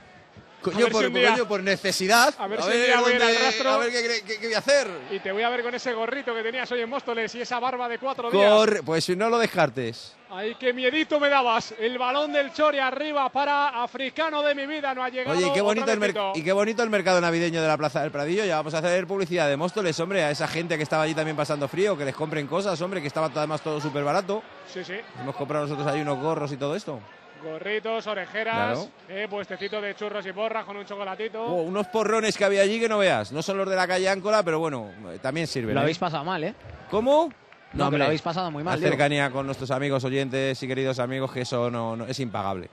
Coño, 0.63 0.87
por, 0.89 1.03
si 1.03 1.07
un 1.09 1.13
día- 1.15 1.31
coño, 1.33 1.47
por 1.49 1.63
necesidad. 1.63 2.33
A 2.39 2.47
ver 2.47 2.63
si 2.63 2.69
voy 2.71 2.87
a 2.87 3.01
dónde- 3.01 3.39
rastro. 3.39 3.69
a 3.71 3.77
ver 3.79 3.91
qué, 3.91 4.23
qué- 4.27 4.39
qué 4.39 4.47
voy 4.47 4.55
a 4.55 4.59
hacer. 4.59 4.89
Y 5.11 5.19
te 5.19 5.31
voy 5.33 5.43
a 5.43 5.51
ver 5.51 5.63
con 5.63 5.75
ese 5.75 5.93
gorrito 5.93 6.35
que 6.35 6.43
tenías 6.43 6.71
hoy 6.73 6.81
en 6.81 6.89
Móstoles 6.89 7.35
y 7.35 7.41
esa 7.43 7.59
barba 7.61 7.87
de 7.89 7.99
cuatro 7.99 8.31
días. 8.31 8.51
Corre, 8.51 8.83
pues 8.83 9.05
si 9.05 9.15
no 9.17 9.29
lo 9.29 9.39
descartes. 9.39 10.17
Ay, 10.35 10.55
qué 10.59 10.73
miedito 10.73 11.21
me 11.21 11.29
dabas. 11.29 11.75
El 11.79 11.99
balón 11.99 12.33
del 12.33 12.55
Chori 12.55 12.79
arriba 12.79 13.29
para 13.29 13.83
africano 13.83 14.43
de 14.43 14.55
mi 14.55 14.67
vida. 14.67 14.95
No 14.95 15.05
ha 15.05 15.11
llegado. 15.11 15.37
Oye, 15.37 15.47
y 15.47 15.53
qué, 15.53 15.61
bonito 15.61 15.93
el 15.93 16.15
y 16.35 16.43
qué 16.43 16.53
bonito 16.53 16.83
el 16.83 16.89
mercado 16.89 17.21
navideño 17.21 17.61
de 17.61 17.69
la 17.69 17.77
Plaza 17.77 18.01
del 18.01 18.11
Pradillo. 18.11 18.43
Ya 18.47 18.57
vamos 18.57 18.73
a 18.73 18.79
hacer 18.79 19.07
publicidad 19.07 19.47
de 19.47 19.59
Móstoles, 19.59 20.01
hombre, 20.01 20.25
a 20.25 20.31
esa 20.31 20.49
gente 20.49 20.79
que 20.79 20.85
estaba 20.85 21.03
allí 21.03 21.15
también 21.15 21.37
pasando 21.37 21.69
frío, 21.69 21.99
que 21.99 22.07
les 22.07 22.15
compren 22.15 22.47
cosas, 22.47 22.81
hombre, 22.81 23.03
que 23.03 23.09
estaba 23.09 23.27
además 23.27 23.61
todo 23.61 23.79
súper 23.79 24.05
barato. 24.05 24.43
Sí, 24.67 24.83
sí. 24.83 24.95
Hemos 25.21 25.37
comprado 25.37 25.67
nosotros 25.67 25.87
ahí 25.87 26.01
unos 26.01 26.19
gorros 26.19 26.51
y 26.51 26.57
todo 26.57 26.75
esto. 26.77 26.99
Gorritos, 27.45 28.07
orejeras, 28.07 28.79
Claro. 28.79 28.89
eh, 29.11 29.27
puestecito 29.29 29.83
de 29.83 29.95
churros 29.95 30.25
y 30.25 30.33
porras 30.33 30.65
con 30.65 30.79
un 30.79 30.87
chocolatito. 30.87 31.43
Oh, 31.45 31.61
unos 31.61 31.89
porrones 31.89 32.39
que 32.39 32.45
había 32.47 32.63
allí 32.63 32.81
que 32.81 32.89
no 32.89 32.97
veas. 32.97 33.33
No 33.33 33.43
son 33.43 33.59
los 33.59 33.69
de 33.69 33.77
la 33.77 33.87
calle 33.87 34.09
Áncola, 34.09 34.43
pero 34.43 34.61
bueno, 34.61 34.91
eh, 35.13 35.19
también 35.21 35.47
sirven. 35.47 35.75
Lo 35.75 35.81
¿eh? 35.81 35.83
habéis 35.83 35.99
pasado 35.99 36.25
mal, 36.25 36.43
¿eh? 36.43 36.55
¿Cómo? 36.91 37.31
No, 37.73 37.79
que 37.79 37.83
hombre, 37.85 37.99
lo 38.01 38.05
habéis 38.07 38.23
pasado 38.23 38.51
muy 38.51 38.63
mal. 38.63 38.73
La 38.75 38.77
digo. 38.79 38.89
cercanía 38.91 39.31
con 39.31 39.47
nuestros 39.47 39.71
amigos 39.71 40.05
oyentes 40.05 40.63
y 40.63 40.67
queridos 40.69 40.99
amigos, 40.99 41.33
que 41.33 41.41
eso 41.43 41.71
no, 41.71 41.97
no- 41.97 42.05
es 42.07 42.19
impagable. 42.21 42.69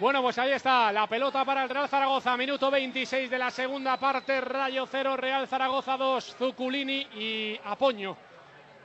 Bueno, 0.00 0.22
pues 0.22 0.38
ahí 0.38 0.52
está 0.52 0.92
la 0.92 1.06
pelota 1.08 1.44
para 1.44 1.64
el 1.64 1.68
Real 1.68 1.88
Zaragoza. 1.88 2.36
Minuto 2.36 2.70
26 2.70 3.28
de 3.28 3.38
la 3.38 3.50
segunda 3.50 3.96
parte. 3.96 4.40
Rayo 4.40 4.86
0, 4.90 5.16
Real 5.16 5.46
Zaragoza 5.48 5.96
2. 5.96 6.36
Zuculini 6.38 7.00
y 7.16 7.60
Apoño. 7.64 8.16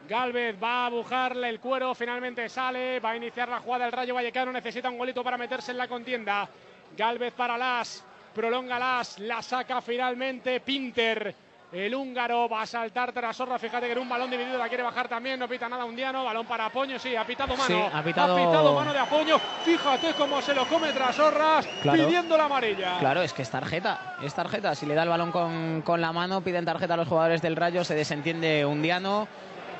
Galvez 0.09 0.57
va 0.61 0.87
a 0.87 0.89
bujarle 0.89 1.47
el 1.49 1.59
cuero, 1.61 1.95
finalmente 1.95 2.49
sale, 2.49 2.99
va 2.99 3.11
a 3.11 3.15
iniciar 3.15 3.47
la 3.47 3.59
jugada 3.59 3.85
el 3.85 3.91
Rayo 3.93 4.13
Vallecano, 4.15 4.51
necesita 4.51 4.89
un 4.89 4.97
golito 4.97 5.23
para 5.23 5.37
meterse 5.37 5.71
en 5.71 5.77
la 5.77 5.87
contienda. 5.87 6.49
Galvez 6.97 7.31
para 7.33 7.57
Las, 7.57 8.03
prolonga 8.35 8.77
Las, 8.79 9.19
la 9.19 9.41
saca 9.41 9.79
finalmente 9.81 10.59
Pinter. 10.59 11.33
El 11.73 11.95
húngaro 11.95 12.47
va 12.47 12.61
a 12.61 12.65
saltar 12.67 13.11
Trasorra. 13.11 13.57
Fíjate 13.57 13.87
que 13.87 13.93
en 13.93 13.97
un 13.99 14.07
balón 14.07 14.29
dividido 14.29 14.59
la 14.59 14.67
quiere 14.67 14.83
bajar 14.83 15.07
también. 15.07 15.39
No 15.39 15.47
pita 15.47 15.67
nada 15.67 15.85
Undiano. 15.85 16.23
Balón 16.23 16.45
para 16.45 16.67
Apoño. 16.67 16.99
Sí, 16.99 17.15
ha 17.15 17.25
pitado 17.25 17.57
mano. 17.57 17.65
Sí, 17.67 17.73
ha 17.93 18.03
pitado- 18.03 18.75
mano 18.75 18.93
de 18.93 18.99
Apoño. 18.99 19.39
Fíjate 19.65 20.13
cómo 20.13 20.39
se 20.41 20.53
lo 20.53 20.65
come 20.67 20.91
Trasorras 20.93 21.65
Claro. 21.81 22.05
pidiendo 22.05 22.37
la 22.37 22.45
amarilla. 22.45 22.97
Claro, 22.99 23.23
es 23.23 23.33
que 23.33 23.41
es 23.41 23.49
tarjeta, 23.49 24.17
es 24.21 24.33
tarjeta. 24.35 24.75
Si 24.75 24.85
le 24.85 24.93
da 24.93 25.03
el 25.03 25.09
balón 25.09 25.31
con, 25.31 25.81
con 25.81 25.99
la 25.99 26.11
mano, 26.11 26.41
piden 26.41 26.63
tarjeta 26.65 26.93
a 26.93 26.97
los 26.97 27.07
jugadores 27.07 27.41
del 27.41 27.55
Rayo, 27.55 27.83
se 27.83 27.95
desentiende 27.95 28.65
Undiano 28.65 29.27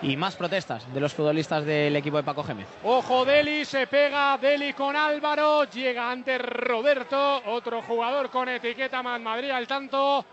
y 0.01 0.17
más 0.17 0.35
protestas 0.35 0.91
de 0.93 0.99
los 0.99 1.13
futbolistas 1.13 1.63
del 1.63 1.95
equipo 1.95 2.17
de 2.17 2.23
Paco 2.23 2.43
Gémez. 2.43 2.67
Ojo, 2.83 3.23
Deli 3.23 3.63
se 3.65 3.85
pega, 3.87 4.37
Deli 4.37 4.73
con 4.73 4.95
Álvaro, 4.95 5.65
llega 5.65 6.09
ante 6.11 6.37
Roberto, 6.39 7.43
otro 7.45 7.81
jugador 7.83 8.29
con 8.31 8.49
etiqueta 8.49 9.01
Man 9.03 9.23
Madrid 9.23 9.51
al 9.51 9.67
tanto. 9.67 10.25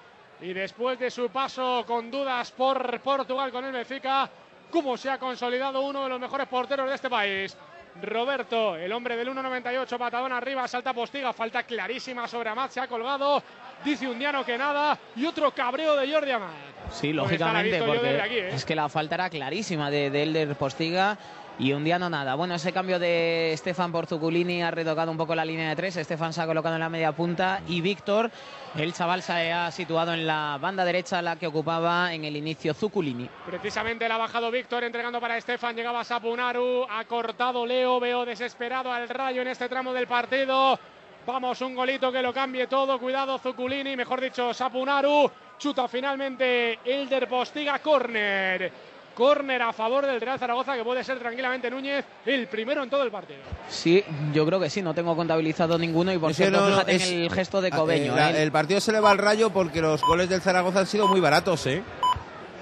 Y 0.43 0.55
después 0.55 0.99
de 0.99 1.11
su 1.11 1.29
paso 1.29 1.85
con 1.87 2.11
dudas 2.11 2.51
por 2.53 3.01
Portugal 3.01 3.53
con 3.53 3.65
el 3.65 3.73
Benfica, 3.73 4.29
cómo 4.71 4.97
se 4.97 5.11
ha 5.11 5.19
consolidado 5.19 5.83
uno 5.83 6.05
de 6.05 6.09
los 6.09 6.21
mejores 6.21 6.47
porteros 6.49 6.89
de 6.89 6.95
este 6.95 7.11
país. 7.11 7.57
Roberto, 8.03 8.77
el 8.77 8.91
hombre 8.93 9.17
del 9.17 9.29
1.98, 9.29 9.99
patadón 9.99 10.33
arriba, 10.33 10.67
salta 10.67 10.95
postiga, 10.95 11.33
falta 11.33 11.65
clarísima 11.65 12.27
sobre 12.27 12.49
Amat, 12.49 12.71
se 12.71 12.81
ha 12.81 12.87
colgado, 12.87 13.43
dice 13.85 14.09
Undiano 14.09 14.45
que 14.45 14.57
nada, 14.57 14.97
y 15.17 15.27
otro 15.27 15.51
cabreo 15.53 15.97
de 15.97 16.11
Jordi 16.11 16.31
Amat. 16.31 16.80
Sí, 16.91 17.09
Pues 17.09 17.17
lógicamente, 17.17 17.83
porque 17.83 18.21
aquí, 18.21 18.35
¿eh? 18.37 18.55
es 18.55 18.65
que 18.65 18.75
la 18.75 18.89
falta 18.89 19.15
era 19.15 19.31
clarísima 19.31 19.91
de, 19.91 20.11
de 20.11 20.23
Elder 20.25 20.57
Postiga 20.57 21.17
y 21.61 21.73
un 21.73 21.85
día 21.85 21.99
no 21.99 22.09
nada. 22.09 22.35
Bueno, 22.35 22.55
ese 22.55 22.73
cambio 22.73 22.99
de 22.99 23.55
Stefan 23.57 23.93
por 23.93 24.07
Zuculini 24.07 24.63
ha 24.63 24.71
retocado 24.71 25.11
un 25.11 25.19
poco 25.19 25.35
la 25.35 25.45
línea 25.45 25.69
de 25.69 25.77
tres. 25.77 25.95
Stefan 25.95 26.33
se 26.33 26.41
ha 26.41 26.47
colocado 26.47 26.75
en 26.75 26.81
la 26.81 26.89
media 26.89 27.13
punta 27.13 27.61
y 27.69 27.81
Víctor, 27.83 28.31
el 28.77 28.93
chaval, 28.95 29.23
se 29.23 29.53
ha 29.53 29.71
situado 29.71 30.15
en 30.15 30.27
la 30.27 30.59
banda 30.61 30.85
derecha, 30.85 31.21
la 31.21 31.37
que 31.37 31.47
ocupaba 31.47 32.15
en 32.15 32.25
el 32.25 32.37
inicio 32.37 32.73
Zuculini. 32.73 33.29
Precisamente 33.47 34.09
la 34.09 34.15
ha 34.15 34.19
bajado 34.19 34.51
Víctor 34.51 34.85
entregando 34.85 35.21
para 35.21 35.37
Estefan. 35.37 35.77
Llegaba 35.77 36.03
Sapunaru. 36.03 36.87
Ha 36.89 37.05
cortado 37.05 37.67
Leo. 37.67 38.01
Veo 38.01 38.25
desesperado 38.25 38.91
al 38.91 39.09
rayo 39.09 39.43
en 39.43 39.49
este 39.49 39.69
tramo 39.69 39.93
del 39.93 40.07
partido. 40.07 40.79
Vamos, 41.27 41.61
un 41.61 41.75
golito 41.75 42.11
que 42.11 42.23
lo 42.23 42.33
cambie 42.33 42.67
todo. 42.69 42.99
Cuidado, 42.99 43.39
Zuculini. 43.39 43.97
Mejor 43.97 44.21
dicho, 44.23 44.55
Sapunaru. 44.55 45.31
Chuta 45.61 45.87
finalmente 45.87 46.79
Elder 46.85 47.29
Postiga. 47.29 47.79
Corner. 47.79 48.73
Corner 49.15 49.61
a 49.61 49.73
favor 49.75 50.07
del 50.07 50.19
Real 50.21 50.39
Zaragoza 50.39 50.75
que 50.75 50.83
puede 50.85 51.05
ser 51.05 51.19
tranquilamente 51.19 51.71
Núñez 51.71 52.05
el 52.25 52.47
primero 52.47 52.83
en 52.83 52.89
todo 52.89 53.03
el 53.03 53.11
partido. 53.11 53.41
Sí, 53.69 54.03
yo 54.33 54.47
creo 54.47 54.59
que 54.59 54.71
sí, 54.71 54.81
no 54.81 54.95
tengo 54.95 55.15
contabilizado 55.15 55.77
ninguno 55.79 56.11
y 56.13 56.17
por 56.19 56.33
cierto, 56.33 56.59
no, 56.59 56.69
no, 56.69 56.75
fíjate 56.77 56.95
es- 56.95 57.11
en 57.11 57.21
el 57.25 57.31
gesto 57.33 57.61
de 57.61 57.71
Cobeño. 57.71 58.13
eh, 58.15 58.17
la- 58.17 58.31
¿eh? 58.31 58.43
el 58.43 58.51
partido 58.53 58.81
se 58.81 58.93
le 58.93 59.01
va 59.01 59.11
al 59.11 59.19
rayo 59.19 59.51
porque 59.51 59.83
los 59.83 60.01
goles 60.01 60.31
del 60.31 60.41
Zaragoza 60.41 60.79
han 60.81 60.87
sido 60.87 61.07
muy 61.09 61.21
baratos, 61.21 61.67
¿eh? 61.67 61.83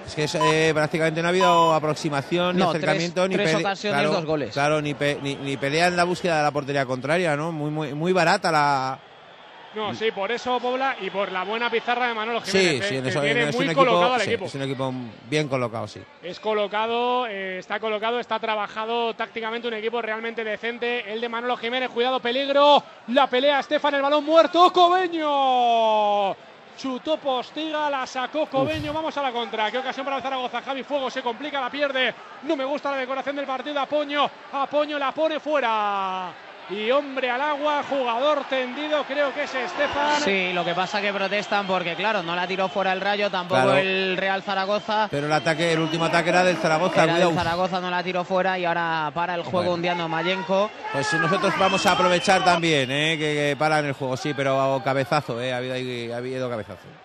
Es 0.06 0.14
que 0.14 0.24
es, 0.24 0.34
eh, 0.34 0.70
prácticamente 0.74 1.20
no 1.20 1.28
ha 1.28 1.30
habido 1.30 1.74
aproximación 1.74 2.56
ni 2.56 2.62
No, 2.62 2.70
acercamiento 2.70 3.20
tres- 3.26 3.28
ni 3.28 3.36
tres 3.36 3.54
ocasiones, 3.54 4.00
claro, 4.00 4.12
dos 4.16 4.24
goles. 4.24 4.52
Claro, 4.54 4.80
ni, 4.82 4.94
pe- 4.94 5.18
ni, 5.22 5.36
ni 5.36 5.56
pelea 5.58 5.88
en 5.88 5.96
la 5.96 6.04
búsqueda 6.04 6.38
de 6.38 6.42
la 6.44 6.50
portería 6.50 6.86
contraria, 6.86 7.36
¿no? 7.36 7.52
Muy 7.52 7.70
muy 7.70 7.94
muy 7.94 8.12
barata 8.12 8.50
la 8.50 8.98
No, 9.74 9.94
sí, 9.94 10.10
por 10.10 10.32
eso 10.32 10.58
Pobla 10.58 10.96
y 11.00 11.10
por 11.10 11.30
la 11.30 11.44
buena 11.44 11.70
pizarra 11.70 12.08
de 12.08 12.14
Manolo 12.14 12.40
Sí, 12.42 12.58
Jiménez. 12.58 12.88
sí, 12.88 12.94
eh, 12.94 12.98
en 12.98 13.02
que 13.04 13.10
eso 13.10 13.20
tiene 13.20 13.48
es 13.50 13.56
muy 13.56 13.68
un 13.68 13.74
colocado 13.74 14.00
equipo, 14.06 14.14
al 14.14 14.20
sí, 14.22 14.30
equipo. 14.30 14.44
es 14.46 14.54
un 14.54 14.62
equipo 14.62 14.92
bien 15.28 15.48
colocado, 15.48 15.86
sí. 15.86 16.00
Es 16.22 16.40
colocado, 16.40 17.26
eh, 17.26 17.58
está 17.58 17.78
colocado, 17.78 18.18
está 18.18 18.38
trabajado 18.40 19.14
tácticamente 19.14 19.68
un 19.68 19.74
equipo 19.74 20.00
realmente 20.00 20.42
decente. 20.42 21.12
El 21.12 21.20
de 21.20 21.28
Manolo 21.28 21.56
Jiménez, 21.58 21.90
cuidado, 21.90 22.18
peligro. 22.18 22.82
La 23.08 23.26
pelea, 23.26 23.60
Estefan, 23.60 23.94
el 23.94 24.02
balón 24.02 24.24
muerto. 24.24 24.72
Cobeño. 24.72 26.34
Chutó 26.78 27.16
Postiga, 27.18 27.90
la 27.90 28.06
sacó 28.06 28.46
Cobeño. 28.46 28.92
Vamos 28.92 29.16
a 29.18 29.22
la 29.22 29.32
contra. 29.32 29.70
Qué 29.70 29.78
ocasión 29.78 30.04
para 30.04 30.16
el 30.18 30.22
Zaragoza. 30.22 30.62
Javi 30.62 30.82
Fuego 30.84 31.10
se 31.10 31.22
complica, 31.22 31.60
la 31.60 31.70
pierde. 31.70 32.14
No 32.44 32.56
me 32.56 32.64
gusta 32.64 32.90
la 32.92 32.96
decoración 32.98 33.36
del 33.36 33.46
partido. 33.46 33.80
Apoño, 33.80 34.30
Apoño 34.52 34.98
la 34.98 35.12
pone 35.12 35.40
fuera. 35.40 36.32
Y 36.70 36.90
hombre 36.90 37.30
al 37.30 37.40
agua, 37.40 37.82
jugador 37.88 38.44
tendido, 38.50 39.02
creo 39.04 39.32
que 39.32 39.44
es 39.44 39.54
Estefan. 39.54 40.20
Sí, 40.22 40.52
lo 40.52 40.64
que 40.66 40.74
pasa 40.74 41.00
que 41.00 41.10
protestan 41.14 41.66
porque, 41.66 41.94
claro, 41.94 42.22
no 42.22 42.36
la 42.36 42.46
tiró 42.46 42.68
fuera 42.68 42.92
el 42.92 43.00
Rayo, 43.00 43.30
tampoco 43.30 43.62
Claro. 43.62 43.78
el 43.78 44.16
Real 44.18 44.42
Zaragoza. 44.42 45.08
Pero 45.10 45.26
el 45.28 45.32
ataque, 45.32 45.72
el 45.72 45.78
último 45.78 46.04
ataque 46.04 46.28
era 46.28 46.44
del 46.44 46.58
Zaragoza, 46.58 47.04
Era 47.04 47.12
cuidado. 47.14 47.30
el 47.30 47.36
Zaragoza, 47.36 47.80
no 47.80 47.90
la 47.90 48.02
tiró 48.02 48.22
fuera 48.22 48.58
y 48.58 48.66
ahora 48.66 49.10
para 49.14 49.34
el 49.34 49.42
juego 49.44 49.58
Bueno. 49.60 49.72
Undiano 49.74 50.08
Mayenko. 50.10 50.70
Pues 50.92 51.10
nosotros 51.14 51.54
vamos 51.58 51.86
a 51.86 51.92
aprovechar 51.92 52.44
también, 52.44 52.90
¿eh? 52.90 53.16
que, 53.18 53.34
que 53.34 53.56
paran 53.58 53.86
el 53.86 53.94
juego, 53.94 54.16
sí, 54.18 54.34
pero 54.34 54.82
cabezazo, 54.84 55.40
¿eh? 55.40 55.54
Ha 55.54 55.56
habido, 55.56 55.74
ahí- 55.74 56.12
ha 56.12 56.18
habido 56.18 56.50
cabezazo. 56.50 56.82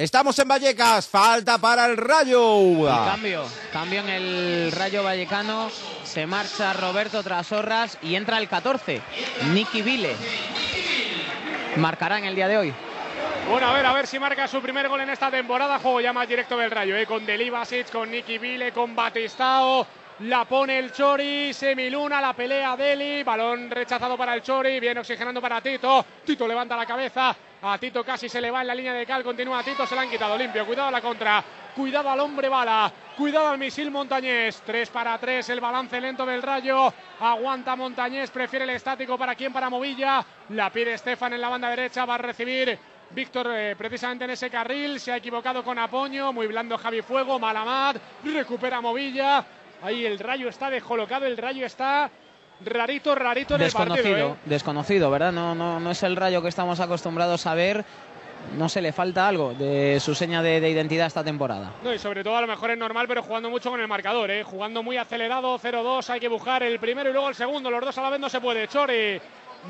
Estamos 0.00 0.38
en 0.38 0.48
Vallecas, 0.48 1.06
falta 1.06 1.58
para 1.58 1.84
el 1.84 1.98
Rayo. 1.98 2.58
Y 2.62 2.86
cambio, 2.86 3.44
cambio 3.70 4.00
en 4.00 4.08
el 4.08 4.72
Rayo 4.72 5.02
Vallecano. 5.02 5.70
Se 6.04 6.26
marcha 6.26 6.72
Roberto 6.72 7.22
Trasorras 7.22 7.98
y 8.00 8.14
entra 8.14 8.38
el 8.38 8.48
14, 8.48 9.02
Nicky 9.52 9.82
Vile. 9.82 10.16
Marcará 11.76 12.16
en 12.16 12.24
el 12.24 12.34
día 12.34 12.48
de 12.48 12.56
hoy. 12.56 12.74
Bueno, 13.50 13.66
a 13.66 13.74
ver, 13.74 13.84
a 13.84 13.92
ver 13.92 14.06
si 14.06 14.18
marca 14.18 14.48
su 14.48 14.62
primer 14.62 14.88
gol 14.88 15.02
en 15.02 15.10
esta 15.10 15.30
temporada. 15.30 15.78
Juego 15.78 16.00
ya 16.00 16.14
más 16.14 16.26
directo 16.26 16.56
del 16.56 16.70
Rayo, 16.70 16.96
¿eh? 16.96 17.04
con 17.04 17.26
Delibasic, 17.26 17.92
con 17.92 18.10
Nicky 18.10 18.38
Vile, 18.38 18.72
con 18.72 18.96
Batistao. 18.96 19.86
La 20.20 20.44
pone 20.44 20.78
el 20.78 20.92
Chori, 20.92 21.54
Semiluna, 21.54 22.20
la 22.20 22.34
pelea 22.34 22.76
Deli. 22.76 23.22
Balón 23.22 23.70
rechazado 23.70 24.18
para 24.18 24.34
el 24.34 24.42
Chori, 24.42 24.78
viene 24.78 25.00
oxigenando 25.00 25.40
para 25.40 25.62
Tito. 25.62 26.04
Tito 26.26 26.46
levanta 26.46 26.76
la 26.76 26.84
cabeza. 26.84 27.34
A 27.62 27.78
Tito 27.78 28.04
casi 28.04 28.28
se 28.28 28.38
le 28.38 28.50
va 28.50 28.60
en 28.60 28.66
la 28.66 28.74
línea 28.74 28.92
de 28.92 29.06
cal. 29.06 29.24
Continúa 29.24 29.62
Tito, 29.62 29.86
se 29.86 29.94
la 29.94 30.02
han 30.02 30.10
quitado 30.10 30.36
limpio. 30.36 30.66
Cuidado 30.66 30.88
a 30.88 30.90
la 30.90 31.00
contra. 31.00 31.42
Cuidado 31.74 32.10
al 32.10 32.20
hombre 32.20 32.50
bala. 32.50 32.92
Cuidado 33.16 33.48
al 33.48 33.56
misil 33.56 33.90
Montañés. 33.90 34.62
3 34.66 34.90
para 34.90 35.16
3. 35.16 35.48
El 35.48 35.60
balance 35.60 35.98
lento 35.98 36.26
del 36.26 36.42
Rayo. 36.42 36.92
Aguanta 37.18 37.74
Montañés. 37.74 38.30
Prefiere 38.30 38.64
el 38.64 38.70
estático. 38.72 39.16
¿Para 39.16 39.34
quién? 39.34 39.54
Para 39.54 39.70
Movilla. 39.70 40.22
La 40.50 40.68
pide 40.68 40.92
Estefan 40.92 41.32
en 41.32 41.40
la 41.40 41.48
banda 41.48 41.70
derecha. 41.70 42.04
Va 42.04 42.16
a 42.16 42.18
recibir 42.18 42.78
Víctor 43.12 43.48
eh, 43.54 43.74
precisamente 43.74 44.24
en 44.24 44.32
ese 44.32 44.50
carril. 44.50 45.00
Se 45.00 45.12
ha 45.12 45.16
equivocado 45.16 45.64
con 45.64 45.78
Apoño. 45.78 46.30
Muy 46.30 46.46
blando 46.46 46.76
Javi 46.76 47.00
Fuego. 47.00 47.38
Malamat. 47.38 47.96
Recupera 48.22 48.82
Movilla. 48.82 49.46
Ahí 49.82 50.04
el 50.06 50.18
Rayo 50.18 50.48
está 50.48 50.70
descolocado. 50.70 51.26
El 51.26 51.36
Rayo 51.36 51.64
está 51.66 52.10
rarito, 52.64 53.14
rarito 53.14 53.54
en 53.54 53.60
el 53.62 53.66
Desconocido, 53.66 54.02
partido. 54.04 54.28
¿eh? 54.32 54.36
desconocido, 54.44 55.10
¿verdad? 55.10 55.32
No, 55.32 55.54
no, 55.54 55.80
no 55.80 55.90
es 55.90 56.02
el 56.02 56.16
Rayo 56.16 56.42
que 56.42 56.48
estamos 56.48 56.80
acostumbrados 56.80 57.46
a 57.46 57.54
ver. 57.54 57.84
No 58.56 58.70
se 58.70 58.80
le 58.80 58.92
falta 58.92 59.28
algo 59.28 59.52
de 59.52 60.00
su 60.00 60.14
seña 60.14 60.42
de, 60.42 60.60
de 60.60 60.70
identidad 60.70 61.06
esta 61.06 61.22
temporada. 61.22 61.72
No, 61.84 61.92
y 61.92 61.98
sobre 61.98 62.24
todo 62.24 62.36
a 62.38 62.40
lo 62.40 62.46
mejor 62.46 62.70
es 62.70 62.78
normal, 62.78 63.06
pero 63.06 63.22
jugando 63.22 63.50
mucho 63.50 63.70
con 63.70 63.80
el 63.80 63.86
marcador, 63.88 64.30
¿eh? 64.30 64.42
jugando 64.44 64.82
muy 64.82 64.96
acelerado, 64.96 65.58
0-2, 65.58 66.08
hay 66.08 66.20
que 66.20 66.28
buscar 66.28 66.62
el 66.62 66.78
primero 66.78 67.10
y 67.10 67.12
luego 67.12 67.28
el 67.28 67.34
segundo, 67.34 67.70
los 67.70 67.82
dos 67.84 67.98
a 67.98 68.02
la 68.02 68.08
vez 68.10 68.18
no 68.18 68.30
se 68.30 68.40
puede. 68.40 68.66
Chori, 68.66 69.20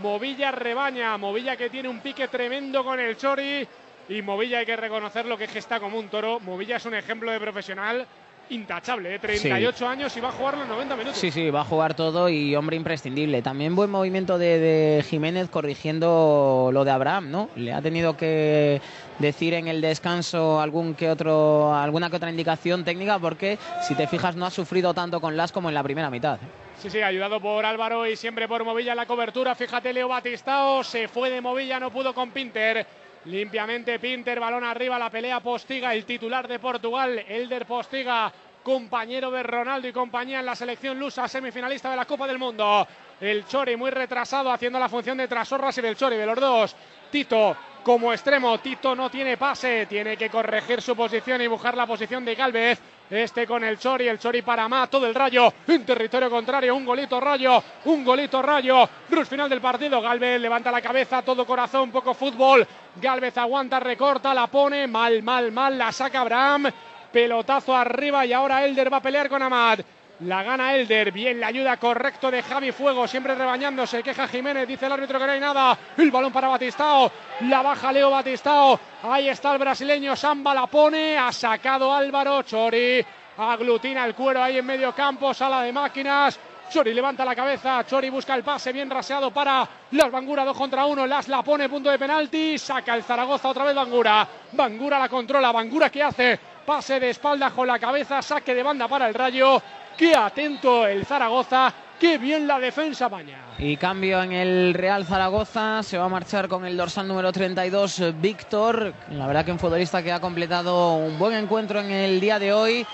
Movilla 0.00 0.52
rebaña, 0.52 1.18
Movilla 1.18 1.56
que 1.56 1.68
tiene 1.68 1.88
un 1.88 1.98
pique 1.98 2.28
tremendo 2.28 2.84
con 2.84 3.00
el 3.00 3.16
Chori 3.16 3.66
y 4.08 4.22
Movilla 4.22 4.58
hay 4.60 4.66
que 4.66 4.76
reconocerlo 4.76 5.36
que 5.36 5.44
es 5.44 5.50
que 5.50 5.58
está 5.58 5.80
como 5.80 5.98
un 5.98 6.08
toro. 6.08 6.38
Movilla 6.38 6.76
es 6.76 6.86
un 6.86 6.94
ejemplo 6.94 7.32
de 7.32 7.40
profesional 7.40 8.06
intachable, 8.50 9.14
¿eh? 9.14 9.18
38 9.18 9.88
años 9.88 10.16
y 10.16 10.20
va 10.20 10.28
a 10.28 10.32
jugar 10.32 10.58
los 10.58 10.68
90 10.68 10.96
minutos. 10.96 11.18
Sí, 11.18 11.30
sí, 11.30 11.50
va 11.50 11.62
a 11.62 11.64
jugar 11.64 11.94
todo 11.94 12.28
y 12.28 12.54
hombre 12.56 12.76
imprescindible. 12.76 13.42
También 13.42 13.74
buen 13.74 13.90
movimiento 13.90 14.38
de, 14.38 14.58
de 14.58 15.02
Jiménez 15.02 15.48
corrigiendo 15.48 16.70
lo 16.72 16.84
de 16.84 16.90
Abraham, 16.90 17.30
¿no? 17.30 17.50
Le 17.56 17.72
ha 17.72 17.80
tenido 17.80 18.16
que 18.16 18.80
decir 19.18 19.54
en 19.54 19.68
el 19.68 19.80
descanso 19.80 20.60
algún 20.60 20.94
que 20.94 21.10
otro, 21.10 21.74
alguna 21.74 22.10
que 22.10 22.16
otra 22.16 22.30
indicación 22.30 22.84
técnica 22.84 23.18
porque 23.18 23.58
si 23.82 23.94
te 23.94 24.06
fijas 24.06 24.36
no 24.36 24.46
ha 24.46 24.50
sufrido 24.50 24.94
tanto 24.94 25.20
con 25.20 25.36
Las 25.36 25.52
como 25.52 25.68
en 25.68 25.74
la 25.74 25.82
primera 25.82 26.10
mitad. 26.10 26.38
Sí, 26.78 26.88
sí, 26.88 27.02
ayudado 27.02 27.40
por 27.40 27.66
Álvaro 27.66 28.06
y 28.06 28.16
siempre 28.16 28.48
por 28.48 28.64
Movilla 28.64 28.92
en 28.92 28.96
la 28.96 29.06
cobertura. 29.06 29.54
Fíjate, 29.54 29.92
Leo 29.92 30.08
Batistao 30.08 30.82
se 30.82 31.08
fue 31.08 31.28
de 31.28 31.42
Movilla, 31.42 31.78
no 31.78 31.90
pudo 31.90 32.14
con 32.14 32.30
Pinter. 32.30 32.86
Limpiamente 33.26 33.98
Pinter, 33.98 34.40
balón 34.40 34.64
arriba, 34.64 34.98
la 34.98 35.10
pelea 35.10 35.40
Postiga, 35.40 35.94
el 35.94 36.06
titular 36.06 36.48
de 36.48 36.58
Portugal, 36.58 37.18
Elder 37.28 37.66
Postiga, 37.66 38.32
compañero 38.62 39.30
de 39.30 39.42
Ronaldo 39.42 39.88
y 39.88 39.92
compañía 39.92 40.40
en 40.40 40.46
la 40.46 40.56
selección 40.56 40.98
lusa, 40.98 41.28
semifinalista 41.28 41.90
de 41.90 41.96
la 41.96 42.06
Copa 42.06 42.26
del 42.26 42.38
Mundo. 42.38 42.86
El 43.20 43.44
Chori 43.46 43.76
muy 43.76 43.90
retrasado, 43.90 44.50
haciendo 44.50 44.78
la 44.78 44.88
función 44.88 45.18
de 45.18 45.28
Trasorras 45.28 45.76
y 45.76 45.82
del 45.82 45.96
Chori, 45.96 46.16
de 46.16 46.24
los 46.24 46.40
dos. 46.40 46.74
Tito 47.10 47.56
como 47.82 48.12
extremo. 48.12 48.58
Tito 48.58 48.94
no 48.94 49.10
tiene 49.10 49.36
pase, 49.36 49.86
tiene 49.86 50.16
que 50.16 50.30
corregir 50.30 50.80
su 50.82 50.96
posición 50.96 51.40
y 51.42 51.46
buscar 51.46 51.76
la 51.76 51.86
posición 51.86 52.24
de 52.24 52.34
Galvez. 52.34 52.78
Este 53.10 53.44
con 53.44 53.64
el 53.64 53.76
Chori, 53.78 54.06
el 54.06 54.20
Chori 54.20 54.42
para 54.42 54.86
todo 54.86 55.04
el 55.06 55.14
rayo 55.16 55.52
en 55.66 55.84
territorio 55.84 56.30
contrario, 56.30 56.76
un 56.76 56.84
golito 56.84 57.18
rayo, 57.18 57.62
un 57.86 58.04
golito 58.04 58.40
rayo. 58.40 58.88
Cruz 59.08 59.28
final 59.28 59.50
del 59.50 59.60
partido, 59.60 60.00
Galvez 60.00 60.40
levanta 60.40 60.70
la 60.70 60.80
cabeza, 60.80 61.22
todo 61.22 61.44
corazón, 61.44 61.90
poco 61.90 62.14
fútbol. 62.14 62.66
Galvez 63.00 63.36
aguanta, 63.36 63.80
recorta, 63.80 64.32
la 64.32 64.46
pone, 64.46 64.86
mal, 64.86 65.22
mal, 65.24 65.50
mal, 65.50 65.76
la 65.76 65.90
saca 65.90 66.20
Abraham. 66.20 66.70
Pelotazo 67.12 67.74
arriba 67.74 68.24
y 68.24 68.32
ahora 68.32 68.64
Elder 68.64 68.92
va 68.92 68.98
a 68.98 69.02
pelear 69.02 69.28
con 69.28 69.42
Amad. 69.42 69.80
La 70.20 70.42
gana 70.42 70.74
Elder, 70.74 71.12
bien 71.12 71.40
la 71.40 71.46
ayuda 71.46 71.78
correcto 71.78 72.30
de 72.30 72.42
Javi 72.42 72.72
Fuego, 72.72 73.08
siempre 73.08 73.34
rebañándose, 73.34 74.02
queja 74.02 74.28
Jiménez, 74.28 74.68
dice 74.68 74.84
el 74.84 74.92
árbitro 74.92 75.18
que 75.18 75.24
no 75.24 75.32
hay 75.32 75.40
nada, 75.40 75.78
el 75.96 76.10
balón 76.10 76.30
para 76.30 76.48
Batistao, 76.48 77.10
la 77.48 77.62
baja 77.62 77.90
Leo 77.90 78.10
Batistao, 78.10 78.78
ahí 79.02 79.30
está 79.30 79.54
el 79.54 79.58
brasileño, 79.58 80.14
Samba 80.14 80.52
la 80.52 80.66
pone, 80.66 81.16
ha 81.16 81.32
sacado 81.32 81.90
Álvaro 81.94 82.42
Chori, 82.42 83.02
aglutina 83.38 84.04
el 84.04 84.14
cuero 84.14 84.42
ahí 84.42 84.58
en 84.58 84.66
medio 84.66 84.94
campo, 84.94 85.32
sala 85.32 85.62
de 85.62 85.72
máquinas, 85.72 86.38
Chori 86.70 86.92
levanta 86.92 87.24
la 87.24 87.34
cabeza, 87.34 87.86
Chori 87.86 88.10
busca 88.10 88.34
el 88.34 88.44
pase 88.44 88.74
bien 88.74 88.90
raseado 88.90 89.30
para 89.30 89.66
Las 89.92 90.10
Bangura, 90.10 90.44
dos 90.44 90.56
contra 90.56 90.84
uno, 90.84 91.06
Las 91.06 91.28
la 91.28 91.42
pone, 91.42 91.66
punto 91.70 91.90
de 91.90 91.98
penalti, 91.98 92.58
saca 92.58 92.94
el 92.94 93.04
Zaragoza 93.04 93.48
otra 93.48 93.64
vez 93.64 93.74
Bangura, 93.74 94.28
Bangura 94.52 94.98
la 94.98 95.08
controla, 95.08 95.50
Bangura 95.50 95.88
que 95.88 96.02
hace, 96.02 96.38
pase 96.66 97.00
de 97.00 97.10
espalda 97.10 97.50
con 97.50 97.66
la 97.66 97.78
cabeza, 97.78 98.20
saque 98.20 98.54
de 98.54 98.62
banda 98.62 98.86
para 98.86 99.08
el 99.08 99.14
Rayo, 99.14 99.60
Qué 99.96 100.14
atento 100.16 100.86
el 100.86 101.04
Zaragoza, 101.04 101.72
qué 101.98 102.16
bien 102.18 102.46
la 102.46 102.58
defensa 102.58 103.08
maña. 103.08 103.38
Y 103.58 103.76
cambio 103.76 104.22
en 104.22 104.32
el 104.32 104.74
Real 104.74 105.04
Zaragoza, 105.04 105.82
se 105.82 105.98
va 105.98 106.06
a 106.06 106.08
marchar 106.08 106.48
con 106.48 106.64
el 106.64 106.76
dorsal 106.76 107.06
número 107.06 107.30
32, 107.32 108.20
Víctor. 108.20 108.94
La 109.10 109.26
verdad 109.26 109.44
que 109.44 109.52
un 109.52 109.58
futbolista 109.58 110.02
que 110.02 110.12
ha 110.12 110.20
completado 110.20 110.94
un 110.94 111.18
buen 111.18 111.34
encuentro 111.34 111.80
en 111.80 111.90
el 111.90 112.20
día 112.20 112.38
de 112.38 112.52
hoy. 112.52 112.86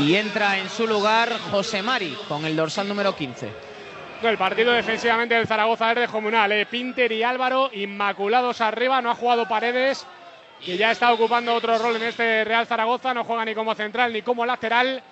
Y 0.00 0.16
entra 0.16 0.58
en 0.58 0.68
su 0.68 0.86
lugar 0.86 1.30
José 1.50 1.80
Mari 1.80 2.16
con 2.28 2.44
el 2.44 2.56
dorsal 2.56 2.88
número 2.88 3.14
15. 3.14 3.48
El 4.22 4.36
partido 4.36 4.72
defensivamente 4.72 5.34
del 5.34 5.46
Zaragoza 5.46 5.92
es 5.92 5.98
de 5.98 6.08
comunal. 6.08 6.50
¿eh? 6.52 6.66
Pinter 6.66 7.12
y 7.12 7.22
Álvaro 7.22 7.70
inmaculados 7.72 8.60
arriba, 8.60 9.00
no 9.00 9.10
ha 9.10 9.14
jugado 9.14 9.46
Paredes, 9.46 10.04
que 10.64 10.76
ya 10.76 10.90
está 10.90 11.12
ocupando 11.12 11.54
otro 11.54 11.78
rol 11.78 11.96
en 11.96 12.02
este 12.02 12.42
Real 12.44 12.66
Zaragoza, 12.66 13.14
no 13.14 13.24
juega 13.24 13.44
ni 13.44 13.54
como 13.54 13.74
central 13.74 14.12
ni 14.12 14.22
como 14.22 14.44
lateral. 14.44 15.02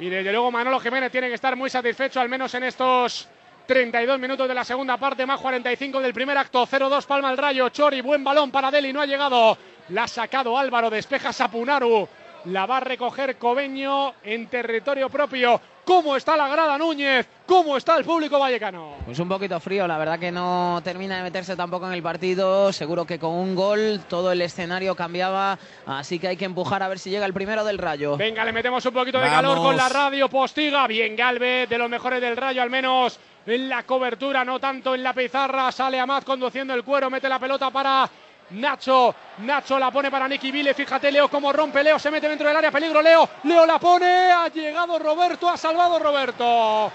Y 0.00 0.08
desde 0.08 0.30
luego 0.30 0.50
Manolo 0.50 0.78
Jiménez 0.78 1.10
tiene 1.10 1.28
que 1.28 1.34
estar 1.34 1.56
muy 1.56 1.70
satisfecho, 1.70 2.20
al 2.20 2.28
menos 2.28 2.54
en 2.54 2.62
estos 2.64 3.28
32 3.66 4.18
minutos 4.18 4.46
de 4.46 4.54
la 4.54 4.64
segunda 4.64 4.96
parte, 4.96 5.26
más 5.26 5.40
45 5.40 6.00
del 6.00 6.14
primer 6.14 6.38
acto. 6.38 6.66
0-2 6.66 7.04
Palma 7.04 7.30
el 7.30 7.36
Rayo. 7.36 7.68
Chori, 7.70 8.00
buen 8.00 8.22
balón 8.22 8.50
para 8.50 8.70
Deli, 8.70 8.92
no 8.92 9.00
ha 9.00 9.06
llegado. 9.06 9.58
La 9.90 10.04
ha 10.04 10.08
sacado 10.08 10.56
Álvaro, 10.56 10.88
despeja 10.88 11.32
Sapunaru. 11.32 12.08
La 12.44 12.66
va 12.66 12.78
a 12.78 12.80
recoger 12.80 13.36
Cobeño 13.36 14.14
en 14.22 14.46
territorio 14.46 15.08
propio. 15.08 15.60
¿Cómo 15.84 16.16
está 16.16 16.36
la 16.36 16.48
grada 16.48 16.76
Núñez? 16.76 17.26
¿Cómo 17.46 17.76
está 17.76 17.96
el 17.96 18.04
público 18.04 18.38
vallecano? 18.38 18.96
Pues 19.06 19.18
un 19.18 19.28
poquito 19.28 19.58
frío, 19.58 19.88
la 19.88 19.96
verdad 19.96 20.18
que 20.18 20.30
no 20.30 20.80
termina 20.84 21.16
de 21.16 21.22
meterse 21.22 21.56
tampoco 21.56 21.86
en 21.86 21.94
el 21.94 22.02
partido. 22.02 22.72
Seguro 22.72 23.06
que 23.06 23.18
con 23.18 23.32
un 23.32 23.54
gol 23.54 24.02
todo 24.06 24.30
el 24.30 24.42
escenario 24.42 24.94
cambiaba, 24.94 25.58
así 25.86 26.18
que 26.18 26.28
hay 26.28 26.36
que 26.36 26.44
empujar 26.44 26.82
a 26.82 26.88
ver 26.88 26.98
si 26.98 27.08
llega 27.08 27.24
el 27.24 27.32
primero 27.32 27.64
del 27.64 27.78
Rayo. 27.78 28.18
Venga, 28.18 28.44
le 28.44 28.52
metemos 28.52 28.84
un 28.84 28.92
poquito 28.92 29.18
de 29.18 29.28
calor 29.28 29.56
con 29.56 29.76
la 29.76 29.88
radio 29.88 30.28
Postiga. 30.28 30.86
Bien, 30.86 31.16
Galvez, 31.16 31.68
de 31.68 31.78
los 31.78 31.88
mejores 31.88 32.20
del 32.20 32.36
Rayo, 32.36 32.62
al 32.62 32.70
menos 32.70 33.18
en 33.46 33.68
la 33.68 33.82
cobertura, 33.84 34.44
no 34.44 34.60
tanto 34.60 34.94
en 34.94 35.02
la 35.02 35.14
pizarra. 35.14 35.72
Sale 35.72 35.98
Amad 35.98 36.22
conduciendo 36.22 36.74
el 36.74 36.84
cuero, 36.84 37.08
mete 37.08 37.30
la 37.30 37.38
pelota 37.38 37.70
para 37.70 38.08
Nacho, 38.50 39.14
Nacho 39.38 39.78
la 39.78 39.90
pone 39.90 40.10
para 40.10 40.26
Nicky 40.26 40.50
Vile, 40.50 40.74
fíjate 40.74 41.12
Leo 41.12 41.28
cómo 41.28 41.52
rompe, 41.52 41.82
Leo 41.82 41.98
se 41.98 42.10
mete 42.10 42.28
dentro 42.28 42.48
del 42.48 42.56
área, 42.56 42.70
peligro 42.70 43.02
Leo, 43.02 43.28
Leo 43.44 43.66
la 43.66 43.78
pone, 43.78 44.32
ha 44.32 44.48
llegado 44.48 44.98
Roberto, 44.98 45.48
ha 45.48 45.56
salvado 45.56 45.98
Roberto. 45.98 46.90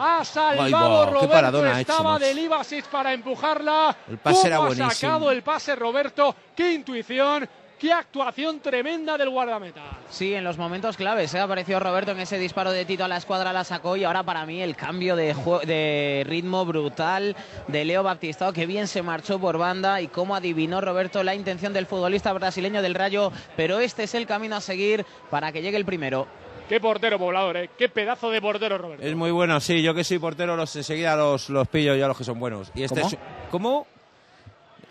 Ha 0.00 0.24
salvado 0.24 1.06
Roberto, 1.10 1.64
ha 1.64 1.80
estaba 1.80 2.16
hecho, 2.16 2.26
del 2.26 2.38
Ibasic 2.38 2.84
para 2.86 3.12
empujarla. 3.12 3.96
El 4.08 4.18
pase 4.18 4.36
¿Cómo 4.36 4.46
era 4.46 4.56
ha 4.56 4.60
buenísimo. 4.60 4.90
sacado 4.90 5.30
el 5.32 5.42
pase 5.42 5.74
Roberto? 5.74 6.36
Qué 6.54 6.72
intuición, 6.72 7.48
qué 7.78 7.92
actuación 7.92 8.60
tremenda 8.60 9.16
del 9.16 9.30
guardameta. 9.30 9.82
Sí, 10.10 10.34
en 10.34 10.44
los 10.44 10.58
momentos 10.58 10.96
claves. 10.96 11.32
¿eh? 11.34 11.40
Apareció 11.40 11.78
Roberto 11.80 12.10
en 12.12 12.20
ese 12.20 12.38
disparo 12.38 12.72
de 12.72 12.84
Tito 12.84 13.04
a 13.04 13.08
la 13.08 13.16
escuadra, 13.16 13.52
la 13.52 13.64
sacó 13.64 13.96
y 13.96 14.04
ahora 14.04 14.22
para 14.22 14.44
mí 14.46 14.60
el 14.60 14.76
cambio 14.76 15.16
de, 15.16 15.34
de 15.66 16.24
ritmo 16.26 16.64
brutal 16.64 17.36
de 17.68 17.84
Leo 17.84 18.02
Baptistao, 18.02 18.52
que 18.52 18.66
bien 18.66 18.86
se 18.88 19.02
marchó 19.02 19.38
por 19.38 19.58
banda 19.58 20.00
y 20.00 20.08
cómo 20.08 20.34
adivinó 20.34 20.80
Roberto 20.80 21.22
la 21.22 21.34
intención 21.34 21.72
del 21.72 21.86
futbolista 21.86 22.32
brasileño 22.32 22.82
del 22.82 22.94
Rayo. 22.94 23.32
Pero 23.56 23.78
este 23.80 24.04
es 24.04 24.14
el 24.14 24.26
camino 24.26 24.56
a 24.56 24.60
seguir 24.60 25.04
para 25.30 25.52
que 25.52 25.62
llegue 25.62 25.76
el 25.76 25.84
primero. 25.84 26.26
Qué 26.68 26.80
portero 26.80 27.18
poblador, 27.18 27.56
¿eh? 27.56 27.70
qué 27.78 27.88
pedazo 27.88 28.30
de 28.30 28.42
portero 28.42 28.76
Roberto. 28.76 29.02
Es 29.06 29.14
muy 29.14 29.30
bueno, 29.30 29.58
sí. 29.58 29.80
Yo 29.82 29.94
que 29.94 30.04
soy 30.04 30.18
portero, 30.18 30.54
los 30.54 30.76
enseguida 30.76 31.16
los, 31.16 31.48
los 31.48 31.66
pillo 31.68 31.94
yo 31.94 32.04
a 32.04 32.08
los 32.08 32.18
que 32.18 32.24
son 32.24 32.38
buenos. 32.38 32.70
Y 32.74 32.82
este 32.82 33.00
¿Cómo? 33.00 33.08
es- 33.12 33.18
¿Cómo? 33.50 33.86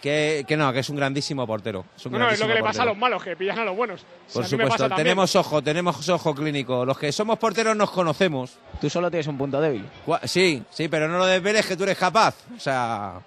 Que, 0.01 0.45
que 0.47 0.55
no, 0.55 0.71
que 0.71 0.79
es 0.79 0.89
un 0.89 0.95
grandísimo 0.95 1.47
portero. 1.47 1.85
Es 1.95 2.05
un 2.05 2.11
No, 2.11 2.19
no, 2.19 2.29
es 2.29 2.39
lo 2.39 2.47
que 2.47 2.53
le 2.53 2.61
pasa 2.61 2.83
a 2.83 2.85
los 2.85 2.97
malos, 2.97 3.23
que 3.23 3.35
pillan 3.35 3.57
a 3.59 3.65
los 3.65 3.75
buenos. 3.75 4.05
Si 4.27 4.33
Por 4.33 4.45
a 4.45 4.47
mí 4.47 4.57
me 4.57 4.63
pasa 4.65 4.77
supuesto, 4.77 4.95
tenemos 4.95 5.35
ojo, 5.35 5.61
tenemos 5.63 6.09
ojo 6.09 6.35
clínico. 6.35 6.85
Los 6.85 6.97
que 6.99 7.11
somos 7.11 7.39
porteros 7.39 7.75
nos 7.75 7.89
conocemos. 7.89 8.57
Tú 8.79 8.89
solo 8.89 9.09
tienes 9.09 9.27
un 9.27 9.37
punto 9.37 9.59
débil. 9.59 9.85
Sí, 10.25 10.63
sí, 10.69 10.87
pero 10.87 11.07
no 11.07 11.17
lo 11.17 11.25
desveles 11.25 11.65
que 11.65 11.75
tú 11.75 11.83
eres 11.83 11.97
capaz. 11.97 12.35
O 12.55 12.59
sea, 12.59 13.19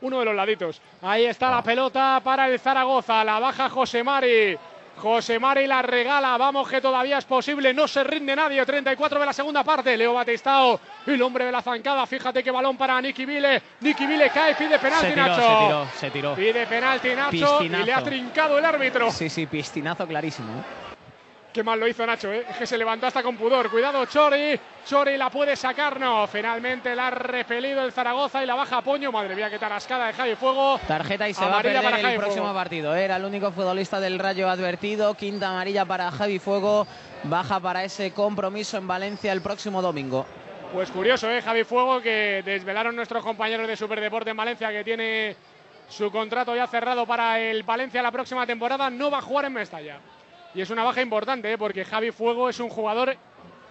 uno 0.00 0.20
de 0.20 0.24
los 0.24 0.34
laditos. 0.34 0.80
Ahí 1.02 1.24
está 1.24 1.50
la 1.50 1.62
pelota 1.62 2.20
para 2.22 2.48
el 2.48 2.60
Zaragoza. 2.60 3.24
La 3.24 3.40
baja 3.40 3.68
José 3.68 4.04
Mari. 4.04 4.56
José 4.98 5.38
Mari 5.38 5.66
la 5.66 5.82
regala. 5.82 6.36
Vamos 6.36 6.68
que 6.68 6.80
todavía 6.80 7.18
es 7.18 7.24
posible. 7.24 7.72
No 7.72 7.88
se 7.88 8.04
rinde 8.04 8.34
nadie. 8.36 8.64
34 8.64 9.20
de 9.20 9.26
la 9.26 9.32
segunda 9.32 9.64
parte. 9.64 9.96
Leo 9.96 10.14
Batistao. 10.14 10.80
El 11.06 11.22
hombre 11.22 11.44
de 11.46 11.52
la 11.52 11.62
zancada. 11.62 12.04
Fíjate 12.06 12.42
qué 12.42 12.50
balón 12.50 12.76
para 12.76 13.00
Nicky 13.00 13.24
Vile. 13.24 13.62
Nicky 13.80 14.06
Vile 14.06 14.30
cae. 14.30 14.54
Pide 14.54 14.78
penalti 14.78 15.06
Se 15.06 15.12
tiró, 15.12 15.26
Nacho. 15.26 15.40
se 15.42 15.66
tiró, 15.66 15.86
se 15.94 16.10
tiró. 16.10 16.34
Pide 16.34 16.66
penalti 16.66 17.08
Nacho. 17.14 17.30
Piscinazo. 17.30 17.82
Y 17.82 17.86
le 17.86 17.92
ha 17.94 18.02
trincado 18.02 18.58
el 18.58 18.64
árbitro. 18.64 19.10
Sí, 19.10 19.28
sí, 19.30 19.46
piscinazo 19.46 20.06
clarísimo. 20.06 20.52
¿eh? 20.52 20.87
Qué 21.58 21.64
mal 21.64 21.80
lo 21.80 21.88
hizo 21.88 22.06
Nacho, 22.06 22.32
¿eh? 22.32 22.46
Es 22.48 22.56
que 22.56 22.66
se 22.68 22.78
levantó 22.78 23.08
hasta 23.08 23.20
con 23.20 23.36
pudor. 23.36 23.68
Cuidado, 23.68 24.06
Chori. 24.06 24.60
Chori 24.86 25.16
la 25.16 25.28
puede 25.28 25.56
sacar, 25.56 25.98
no. 25.98 26.24
Finalmente 26.28 26.94
la 26.94 27.08
ha 27.08 27.10
repelido 27.10 27.82
el 27.82 27.90
Zaragoza 27.90 28.44
y 28.44 28.46
la 28.46 28.54
baja 28.54 28.80
Poño. 28.80 29.10
Madre 29.10 29.34
mía, 29.34 29.50
qué 29.50 29.58
tarascada 29.58 30.06
de 30.06 30.12
Javi 30.12 30.36
Fuego. 30.36 30.78
Tarjeta 30.86 31.28
y 31.28 31.34
se 31.34 31.44
va 31.44 31.58
a 31.58 31.62
perder 31.62 31.82
para 31.82 32.12
el 32.12 32.16
próximo 32.16 32.44
Fuego. 32.44 32.54
partido. 32.54 32.94
Era 32.94 33.16
el 33.16 33.24
único 33.24 33.50
futbolista 33.50 33.98
del 33.98 34.20
Rayo 34.20 34.48
advertido. 34.48 35.14
Quinta 35.14 35.48
amarilla 35.48 35.84
para 35.84 36.12
Javi 36.12 36.38
Fuego. 36.38 36.86
Baja 37.24 37.58
para 37.58 37.82
ese 37.82 38.12
compromiso 38.12 38.76
en 38.76 38.86
Valencia 38.86 39.32
el 39.32 39.42
próximo 39.42 39.82
domingo. 39.82 40.26
Pues 40.72 40.92
curioso, 40.92 41.28
¿eh? 41.28 41.42
Javi 41.42 41.64
Fuego, 41.64 42.00
que 42.00 42.44
desvelaron 42.44 42.94
nuestros 42.94 43.24
compañeros 43.24 43.66
de 43.66 43.74
Superdeporte 43.74 44.30
en 44.30 44.36
Valencia, 44.36 44.70
que 44.70 44.84
tiene 44.84 45.34
su 45.88 46.08
contrato 46.12 46.54
ya 46.54 46.68
cerrado 46.68 47.04
para 47.04 47.40
el 47.40 47.64
Valencia 47.64 48.00
la 48.00 48.12
próxima 48.12 48.46
temporada. 48.46 48.88
No 48.90 49.10
va 49.10 49.18
a 49.18 49.22
jugar 49.22 49.46
en 49.46 49.54
Mestalla. 49.54 49.98
Y 50.54 50.60
es 50.60 50.70
una 50.70 50.82
baja 50.84 51.02
importante, 51.02 51.52
¿eh? 51.52 51.58
porque 51.58 51.84
Javi 51.84 52.10
Fuego 52.10 52.48
es 52.48 52.58
un 52.60 52.68
jugador 52.68 53.14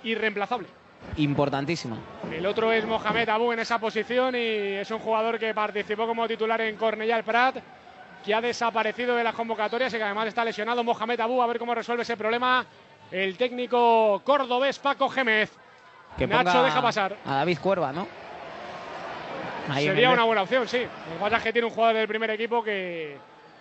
irreemplazable. 0.03 0.67
Importantísima. 1.17 1.97
El 2.31 2.45
otro 2.45 2.71
es 2.71 2.85
Mohamed 2.85 3.29
Abu 3.29 3.51
en 3.51 3.59
esa 3.59 3.79
posición 3.79 4.35
y 4.35 4.39
es 4.39 4.89
un 4.91 4.99
jugador 4.99 5.39
que 5.39 5.53
participó 5.53 6.05
como 6.07 6.27
titular 6.27 6.59
en 6.61 6.77
Cornellà 6.77 7.17
el 7.17 7.23
Prat, 7.23 7.57
que 8.25 8.33
ha 8.33 8.41
desaparecido 8.41 9.15
de 9.15 9.23
las 9.23 9.33
convocatorias 9.35 9.93
y 9.93 9.97
que 9.97 10.03
además 10.03 10.27
está 10.27 10.43
lesionado 10.43 10.83
Mohamed 10.83 11.19
Abu. 11.19 11.41
A 11.41 11.47
ver 11.47 11.59
cómo 11.59 11.73
resuelve 11.75 12.03
ese 12.03 12.17
problema 12.17 12.65
el 13.11 13.37
técnico 13.37 14.21
cordobés 14.23 14.79
Paco 14.79 15.07
Gémez. 15.09 15.51
Que 16.17 16.25
Nacho 16.27 16.63
deja 16.63 16.81
pasar. 16.81 17.15
A 17.25 17.35
David 17.35 17.59
Cuerva, 17.59 17.91
¿no? 17.93 18.07
Ahí 19.69 19.85
Sería 19.85 20.07
el- 20.07 20.13
una 20.13 20.23
buena 20.23 20.41
opción, 20.43 20.67
sí. 20.67 20.77
Es 21.31 21.43
que 21.43 21.53
tiene 21.53 21.67
un 21.67 21.73
jugador 21.73 21.95
del 21.97 22.07
primer 22.07 22.29
equipo 22.31 22.63
que, 22.63 23.17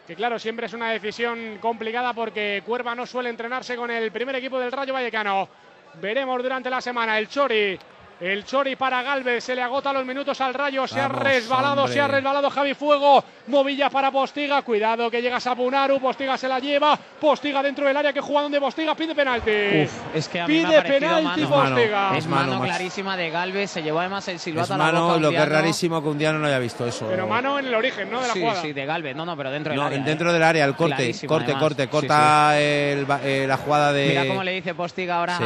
que, 0.06 0.14
claro, 0.14 0.38
siempre 0.38 0.66
es 0.66 0.72
una 0.72 0.90
decisión 0.90 1.58
complicada 1.60 2.12
porque 2.12 2.62
Cuerva 2.64 2.94
no 2.94 3.06
suele 3.06 3.28
entrenarse 3.28 3.76
con 3.76 3.90
el 3.90 4.12
primer 4.12 4.36
equipo 4.36 4.58
del 4.58 4.70
Rayo 4.70 4.92
Vallecano. 4.92 5.48
Veremos 5.94 6.42
durante 6.42 6.70
la 6.70 6.80
semana 6.80 7.18
el 7.18 7.28
Chori. 7.28 7.78
El 8.18 8.46
Chori 8.46 8.76
para 8.76 9.02
Galvez, 9.02 9.44
se 9.44 9.54
le 9.54 9.60
agota 9.60 9.92
los 9.92 10.06
minutos 10.06 10.40
al 10.40 10.54
Rayo, 10.54 10.86
se 10.86 10.98
ha 10.98 11.06
resbalado, 11.06 11.82
hombre. 11.82 11.92
se 11.92 12.00
ha 12.00 12.08
resbalado 12.08 12.48
Javi 12.48 12.72
Fuego, 12.72 13.22
Movilla 13.48 13.90
para 13.90 14.10
Postiga, 14.10 14.62
cuidado 14.62 15.10
que 15.10 15.20
llega 15.20 15.38
Sapunaru, 15.38 16.00
Postiga 16.00 16.38
se 16.38 16.48
la 16.48 16.58
lleva, 16.58 16.98
Postiga 17.20 17.62
dentro 17.62 17.86
del 17.86 17.94
área 17.94 18.14
que 18.14 18.22
juega 18.22 18.40
donde 18.40 18.58
Postiga 18.58 18.94
pide 18.94 19.14
penalti. 19.14 19.50
Uf, 19.84 19.92
es 20.14 20.28
que 20.28 20.40
a 20.40 20.46
mí 20.48 20.54
me 20.54 20.64
pide 20.64 20.76
ha 20.78 20.82
parecido 20.82 21.14
penalti 21.16 21.40
mano. 21.42 21.74
Postiga. 21.74 22.16
Es 22.16 22.26
mano, 22.26 22.62
clarísima 22.62 23.16
de 23.18 23.28
Galvez. 23.28 23.70
Se 23.72 23.82
llevó 23.82 24.00
además 24.00 24.26
el 24.28 24.36
es 24.36 24.42
silbato 24.42 24.72
a 24.72 24.78
la 24.78 24.84
boca. 24.86 24.92
mano, 25.02 25.18
lo 25.18 25.30
que 25.30 25.36
es 25.36 25.48
rarísimo 25.50 26.02
que 26.02 26.08
un 26.08 26.18
día 26.18 26.32
no 26.32 26.46
haya 26.46 26.58
visto 26.58 26.86
eso. 26.86 27.06
Pero 27.10 27.26
mano 27.26 27.58
en 27.58 27.66
el 27.66 27.74
origen, 27.74 28.10
¿no? 28.10 28.22
De 28.22 28.28
la 28.28 28.32
sí, 28.32 28.40
jugada. 28.40 28.62
sí, 28.62 28.72
de 28.72 28.86
Galvez. 28.86 29.14
No, 29.14 29.26
no, 29.26 29.36
pero 29.36 29.50
dentro 29.50 29.72
del 29.72 29.80
No, 29.80 29.86
área. 29.88 29.98
dentro 29.98 30.30
¿eh? 30.30 30.32
del 30.32 30.42
área, 30.42 30.64
el 30.64 30.74
corte, 30.74 30.96
Clarísimo, 30.96 31.28
corte, 31.28 31.44
además. 31.52 31.62
corte, 31.62 31.82
Sí, 31.82 31.88
corta 31.90 32.58
el 32.58 33.06
eh, 33.24 33.44
la 33.46 33.58
jugada 33.58 33.92
de. 33.92 34.08
Mira 34.08 34.26
cómo 34.26 34.42
le 34.42 34.52
dice 34.52 34.74
Postiga 34.74 35.16
ahora 35.18 35.36
Sí. 35.36 35.44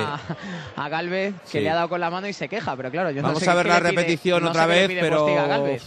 a, 0.77 0.85
a 0.85 0.89
Galvez 0.89 1.35
que 1.51 1.59
Sí. 1.59 1.61
le 1.61 1.71
ha 1.71 1.75
dado 1.75 1.89
con 1.89 2.01
la 2.01 2.11
mano 2.11 2.29
y 2.29 2.33
se 2.33 2.49
queja, 2.61 2.77
pero 2.77 2.91
claro, 2.91 3.11
yo 3.11 3.23
no 3.23 3.29
Vamos 3.29 3.43
sé 3.43 3.51
a 3.51 3.55
ver 3.55 3.65
qué 3.67 3.69
la 3.73 3.79
pide- 3.81 3.89
repetición 3.91 4.43
no 4.45 4.51
otra 4.51 4.63
sé 4.63 4.69
vez, 4.69 4.89
pide 4.89 5.01
pero- 5.01 5.27
Galvez. 5.27 5.83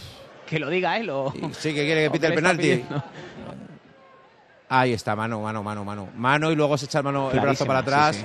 Que 0.46 0.58
lo 0.58 0.68
diga 0.68 0.98
él 0.98 1.08
o. 1.10 1.32
Sí, 1.52 1.72
que 1.74 1.84
quiere 1.86 2.02
que 2.04 2.10
pite 2.12 2.26
el 2.26 2.34
penalti. 2.34 2.84
Ahí 4.68 4.92
está, 4.92 5.14
mano, 5.14 5.40
mano, 5.40 5.62
mano, 5.62 5.84
mano. 5.84 6.08
Mano 6.16 6.50
y 6.50 6.56
luego 6.56 6.76
se 6.76 6.86
echa 6.86 6.98
el, 6.98 7.04
mano, 7.04 7.30
el 7.30 7.40
brazo 7.40 7.66
para 7.66 7.80
atrás. 7.80 8.16
sí. 8.16 8.24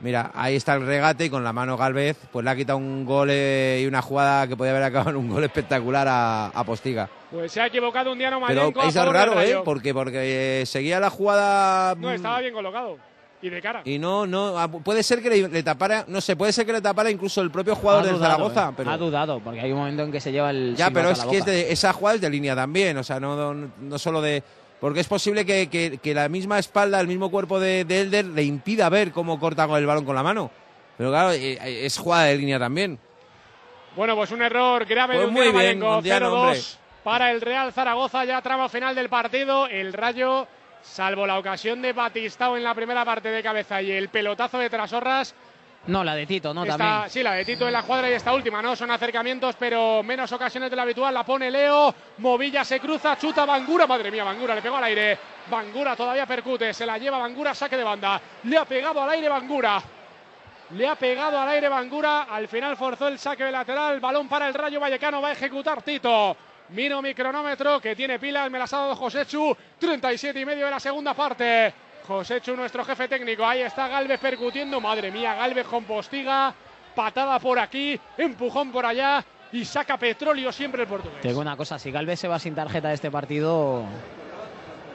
Mira, 0.00 0.30
ahí 0.32 0.54
está 0.54 0.74
el 0.74 0.86
regate 0.86 1.24
y 1.24 1.30
con 1.30 1.42
la 1.42 1.52
mano 1.52 1.76
Galvez, 1.76 2.16
pues 2.30 2.44
le 2.44 2.50
ha 2.52 2.54
quitado 2.54 2.78
un 2.78 3.04
gol 3.04 3.30
eh, 3.32 3.80
y 3.82 3.86
una 3.86 4.00
jugada 4.00 4.46
que 4.46 4.56
podía 4.56 4.70
haber 4.70 4.84
acabado 4.84 5.10
en 5.10 5.16
un 5.16 5.28
gol 5.28 5.42
espectacular 5.42 6.06
a, 6.06 6.46
a 6.46 6.62
Postiga. 6.64 7.08
Pues 7.32 7.50
se 7.50 7.60
ha 7.60 7.66
equivocado 7.66 8.12
un 8.12 8.18
Diano 8.18 8.40
Pero 8.46 8.60
Mayenko 8.60 8.80
a 8.80 8.86
es 8.86 8.94
raro, 8.94 9.40
¿eh? 9.40 9.58
Porque, 9.64 9.92
porque 9.92 10.60
eh, 10.62 10.66
seguía 10.66 11.00
la 11.00 11.10
jugada 11.10 11.96
No, 11.96 12.10
mm, 12.10 12.12
estaba 12.12 12.38
bien 12.38 12.54
colocado. 12.54 12.96
Y 13.40 13.48
de 13.50 13.62
cara. 13.62 13.82
y 13.84 13.98
no, 13.98 14.26
no, 14.26 14.58
ah, 14.58 14.66
puede 14.68 15.02
ser 15.04 15.22
que 15.22 15.30
le, 15.30 15.48
le 15.48 15.62
tapara, 15.62 16.04
no 16.08 16.20
sé, 16.20 16.34
puede 16.34 16.52
ser 16.52 16.66
que 16.66 16.72
le 16.72 16.80
tapara 16.80 17.08
incluso 17.10 17.40
el 17.40 17.50
propio 17.52 17.76
jugador 17.76 18.02
Ha 18.02 18.06
del 18.06 18.16
dudado, 18.16 18.32
Zaragoza. 18.50 18.68
eh. 18.70 18.74
Pero... 18.76 18.90
Ha 18.90 18.96
dudado, 18.98 19.40
porque 19.40 19.60
hay 19.60 19.70
un 19.70 19.78
momento 19.78 20.02
en 20.02 20.10
que 20.12 20.20
se 20.20 20.32
lleva 20.32 20.50
el. 20.50 20.74
Ya, 20.76 20.90
pero 20.90 21.10
es 21.10 21.20
que 21.24 21.38
es 21.38 21.44
de, 21.44 21.70
esa 21.72 21.92
jugada 21.92 22.16
es 22.16 22.20
de 22.20 22.30
línea 22.30 22.56
también, 22.56 22.96
o 22.98 23.04
sea, 23.04 23.20
no, 23.20 23.54
no, 23.54 23.70
no 23.80 23.98
solo 23.98 24.20
de... 24.20 24.42
Porque 24.80 25.00
es 25.00 25.08
posible 25.08 25.44
que, 25.44 25.68
que- 25.68 25.98
que 25.98 26.14
la 26.14 26.28
misma 26.28 26.58
espalda, 26.58 27.00
el 27.00 27.06
mismo 27.08 27.30
cuerpo 27.30 27.58
de, 27.58 27.84
de 27.84 28.00
Elder 28.02 28.24
le 28.26 28.42
impida 28.44 28.88
ver 28.88 29.10
cómo 29.12 29.38
corta 29.40 29.66
con 29.66 29.76
el 29.78 29.86
balón 29.86 30.04
con 30.04 30.14
la 30.14 30.22
mano. 30.22 30.50
Pero 30.96 31.10
claro, 31.10 31.32
eh, 31.32 31.58
eh, 31.60 31.86
es 31.86 31.98
jugada 31.98 32.24
de 32.24 32.38
línea 32.38 32.58
también. 32.60 32.98
Bueno, 33.96 34.14
pues 34.14 34.30
un 34.30 34.42
error 34.42 34.84
grave 34.84 35.14
Pues 35.14 35.20
de 35.22 35.26
un 35.28 35.32
muy 35.34 35.42
bien, 35.44 35.54
Mayenko. 35.56 35.86
Mondiano, 35.86 36.30
0-2 36.30 36.36
hombre. 36.38 36.60
para 37.02 37.32
el 37.32 37.40
Real 37.40 37.72
Zaragoza, 37.72 38.24
ya 38.24 38.40
tramo 38.42 38.68
final 38.68 38.94
del 38.94 39.08
partido. 39.08 39.66
El 39.66 39.92
Rayo, 39.92 40.46
salvo 40.82 41.26
la 41.26 41.38
ocasión 41.38 41.82
de 41.82 41.92
Batistao 41.92 42.56
en 42.56 42.64
la 42.64 42.74
primera 42.74 43.04
parte 43.04 43.28
de 43.28 43.42
cabeza 43.42 43.80
y 43.82 43.90
el 43.90 44.08
pelotazo 44.08 44.58
de 44.58 44.70
Trasorras, 44.70 45.34
No, 45.86 46.04
la 46.04 46.14
de 46.14 46.26
Tito, 46.26 46.52
no, 46.52 46.66
también. 46.66 47.08
Sí, 47.08 47.22
la 47.22 47.32
de 47.32 47.44
Tito 47.44 47.66
en 47.66 47.72
la 47.72 47.82
cuadra 47.82 48.10
y 48.10 48.12
esta 48.12 48.34
última, 48.34 48.60
¿no? 48.60 48.76
Son 48.76 48.90
acercamientos, 48.90 49.56
pero 49.58 50.02
menos 50.02 50.30
ocasiones 50.32 50.68
de 50.68 50.76
lo 50.76 50.82
habitual. 50.82 51.14
La 51.14 51.24
pone 51.24 51.50
Leo, 51.50 51.94
Movilla 52.18 52.64
se 52.64 52.78
cruza, 52.80 53.16
chuta 53.16 53.46
Bangura. 53.46 53.86
Madre 53.86 54.10
mía, 54.10 54.24
Bangura 54.24 54.54
le 54.54 54.60
pegó 54.60 54.76
al 54.76 54.84
aire. 54.84 55.18
Bangura 55.48 55.96
todavía 55.96 56.26
percute, 56.26 56.74
se 56.74 56.84
la 56.84 56.98
lleva 56.98 57.18
Bangura, 57.18 57.54
saque 57.54 57.76
de 57.76 57.84
banda. 57.84 58.20
Le 58.44 58.58
ha 58.58 58.64
pegado 58.64 59.00
al 59.02 59.10
aire 59.10 59.28
Bangura. 59.28 59.80
Le 60.70 60.86
ha 60.86 60.96
pegado 60.96 61.40
al 61.40 61.48
aire 61.48 61.68
Bangura. 61.70 62.24
Al 62.24 62.48
final 62.48 62.76
forzó 62.76 63.08
el 63.08 63.18
saque 63.18 63.44
de 63.44 63.52
lateral. 63.52 64.00
Balón 64.00 64.28
para 64.28 64.48
el 64.48 64.54
Rayo 64.54 64.80
Vallecano. 64.80 65.22
Va 65.22 65.28
a 65.28 65.32
ejecutar 65.32 65.80
Tito. 65.80 66.36
Miro 66.70 67.00
mi 67.00 67.14
cronómetro 67.14 67.80
que 67.80 67.96
tiene 67.96 68.18
pilas. 68.18 68.50
Me 68.50 68.58
las 68.58 68.72
ha 68.72 68.78
dado 68.78 68.96
Josechu. 68.96 69.56
37 69.78 70.38
y 70.38 70.44
medio 70.44 70.66
de 70.66 70.70
la 70.70 70.80
segunda 70.80 71.14
parte. 71.14 71.72
Josechu, 72.06 72.56
nuestro 72.56 72.84
jefe 72.84 73.08
técnico. 73.08 73.44
Ahí 73.44 73.62
está 73.62 73.88
Galvez 73.88 74.20
percutiendo. 74.20 74.80
Madre 74.80 75.10
mía, 75.10 75.34
Galvez 75.34 75.66
con 75.66 75.84
postiga. 75.84 76.54
Patada 76.94 77.38
por 77.38 77.58
aquí. 77.58 77.98
Empujón 78.16 78.70
por 78.70 78.84
allá. 78.84 79.24
Y 79.52 79.64
saca 79.64 79.96
petróleo 79.96 80.52
siempre 80.52 80.82
el 80.82 80.88
portugués. 80.88 81.22
Te 81.22 81.34
una 81.34 81.56
cosa, 81.56 81.78
si 81.78 81.90
Galvez 81.90 82.20
se 82.20 82.28
va 82.28 82.38
sin 82.38 82.54
tarjeta 82.54 82.88
de 82.88 82.94
este 82.94 83.10
partido, 83.10 83.84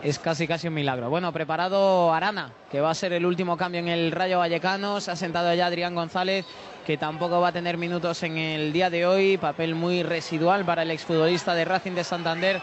es 0.03 0.19
casi 0.19 0.47
casi 0.47 0.67
un 0.67 0.75
milagro. 0.75 1.09
Bueno, 1.09 1.33
preparado 1.33 2.13
Arana, 2.13 2.51
que 2.71 2.79
va 2.79 2.91
a 2.91 2.93
ser 2.93 3.13
el 3.13 3.25
último 3.25 3.57
cambio 3.57 3.79
en 3.79 3.87
el 3.87 4.11
Rayo 4.11 4.37
Vallecano. 4.37 4.99
Se 5.01 5.09
ha 5.09 5.15
sentado 5.15 5.51
ya 5.55 5.65
Adrián 5.65 5.95
González, 5.95 6.45
que 6.85 6.97
tampoco 6.97 7.41
va 7.41 7.49
a 7.49 7.51
tener 7.51 7.77
minutos 7.77 8.23
en 8.23 8.37
el 8.37 8.73
día 8.73 8.89
de 8.89 9.05
hoy. 9.05 9.37
Papel 9.37 9.75
muy 9.75 10.03
residual 10.03 10.65
para 10.65 10.83
el 10.83 10.91
exfutbolista 10.91 11.53
de 11.53 11.65
Racing 11.65 11.93
de 11.93 12.03
Santander 12.03 12.61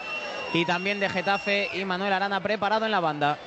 y 0.53 0.65
también 0.65 0.99
de 0.99 1.09
Getafe. 1.09 1.69
Y 1.73 1.85
Manuel 1.85 2.13
Arana 2.13 2.39
preparado 2.41 2.85
en 2.85 2.91
la 2.91 2.99
banda. 2.99 3.37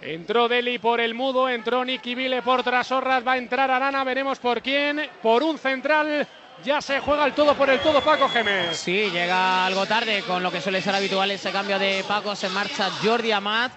Entró 0.00 0.48
Deli 0.48 0.78
por 0.78 0.98
el 1.00 1.14
mudo, 1.14 1.48
entró 1.48 1.84
Nicky 1.84 2.14
Vile 2.14 2.40
por 2.40 2.62
Trasorras, 2.62 3.26
va 3.26 3.32
a 3.32 3.38
entrar 3.38 3.70
Arana, 3.70 4.02
veremos 4.02 4.38
por 4.38 4.62
quién, 4.62 5.02
por 5.20 5.42
un 5.42 5.58
central, 5.58 6.26
ya 6.64 6.80
se 6.80 7.00
juega 7.00 7.26
el 7.26 7.34
todo 7.34 7.54
por 7.54 7.68
el 7.68 7.80
todo 7.80 8.00
Paco 8.00 8.28
Gémez. 8.28 8.78
Sí, 8.78 9.10
llega 9.10 9.66
algo 9.66 9.84
tarde 9.84 10.22
con 10.26 10.42
lo 10.42 10.50
que 10.50 10.62
suele 10.62 10.80
ser 10.80 10.94
habitual 10.94 11.30
ese 11.30 11.50
cambio 11.50 11.78
de 11.78 12.02
Paco. 12.08 12.34
Se 12.34 12.48
marcha 12.48 12.88
Jordi 13.02 13.32
Amat, 13.32 13.72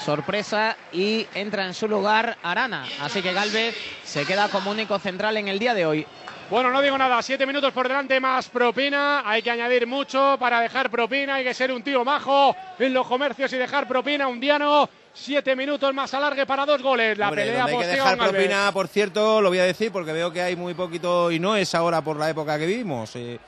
sorpresa, 0.00 0.76
y 0.92 1.26
entra 1.34 1.66
en 1.66 1.74
su 1.74 1.86
lugar 1.88 2.36
Arana. 2.42 2.86
Así 3.00 3.22
que 3.22 3.32
Galvez 3.32 3.76
se 4.04 4.24
queda 4.24 4.48
como 4.48 4.70
único 4.70 4.98
central 4.98 5.36
en 5.36 5.48
el 5.48 5.58
día 5.58 5.74
de 5.74 5.86
hoy. 5.86 6.06
Bueno, 6.50 6.72
no 6.72 6.82
digo 6.82 6.98
nada, 6.98 7.22
siete 7.22 7.46
minutos 7.46 7.72
por 7.72 7.86
delante 7.86 8.18
más 8.18 8.48
propina, 8.48 9.22
hay 9.24 9.40
que 9.40 9.52
añadir 9.52 9.86
mucho 9.86 10.36
para 10.40 10.60
dejar 10.60 10.90
propina, 10.90 11.36
hay 11.36 11.44
que 11.44 11.54
ser 11.54 11.70
un 11.70 11.80
tío 11.80 12.04
majo 12.04 12.56
en 12.76 12.92
los 12.92 13.06
comercios 13.06 13.52
y 13.52 13.56
dejar 13.56 13.86
propina, 13.86 14.26
un 14.26 14.40
diano, 14.40 14.88
siete 15.14 15.54
minutos 15.54 15.94
más 15.94 16.12
alargue 16.12 16.46
para 16.46 16.66
dos 16.66 16.82
goles, 16.82 17.16
la 17.16 17.28
Hombre, 17.28 17.44
pelea 17.44 17.64
hay 17.66 17.78
que 17.78 17.86
dejar 17.86 18.18
propina, 18.18 18.72
por 18.72 18.88
cierto, 18.88 19.40
lo 19.40 19.48
voy 19.48 19.60
a 19.60 19.64
decir 19.64 19.92
porque 19.92 20.12
veo 20.12 20.32
que 20.32 20.42
hay 20.42 20.56
muy 20.56 20.74
poquito, 20.74 21.30
y 21.30 21.38
no 21.38 21.54
es 21.54 21.72
ahora 21.76 22.02
por 22.02 22.16
la 22.16 22.28
época 22.28 22.58
que 22.58 22.66
vivimos, 22.66 23.14
eh, 23.14 23.38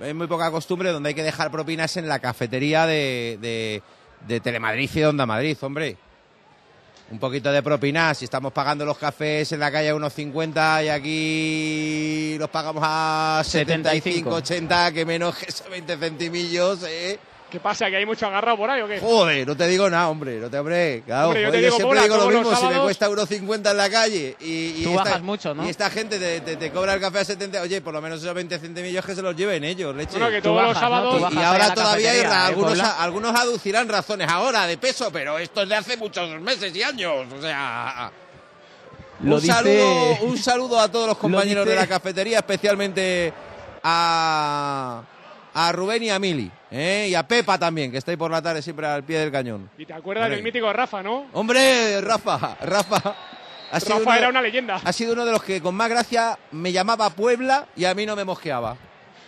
hay 0.00 0.12
muy 0.12 0.26
poca 0.26 0.50
costumbre, 0.50 0.90
donde 0.90 1.10
hay 1.10 1.14
que 1.14 1.22
dejar 1.22 1.48
propinas 1.48 1.96
en 1.96 2.08
la 2.08 2.18
cafetería 2.18 2.86
de, 2.86 3.38
de, 3.40 3.82
de 4.26 4.40
Telemadrid 4.40 4.90
y 4.94 5.02
Onda 5.04 5.26
Madrid, 5.26 5.56
hombre. 5.60 5.96
Un 7.10 7.18
poquito 7.18 7.52
de 7.52 7.62
propina, 7.62 8.14
si 8.14 8.24
estamos 8.24 8.52
pagando 8.52 8.86
los 8.86 8.96
cafés 8.96 9.52
en 9.52 9.60
la 9.60 9.70
calle 9.70 9.90
a 9.90 9.94
unos 9.94 10.14
50 10.14 10.84
y 10.84 10.88
aquí 10.88 12.36
los 12.38 12.48
pagamos 12.48 12.82
a 12.86 13.42
75, 13.44 14.30
80, 14.30 14.92
que 14.92 15.04
menos 15.04 15.36
que 15.36 15.46
esos 15.50 15.68
20 15.68 15.98
centimillos, 15.98 16.82
¿eh? 16.84 17.18
¿Qué 17.52 17.60
pasa? 17.60 17.90
¿Que 17.90 17.96
hay 17.98 18.06
mucho 18.06 18.26
agarrado 18.26 18.56
por 18.56 18.70
ahí 18.70 18.80
o 18.80 18.88
qué? 18.88 18.98
Joder, 18.98 19.46
no 19.46 19.54
te 19.54 19.66
digo 19.68 19.90
nada, 19.90 20.08
hombre, 20.08 20.38
no 20.40 20.48
te 20.48 20.58
hombre. 20.58 21.02
Claro, 21.04 21.26
Hombre, 21.28 21.42
yo 21.42 21.48
joder, 21.48 21.60
te 21.60 21.64
digo, 21.66 21.76
siempre 21.76 22.02
digo 22.02 22.16
lo 22.16 22.24
los 22.30 22.34
mismo, 22.34 22.56
si 22.56 22.66
me 22.66 22.78
cuesta 22.80 23.08
1,50 23.10 23.70
en 23.70 23.76
la 23.76 23.90
calle 23.90 24.36
y, 24.40 24.50
y 24.78 24.82
Tú 24.84 24.90
esta, 24.92 25.04
bajas 25.04 25.22
mucho, 25.22 25.54
¿no? 25.54 25.66
y 25.66 25.68
esta 25.68 25.90
gente 25.90 26.18
te, 26.18 26.40
te- 26.40 26.56
te 26.56 26.70
cobra 26.70 26.94
el 26.94 27.00
café 27.00 27.18
a 27.18 27.24
70, 27.26 27.60
oye, 27.60 27.82
por 27.82 27.92
lo 27.92 28.00
menos 28.00 28.22
esos 28.22 28.34
20 28.34 28.58
centimillos 28.58 29.04
que 29.04 29.14
se 29.14 29.20
los 29.20 29.36
lleven 29.36 29.62
ellos, 29.64 29.94
leche. 29.94 30.12
Bueno, 30.12 30.30
que 30.30 30.36
Tú 30.40 30.48
todos 30.48 30.62
los 30.62 30.74
bajas, 30.74 30.82
¿no? 30.90 31.20
sábados- 31.20 31.32
Y 31.34 31.36
ahora 31.44 31.74
todavía 31.74 32.10
hay 32.12 32.22
ra- 32.22 32.30
¿eh, 32.30 32.46
algunos, 32.46 32.80
a- 32.80 33.02
algunos 33.02 33.34
aducirán 33.38 33.88
razones 33.88 34.28
ahora 34.30 34.66
de 34.66 34.78
peso, 34.78 35.10
pero 35.12 35.38
esto 35.38 35.62
es 35.62 35.68
de 35.68 35.74
hace 35.74 35.96
muchos 35.98 36.40
meses 36.40 36.74
y 36.74 36.82
años, 36.82 37.26
o 37.38 37.42
sea... 37.42 38.10
Lo 39.24 39.34
un, 39.36 39.40
dice- 39.42 39.52
saludo, 39.52 40.16
un 40.22 40.38
saludo 40.38 40.80
a 40.80 40.90
todos 40.90 41.06
los 41.06 41.18
compañeros 41.18 41.66
dice- 41.66 41.74
de 41.76 41.80
la 41.82 41.86
cafetería, 41.86 42.38
especialmente 42.38 43.30
a, 43.82 45.02
a 45.54 45.72
Rubén 45.72 46.02
y 46.02 46.10
a 46.10 46.18
Mili, 46.18 46.50
¿eh? 46.70 47.08
y 47.10 47.14
a 47.14 47.26
Pepa 47.26 47.58
también, 47.58 47.90
que 47.90 47.98
está 47.98 48.10
ahí 48.10 48.16
por 48.16 48.30
la 48.30 48.40
tarde 48.42 48.62
siempre 48.62 48.86
al 48.86 49.02
pie 49.04 49.18
del 49.18 49.30
cañón. 49.30 49.70
Y 49.78 49.84
te 49.86 49.92
acuerdas 49.92 50.30
del 50.30 50.42
mítico 50.42 50.72
Rafa, 50.72 51.02
¿no? 51.02 51.26
Hombre, 51.32 52.00
Rafa, 52.00 52.56
Rafa. 52.62 53.14
Ha 53.70 53.80
sido 53.80 53.98
Rafa 53.98 54.10
uno- 54.10 54.18
era 54.18 54.28
una 54.28 54.42
leyenda. 54.42 54.80
Ha 54.84 54.92
sido 54.92 55.12
uno 55.14 55.24
de 55.24 55.32
los 55.32 55.42
que 55.42 55.60
con 55.62 55.74
más 55.74 55.88
gracia 55.88 56.38
me 56.50 56.72
llamaba 56.72 57.08
Puebla 57.10 57.66
y 57.76 57.84
a 57.86 57.94
mí 57.94 58.04
no 58.06 58.14
me 58.16 58.24
mosqueaba. 58.24 58.76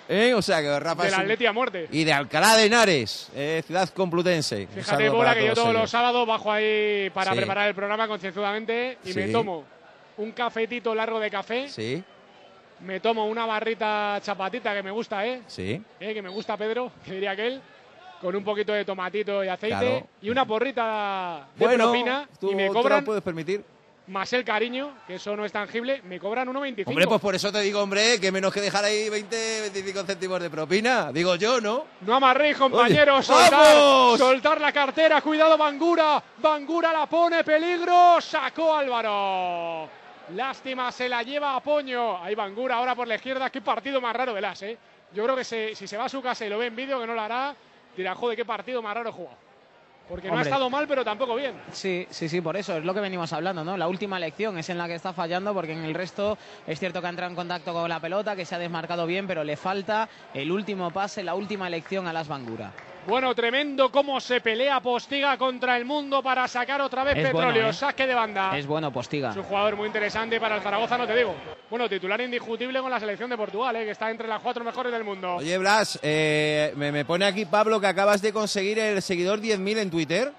¿Eh? 0.06 0.34
O 0.34 0.42
sea 0.42 0.60
que 0.60 0.78
Rafa 0.80 1.02
Del 1.04 1.12
es 1.12 1.16
un- 1.16 1.22
Atleti 1.22 1.46
a 1.46 1.52
muerte. 1.54 1.88
Y 1.90 2.04
de 2.04 2.12
Alcalá 2.12 2.56
de 2.56 2.66
Henares, 2.66 3.30
eh, 3.34 3.62
ciudad 3.66 3.88
complutense. 3.88 4.66
Fíjate, 4.74 5.08
Bola, 5.08 5.34
que 5.34 5.46
yo 5.46 5.54
todos 5.54 5.68
ellos. 5.70 5.80
los 5.80 5.90
sábados 5.90 6.26
bajo 6.26 6.52
ahí 6.52 7.08
para 7.14 7.30
Sí. 7.32 7.38
preparar 7.38 7.68
el 7.68 7.74
programa 7.74 8.06
concienzudamente 8.06 8.98
y 9.04 9.14
me 9.14 9.28
tomo 9.28 9.64
un 10.18 10.32
cafetito 10.32 10.94
largo 10.94 11.18
de 11.18 11.30
café, 11.30 11.68
Sí, 11.70 12.04
me 12.80 13.00
tomo 13.00 13.26
una 13.26 13.46
barrita 13.46 14.18
chapatita 14.22 14.74
que 14.74 14.82
me 14.82 14.90
gusta, 14.90 15.24
¿eh? 15.26 15.42
sí. 15.46 15.80
¿eh? 16.00 16.14
Que 16.14 16.22
me 16.22 16.28
gusta 16.28 16.56
Pedro, 16.56 16.90
que 17.04 17.12
diría 17.12 17.30
aquel, 17.32 17.60
con 18.20 18.34
un 18.34 18.44
poquito 18.44 18.72
de 18.72 18.84
tomatito 18.84 19.44
y 19.44 19.48
aceite 19.48 19.76
Claro. 19.78 20.06
y 20.22 20.30
una 20.30 20.44
porrita 20.44 21.46
de 21.56 21.64
Bueno, 21.66 21.84
propina 21.84 22.28
tú, 22.40 22.52
y 22.52 22.54
me 22.54 22.66
tú 22.68 22.72
cobran 22.74 23.04
puedes 23.04 23.22
permitir. 23.22 23.64
más 24.06 24.32
el 24.34 24.44
cariño, 24.44 24.92
que 25.06 25.14
eso 25.14 25.34
no 25.36 25.44
es 25.46 25.52
tangible, 25.52 26.02
me 26.04 26.18
cobran 26.20 26.46
1,25. 26.48 26.88
Hombre, 26.88 27.06
pues 27.06 27.20
por 27.22 27.34
eso 27.34 27.50
te 27.50 27.60
digo, 27.60 27.80
hombre, 27.80 28.20
que 28.20 28.30
menos 28.30 28.52
que 28.52 28.60
dejar 28.60 28.84
ahí 28.84 29.08
20, 29.08 29.60
25 29.72 30.02
céntimos 30.04 30.40
de 30.42 30.50
propina. 30.50 31.10
Digo 31.12 31.36
yo, 31.36 31.60
¿no? 31.60 31.84
No 32.02 32.14
amarréis, 32.14 32.56
compañeros. 32.58 33.28
Oye, 33.30 34.18
soltar 34.18 34.60
la 34.60 34.72
cartera. 34.72 35.20
Cuidado, 35.22 35.56
Bangura. 35.56 36.22
Bangura 36.38 36.92
la 36.92 37.06
pone. 37.06 37.42
Peligro. 37.44 38.20
Sacó 38.20 38.74
Álvaro. 38.76 39.88
Lástima, 40.30 40.90
se 40.90 41.08
la 41.08 41.22
lleva 41.22 41.54
a 41.56 41.60
Poño. 41.60 42.22
Ahí 42.22 42.34
Bangura 42.34 42.76
ahora 42.76 42.94
por 42.94 43.06
la 43.06 43.16
izquierda. 43.16 43.50
Qué 43.50 43.60
partido 43.60 44.00
más 44.00 44.14
raro 44.16 44.32
de 44.34 44.40
las, 44.40 44.62
¿eh? 44.62 44.78
Yo 45.12 45.22
creo 45.24 45.36
que 45.36 45.44
se- 45.44 45.74
si 45.74 45.86
se 45.86 45.96
va 45.96 46.06
a 46.06 46.08
su 46.08 46.22
casa 46.22 46.46
y 46.46 46.48
lo 46.48 46.58
ve 46.58 46.66
en 46.66 46.76
vídeo, 46.76 47.00
que 47.00 47.06
no 47.06 47.14
lo 47.14 47.20
hará, 47.20 47.54
dirá, 47.96 48.14
joder, 48.14 48.36
qué 48.36 48.44
partido 48.44 48.82
más 48.82 48.94
raro 48.94 49.12
jugado. 49.12 49.36
Porque 50.08 50.28
no 50.28 50.36
ha 50.36 50.42
estado 50.42 50.68
mal, 50.68 50.86
pero 50.86 51.02
tampoco 51.02 51.34
bien. 51.34 51.54
Sí, 51.72 52.06
sí, 52.10 52.28
sí, 52.28 52.40
por 52.42 52.56
eso 52.58 52.76
es 52.76 52.84
lo 52.84 52.92
que 52.92 53.00
venimos 53.00 53.32
hablando, 53.32 53.64
¿no? 53.64 53.76
La 53.76 53.88
última 53.88 54.18
elección 54.18 54.58
es 54.58 54.68
en 54.68 54.76
la 54.76 54.86
que 54.86 54.94
está 54.94 55.14
fallando 55.14 55.54
porque 55.54 55.72
en 55.72 55.82
el 55.84 55.94
resto 55.94 56.36
es 56.66 56.78
cierto 56.78 57.00
que 57.00 57.06
ha 57.06 57.10
entrado 57.10 57.30
en 57.30 57.36
contacto 57.36 57.72
con 57.72 57.88
la 57.88 58.00
pelota, 58.00 58.36
que 58.36 58.44
se 58.44 58.54
ha 58.54 58.58
desmarcado 58.58 59.06
bien, 59.06 59.26
pero 59.26 59.44
le 59.44 59.56
falta 59.56 60.08
el 60.34 60.50
último 60.52 60.90
pase, 60.90 61.22
la 61.22 61.34
última 61.34 61.68
elección 61.68 62.06
a 62.06 62.12
las 62.12 62.28
Bangura. 62.28 62.70
Bueno, 63.06 63.34
tremendo 63.34 63.90
cómo 63.90 64.18
se 64.18 64.40
pelea 64.40 64.80
Postiga 64.80 65.36
contra 65.36 65.76
el 65.76 65.84
mundo 65.84 66.22
para 66.22 66.48
sacar 66.48 66.80
otra 66.80 67.04
vez 67.04 67.16
Es 67.18 67.24
petróleo. 67.24 67.52
bueno, 67.52 67.68
¿eh? 67.68 67.72
Saque 67.72 68.06
de 68.06 68.14
banda. 68.14 68.56
Es 68.56 68.66
bueno 68.66 68.90
Postiga. 68.90 69.30
Es 69.30 69.36
un 69.36 69.42
jugador 69.42 69.76
muy 69.76 69.86
interesante 69.86 70.40
para 70.40 70.56
el 70.56 70.62
Zaragoza, 70.62 70.96
no 70.96 71.06
te 71.06 71.14
digo. 71.14 71.34
Bueno, 71.68 71.88
titular 71.88 72.20
indiscutible 72.22 72.80
con 72.80 72.90
la 72.90 72.98
selección 72.98 73.28
de 73.28 73.36
Portugal, 73.36 73.76
¿eh? 73.76 73.84
que 73.84 73.90
está 73.90 74.10
entre 74.10 74.26
las 74.26 74.40
cuatro 74.40 74.64
mejores 74.64 74.90
del 74.92 75.04
mundo. 75.04 75.36
Oye, 75.36 75.58
Blas, 75.58 75.98
eh, 76.02 76.72
me, 76.76 76.90
me 76.92 77.04
pone 77.04 77.26
aquí 77.26 77.44
Pablo 77.44 77.78
que 77.80 77.86
acabas 77.88 78.22
de 78.22 78.32
conseguir 78.32 78.78
el 78.78 79.02
seguidor 79.02 79.38
10.000 79.40 79.78
en 79.78 79.90
Twitter. 79.90 80.32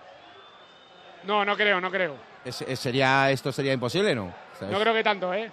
No, 1.24 1.46
no 1.46 1.56
creo, 1.56 1.80
no 1.80 1.92
creo. 1.92 2.16
Es- 2.44 2.62
es- 2.62 2.80
sería, 2.80 3.30
esto 3.32 3.52
sería 3.52 3.74
imposible, 3.74 4.16
¿no? 4.16 4.34
No 4.62 4.80
creo 4.80 4.94
que 4.94 5.04
tanto, 5.04 5.34
¿eh? 5.34 5.52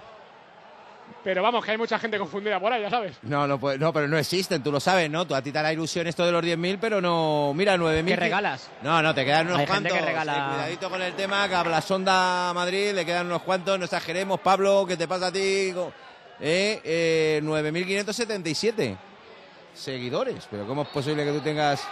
Pero 1.25 1.43
vamos, 1.43 1.65
que 1.65 1.71
hay 1.73 1.79
mucha 1.79 1.99
gente 1.99 2.19
confundida 2.19 2.59
por 2.59 2.73
ahí, 2.73 2.83
ya 2.83 2.91
sabes. 2.91 3.17
No, 3.23 3.47
no, 3.47 3.59
puede- 3.59 3.79
no, 3.79 3.93
pero 3.93 4.09
no 4.09 4.19
existen, 4.19 4.63
tú 4.63 4.73
lo 4.73 4.81
sabes, 4.81 5.09
¿no? 5.11 5.27
Tú 5.27 5.35
a 5.35 5.43
ti 5.43 5.53
te 5.53 5.63
da 5.63 5.73
ilusión 5.73 6.07
esto 6.07 6.25
de 6.27 6.33
los 6.33 6.43
10.000, 6.45 6.79
pero 6.81 7.01
no... 7.01 7.53
Mira, 7.55 7.77
9.000... 7.77 8.05
¿Qué 8.07 8.17
regalas? 8.17 8.71
No, 8.83 9.01
no, 9.03 9.15
te 9.15 9.25
quedan 9.25 9.47
unos 9.47 9.61
Hay 9.61 9.67
gente 9.67 9.89
cuantos. 9.91 9.99
que 9.99 10.05
regala- 10.13 10.33
Eh, 10.37 10.51
cuidadito 10.55 10.91
con 10.91 11.03
el 11.03 11.13
tema, 11.15 11.49
que 11.49 11.55
a 11.55 11.65
la 11.65 11.81
sonda 11.81 12.53
Madrid 12.55 12.93
le 12.95 13.05
quedan 13.07 13.27
unos 13.27 13.43
cuantos, 13.43 13.79
no 13.79 13.85
exageremos. 13.85 14.41
Pablo, 14.41 14.85
¿qué 14.87 14.97
te 14.97 15.07
pasa 15.07 15.27
a 15.29 15.33
ti? 15.33 15.73
Eh, 16.41 16.81
eh, 16.85 17.41
9.577 17.45 18.97
seguidores, 19.75 20.47
pero 20.51 20.67
¿cómo 20.67 20.83
es 20.83 20.89
posible 20.89 21.25
que 21.25 21.33
tú 21.33 21.41
tengas... 21.41 21.87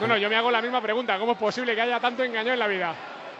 No, 0.00 0.06
no, 0.06 0.16
yo 0.16 0.28
me 0.30 0.36
hago 0.36 0.50
la 0.50 0.62
misma 0.62 0.80
pregunta. 0.80 1.18
¿Cómo 1.18 1.32
es 1.32 1.38
posible 1.38 1.74
que 1.74 1.80
haya 1.82 2.00
tanto 2.00 2.22
engaño 2.24 2.52
en 2.54 2.58
la 2.58 2.66
vida? 2.66 2.94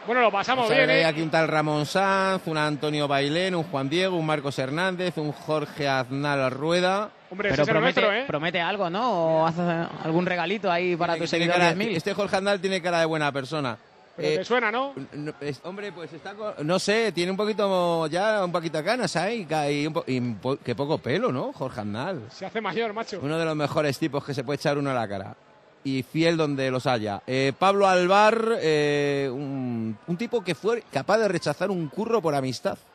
Bueno, 0.06 0.22
lo 0.22 0.32
pasamos 0.32 0.64
O 0.64 0.68
sea, 0.68 0.78
bien, 0.78 0.90
hay 0.90 1.00
¿eh? 1.02 1.04
aquí 1.04 1.20
un 1.22 1.30
tal 1.30 1.46
Ramón 1.46 1.86
Sanz, 1.86 2.42
un 2.46 2.56
Antonio 2.56 3.06
Bailén, 3.06 3.54
un 3.54 3.64
Juan 3.64 3.88
Diego, 3.88 4.16
un 4.16 4.26
Marcos 4.26 4.58
Hernández, 4.58 5.16
un 5.18 5.30
Jorge 5.32 5.86
Aznal 5.88 6.50
Rueda. 6.50 7.10
Hombre, 7.30 7.50
Pero 7.50 7.62
ese 7.62 7.70
promete, 7.72 8.00
nuestro, 8.00 8.12
¿eh? 8.22 8.24
promete 8.26 8.60
algo, 8.60 8.90
¿no? 8.90 9.12
O 9.42 9.46
hace 9.46 9.60
algún 10.04 10.26
regalito 10.26 10.70
ahí 10.72 10.96
para 10.96 11.16
tus 11.16 11.30
seguidores 11.30 11.58
cara- 11.62 11.74
10.000. 11.74 11.96
este 11.96 12.14
Jorge 12.14 12.36
Aznal 12.36 12.60
tiene 12.60 12.82
cara 12.82 13.00
de 13.00 13.06
buena 13.06 13.30
persona. 13.30 13.76
Pero 14.16 14.28
Eh, 14.28 14.38
te 14.38 14.44
suena, 14.44 14.72
¿no? 14.72 14.92
No, 15.12 15.32
es- 15.40 15.60
hombre, 15.64 15.92
pues 15.92 16.12
está 16.12 16.34
con- 16.34 16.54
no 16.66 16.78
sé, 16.80 17.12
tiene 17.12 17.30
un 17.30 17.36
poquito 17.36 18.06
ya 18.08 18.44
un 18.44 18.50
poquito 18.50 18.78
de 18.78 18.84
canas 18.84 19.14
ahí 19.16 19.46
y, 19.70 19.86
un 19.86 19.92
po- 19.92 20.04
y 20.06 20.18
un 20.18 20.34
po- 20.36 20.56
qué 20.56 20.74
poco 20.74 20.98
pelo, 20.98 21.30
¿no? 21.30 21.52
Jorge 21.52 21.80
Arnal. 21.80 22.22
Se 22.30 22.44
hace 22.44 22.60
mayor, 22.60 22.92
macho. 22.92 23.20
Uno 23.22 23.38
de 23.38 23.44
los 23.44 23.54
mejores 23.54 23.96
tipos 23.98 24.24
que 24.24 24.34
se 24.34 24.42
puede 24.42 24.56
echar 24.56 24.76
uno 24.76 24.90
a 24.90 24.94
la 24.94 25.06
cara. 25.06 25.36
Y 25.82 26.02
fiel 26.02 26.36
donde 26.36 26.70
los 26.70 26.86
haya. 26.86 27.22
Eh, 27.26 27.52
Pablo 27.58 27.86
Alvar, 27.88 28.58
eh, 28.60 29.30
un, 29.32 29.96
un 30.06 30.16
tipo 30.18 30.44
que 30.44 30.54
fue 30.54 30.82
capaz 30.92 31.16
de 31.18 31.28
rechazar 31.28 31.70
un 31.70 31.88
curro 31.88 32.20
por 32.20 32.34
amistad. 32.34 32.76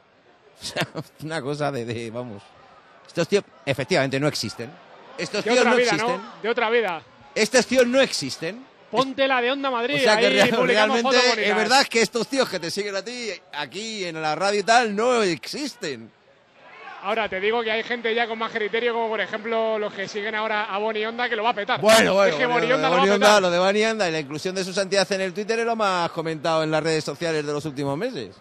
O 0.62 0.66
sea, 0.66 0.88
una 1.24 1.42
cosa 1.42 1.70
de, 1.72 1.84
de- 1.84 2.12
vamos. 2.12 2.42
Estos 3.06 3.28
tíos 3.28 3.44
efectivamente 3.66 4.20
no 4.22 4.28
existen. 4.28 4.70
Estos 5.18 5.44
De 5.44 5.52
tíos 5.52 5.66
no 5.66 5.72
vida, 5.76 5.84
existen. 5.92 6.16
¿no? 6.18 6.34
De 6.42 6.50
otra 6.50 6.70
vida. 6.70 7.02
Estos 7.34 7.66
tíos 7.66 7.86
no 7.88 8.00
existen. 8.00 8.64
Ponte 8.90 9.28
la 9.28 9.42
de 9.42 9.52
Onda 9.52 9.70
Madrid. 9.70 9.96
O 9.96 10.00
sea 10.00 10.18
que 10.18 10.28
ahí 10.28 10.52
realmente 10.52 11.18
es 11.50 11.56
verdad 11.56 11.86
que 11.88 12.02
estos 12.02 12.28
tíos 12.28 12.48
que 12.48 12.60
te 12.60 12.72
siguen 12.72 12.96
a 12.96 13.02
ti 13.04 13.30
aquí 13.54 14.06
en 14.06 14.22
la 14.22 14.34
radio 14.36 14.62
y 14.62 14.64
tal 14.64 14.96
no 14.96 15.22
existen. 15.24 16.10
Ahora 17.06 17.30
te 17.30 17.40
digo 17.40 17.62
que 17.62 17.70
hay 17.72 17.84
gente 17.84 18.14
ya 18.16 18.28
con 18.28 18.40
más 18.40 18.52
criterio, 18.52 18.92
como 18.94 19.08
por 19.10 19.22
ejemplo 19.22 19.78
los 19.78 19.94
que 19.94 20.08
siguen 20.08 20.34
ahora 20.34 20.66
a 20.66 20.78
Boni 20.80 21.06
Onda, 21.06 21.30
que 21.30 21.36
lo 21.36 21.44
va 21.44 21.52
a 21.52 21.54
petar. 21.54 21.80
Bueno, 21.80 22.16
bueno, 22.16 22.32
Es 22.32 22.36
que 22.36 22.46
bueno, 22.48 22.62
Boni 22.62 22.68
lo, 22.68 22.76
Onda 22.76 22.88
de 22.90 22.90
lo 22.90 22.98
va 22.98 22.98
a 22.98 23.00
Boni 23.06 23.12
Onda, 23.14 23.28
petar. 23.28 23.42
lo 23.44 23.52
de 23.52 23.60
Bani 23.60 23.86
Onda 23.86 24.10
y 24.10 24.12
la 24.12 24.20
inclusión 24.20 24.56
de 24.56 24.64
su 24.64 24.74
santidad 24.74 25.12
en 25.12 25.22
el 25.22 25.32
Twitter 25.34 25.60
es 25.60 25.66
lo 25.66 25.76
más 25.76 26.10
comentado 26.12 26.64
en 26.64 26.72
las 26.72 26.82
redes 26.82 27.04
sociales 27.04 27.46
de 27.46 27.54
los 27.54 27.64
últimos 27.66 27.96
meses. 27.98 28.36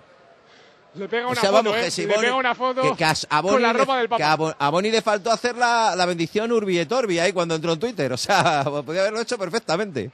Le 0.94 1.08
pega 1.08 1.26
O 1.26 1.32
una 1.32 1.40
sea, 1.40 1.50
foto, 1.50 1.62
vamos, 1.64 1.76
¿eh? 1.78 1.84
que 1.84 1.90
si 1.90 2.06
Le 2.06 2.14
Boni- 2.14 2.20
pega 2.22 2.36
una 2.36 2.54
foto 2.54 2.82
que, 2.82 2.96
que 2.96 3.04
a, 3.04 3.40
Boni 3.42 3.52
con 3.54 3.62
la 3.62 3.72
ropa 3.74 3.96
del 3.98 4.04
que 4.06 4.08
Papa. 4.10 4.32
a 4.32 4.36
Bo- 4.36 4.54
a 4.58 4.70
Boni 4.70 4.90
le 4.90 5.02
faltó 5.02 5.30
hacer 5.30 5.56
la, 5.56 5.94
la 5.94 6.06
bendición 6.06 6.50
Urbi 6.50 6.78
et 6.78 6.90
Orbi 6.90 7.18
ahí 7.18 7.32
cuando 7.34 7.56
entró 7.56 7.72
en 7.74 7.80
Twitter. 7.80 8.12
O 8.12 8.16
sea, 8.16 8.64
podía 8.86 9.02
haberlo 9.02 9.20
hecho 9.20 9.36
perfectamente. 9.36 10.10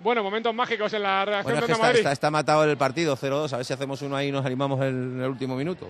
Bueno, 0.00 0.22
momentos 0.22 0.52
mágicos 0.54 0.92
en 0.92 1.04
la 1.04 1.24
redacción 1.24 1.54
Bueno, 1.54 1.66
de 1.68 1.72
está, 1.72 1.82
Madrid. 1.86 1.98
está- 2.00 2.12
está 2.12 2.30
matado 2.30 2.64
el 2.64 2.76
partido 2.76 3.16
0-2. 3.16 3.52
A 3.52 3.56
ver 3.58 3.64
si 3.64 3.72
hacemos 3.72 4.02
uno 4.02 4.16
ahí 4.16 4.28
y 4.28 4.32
nos 4.32 4.44
animamos 4.44 4.78
en 4.82 5.20
el 5.22 5.30
último 5.30 5.54
minuto. 5.56 5.86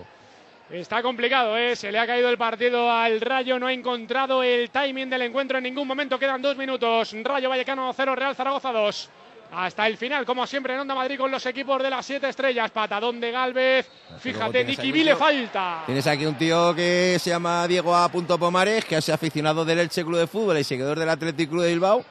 Está 0.69 1.03
complicado, 1.03 1.55
¿eh? 1.57 1.75
Se 1.75 1.91
le 1.91 1.99
ha 1.99 2.07
caído 2.07 2.29
el 2.29 2.37
partido 2.37 2.89
al 2.89 3.21
Rayo, 3.21 3.59
no 3.59 3.67
ha 3.67 3.73
encontrado 3.73 4.41
el 4.41 4.69
timing 4.71 5.09
del 5.09 5.23
encuentro 5.23 5.57
en 5.57 5.65
ningún 5.65 5.87
momento. 5.87 6.17
Quedan 6.17 6.41
dos 6.41 6.57
minutos. 6.57 7.13
Rayo 7.21 7.49
Vallecano 7.49 7.93
0, 7.95 8.15
Real 8.15 8.35
Zaragoza 8.35 8.71
2. 8.71 9.09
Hasta 9.55 9.85
el 9.85 9.97
final, 9.97 10.25
como 10.25 10.47
siempre, 10.47 10.73
en 10.73 10.79
Onda 10.79 10.95
Madrid 10.95 11.15
con 11.19 11.29
los 11.29 11.45
equipos 11.45 11.83
de 11.83 11.89
las 11.91 12.03
siete 12.03 12.27
estrellas. 12.27 12.71
Patadón 12.71 13.19
de 13.19 13.29
Galvez. 13.29 13.87
Fíjate, 14.19 14.63
Nicky 14.63 14.91
Vile 14.91 15.11
tío- 15.11 15.17
falta. 15.17 15.83
Tienes 15.85 16.07
aquí 16.07 16.25
un 16.25 16.35
tío 16.35 16.73
que 16.73 17.17
se 17.19 17.29
llama 17.29 17.67
Diego 17.67 17.95
A. 17.95 18.09
Pomares, 18.09 18.83
que 18.85 18.95
es 18.97 19.09
aficionado 19.09 19.63
del 19.63 19.77
Elche 19.77 20.03
Club 20.03 20.17
de 20.17 20.27
Fútbol 20.27 20.57
y 20.57 20.63
seguidor 20.63 20.97
del 20.97 21.09
Athletic 21.09 21.49
Club 21.51 21.61
de 21.63 21.69
Bilbao. 21.69 22.03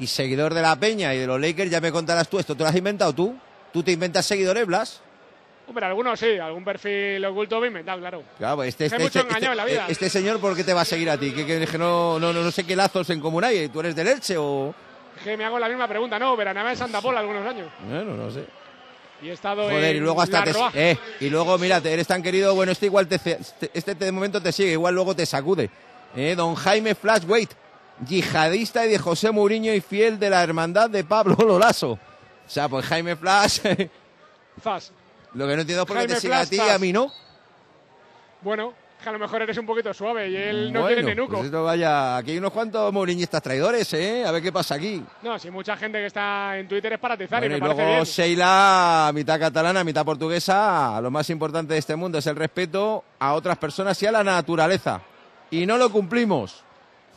Y 0.00 0.08
seguidor 0.08 0.52
de 0.54 0.62
la 0.62 0.74
Peña 0.74 1.14
y 1.14 1.18
de 1.18 1.26
los 1.28 1.40
Lakers, 1.40 1.70
ya 1.70 1.80
me 1.80 1.92
contarás 1.92 2.28
tú, 2.28 2.40
¿esto 2.40 2.56
te 2.56 2.64
lo 2.64 2.68
has 2.68 2.74
inventado 2.74 3.12
tú? 3.14 3.36
¿Tú 3.72 3.82
te 3.84 3.92
inventas 3.92 4.26
seguidores, 4.26 4.66
Blas? 4.66 5.02
Hombre, 5.70 5.86
algunos 5.86 6.18
sí, 6.18 6.36
algún 6.36 6.64
perfil 6.64 7.24
oculto 7.24 7.60
bien 7.60 7.70
inventado, 7.70 8.00
claro. 8.00 8.24
Claro, 8.36 8.64
este, 8.64 8.86
este, 8.86 8.98
mucho 8.98 9.20
este, 9.20 9.28
engañado 9.30 9.52
en 9.52 9.56
la 9.56 9.64
vida. 9.64 9.86
este 9.88 10.10
señor, 10.10 10.40
¿por 10.40 10.56
qué 10.56 10.64
te 10.64 10.74
va 10.74 10.80
a 10.80 10.84
seguir 10.84 11.08
a 11.08 11.16
ti? 11.16 11.30
Que, 11.32 11.46
que- 11.46 11.64
que 11.64 11.78
no, 11.78 12.18
no, 12.18 12.32
no, 12.32 12.42
no 12.42 12.50
sé 12.50 12.64
qué 12.64 12.74
lazos 12.74 13.08
en 13.10 13.20
común 13.20 13.44
hay. 13.44 13.68
¿Tú 13.68 13.78
eres 13.78 13.94
del 13.94 14.08
Elche 14.08 14.34
o...? 14.36 14.74
Que 15.22 15.36
me 15.36 15.44
hago 15.44 15.60
la 15.60 15.68
misma 15.68 15.86
pregunta, 15.86 16.18
no, 16.18 16.36
veranaba 16.36 16.72
en 16.72 16.76
Santa 16.76 17.00
Pola 17.00 17.20
algunos 17.20 17.46
años. 17.46 17.68
Bueno, 17.88 18.14
no 18.16 18.30
sé. 18.32 18.44
Y 19.22 19.28
he 19.28 19.32
estado 19.32 19.62
Joder, 19.62 19.84
en 19.94 19.96
y 19.98 20.00
luego 20.00 20.22
hasta 20.22 20.42
te... 20.42 20.52
Eh, 20.74 20.98
y 21.20 21.30
luego, 21.30 21.56
mira, 21.56 21.76
eres 21.84 22.06
tan 22.08 22.20
querido, 22.22 22.52
bueno, 22.56 22.72
este 22.72 22.86
igual 22.86 23.06
te... 23.06 23.18
ce- 23.18 23.38
Este 23.72 23.94
de 23.94 24.10
momento 24.10 24.42
te 24.42 24.50
sigue, 24.50 24.72
igual 24.72 24.94
luego 24.96 25.14
te 25.14 25.24
sacude. 25.24 25.70
Eh, 26.16 26.34
don 26.36 26.56
Jaime 26.56 26.96
Flashweight, 26.96 27.50
yihadista 28.08 28.84
y 28.86 28.90
de 28.90 28.98
José 28.98 29.30
Mourinho 29.30 29.72
y 29.72 29.80
fiel 29.80 30.18
de 30.18 30.30
la 30.30 30.42
hermandad 30.42 30.90
de 30.90 31.04
Pablo 31.04 31.36
Lolaso. 31.46 31.92
O 31.92 31.98
sea, 32.48 32.68
pues 32.68 32.84
Jaime 32.86 33.14
Flash. 33.14 33.60
lo 35.34 35.46
que 35.46 35.54
no 35.54 35.60
entiendo 35.62 35.82
es 35.82 35.88
por 35.88 35.98
qué 35.98 36.06
te 36.08 36.16
sigue 36.20 36.34
a 36.34 36.46
ti 36.46 36.56
y 36.56 36.60
a 36.68 36.78
mí 36.78 36.92
no. 36.92 37.12
Bueno, 38.42 38.72
que 39.02 39.08
a 39.08 39.12
lo 39.12 39.18
mejor 39.18 39.42
eres 39.42 39.56
un 39.58 39.66
poquito 39.66 39.92
suave 39.94 40.28
y 40.28 40.36
él 40.36 40.72
no 40.72 40.80
bueno, 40.80 40.94
quiere 40.94 41.02
nenuco. 41.14 41.32
pues 41.34 41.46
esto 41.46 41.64
vaya, 41.64 42.16
aquí 42.16 42.32
hay 42.32 42.38
unos 42.38 42.52
cuantos 42.52 42.92
mouriñistas 42.92 43.42
traidores, 43.42 43.92
¿eh? 43.94 44.24
A 44.26 44.30
ver 44.30 44.42
qué 44.42 44.52
pasa 44.52 44.74
aquí. 44.74 45.02
No, 45.22 45.38
si 45.38 45.50
mucha 45.50 45.76
gente 45.76 45.98
que 45.98 46.06
está 46.06 46.58
en 46.58 46.68
Twitter 46.68 46.92
es 46.94 46.98
para 46.98 47.14
atizar 47.14 47.40
Bueno, 47.40 47.54
y 47.54 47.58
y 47.58 47.60
me 47.60 47.66
parece 47.66 47.82
luego 47.82 47.94
bien. 47.96 48.04
Sheila, 48.04 49.10
mitad 49.14 49.38
catalana, 49.40 49.84
mitad 49.84 50.04
portuguesa, 50.04 51.00
lo 51.00 51.10
más 51.10 51.28
importante 51.30 51.74
de 51.74 51.78
este 51.80 51.96
mundo 51.96 52.18
es 52.18 52.26
el 52.26 52.36
respeto 52.36 53.04
a 53.18 53.34
otras 53.34 53.56
personas 53.58 54.02
y 54.02 54.06
a 54.06 54.12
la 54.12 54.24
naturaleza. 54.24 55.00
Y 55.50 55.66
no 55.66 55.76
lo 55.78 55.90
cumplimos. 55.90 56.62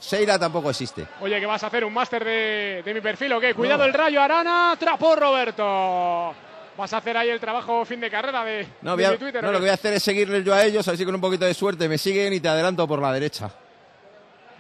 Sheila 0.02 0.38
tampoco 0.38 0.70
existe. 0.70 1.06
Oye, 1.22 1.40
¿qué 1.40 1.46
vas 1.46 1.64
a 1.64 1.68
hacer? 1.68 1.86
¿Un 1.86 1.94
máster 1.94 2.26
de, 2.26 2.82
de 2.84 2.94
mi 2.94 3.00
perfil 3.00 3.32
o 3.34 3.40
qué? 3.40 3.54
Cuidado 3.54 3.86
el 3.86 3.94
rayo, 3.94 4.22
Arana, 4.22 4.76
trapó 4.78 5.16
Roberto. 5.16 6.34
¿Vas 6.78 6.92
a 6.94 6.98
hacer 6.98 7.16
ahí 7.16 7.30
el 7.30 7.40
trabajo 7.40 7.86
fin 7.86 8.00
de 8.00 8.10
carrera 8.10 8.44
de, 8.44 8.68
No, 8.82 8.92
de 8.92 8.96
voy 8.96 9.04
a- 9.06 9.12
mi 9.12 9.18
Twitter? 9.18 9.44
no, 9.44 9.50
o 9.50 9.52
lo 9.52 9.58
que 9.60 9.64
voy 9.64 9.70
a 9.70 9.74
hacer 9.74 9.94
es 9.94 10.04
seguirles 10.04 10.44
yo 10.44 10.54
a 10.54 10.64
ellos, 10.66 10.88
a 10.88 10.92
ver 10.92 10.98
si 10.98 11.06
con 11.06 11.14
un 11.16 11.22
poquito 11.22 11.46
de 11.46 11.54
suerte 11.54 11.88
me 11.88 11.98
siguen 11.98 12.34
y 12.34 12.40
te 12.40 12.48
adelanto 12.50 12.88
por 12.88 13.00
la 13.02 13.14
derecha. 13.14 13.52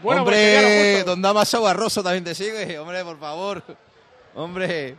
Bueno, 0.01 0.23
pues 0.25 0.35
hombre, 0.37 0.93
justo. 0.97 1.09
don 1.11 1.21
Damaso 1.21 1.61
Barroso 1.61 2.03
también 2.03 2.23
te 2.23 2.35
sigue. 2.35 2.77
Hombre, 2.77 3.03
por 3.03 3.17
favor. 3.19 3.63
Hombre, 4.35 4.95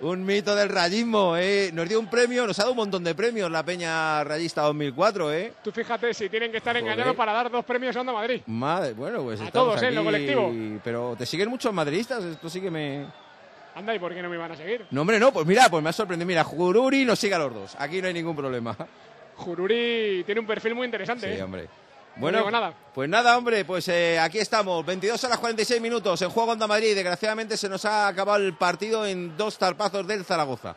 un 0.00 0.24
mito 0.26 0.54
del 0.56 0.68
rayismo, 0.70 1.36
¿eh? 1.36 1.70
Nos 1.72 1.88
dio 1.88 2.00
un 2.00 2.08
premio, 2.10 2.46
nos 2.46 2.58
ha 2.58 2.62
dado 2.62 2.72
un 2.72 2.78
montón 2.78 3.04
de 3.04 3.14
premios 3.14 3.50
la 3.50 3.62
Peña 3.64 4.24
Rayista 4.24 4.62
2004, 4.62 5.32
¿eh? 5.32 5.52
Tú 5.62 5.70
fíjate 5.70 6.12
si 6.14 6.28
tienen 6.28 6.50
que 6.50 6.58
estar 6.58 6.74
Joder. 6.74 6.84
engañados 6.84 7.14
para 7.16 7.32
dar 7.32 7.50
dos 7.50 7.64
premios 7.64 7.94
a 7.96 8.00
Onda 8.00 8.12
Madrid. 8.12 8.42
Madre, 8.46 8.92
bueno, 8.92 9.22
pues 9.22 9.40
A 9.40 9.50
todos, 9.50 9.80
¿eh? 9.82 9.88
en 9.88 9.94
lo 9.94 10.04
colectivo. 10.04 10.52
Pero 10.82 11.14
te 11.16 11.24
siguen 11.24 11.48
muchos 11.48 11.72
madridistas, 11.72 12.24
esto 12.24 12.50
sí 12.50 12.60
que 12.60 12.70
me... 12.70 13.06
Anda, 13.78 13.94
¿y 13.94 14.00
por 14.00 14.12
qué 14.12 14.20
no 14.20 14.28
me 14.28 14.34
iban 14.34 14.50
a 14.50 14.56
seguir? 14.56 14.86
No, 14.90 15.02
hombre, 15.02 15.20
no, 15.20 15.32
pues 15.32 15.46
mira, 15.46 15.68
pues 15.68 15.82
me 15.84 15.90
ha 15.90 15.92
sorprendido. 15.92 16.26
Mira, 16.26 16.42
Jururi 16.42 17.04
nos 17.04 17.16
sigue 17.16 17.34
a 17.36 17.38
los 17.38 17.54
dos, 17.54 17.76
aquí 17.78 18.02
no 18.02 18.08
hay 18.08 18.14
ningún 18.14 18.34
problema. 18.34 18.76
Jururi 19.36 20.24
tiene 20.26 20.40
un 20.40 20.46
perfil 20.48 20.74
muy 20.74 20.84
interesante. 20.86 21.32
Sí, 21.32 21.38
¿eh? 21.38 21.42
hombre. 21.44 21.62
No 22.16 22.22
Bueno, 22.22 22.50
nada. 22.50 22.72
pues 22.92 23.08
nada, 23.08 23.38
hombre, 23.38 23.64
pues 23.64 23.86
eh, 23.86 24.18
aquí 24.18 24.40
estamos, 24.40 24.84
22 24.84 25.22
horas 25.22 25.38
46 25.38 25.80
minutos 25.80 26.20
en 26.22 26.30
Juego 26.30 26.50
Onda 26.50 26.66
Madrid. 26.66 26.92
Desgraciadamente 26.96 27.56
se 27.56 27.68
nos 27.68 27.84
ha 27.84 28.08
acabado 28.08 28.44
el 28.44 28.54
partido 28.54 29.06
en 29.06 29.36
dos 29.36 29.56
tarpazos 29.56 30.04
del 30.08 30.24
Zaragoza. 30.24 30.74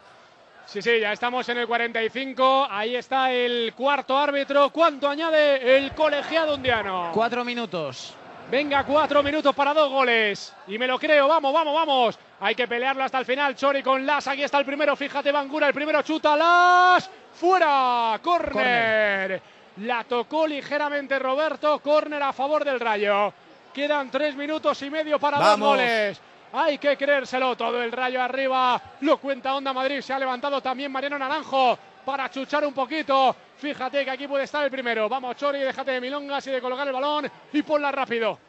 Sí, 0.68 0.84
sí, 0.84 1.00
ya 1.00 1.12
estamos 1.12 1.50
en 1.50 1.58
el 1.58 1.66
45. 1.66 2.68
Ahí 2.70 2.96
está 2.96 3.32
el 3.32 3.74
cuarto 3.76 4.16
árbitro. 4.16 4.70
¿Cuánto 4.70 5.10
añade 5.10 5.78
el 5.78 5.92
colegiado 5.96 6.54
undiano? 6.54 7.10
Cuatro 7.12 7.44
minutos. 7.44 8.14
Venga, 8.52 8.84
cuatro 8.84 9.24
minutos 9.24 9.56
para 9.56 9.74
dos 9.74 9.90
goles. 9.90 10.54
Y 10.68 10.78
me 10.78 10.86
lo 10.86 11.00
creo, 11.00 11.28
vamos, 11.28 11.52
vamos, 11.52 11.74
vamos. 11.74 12.20
Hay 12.42 12.56
que 12.56 12.68
pelearlo 12.68 13.04
hasta 13.04 13.20
el 13.20 13.26
final. 13.26 13.56
Chori 13.56 13.84
con 13.84 14.04
Las. 14.06 14.28
Aquí 14.28 14.44
está 14.44 14.58
el 14.58 14.66
primero. 14.66 14.96
Fíjate, 14.96 15.32
Bangura. 15.32 15.68
El 15.68 15.74
primero 15.74 16.02
chuta. 16.02 16.36
Las. 16.36 17.10
Fuera. 17.34 18.20
Corner. 18.22 19.42
La 19.78 20.04
tocó 20.04 20.48
ligeramente 20.48 21.20
Roberto. 21.20 21.80
Corner 21.80 22.22
a 22.24 22.34
favor 22.34 22.66
del 22.66 22.80
Rayo. 22.80 23.32
Quedan 23.72 24.10
tres 24.10 24.36
minutos 24.36 24.82
y 24.82 24.90
medio 24.90 25.20
para 25.20 25.38
Vamos. 25.38 25.60
dos 25.60 25.68
goles. 25.70 26.22
Hay 26.54 26.80
que 26.80 26.98
creérselo. 26.98 27.56
Todo 27.56 27.82
el 27.84 27.92
Rayo 27.92 28.22
arriba. 28.22 28.82
Lo 29.02 29.18
cuenta 29.18 29.54
Onda 29.54 29.72
Madrid. 29.72 30.02
Se 30.02 30.12
ha 30.12 30.20
levantado 30.20 30.62
también 30.62 30.92
Mariano 30.92 31.20
Naranjo 31.20 31.78
para 32.04 32.30
chuchar 32.32 32.66
un 32.66 32.74
poquito. 32.74 33.36
Fíjate 33.58 34.04
que 34.04 34.10
aquí 34.10 34.28
puede 34.28 34.46
estar 34.46 34.64
el 34.66 34.72
primero. 34.72 35.08
Vamos, 35.08 35.36
Chori, 35.36 35.60
déjate 35.60 35.92
de 35.92 36.02
milongas 36.02 36.48
y 36.48 36.52
de 36.52 36.60
colocar 36.60 36.88
el 36.88 36.94
balón 36.94 37.32
y 37.54 37.62
ponla 37.62 37.92
rápido. 37.92 38.40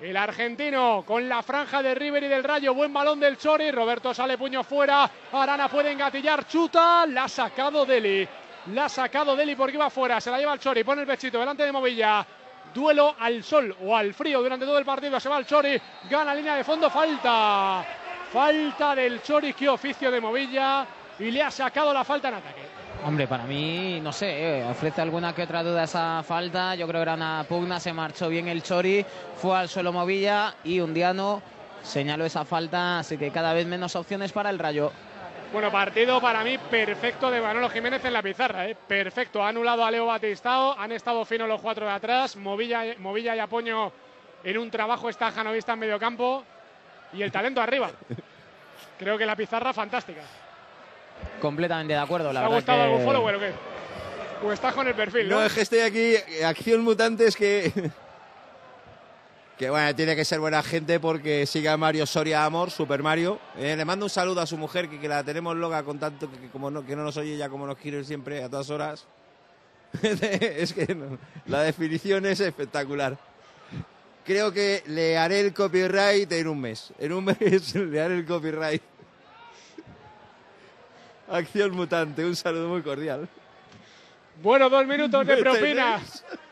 El 0.00 0.14
argentino 0.14 1.04
con 1.06 1.26
la 1.26 1.42
franja 1.42 1.82
de 1.82 1.94
River 1.94 2.24
y 2.24 2.28
del 2.28 2.44
Rayo. 2.44 2.74
Buen 2.74 2.92
balón 2.92 3.18
del 3.18 3.38
Chori. 3.38 3.70
Roberto 3.70 4.12
sale 4.12 4.36
puño 4.36 4.62
fuera. 4.62 5.10
Arana 5.32 5.68
puede 5.68 5.90
engatillar. 5.90 6.46
Chuta. 6.46 7.06
La 7.06 7.24
ha 7.24 7.28
sacado 7.28 7.86
Deli. 7.86 8.28
La 8.74 8.84
ha 8.84 8.88
sacado 8.90 9.34
Deli 9.34 9.56
porque 9.56 9.76
iba 9.76 9.88
fuera. 9.88 10.20
Se 10.20 10.30
la 10.30 10.38
lleva 10.38 10.52
el 10.52 10.60
Chori. 10.60 10.84
Pone 10.84 11.00
el 11.00 11.06
pechito 11.06 11.38
delante 11.38 11.62
de 11.62 11.72
Movilla. 11.72 12.26
Duelo 12.74 13.16
al 13.18 13.42
sol 13.42 13.74
o 13.82 13.96
al 13.96 14.12
frío 14.12 14.42
durante 14.42 14.66
todo 14.66 14.78
el 14.78 14.84
partido. 14.84 15.18
Se 15.18 15.30
va 15.30 15.38
el 15.38 15.46
Chori. 15.46 15.80
Gana 16.10 16.34
línea 16.34 16.56
de 16.56 16.64
fondo. 16.64 16.90
Falta. 16.90 17.82
Falta 18.30 18.94
del 18.94 19.22
Chori. 19.22 19.54
Qué 19.54 19.66
oficio 19.66 20.10
de 20.10 20.20
Movilla. 20.20 20.86
Y 21.18 21.30
le 21.30 21.42
ha 21.42 21.50
sacado 21.50 21.94
la 21.94 22.04
falta 22.04 22.28
en 22.28 22.34
ataque. 22.34 22.65
Hombre, 23.04 23.28
para 23.28 23.44
mí, 23.44 24.00
no 24.00 24.12
sé, 24.12 24.58
eh, 24.58 24.64
ofrece 24.64 25.00
alguna 25.00 25.34
que 25.34 25.42
otra 25.42 25.62
duda 25.62 25.84
esa 25.84 26.22
falta. 26.24 26.74
Yo 26.74 26.88
creo 26.88 27.00
que 27.00 27.02
era 27.02 27.14
una 27.14 27.44
pugna, 27.48 27.78
se 27.78 27.92
marchó 27.92 28.28
bien 28.28 28.48
el 28.48 28.62
Chori, 28.62 29.04
fue 29.36 29.56
al 29.56 29.68
suelo 29.68 29.92
Movilla 29.92 30.54
y 30.64 30.80
Undiano 30.80 31.40
señaló 31.82 32.24
esa 32.24 32.44
falta, 32.44 32.98
así 32.98 33.16
que 33.16 33.30
cada 33.30 33.52
vez 33.52 33.66
menos 33.66 33.94
opciones 33.94 34.32
para 34.32 34.50
el 34.50 34.58
Rayo. 34.58 34.90
Bueno, 35.52 35.70
partido 35.70 36.20
para 36.20 36.42
mí 36.42 36.58
perfecto 36.58 37.30
de 37.30 37.40
Manolo 37.40 37.70
Jiménez 37.70 38.04
en 38.04 38.12
la 38.12 38.22
pizarra, 38.22 38.66
¿eh? 38.66 38.76
perfecto. 38.88 39.42
Ha 39.42 39.48
anulado 39.48 39.84
a 39.84 39.90
Leo 39.90 40.06
Batistao, 40.06 40.76
han 40.76 40.90
estado 40.90 41.24
finos 41.24 41.48
los 41.48 41.60
cuatro 41.60 41.86
de 41.86 41.92
atrás, 41.92 42.34
Movilla, 42.34 42.82
Movilla 42.98 43.36
y 43.36 43.38
Apoño 43.38 43.92
en 44.42 44.58
un 44.58 44.70
trabajo 44.70 45.08
está 45.08 45.30
Janovista 45.30 45.74
en 45.74 45.78
medio 45.78 45.98
campo 45.98 46.44
y 47.12 47.22
el 47.22 47.30
talento 47.30 47.60
arriba. 47.60 47.90
Creo 48.98 49.16
que 49.16 49.26
la 49.26 49.36
pizarra 49.36 49.72
fantástica. 49.72 50.22
Completamente 51.40 51.94
de 51.94 52.00
acuerdo, 52.00 52.32
la 52.32 52.40
¿Te 52.40 52.46
ha 52.46 52.48
verdad. 52.48 52.56
gustado 52.56 52.78
que- 52.78 52.84
algún 52.84 53.04
follower 53.04 53.34
o 53.36 53.40
qué? 53.40 53.52
O 54.46 54.52
estás 54.52 54.74
con 54.74 54.86
el 54.86 54.94
perfil, 54.94 55.28
¿no? 55.28 55.36
No, 55.40 55.46
es 55.46 55.52
que 55.52 55.62
estoy 55.62 55.78
aquí, 55.80 56.14
Acción 56.44 56.82
Mutantes, 56.82 57.36
que. 57.36 57.72
Que 59.58 59.70
bueno, 59.70 59.94
tiene 59.96 60.14
que 60.14 60.22
ser 60.26 60.38
buena 60.38 60.62
gente 60.62 61.00
porque 61.00 61.46
sigue 61.46 61.70
a 61.70 61.78
Mario 61.78 62.04
Soria 62.04 62.44
Amor, 62.44 62.70
Super 62.70 63.02
Mario. 63.02 63.38
Eh, 63.56 63.74
le 63.74 63.86
mando 63.86 64.04
un 64.04 64.10
saludo 64.10 64.42
a 64.42 64.46
su 64.46 64.58
mujer, 64.58 64.86
que, 64.90 65.00
que 65.00 65.08
la 65.08 65.24
tenemos 65.24 65.56
loca 65.56 65.82
con 65.82 65.98
tanto 65.98 66.30
que, 66.30 66.38
que 66.38 66.48
como 66.50 66.70
no, 66.70 66.84
que 66.84 66.94
no 66.94 67.02
nos 67.04 67.16
oye 67.16 67.38
ya 67.38 67.48
como 67.48 67.66
nos 67.66 67.78
quiere 67.78 68.04
siempre, 68.04 68.42
a 68.44 68.50
todas 68.50 68.68
horas. 68.68 69.06
es 70.02 70.74
que 70.74 70.94
no, 70.94 71.16
la 71.46 71.62
definición 71.62 72.26
es 72.26 72.40
espectacular. 72.40 73.16
Creo 74.26 74.52
que 74.52 74.82
le 74.88 75.16
haré 75.16 75.40
el 75.40 75.54
copyright 75.54 76.30
en 76.32 76.48
un 76.48 76.60
mes. 76.60 76.92
En 76.98 77.14
un 77.14 77.24
mes 77.40 77.74
le 77.74 77.98
haré 78.02 78.16
el 78.16 78.26
copyright. 78.26 78.82
Acción 81.28 81.74
Mutante, 81.74 82.24
un 82.24 82.36
saludo 82.36 82.68
muy 82.68 82.82
cordial. 82.82 83.28
Bueno, 84.42 84.68
dos 84.68 84.86
minutos 84.86 85.26
de 85.26 85.36
¿Me 85.36 85.42
propina. 85.42 86.00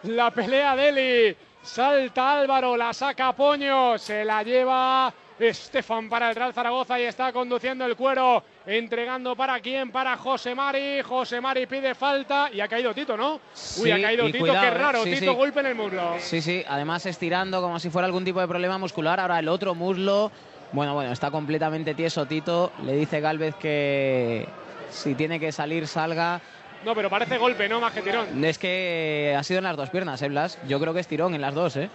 La 0.04 0.30
pelea 0.30 0.74
de 0.76 0.88
Eli. 0.88 1.36
Salta 1.62 2.40
Álvaro, 2.40 2.76
la 2.76 2.92
saca 2.92 3.32
Poño, 3.32 3.96
se 3.96 4.22
la 4.22 4.42
lleva 4.42 5.12
Estefan 5.38 6.10
para 6.10 6.28
el 6.28 6.36
Real 6.36 6.52
Zaragoza 6.52 7.00
y 7.00 7.04
está 7.04 7.32
conduciendo 7.32 7.86
el 7.86 7.96
cuero, 7.96 8.44
entregando 8.66 9.34
para 9.34 9.58
quién, 9.60 9.90
para 9.90 10.16
José 10.18 10.54
Mari. 10.54 11.00
José 11.02 11.40
Mari 11.40 11.66
pide 11.66 11.94
falta 11.94 12.50
y 12.52 12.60
ha 12.60 12.68
caído 12.68 12.92
Tito, 12.92 13.16
¿no? 13.16 13.34
Uy, 13.34 13.40
Sí, 13.54 13.90
ha 13.90 14.00
caído 14.00 14.26
Tito, 14.26 14.38
cuidado, 14.40 14.60
qué 14.60 14.66
eh. 14.66 14.70
raro. 14.70 15.04
Sí, 15.04 15.10
Tito, 15.10 15.32
sí. 15.32 15.36
golpe 15.36 15.60
en 15.60 15.66
el 15.66 15.74
muslo. 15.74 16.14
Sí, 16.18 16.42
sí, 16.42 16.62
además 16.68 17.06
estirando 17.06 17.62
como 17.62 17.78
si 17.80 17.88
fuera 17.88 18.04
algún 18.06 18.24
tipo 18.24 18.40
de 18.40 18.46
problema 18.48 18.76
muscular. 18.76 19.18
Ahora 19.18 19.38
el 19.38 19.48
otro 19.48 19.74
muslo. 19.74 20.30
Bueno, 20.72 20.92
bueno, 20.92 21.12
está 21.12 21.30
completamente 21.30 21.94
tieso 21.94 22.26
Tito. 22.26 22.72
Le 22.84 22.94
dice 22.94 23.20
Galvez 23.20 23.54
que 23.56 24.46
si 24.94 25.14
tiene 25.14 25.38
que 25.40 25.52
salir, 25.52 25.86
salga. 25.86 26.40
No, 26.84 26.94
pero 26.94 27.08
parece 27.08 27.38
golpe, 27.38 27.68
no 27.68 27.80
más 27.80 27.92
que 27.92 28.02
tirón. 28.02 28.44
Es 28.44 28.58
que 28.58 29.34
ha 29.36 29.42
sido 29.42 29.58
en 29.58 29.64
las 29.64 29.76
dos 29.76 29.90
piernas, 29.90 30.20
¿eh, 30.22 30.28
Blas? 30.28 30.58
Yo 30.68 30.78
creo 30.78 30.92
que 30.92 31.00
es 31.00 31.08
tirón 31.08 31.34
en 31.34 31.40
las 31.40 31.54
dos, 31.54 31.76
¿eh? 31.76 31.88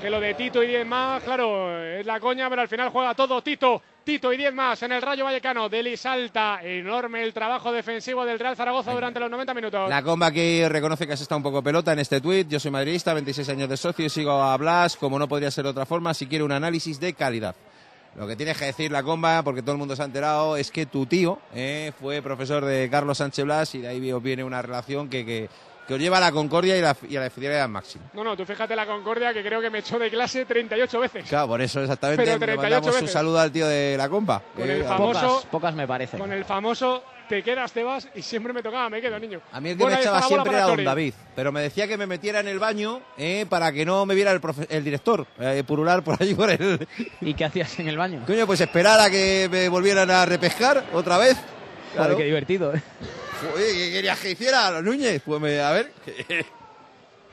Que 0.00 0.10
lo 0.10 0.20
de 0.20 0.34
Tito 0.34 0.62
y 0.62 0.66
10 0.66 0.86
más, 0.86 1.22
claro, 1.22 1.82
es 1.82 2.04
la 2.04 2.20
coña, 2.20 2.50
pero 2.50 2.60
al 2.60 2.68
final 2.68 2.90
juega 2.90 3.14
todo 3.14 3.40
Tito. 3.40 3.80
Tito 4.04 4.30
y 4.30 4.36
10 4.36 4.52
más 4.52 4.82
en 4.82 4.92
el 4.92 5.00
Rayo 5.00 5.24
Vallecano. 5.24 5.70
Deli 5.70 5.96
salta. 5.96 6.60
Enorme 6.62 7.22
el 7.24 7.32
trabajo 7.32 7.72
defensivo 7.72 8.24
del 8.26 8.38
Real 8.38 8.54
Zaragoza 8.54 8.92
durante 8.92 9.18
los 9.18 9.30
90 9.30 9.54
minutos. 9.54 9.88
La 9.88 10.02
comba 10.02 10.26
aquí 10.26 10.68
reconoce 10.68 11.06
que 11.06 11.14
has 11.14 11.20
estado 11.20 11.38
un 11.38 11.42
poco 11.42 11.62
pelota 11.62 11.94
en 11.94 11.98
este 12.00 12.20
tuit. 12.20 12.46
Yo 12.46 12.60
soy 12.60 12.70
madridista, 12.70 13.14
26 13.14 13.48
años 13.48 13.68
de 13.70 13.76
socio 13.78 14.04
y 14.04 14.10
sigo 14.10 14.30
a 14.30 14.56
Blas, 14.58 14.96
como 14.96 15.18
no 15.18 15.26
podría 15.26 15.50
ser 15.50 15.64
de 15.64 15.70
otra 15.70 15.86
forma, 15.86 16.12
si 16.12 16.26
quiere 16.26 16.44
un 16.44 16.52
análisis 16.52 17.00
de 17.00 17.14
calidad. 17.14 17.56
Lo 18.16 18.26
que 18.26 18.34
tienes 18.36 18.56
que 18.56 18.64
decir 18.66 18.90
la 18.90 19.02
comba, 19.02 19.42
porque 19.42 19.60
todo 19.62 19.72
el 19.72 19.78
mundo 19.78 19.94
se 19.94 20.02
ha 20.02 20.06
enterado, 20.06 20.56
es 20.56 20.70
que 20.70 20.86
tu 20.86 21.04
tío 21.06 21.38
eh, 21.54 21.92
fue 22.00 22.22
profesor 22.22 22.64
de 22.64 22.88
Carlos 22.90 23.18
Sánchez 23.18 23.44
Blas 23.44 23.74
y 23.74 23.80
de 23.82 23.88
ahí 23.88 24.12
os 24.12 24.22
viene 24.22 24.42
una 24.42 24.62
relación 24.62 25.10
que, 25.10 25.24
que, 25.26 25.50
que 25.86 25.94
os 25.94 26.00
lleva 26.00 26.16
a 26.16 26.20
la 26.20 26.32
concordia 26.32 26.78
y, 26.78 26.80
la, 26.80 26.96
y 27.08 27.14
a 27.16 27.20
la 27.20 27.28
fidelidad 27.30 27.68
máxima. 27.68 28.06
No, 28.14 28.24
no, 28.24 28.34
tú 28.36 28.46
fíjate 28.46 28.74
la 28.74 28.86
Concordia 28.86 29.34
que 29.34 29.42
creo 29.42 29.60
que 29.60 29.68
me 29.68 29.80
echó 29.80 29.98
de 29.98 30.08
clase 30.10 30.46
38 30.46 30.98
veces. 31.00 31.28
Claro, 31.28 31.48
por 31.48 31.60
eso 31.60 31.80
exactamente 31.82 32.24
Pero 32.24 32.32
le 32.38 32.38
38 32.38 32.62
mandamos 32.62 32.86
un 32.94 33.00
veces. 33.02 33.12
saludo 33.12 33.38
al 33.38 33.52
tío 33.52 33.66
de 33.68 33.96
la 33.98 34.08
comba. 34.08 34.42
Con 34.56 34.68
Eh, 34.68 34.76
el 34.78 34.84
famoso- 34.84 35.20
Pocas, 35.28 35.46
pocas 35.50 35.74
me 35.74 35.86
parece. 35.86 36.16
Con 36.18 36.32
el 36.32 36.44
famoso 36.46 37.04
te 37.28 37.42
quedas, 37.42 37.72
te 37.72 37.82
vas 37.82 38.08
y 38.14 38.22
siempre 38.22 38.52
me 38.52 38.62
tocaba, 38.62 38.88
me 38.90 39.00
quedo, 39.00 39.18
niño. 39.18 39.40
A 39.52 39.60
mí 39.60 39.70
el 39.70 39.76
que 39.76 39.82
Bueno, 39.82 39.96
me 39.96 40.02
echaba 40.02 40.22
siempre 40.22 40.52
era 40.52 40.66
don. 40.66 40.84
David, 40.84 41.14
pero 41.34 41.52
me 41.52 41.60
decía 41.62 41.86
que 41.88 41.96
me 41.96 42.06
metiera 42.06 42.40
en 42.40 42.48
el 42.48 42.58
baño 42.58 43.00
eh, 43.18 43.46
para 43.48 43.72
que 43.72 43.84
no 43.84 44.04
me 44.06 44.14
viera 44.14 44.32
el, 44.32 44.40
profe- 44.40 44.66
el 44.68 44.82
director, 44.84 45.26
eh, 45.38 45.62
purular 45.66 46.02
por 46.02 46.20
allí 46.20 46.34
por 46.34 46.50
el... 46.50 46.86
¿Y 47.20 47.34
qué 47.34 47.44
hacías 47.44 47.78
en 47.78 47.88
el 47.88 47.96
baño? 47.96 48.22
Coño, 48.26 48.46
pues 48.46 48.60
esperar 48.60 49.00
a 49.00 49.10
que 49.10 49.48
me 49.50 49.68
volvieran 49.68 50.10
a 50.10 50.24
repescar 50.26 50.84
otra 50.92 51.18
vez. 51.18 51.36
Claro. 51.94 52.16
qué 52.16 52.24
divertido, 52.24 52.74
¿eh? 52.74 52.82
Oye, 53.54 53.64
¿qué 53.72 53.90
querías 53.92 54.18
que 54.18 54.30
hiciera, 54.32 54.70
los 54.70 54.82
Núñez? 54.84 55.22
Pues 55.24 55.40
me, 55.40 55.60
a 55.60 55.70
ver. 55.70 55.92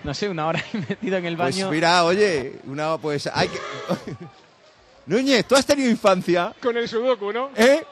No 0.04 0.14
sé, 0.14 0.28
una 0.30 0.48
hora 0.48 0.62
metido 0.90 1.18
en 1.18 1.26
el 1.26 1.38
Pues 1.38 1.56
baño. 1.56 1.70
mira, 1.72 2.04
oye, 2.04 2.60
una, 2.66 2.98
pues 2.98 3.28
hay 3.34 3.48
que... 3.48 3.58
Núñez, 5.06 5.46
¿tú 5.46 5.56
has 5.56 5.66
tenido 5.66 5.90
infancia? 5.90 6.54
Con 6.62 6.78
el 6.78 6.88
sudoku, 6.88 7.32
¿no? 7.34 7.50
¿Eh? 7.56 7.84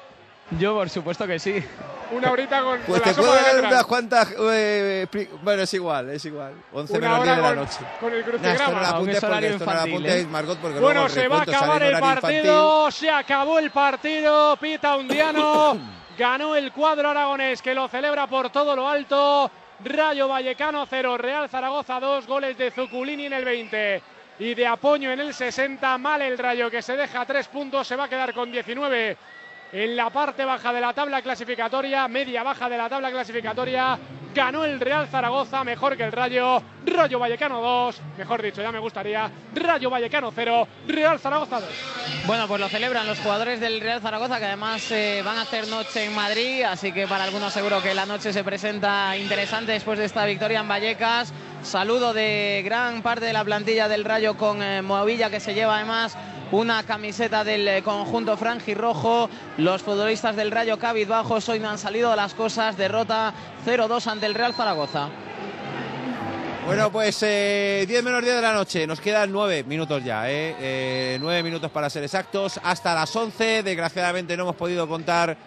Yo, 0.60 0.74
por 0.76 0.90
supuesto 0.90 1.26
que 1.28 1.40
sí. 1.40 1.64
Una 2.12 2.30
horita 2.32 2.62
con, 2.62 2.80
Pues 2.82 3.02
con 3.02 3.10
te 3.14 3.16
la 3.16 3.16
puedo 3.16 3.34
sopa 3.38 3.48
de 3.50 3.62
dar 3.62 3.72
unas 3.72 3.86
cuantas... 3.86 4.36
eh, 4.52 5.08
bueno, 5.42 5.62
es 5.64 5.74
igual, 5.74 6.10
es 6.10 6.26
igual. 6.26 6.54
11 6.74 6.98
Una 6.98 7.08
menos 7.10 7.24
10 7.24 7.36
de 7.38 7.42
la 7.42 7.56
noche. 7.56 7.78
con 8.02 8.14
el 8.14 8.20
Nah, 8.20 8.26
crucigrama. 8.26 8.90
apuntes 8.90 9.22
porque 9.22 9.42
lo 9.42 9.48
infantil, 9.54 10.06
¿eh? 10.06 10.26
Margot, 10.30 10.58
porque 10.60 10.80
Bueno, 10.80 11.00
luego 11.02 11.10
se 11.10 11.28
va 11.30 11.40
a 11.40 11.42
acabar 11.44 11.84
el 11.84 11.96
horario 11.96 11.98
infantil. 11.98 12.22
partido. 12.22 12.92
Se 12.92 13.10
acabó 13.10 13.60
el 13.60 13.72
partido. 13.72 14.58
Pita 14.58 14.98
Undiano. 14.98 15.78
Ganó 16.18 16.56
el 16.58 16.74
cuadro 16.74 17.10
aragonés 17.10 17.62
que 17.62 17.74
lo 17.74 17.88
celebra 17.88 18.28
por 18.28 18.50
todo 18.50 18.76
lo 18.76 18.90
alto. 18.90 19.50
Rayo 19.86 20.28
Vallecano 20.28 20.86
0, 20.88 21.18
Real 21.18 21.48
Zaragoza 21.50 22.00
2, 22.00 22.28
goles 22.28 22.58
de 22.58 22.72
Zuculini 22.72 23.28
en 23.28 23.34
el 23.34 23.46
20 23.46 24.04
y 24.40 24.54
de 24.54 24.68
Apoño 24.68 25.12
en 25.12 25.22
el 25.22 25.34
60. 25.34 25.98
Mal 25.98 26.22
el 26.22 26.38
Rayo 26.38 26.70
que 26.70 26.82
se 26.82 26.98
deja 26.98 27.26
tres 27.26 27.48
puntos, 27.48 27.88
se 27.88 27.96
va 27.96 28.04
a 28.04 28.10
quedar 28.10 28.34
con 28.34 28.52
19 28.52 29.18
en 29.72 29.96
la 29.96 30.10
parte 30.10 30.44
baja 30.46 30.74
de 30.74 30.82
la 30.82 30.94
tabla 30.94 31.22
clasificatoria, 31.22 32.08
media 32.08 32.44
baja 32.44 32.70
de 32.70 32.78
la 32.78 32.90
tabla 32.90 33.12
clasificatoria. 33.12 33.98
Ganó 34.34 34.64
el 34.64 34.80
Real 34.80 35.08
Zaragoza, 35.10 35.64
mejor 35.66 35.98
que 35.98 36.04
el 36.04 36.12
Rayo. 36.12 36.62
Rayo 36.86 37.20
Vallecano 37.20 37.62
2, 37.62 38.02
mejor 38.18 38.42
dicho, 38.42 38.62
ya 38.62 38.72
me 38.72 38.80
gustaría. 38.80 39.30
Rayo 39.54 39.90
Vallecano 39.90 40.32
0, 40.34 40.68
Real 40.88 41.20
Zaragoza 41.20 41.60
2. 41.60 41.70
Bueno, 42.26 42.48
pues 42.48 42.62
lo 42.62 42.70
celebran 42.70 43.08
los 43.08 43.20
jugadores 43.20 43.60
del 43.60 43.82
Real 43.82 44.00
Zaragoza, 44.02 44.40
que 44.40 44.46
además 44.46 44.90
eh, 44.92 45.22
van 45.24 45.38
a 45.38 45.42
hacer 45.42 45.68
noche 45.68 46.06
en 46.06 46.16
Madrid, 46.16 46.64
así 46.64 46.94
que 46.94 47.08
para 47.08 47.26
algunos 47.26 47.52
seguro 47.52 47.82
que 47.82 47.94
la 47.94 48.06
noche 48.06 48.32
se 48.32 48.44
presenta 48.44 49.18
interesante 49.18 49.74
después 49.74 50.00
de 50.00 50.06
esta 50.06 50.26
victoria 50.26 50.62
en 50.62 50.68
Vallecas. 50.68 51.34
Saludo 51.62 52.14
de 52.14 52.62
gran 52.64 53.02
parte 53.02 53.26
de 53.26 53.34
la 53.34 53.44
plantilla 53.44 53.90
del 53.90 54.06
Rayo 54.06 54.38
con 54.38 54.64
eh, 54.64 54.82
Movilla, 54.82 55.30
que 55.30 55.42
se 55.42 55.54
lleva 55.54 55.76
además 55.76 56.18
una 56.52 56.84
camiseta 56.84 57.44
del 57.44 57.68
eh, 57.68 57.82
conjunto 57.82 58.38
franjirrojo. 58.38 59.30
Los 59.58 59.82
futbolistas 59.82 60.36
del 60.36 60.52
Rayo 60.52 60.78
cabizbajos 60.78 61.48
hoy 61.50 61.60
no 61.60 61.70
han 61.70 61.78
salido 61.78 62.16
las 62.16 62.34
cosas. 62.34 62.78
Derrota 62.78 63.34
0-2 63.66 64.08
ante 64.08 64.26
el 64.26 64.34
Real 64.34 64.54
Zaragoza. 64.54 65.10
Bueno, 66.66 66.92
pues 66.92 67.18
eh, 67.24 67.86
10 67.88 68.04
menos 68.04 68.22
10 68.22 68.36
de 68.36 68.42
la 68.42 68.54
noche. 68.54 68.86
Nos 68.86 69.02
quedan 69.02 69.32
9 69.32 69.64
minutos 69.64 70.04
ya, 70.04 70.30
¿eh? 70.30 70.56
Eh, 70.60 71.18
9 71.20 71.44
minutos 71.44 71.72
para 71.72 71.90
ser 71.90 72.04
exactos. 72.04 72.60
Hasta 72.64 72.94
las 72.94 73.16
11. 73.16 73.64
Desgraciadamente 73.64 74.38
no 74.38 74.44
hemos 74.44 74.56
podido 74.56 74.88
contar 74.88 75.38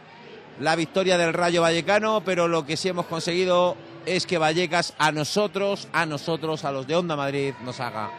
la 0.60 0.76
victoria 0.76 1.18
del 1.18 1.32
Rayo 1.32 1.62
Vallecano, 1.62 2.22
pero 2.24 2.48
lo 2.48 2.64
que 2.66 2.76
sí 2.76 2.89
hemos 2.89 3.06
conseguido 3.06 3.76
es 4.06 4.26
que 4.26 4.39
Vallecas 4.39 4.94
a 4.98 5.12
nosotros, 5.12 5.89
a 5.93 6.06
nosotros, 6.06 6.64
a 6.64 6.72
los 6.72 6.86
de 6.86 6.97
Onda 6.97 7.16
Madrid, 7.16 7.55
nos 7.64 7.81
haga 7.81 8.10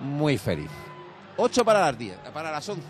muy 0.00 0.38
feliz. 0.38 0.83
8 1.36 1.64
para 1.64 1.80
las 1.80 1.98
10, 1.98 2.16
para 2.32 2.50
las 2.50 2.68
11. 2.68 2.82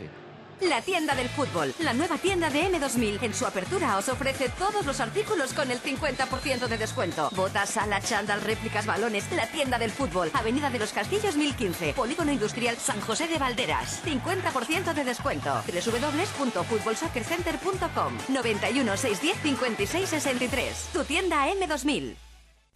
La 0.60 0.80
tienda 0.82 1.16
del 1.16 1.28
fútbol, 1.28 1.74
la 1.80 1.92
nueva 1.92 2.16
tienda 2.16 2.48
de 2.48 2.70
M2000. 2.70 3.20
En 3.22 3.34
su 3.34 3.44
apertura 3.44 3.98
os 3.98 4.08
ofrece 4.08 4.48
todos 4.50 4.86
los 4.86 5.00
artículos 5.00 5.52
con 5.52 5.68
el 5.70 5.82
50% 5.82 6.68
de 6.68 6.78
descuento. 6.78 7.28
Botas, 7.34 7.70
sala, 7.70 8.00
chándal, 8.00 8.40
réplicas, 8.40 8.86
balones. 8.86 9.30
La 9.32 9.48
tienda 9.48 9.78
del 9.78 9.90
fútbol, 9.90 10.30
Avenida 10.32 10.70
de 10.70 10.78
los 10.78 10.92
Castillos 10.92 11.34
1015, 11.36 11.94
Polígono 11.94 12.30
Industrial 12.32 12.76
San 12.76 13.00
José 13.00 13.26
de 13.26 13.38
Valderas. 13.38 14.00
50% 14.04 14.94
de 14.94 15.04
descuento. 15.04 15.60
www.futbolsoccercenter.com 15.66 18.18
91 18.28 18.96
610 18.96 19.42
56 19.42 20.08
63. 20.08 20.88
Tu 20.92 21.04
tienda 21.04 21.48
M2000. 21.48 22.14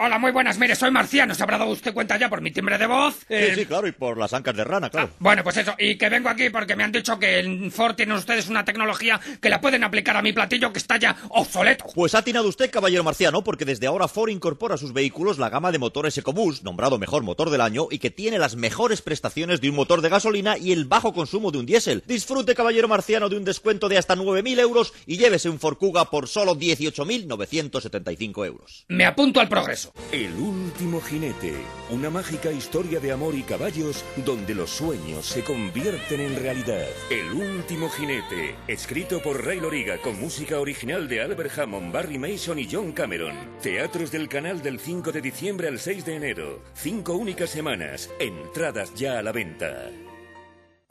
Hola, 0.00 0.16
muy 0.20 0.30
buenas. 0.30 0.56
Mire, 0.60 0.76
soy 0.76 0.92
Marciano. 0.92 1.34
¿Se 1.34 1.42
habrá 1.42 1.58
dado 1.58 1.72
usted 1.72 1.92
cuenta 1.92 2.16
ya 2.16 2.28
por 2.28 2.40
mi 2.40 2.52
timbre 2.52 2.78
de 2.78 2.86
voz? 2.86 3.16
Sí, 3.28 3.54
sí, 3.56 3.66
claro, 3.66 3.88
y 3.88 3.90
por 3.90 4.16
las 4.16 4.32
ancas 4.32 4.54
de 4.54 4.62
rana, 4.62 4.90
claro. 4.90 5.08
Ah, 5.10 5.16
bueno, 5.18 5.42
pues 5.42 5.56
eso. 5.56 5.74
Y 5.76 5.98
que 5.98 6.08
vengo 6.08 6.28
aquí 6.28 6.50
porque 6.50 6.76
me 6.76 6.84
han 6.84 6.92
dicho 6.92 7.18
que 7.18 7.40
en 7.40 7.72
Ford 7.72 7.96
tienen 7.96 8.14
ustedes 8.14 8.48
una 8.48 8.64
tecnología 8.64 9.18
que 9.40 9.48
la 9.48 9.60
pueden 9.60 9.82
aplicar 9.82 10.16
a 10.16 10.22
mi 10.22 10.32
platillo 10.32 10.72
que 10.72 10.78
está 10.78 10.98
ya 10.98 11.16
obsoleto. 11.30 11.86
Pues 11.96 12.14
ha 12.14 12.18
atinado 12.18 12.46
usted, 12.48 12.70
caballero 12.70 13.02
marciano, 13.02 13.42
porque 13.42 13.64
desde 13.64 13.88
ahora 13.88 14.06
Ford 14.06 14.28
incorpora 14.30 14.76
a 14.76 14.78
sus 14.78 14.92
vehículos 14.92 15.36
la 15.36 15.50
gama 15.50 15.72
de 15.72 15.80
motores 15.80 16.16
EcoBoost, 16.16 16.62
nombrado 16.62 16.96
mejor 17.00 17.24
motor 17.24 17.50
del 17.50 17.60
año, 17.60 17.88
y 17.90 17.98
que 17.98 18.12
tiene 18.12 18.38
las 18.38 18.54
mejores 18.54 19.02
prestaciones 19.02 19.60
de 19.60 19.68
un 19.68 19.74
motor 19.74 20.00
de 20.00 20.10
gasolina 20.10 20.56
y 20.58 20.70
el 20.70 20.84
bajo 20.84 21.12
consumo 21.12 21.50
de 21.50 21.58
un 21.58 21.66
diésel. 21.66 22.04
Disfrute, 22.06 22.54
caballero 22.54 22.86
marciano, 22.86 23.28
de 23.28 23.36
un 23.36 23.44
descuento 23.44 23.88
de 23.88 23.98
hasta 23.98 24.14
9.000 24.14 24.60
euros 24.60 24.94
y 25.06 25.18
llévese 25.18 25.48
un 25.48 25.58
Ford 25.58 25.76
Kuga 25.76 26.04
por 26.04 26.28
solo 26.28 26.54
18.975 26.54 28.46
euros. 28.46 28.84
Me 28.86 29.04
apunto 29.04 29.40
al 29.40 29.48
progreso. 29.48 29.87
El 30.10 30.34
último 30.40 31.00
jinete, 31.00 31.52
una 31.90 32.08
mágica 32.08 32.50
historia 32.50 32.98
de 32.98 33.12
amor 33.12 33.34
y 33.34 33.42
caballos 33.42 34.04
donde 34.24 34.54
los 34.54 34.70
sueños 34.70 35.26
se 35.26 35.44
convierten 35.44 36.20
en 36.20 36.36
realidad. 36.36 36.86
El 37.10 37.32
último 37.32 37.90
jinete, 37.90 38.54
escrito 38.66 39.20
por 39.20 39.44
Ray 39.44 39.60
Loriga 39.60 39.98
con 39.98 40.18
música 40.18 40.60
original 40.60 41.08
de 41.08 41.20
Albert 41.20 41.58
Hammond, 41.58 41.92
Barry 41.92 42.18
Mason 42.18 42.58
y 42.58 42.68
John 42.70 42.92
Cameron. 42.92 43.34
Teatros 43.62 44.10
del 44.10 44.28
canal 44.28 44.62
del 44.62 44.80
5 44.80 45.12
de 45.12 45.20
diciembre 45.20 45.68
al 45.68 45.78
6 45.78 46.04
de 46.06 46.16
enero. 46.16 46.62
Cinco 46.74 47.14
únicas 47.14 47.50
semanas. 47.50 48.08
Entradas 48.18 48.94
ya 48.94 49.18
a 49.18 49.22
la 49.22 49.32
venta. 49.32 49.90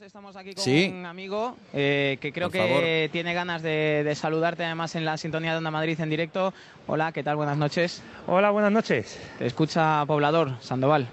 Estamos 0.00 0.34
aquí 0.34 0.54
con 0.54 0.64
Sí. 0.64 0.90
un 0.96 1.04
amigo 1.04 1.56
eh, 1.74 2.16
que 2.22 2.32
creo 2.32 2.48
Por 2.48 2.52
que 2.52 2.58
favor. 2.58 3.12
tiene 3.12 3.34
ganas 3.34 3.60
de, 3.62 4.02
de 4.02 4.14
saludarte 4.14 4.64
además 4.64 4.94
en 4.94 5.04
la 5.04 5.18
sintonía 5.18 5.52
de 5.52 5.58
Onda 5.58 5.70
Madrid 5.70 6.00
en 6.00 6.08
directo. 6.08 6.54
Hola, 6.86 7.12
¿qué 7.12 7.22
tal? 7.22 7.36
Buenas 7.36 7.58
noches. 7.58 8.02
Hola, 8.26 8.50
buenas 8.50 8.72
noches. 8.72 9.20
Te 9.38 9.44
escucha 9.46 10.02
Poblador, 10.06 10.52
Sandoval. 10.62 11.06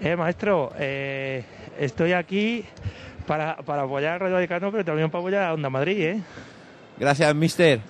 Eh, 0.00 0.16
maestro, 0.16 0.72
eh, 0.78 1.44
estoy 1.78 2.14
aquí 2.14 2.64
para, 3.26 3.56
para 3.58 3.82
apoyar 3.82 4.14
a 4.14 4.18
Radio 4.18 4.34
Vallecano, 4.36 4.72
pero 4.72 4.84
también 4.84 5.10
para 5.10 5.20
apoyar 5.20 5.42
a 5.44 5.52
Onda 5.54 5.68
Madrid, 5.68 6.00
¿eh? 6.00 6.20
Gracias, 6.98 7.34
mister. 7.34 7.80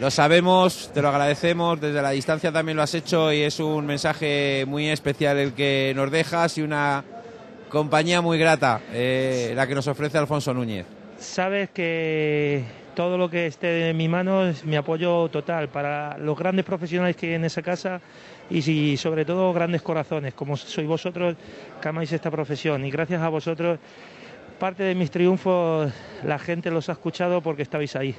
Lo 0.00 0.10
sabemos, 0.10 0.90
te 0.94 1.02
lo 1.02 1.08
agradecemos, 1.08 1.78
desde 1.80 2.00
la 2.00 2.10
distancia 2.10 2.50
también 2.50 2.76
lo 2.76 2.82
has 2.82 2.94
hecho 2.94 3.30
y 3.32 3.42
es 3.42 3.60
un 3.60 3.84
mensaje 3.84 4.64
muy 4.66 4.88
especial 4.88 5.36
el 5.38 5.52
que 5.52 5.92
nos 5.94 6.10
dejas 6.10 6.56
y 6.58 6.62
una 6.62 7.04
compañía 7.74 8.22
muy 8.22 8.38
grata, 8.38 8.80
eh, 8.92 9.52
la 9.54 9.66
que 9.66 9.74
nos 9.74 9.86
ofrece 9.86 10.16
Alfonso 10.16 10.54
Núñez. 10.54 10.86
Sabes 11.18 11.68
que 11.70 12.64
todo 12.94 13.18
lo 13.18 13.28
que 13.28 13.46
esté 13.46 13.90
en 13.90 13.96
mi 13.96 14.08
mano 14.08 14.46
es 14.46 14.64
mi 14.64 14.76
apoyo 14.76 15.28
total 15.28 15.68
para 15.68 16.16
los 16.16 16.38
grandes 16.38 16.64
profesionales 16.64 17.16
que 17.16 17.26
hay 17.28 17.34
en 17.34 17.44
esa 17.44 17.60
casa 17.60 18.00
y 18.48 18.62
si- 18.62 18.96
sobre 18.96 19.24
todo 19.26 19.52
grandes 19.52 19.82
corazones, 19.82 20.32
como 20.32 20.56
sois 20.56 20.86
vosotros 20.86 21.36
que 21.82 21.88
amáis 21.88 22.10
esta 22.12 22.30
profesión. 22.30 22.84
Y 22.84 22.90
gracias 22.90 23.20
a 23.20 23.28
vosotros, 23.28 23.78
parte 24.58 24.82
de 24.84 24.94
mis 24.94 25.10
triunfos 25.10 25.90
la 26.24 26.38
gente 26.38 26.70
los 26.70 26.88
ha 26.88 26.92
escuchado 26.92 27.40
porque 27.42 27.62
estabais 27.62 27.94
ahí. 27.96 28.14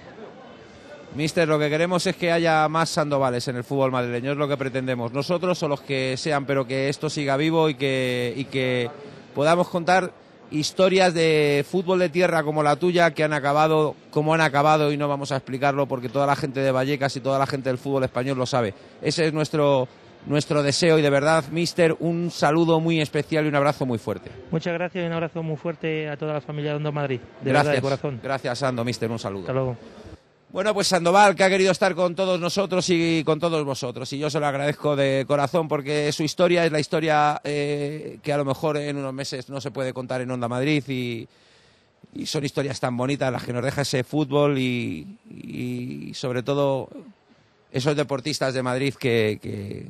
Mister, 1.15 1.47
lo 1.47 1.57
que 1.57 1.69
queremos 1.69 2.05
es 2.07 2.15
que 2.17 2.29
haya 2.29 2.67
más 2.67 2.89
Sandovales 2.89 3.47
en 3.47 3.55
el 3.55 3.63
fútbol 3.63 3.89
madrileño, 3.91 4.31
es 4.33 4.37
lo 4.37 4.49
que 4.49 4.57
pretendemos. 4.57 5.13
Nosotros 5.13 5.61
o 5.63 5.67
los 5.69 5.79
que 5.79 6.17
sean, 6.17 6.45
pero 6.45 6.67
que 6.67 6.89
esto 6.89 7.09
siga 7.09 7.37
vivo 7.37 7.69
y 7.69 7.75
que, 7.75 8.33
y 8.35 8.43
que 8.45 8.89
podamos 9.35 9.67
contar 9.67 10.11
historias 10.49 11.13
de 11.13 11.65
fútbol 11.69 11.99
de 11.99 12.09
tierra 12.09 12.43
como 12.43 12.63
la 12.63 12.75
tuya 12.75 13.11
que 13.11 13.23
han 13.23 13.33
acabado 13.33 13.95
como 14.11 14.33
han 14.33 14.41
acabado 14.41 14.91
y 14.91 14.97
no 14.97 15.07
vamos 15.07 15.31
a 15.31 15.37
explicarlo 15.37 15.87
porque 15.87 16.09
toda 16.09 16.25
la 16.25 16.35
gente 16.35 16.61
de 16.61 16.71
Vallecas 16.71 17.15
y 17.15 17.19
toda 17.19 17.37
la 17.37 17.45
gente 17.45 17.69
del 17.69 17.77
fútbol 17.77 18.03
español 18.03 18.37
lo 18.37 18.45
sabe. 18.45 18.73
Ese 19.01 19.25
es 19.25 19.33
nuestro, 19.33 19.87
nuestro 20.25 20.63
deseo 20.63 20.97
y 20.97 21.01
de 21.01 21.09
verdad, 21.09 21.43
Mister, 21.51 21.95
un 21.99 22.31
saludo 22.31 22.79
muy 22.79 23.01
especial 23.01 23.45
y 23.45 23.49
un 23.49 23.55
abrazo 23.55 23.85
muy 23.85 23.97
fuerte. 23.97 24.31
Muchas 24.51 24.73
gracias 24.73 25.03
y 25.03 25.07
un 25.07 25.13
abrazo 25.13 25.43
muy 25.43 25.57
fuerte 25.57 26.09
a 26.09 26.15
toda 26.15 26.33
la 26.33 26.41
familia 26.41 26.71
de 26.71 26.77
Onda 26.77 26.91
Madrid. 26.91 27.19
De 27.41 27.49
Gracias, 27.49 27.65
verdad, 27.65 27.73
de 27.73 27.81
corazón. 27.81 28.19
Gracias, 28.23 28.59
Sando, 28.59 28.83
Mister, 28.85 29.11
un 29.11 29.19
saludo. 29.19 29.41
Hasta 29.41 29.53
luego. 29.53 29.77
Bueno, 30.49 30.73
pues 30.73 30.87
Sandoval, 30.87 31.35
que 31.35 31.43
ha 31.43 31.49
querido 31.49 31.71
estar 31.71 31.93
con 31.95 32.15
todos 32.15 32.39
nosotros 32.39 32.89
y 32.89 33.23
con 33.25 33.39
todos 33.39 33.65
vosotros. 33.65 34.11
Y 34.13 34.19
yo 34.19 34.29
se 34.29 34.39
lo 34.39 34.45
agradezco 34.45 34.95
de 34.95 35.25
corazón 35.27 35.67
porque 35.67 36.11
su 36.13 36.23
historia 36.23 36.65
es 36.65 36.71
la 36.71 36.79
historia 36.79 37.41
eh, 37.43 38.19
que 38.23 38.31
a 38.31 38.37
lo 38.37 38.45
mejor 38.45 38.77
en 38.77 38.95
unos 38.95 39.13
meses 39.13 39.49
no 39.49 39.59
se 39.59 39.71
puede 39.71 39.91
contar 39.93 40.21
en 40.21 40.31
Onda 40.31 40.47
Madrid 40.47 40.83
y, 40.87 41.27
y 42.13 42.25
son 42.25 42.45
historias 42.45 42.79
tan 42.79 42.95
bonitas 42.95 43.31
las 43.31 43.43
que 43.43 43.51
nos 43.51 43.63
deja 43.63 43.81
ese 43.81 44.05
fútbol 44.05 44.57
y, 44.57 45.05
y 45.29 46.13
sobre 46.13 46.41
todo 46.41 46.87
esos 47.71 47.95
deportistas 47.97 48.53
de 48.53 48.63
Madrid 48.63 48.93
que, 48.93 49.39
que, 49.41 49.87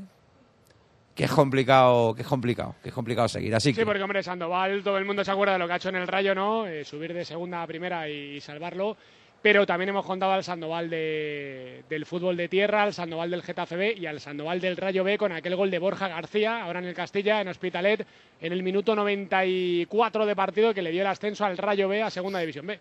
que 1.14 1.24
es 1.26 1.32
complicado, 1.32 2.16
que 2.16 2.24
es 2.24 2.28
complicado, 2.28 2.74
que 2.82 2.90
es 2.90 2.96
complicado 2.96 3.28
seguir. 3.28 3.54
Así 3.54 3.72
que 3.72 3.82
Sí, 3.82 3.86
porque 3.86 4.02
hombre, 4.02 4.24
Sandoval, 4.24 4.82
todo 4.84 4.98
el 4.98 5.06
mundo 5.06 5.24
se 5.24 5.30
acuerda 5.30 5.54
de 5.54 5.60
lo 5.60 5.68
que 5.68 5.74
ha 5.74 5.78
hecho 5.78 5.90
en 5.90 5.98
el 5.98 6.08
Rayo, 6.08 6.34
¿no? 6.34 6.66
Eh, 6.66 6.84
subir 6.84 7.14
de 7.14 7.24
segunda 7.24 7.62
a 7.62 7.68
primera 7.68 8.10
y 8.10 8.42
salvarlo. 8.42 8.98
Pero 9.46 9.64
también 9.68 9.90
hemos 9.90 10.08
contado 10.08 10.32
al 10.32 10.44
Sandoval 10.44 10.90
de- 10.90 11.84
del 11.88 12.08
fútbol 12.08 12.36
de 12.36 12.48
tierra, 12.50 12.82
al 12.82 12.96
Sandoval 12.96 13.30
del 13.30 13.44
Getafe 13.44 13.94
y 13.94 14.08
al 14.08 14.20
Sandoval 14.20 14.60
del 14.60 14.76
Rayo 14.76 15.04
B 15.04 15.20
con 15.20 15.32
aquel 15.32 15.56
gol 15.56 15.70
de 15.70 15.78
Borja 15.78 16.08
García, 16.08 16.64
ahora 16.64 16.80
en 16.80 16.86
el 16.86 16.96
Castilla, 16.96 17.42
en 17.42 17.48
Hospitalet, 17.50 18.08
en 18.42 18.52
el 18.54 18.64
minuto 18.64 18.96
94 18.96 20.26
de 20.26 20.36
partido 20.36 20.74
que 20.74 20.82
le 20.82 20.90
dio 20.90 21.02
el 21.02 21.08
ascenso 21.08 21.46
al 21.46 21.60
Rayo 21.60 21.88
B 21.88 22.02
a 22.02 22.10
Segunda 22.10 22.40
División 22.40 22.66
B. 22.66 22.80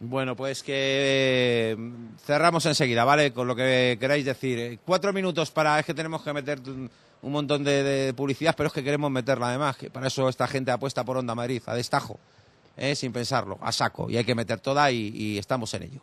Bueno, 0.00 0.36
pues 0.36 0.62
que 0.62 0.74
eh, 0.74 1.76
cerramos 2.26 2.66
enseguida, 2.66 3.04
¿vale? 3.06 3.32
Con 3.32 3.46
lo 3.48 3.56
que 3.56 3.96
queráis 3.98 4.26
decir. 4.26 4.58
Eh, 4.58 4.78
Cuatro 4.84 5.14
minutos 5.14 5.50
para... 5.50 5.78
Es 5.78 5.86
que 5.86 5.94
tenemos 5.94 6.22
que 6.22 6.34
meter 6.34 6.58
un 6.66 6.90
un 7.22 7.32
montón 7.32 7.62
de, 7.64 7.82
de 7.82 8.14
publicidad, 8.14 8.54
pero 8.56 8.68
es 8.68 8.72
que 8.72 8.82
queremos 8.82 9.10
meterla 9.10 9.48
además. 9.48 9.76
Que 9.76 9.90
para 9.90 10.06
eso 10.06 10.26
esta 10.30 10.46
gente 10.46 10.70
apuesta 10.70 11.04
por 11.04 11.18
Onda 11.18 11.34
Madrid, 11.34 11.62
a 11.66 11.74
destajo, 11.74 12.18
¿eh? 12.80 12.96
sin 12.96 13.12
pensarlo, 13.12 13.58
a 13.62 13.70
saco. 13.70 14.10
Y 14.10 14.16
hay 14.16 14.24
que 14.24 14.34
meter 14.34 14.58
toda 14.60 14.90
y, 14.90 15.12
y 15.14 15.38
estamos 15.38 15.72
en 15.74 15.84
ello. 15.84 16.02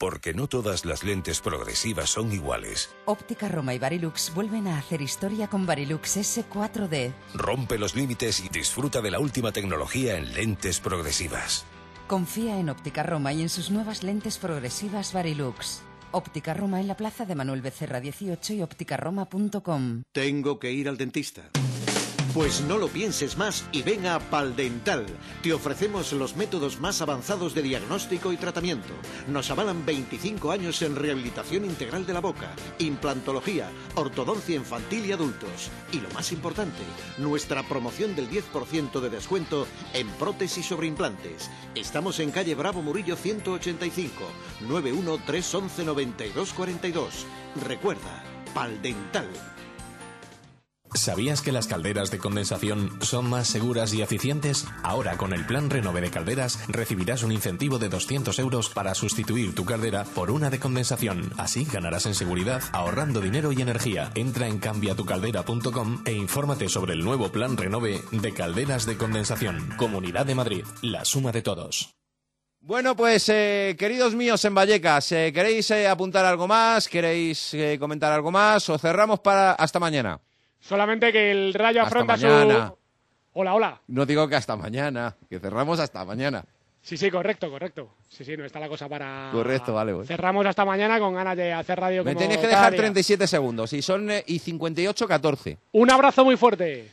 Porque 0.00 0.32
no 0.32 0.46
todas 0.46 0.86
las 0.86 1.04
lentes 1.04 1.42
progresivas 1.42 2.08
son 2.08 2.32
iguales. 2.32 2.88
Óptica 3.04 3.48
Roma 3.48 3.74
y 3.74 3.78
Barilux 3.78 4.32
vuelven 4.34 4.66
a 4.66 4.78
hacer 4.78 5.02
historia 5.02 5.46
con 5.48 5.66
Barilux 5.66 6.16
S4D. 6.16 7.12
Rompe 7.34 7.76
los 7.76 7.94
límites 7.94 8.40
y 8.40 8.48
disfruta 8.48 9.02
de 9.02 9.10
la 9.10 9.20
última 9.20 9.52
tecnología 9.52 10.16
en 10.16 10.32
lentes 10.32 10.80
progresivas. 10.80 11.66
Confía 12.06 12.58
en 12.58 12.70
Óptica 12.70 13.02
Roma 13.02 13.34
y 13.34 13.42
en 13.42 13.50
sus 13.50 13.70
nuevas 13.70 14.02
lentes 14.02 14.38
progresivas 14.38 15.12
Barilux. 15.12 15.82
Óptica 16.12 16.54
Roma 16.54 16.80
en 16.80 16.88
la 16.88 16.96
plaza 16.96 17.26
de 17.26 17.34
Manuel 17.34 17.60
Becerra 17.60 18.00
18 18.00 18.54
y 18.54 18.62
ópticaroma.com. 18.62 20.04
Tengo 20.12 20.58
que 20.58 20.72
ir 20.72 20.88
al 20.88 20.96
dentista. 20.96 21.50
Pues 22.34 22.60
no 22.60 22.78
lo 22.78 22.86
pienses 22.86 23.36
más 23.36 23.64
y 23.72 23.82
ven 23.82 24.06
a 24.06 24.20
Paldental. 24.20 25.04
Te 25.42 25.52
ofrecemos 25.52 26.12
los 26.12 26.36
métodos 26.36 26.78
más 26.78 27.02
avanzados 27.02 27.54
de 27.54 27.62
diagnóstico 27.62 28.32
y 28.32 28.36
tratamiento. 28.36 28.92
Nos 29.26 29.50
avalan 29.50 29.84
25 29.84 30.52
años 30.52 30.80
en 30.82 30.94
rehabilitación 30.94 31.64
integral 31.64 32.06
de 32.06 32.12
la 32.12 32.20
boca, 32.20 32.54
implantología, 32.78 33.68
ortodoncia 33.96 34.54
infantil 34.54 35.06
y 35.06 35.12
adultos. 35.12 35.70
Y 35.90 36.00
lo 36.00 36.08
más 36.10 36.30
importante, 36.30 36.82
nuestra 37.18 37.64
promoción 37.64 38.14
del 38.14 38.30
10% 38.30 39.00
de 39.00 39.10
descuento 39.10 39.66
en 39.92 40.06
prótesis 40.10 40.66
sobre 40.66 40.86
implantes. 40.86 41.50
Estamos 41.74 42.20
en 42.20 42.30
calle 42.30 42.54
Bravo 42.54 42.80
Murillo 42.80 43.16
185, 43.16 44.22
91 44.68 45.18
311 45.26 45.84
92 45.84 46.52
42. 46.52 47.26
Recuerda, 47.66 48.22
Paldental. 48.54 49.28
¿Sabías 50.94 51.40
que 51.40 51.52
las 51.52 51.66
calderas 51.66 52.10
de 52.10 52.18
condensación 52.18 52.90
son 53.00 53.30
más 53.30 53.46
seguras 53.46 53.94
y 53.94 54.02
eficientes? 54.02 54.66
Ahora 54.82 55.16
con 55.16 55.32
el 55.32 55.46
plan 55.46 55.70
Renove 55.70 56.00
de 56.00 56.10
Calderas 56.10 56.58
recibirás 56.68 57.22
un 57.22 57.32
incentivo 57.32 57.78
de 57.78 57.88
200 57.88 58.38
euros 58.40 58.70
para 58.70 58.94
sustituir 58.94 59.54
tu 59.54 59.64
caldera 59.64 60.04
por 60.04 60.30
una 60.30 60.50
de 60.50 60.58
condensación. 60.58 61.32
Así 61.38 61.64
ganarás 61.64 62.06
en 62.06 62.14
seguridad 62.14 62.62
ahorrando 62.72 63.20
dinero 63.20 63.52
y 63.52 63.62
energía. 63.62 64.10
Entra 64.14 64.48
en 64.48 64.58
cambiatucaldera.com 64.58 66.02
e 66.04 66.12
infórmate 66.12 66.68
sobre 66.68 66.94
el 66.94 67.04
nuevo 67.04 67.30
plan 67.30 67.56
Renove 67.56 68.02
de 68.10 68.34
calderas 68.34 68.84
de 68.84 68.96
condensación. 68.96 69.70
Comunidad 69.76 70.26
de 70.26 70.34
Madrid, 70.34 70.64
la 70.82 71.04
suma 71.04 71.30
de 71.30 71.42
todos. 71.42 71.94
Bueno, 72.62 72.94
pues 72.94 73.26
eh, 73.30 73.74
queridos 73.78 74.14
míos 74.14 74.44
en 74.44 74.54
Vallecas, 74.54 75.12
eh, 75.12 75.32
¿queréis 75.32 75.70
eh, 75.70 75.88
apuntar 75.88 76.26
algo 76.26 76.46
más? 76.46 76.88
¿Queréis 76.88 77.56
comentar 77.78 78.12
algo 78.12 78.30
más? 78.30 78.68
¿O 78.68 78.76
cerramos 78.76 79.20
para 79.20 79.52
hasta 79.52 79.80
mañana? 79.80 80.20
Solamente 80.60 81.12
que 81.12 81.30
el 81.30 81.54
Rayo 81.54 81.82
Hasta 81.82 81.88
afronta 81.88 82.16
mañana. 82.16 82.68
su... 82.68 82.78
Hola, 83.32 83.54
hola. 83.54 83.80
No 83.88 84.06
digo 84.06 84.28
que 84.28 84.36
hasta 84.36 84.56
mañana, 84.56 85.16
que 85.28 85.38
cerramos 85.38 85.78
hasta 85.80 86.04
mañana. 86.04 86.44
Sí, 86.82 86.96
sí, 86.96 87.10
correcto, 87.10 87.50
correcto. 87.50 87.90
Sí, 88.08 88.24
sí, 88.24 88.36
no 88.36 88.44
está 88.44 88.58
la 88.58 88.68
cosa 88.68 88.88
para... 88.88 89.28
Correcto, 89.32 89.74
vale. 89.74 89.94
pues. 89.94 90.08
Cerramos 90.08 90.46
hasta 90.46 90.64
mañana 90.64 90.98
con 90.98 91.14
ganas 91.14 91.36
de 91.36 91.52
hacer 91.52 91.78
radio 91.78 92.02
Me 92.02 92.12
como 92.14 92.22
tenéis 92.22 92.40
que 92.40 92.46
dejar 92.46 92.72
día. 92.72 92.80
37 92.80 93.26
segundos 93.26 93.72
y 93.72 93.82
son 93.82 94.10
eh, 94.10 94.24
y 94.26 94.38
58 94.38 95.06
14. 95.06 95.58
Un 95.72 95.90
abrazo 95.90 96.24
muy 96.24 96.36
fuerte. 96.36 96.90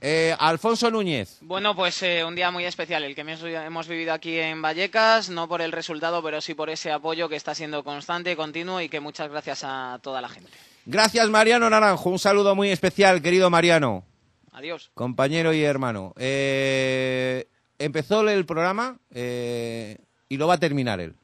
Eh, 0.00 0.36
Alfonso 0.38 0.90
Núñez. 0.90 1.38
Bueno, 1.40 1.74
pues 1.74 2.02
eh, 2.02 2.22
un 2.22 2.34
día 2.34 2.50
muy 2.50 2.66
especial 2.66 3.02
el 3.04 3.14
que 3.14 3.22
hemos, 3.22 3.42
hemos 3.42 3.88
vivido 3.88 4.12
aquí 4.12 4.38
en 4.38 4.60
Vallecas, 4.60 5.30
no 5.30 5.48
por 5.48 5.62
el 5.62 5.72
resultado, 5.72 6.22
pero 6.22 6.42
sí 6.42 6.52
por 6.52 6.68
ese 6.68 6.92
apoyo 6.92 7.28
que 7.28 7.36
está 7.36 7.54
siendo 7.54 7.82
constante, 7.82 8.36
continuo 8.36 8.82
y 8.82 8.90
que 8.90 9.00
muchas 9.00 9.30
gracias 9.30 9.62
a 9.64 9.98
toda 10.02 10.20
la 10.20 10.28
gente. 10.28 10.52
Gracias 10.86 11.30
Mariano 11.30 11.70
Naranjo, 11.70 12.10
un 12.10 12.18
saludo 12.18 12.54
muy 12.54 12.70
especial, 12.70 13.22
querido 13.22 13.48
Mariano, 13.48 14.04
Adiós. 14.52 14.90
compañero 14.92 15.54
y 15.54 15.62
hermano. 15.62 16.12
Eh, 16.18 17.48
empezó 17.78 18.28
el 18.28 18.44
programa 18.44 18.98
eh, 19.10 19.96
y 20.28 20.36
lo 20.36 20.46
va 20.46 20.54
a 20.54 20.60
terminar 20.60 21.00
él. 21.00 21.14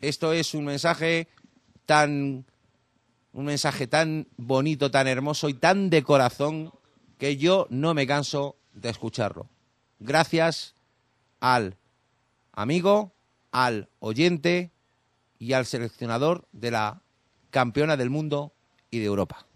Esto 0.00 0.32
es 0.32 0.54
un 0.54 0.66
mensaje 0.66 1.26
tan 1.84 2.44
un 3.32 3.44
mensaje 3.46 3.88
tan 3.88 4.28
bonito, 4.36 4.90
tan 4.92 5.08
hermoso 5.08 5.48
y 5.48 5.54
tan 5.54 5.90
de 5.90 6.04
corazón 6.04 6.70
que 7.18 7.36
yo 7.36 7.66
no 7.70 7.94
me 7.94 8.06
canso 8.06 8.56
de 8.72 8.90
escucharlo. 8.90 9.48
Gracias 9.98 10.74
al 11.40 11.76
amigo, 12.52 13.12
al 13.50 13.88
oyente 13.98 14.70
y 15.40 15.54
al 15.54 15.66
seleccionador 15.66 16.46
de 16.52 16.70
la 16.70 17.02
campeona 17.50 17.96
del 17.96 18.10
mundo 18.10 18.52
y 18.92 19.00
de 19.00 19.06
Europa. 19.06 19.46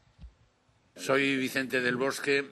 Soy 0.96 1.36
Vicente 1.36 1.82
del 1.82 1.96
Bosque, 1.96 2.46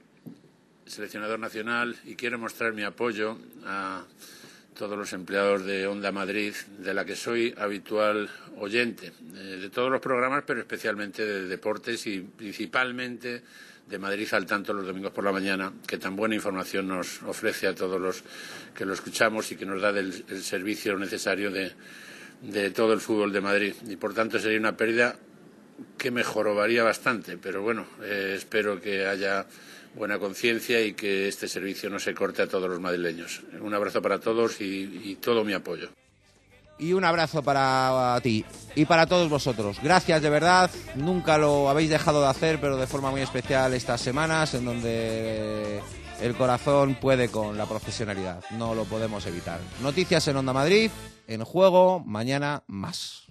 seleccionador 0.87 1.41
nacional, 1.41 1.97
y 2.05 2.15
quiero 2.15 2.39
mostrar 2.39 2.75
mi 2.75 2.83
apoyo 2.83 3.39
a 3.65 4.05
todos 4.77 4.99
los 4.99 5.13
empleados 5.15 5.65
de 5.65 5.87
Onda 5.87 6.13
Madrid, 6.13 6.55
de 6.79 6.93
la 6.93 7.07
que 7.07 7.17
soy 7.17 7.55
habitual 7.57 8.29
oyente, 8.59 9.13
eh, 9.35 9.59
de 9.63 9.71
todos 9.71 9.91
los 9.91 10.01
programas, 10.03 10.45
pero 10.47 10.61
especialmente 10.61 11.25
de 11.25 11.47
deportes 11.47 12.07
y 12.07 12.21
principalmente 12.21 13.43
de 13.89 13.99
Madrid 13.99 14.29
al 14.33 14.45
tanto 14.45 14.75
los 14.75 14.87
domingos 14.87 15.13
por 15.13 15.25
la 15.25 15.33
mañana, 15.33 15.73
que 15.87 15.97
tan 15.97 16.17
buena 16.17 16.35
información 16.35 16.87
nos 16.87 17.23
ofrece 17.23 17.67
a 17.67 17.75
todos 17.75 17.99
los 17.99 18.23
que 18.75 18.85
lo 18.85 18.93
escuchamos 18.93 19.51
y 19.53 19.57
que 19.57 19.65
nos 19.65 19.81
da 19.81 19.89
el 19.89 20.43
servicio 20.43 20.99
necesario 20.99 21.51
de 21.51 22.71
todo 22.73 22.93
el 22.93 23.01
fútbol 23.01 23.33
de 23.33 23.41
Madrid. 23.41 23.75
Y 23.89 23.97
por 23.97 24.13
tanto 24.13 24.39
sería 24.39 24.59
una 24.59 24.77
pérdida 24.77 25.17
que 25.99 26.11
mejoraría 26.11 26.83
bastante, 26.83 27.37
pero 27.39 27.63
bueno, 27.63 27.87
eh, 28.03 28.35
espero 28.37 28.81
que 28.81 29.07
haya 29.07 29.47
buena 29.95 30.19
conciencia 30.19 30.81
y 30.81 30.95
que 30.95 31.29
este 31.29 31.49
servicio 31.49 31.89
no 31.91 31.99
se 31.99 32.15
corte 32.15 32.43
a 32.43 32.49
todos 32.49 32.69
los 32.69 32.81
madrileños. 32.81 33.43
Un 33.61 33.75
abrazo 33.75 34.03
para 34.03 34.19
todos 34.19 34.61
y, 34.61 35.01
y 35.05 35.17
todo 35.17 35.45
mi 35.45 35.53
apoyo. 35.53 35.91
Y 36.77 36.93
un 36.93 37.05
abrazo 37.05 37.43
para 37.43 38.19
ti 38.23 38.45
y 38.75 38.85
para 38.85 39.07
todos 39.07 39.31
vosotros. 39.31 39.79
Gracias 39.83 40.21
de 40.21 40.31
verdad. 40.31 40.71
Nunca 40.97 41.39
lo 41.39 41.69
habéis 41.69 41.91
dejado 41.91 42.21
de 42.21 42.29
hacer, 42.29 42.61
pero 42.61 42.77
de 42.77 42.89
forma 42.89 43.13
muy 43.13 43.21
especial 43.21 43.73
estas 43.75 44.01
semanas 44.01 44.55
en 44.55 44.65
donde 44.65 45.81
el 46.21 46.35
corazón 46.35 46.97
puede 46.97 47.29
con 47.29 47.57
la 47.57 47.67
profesionalidad. 47.67 48.43
No 48.51 48.75
lo 48.75 48.85
podemos 48.85 49.25
evitar. 49.27 49.61
Noticias 49.83 50.27
en 50.27 50.37
Onda 50.37 50.53
Madrid, 50.53 50.91
en 51.29 51.45
juego, 51.45 52.01
mañana 52.01 52.65
más. 52.67 53.24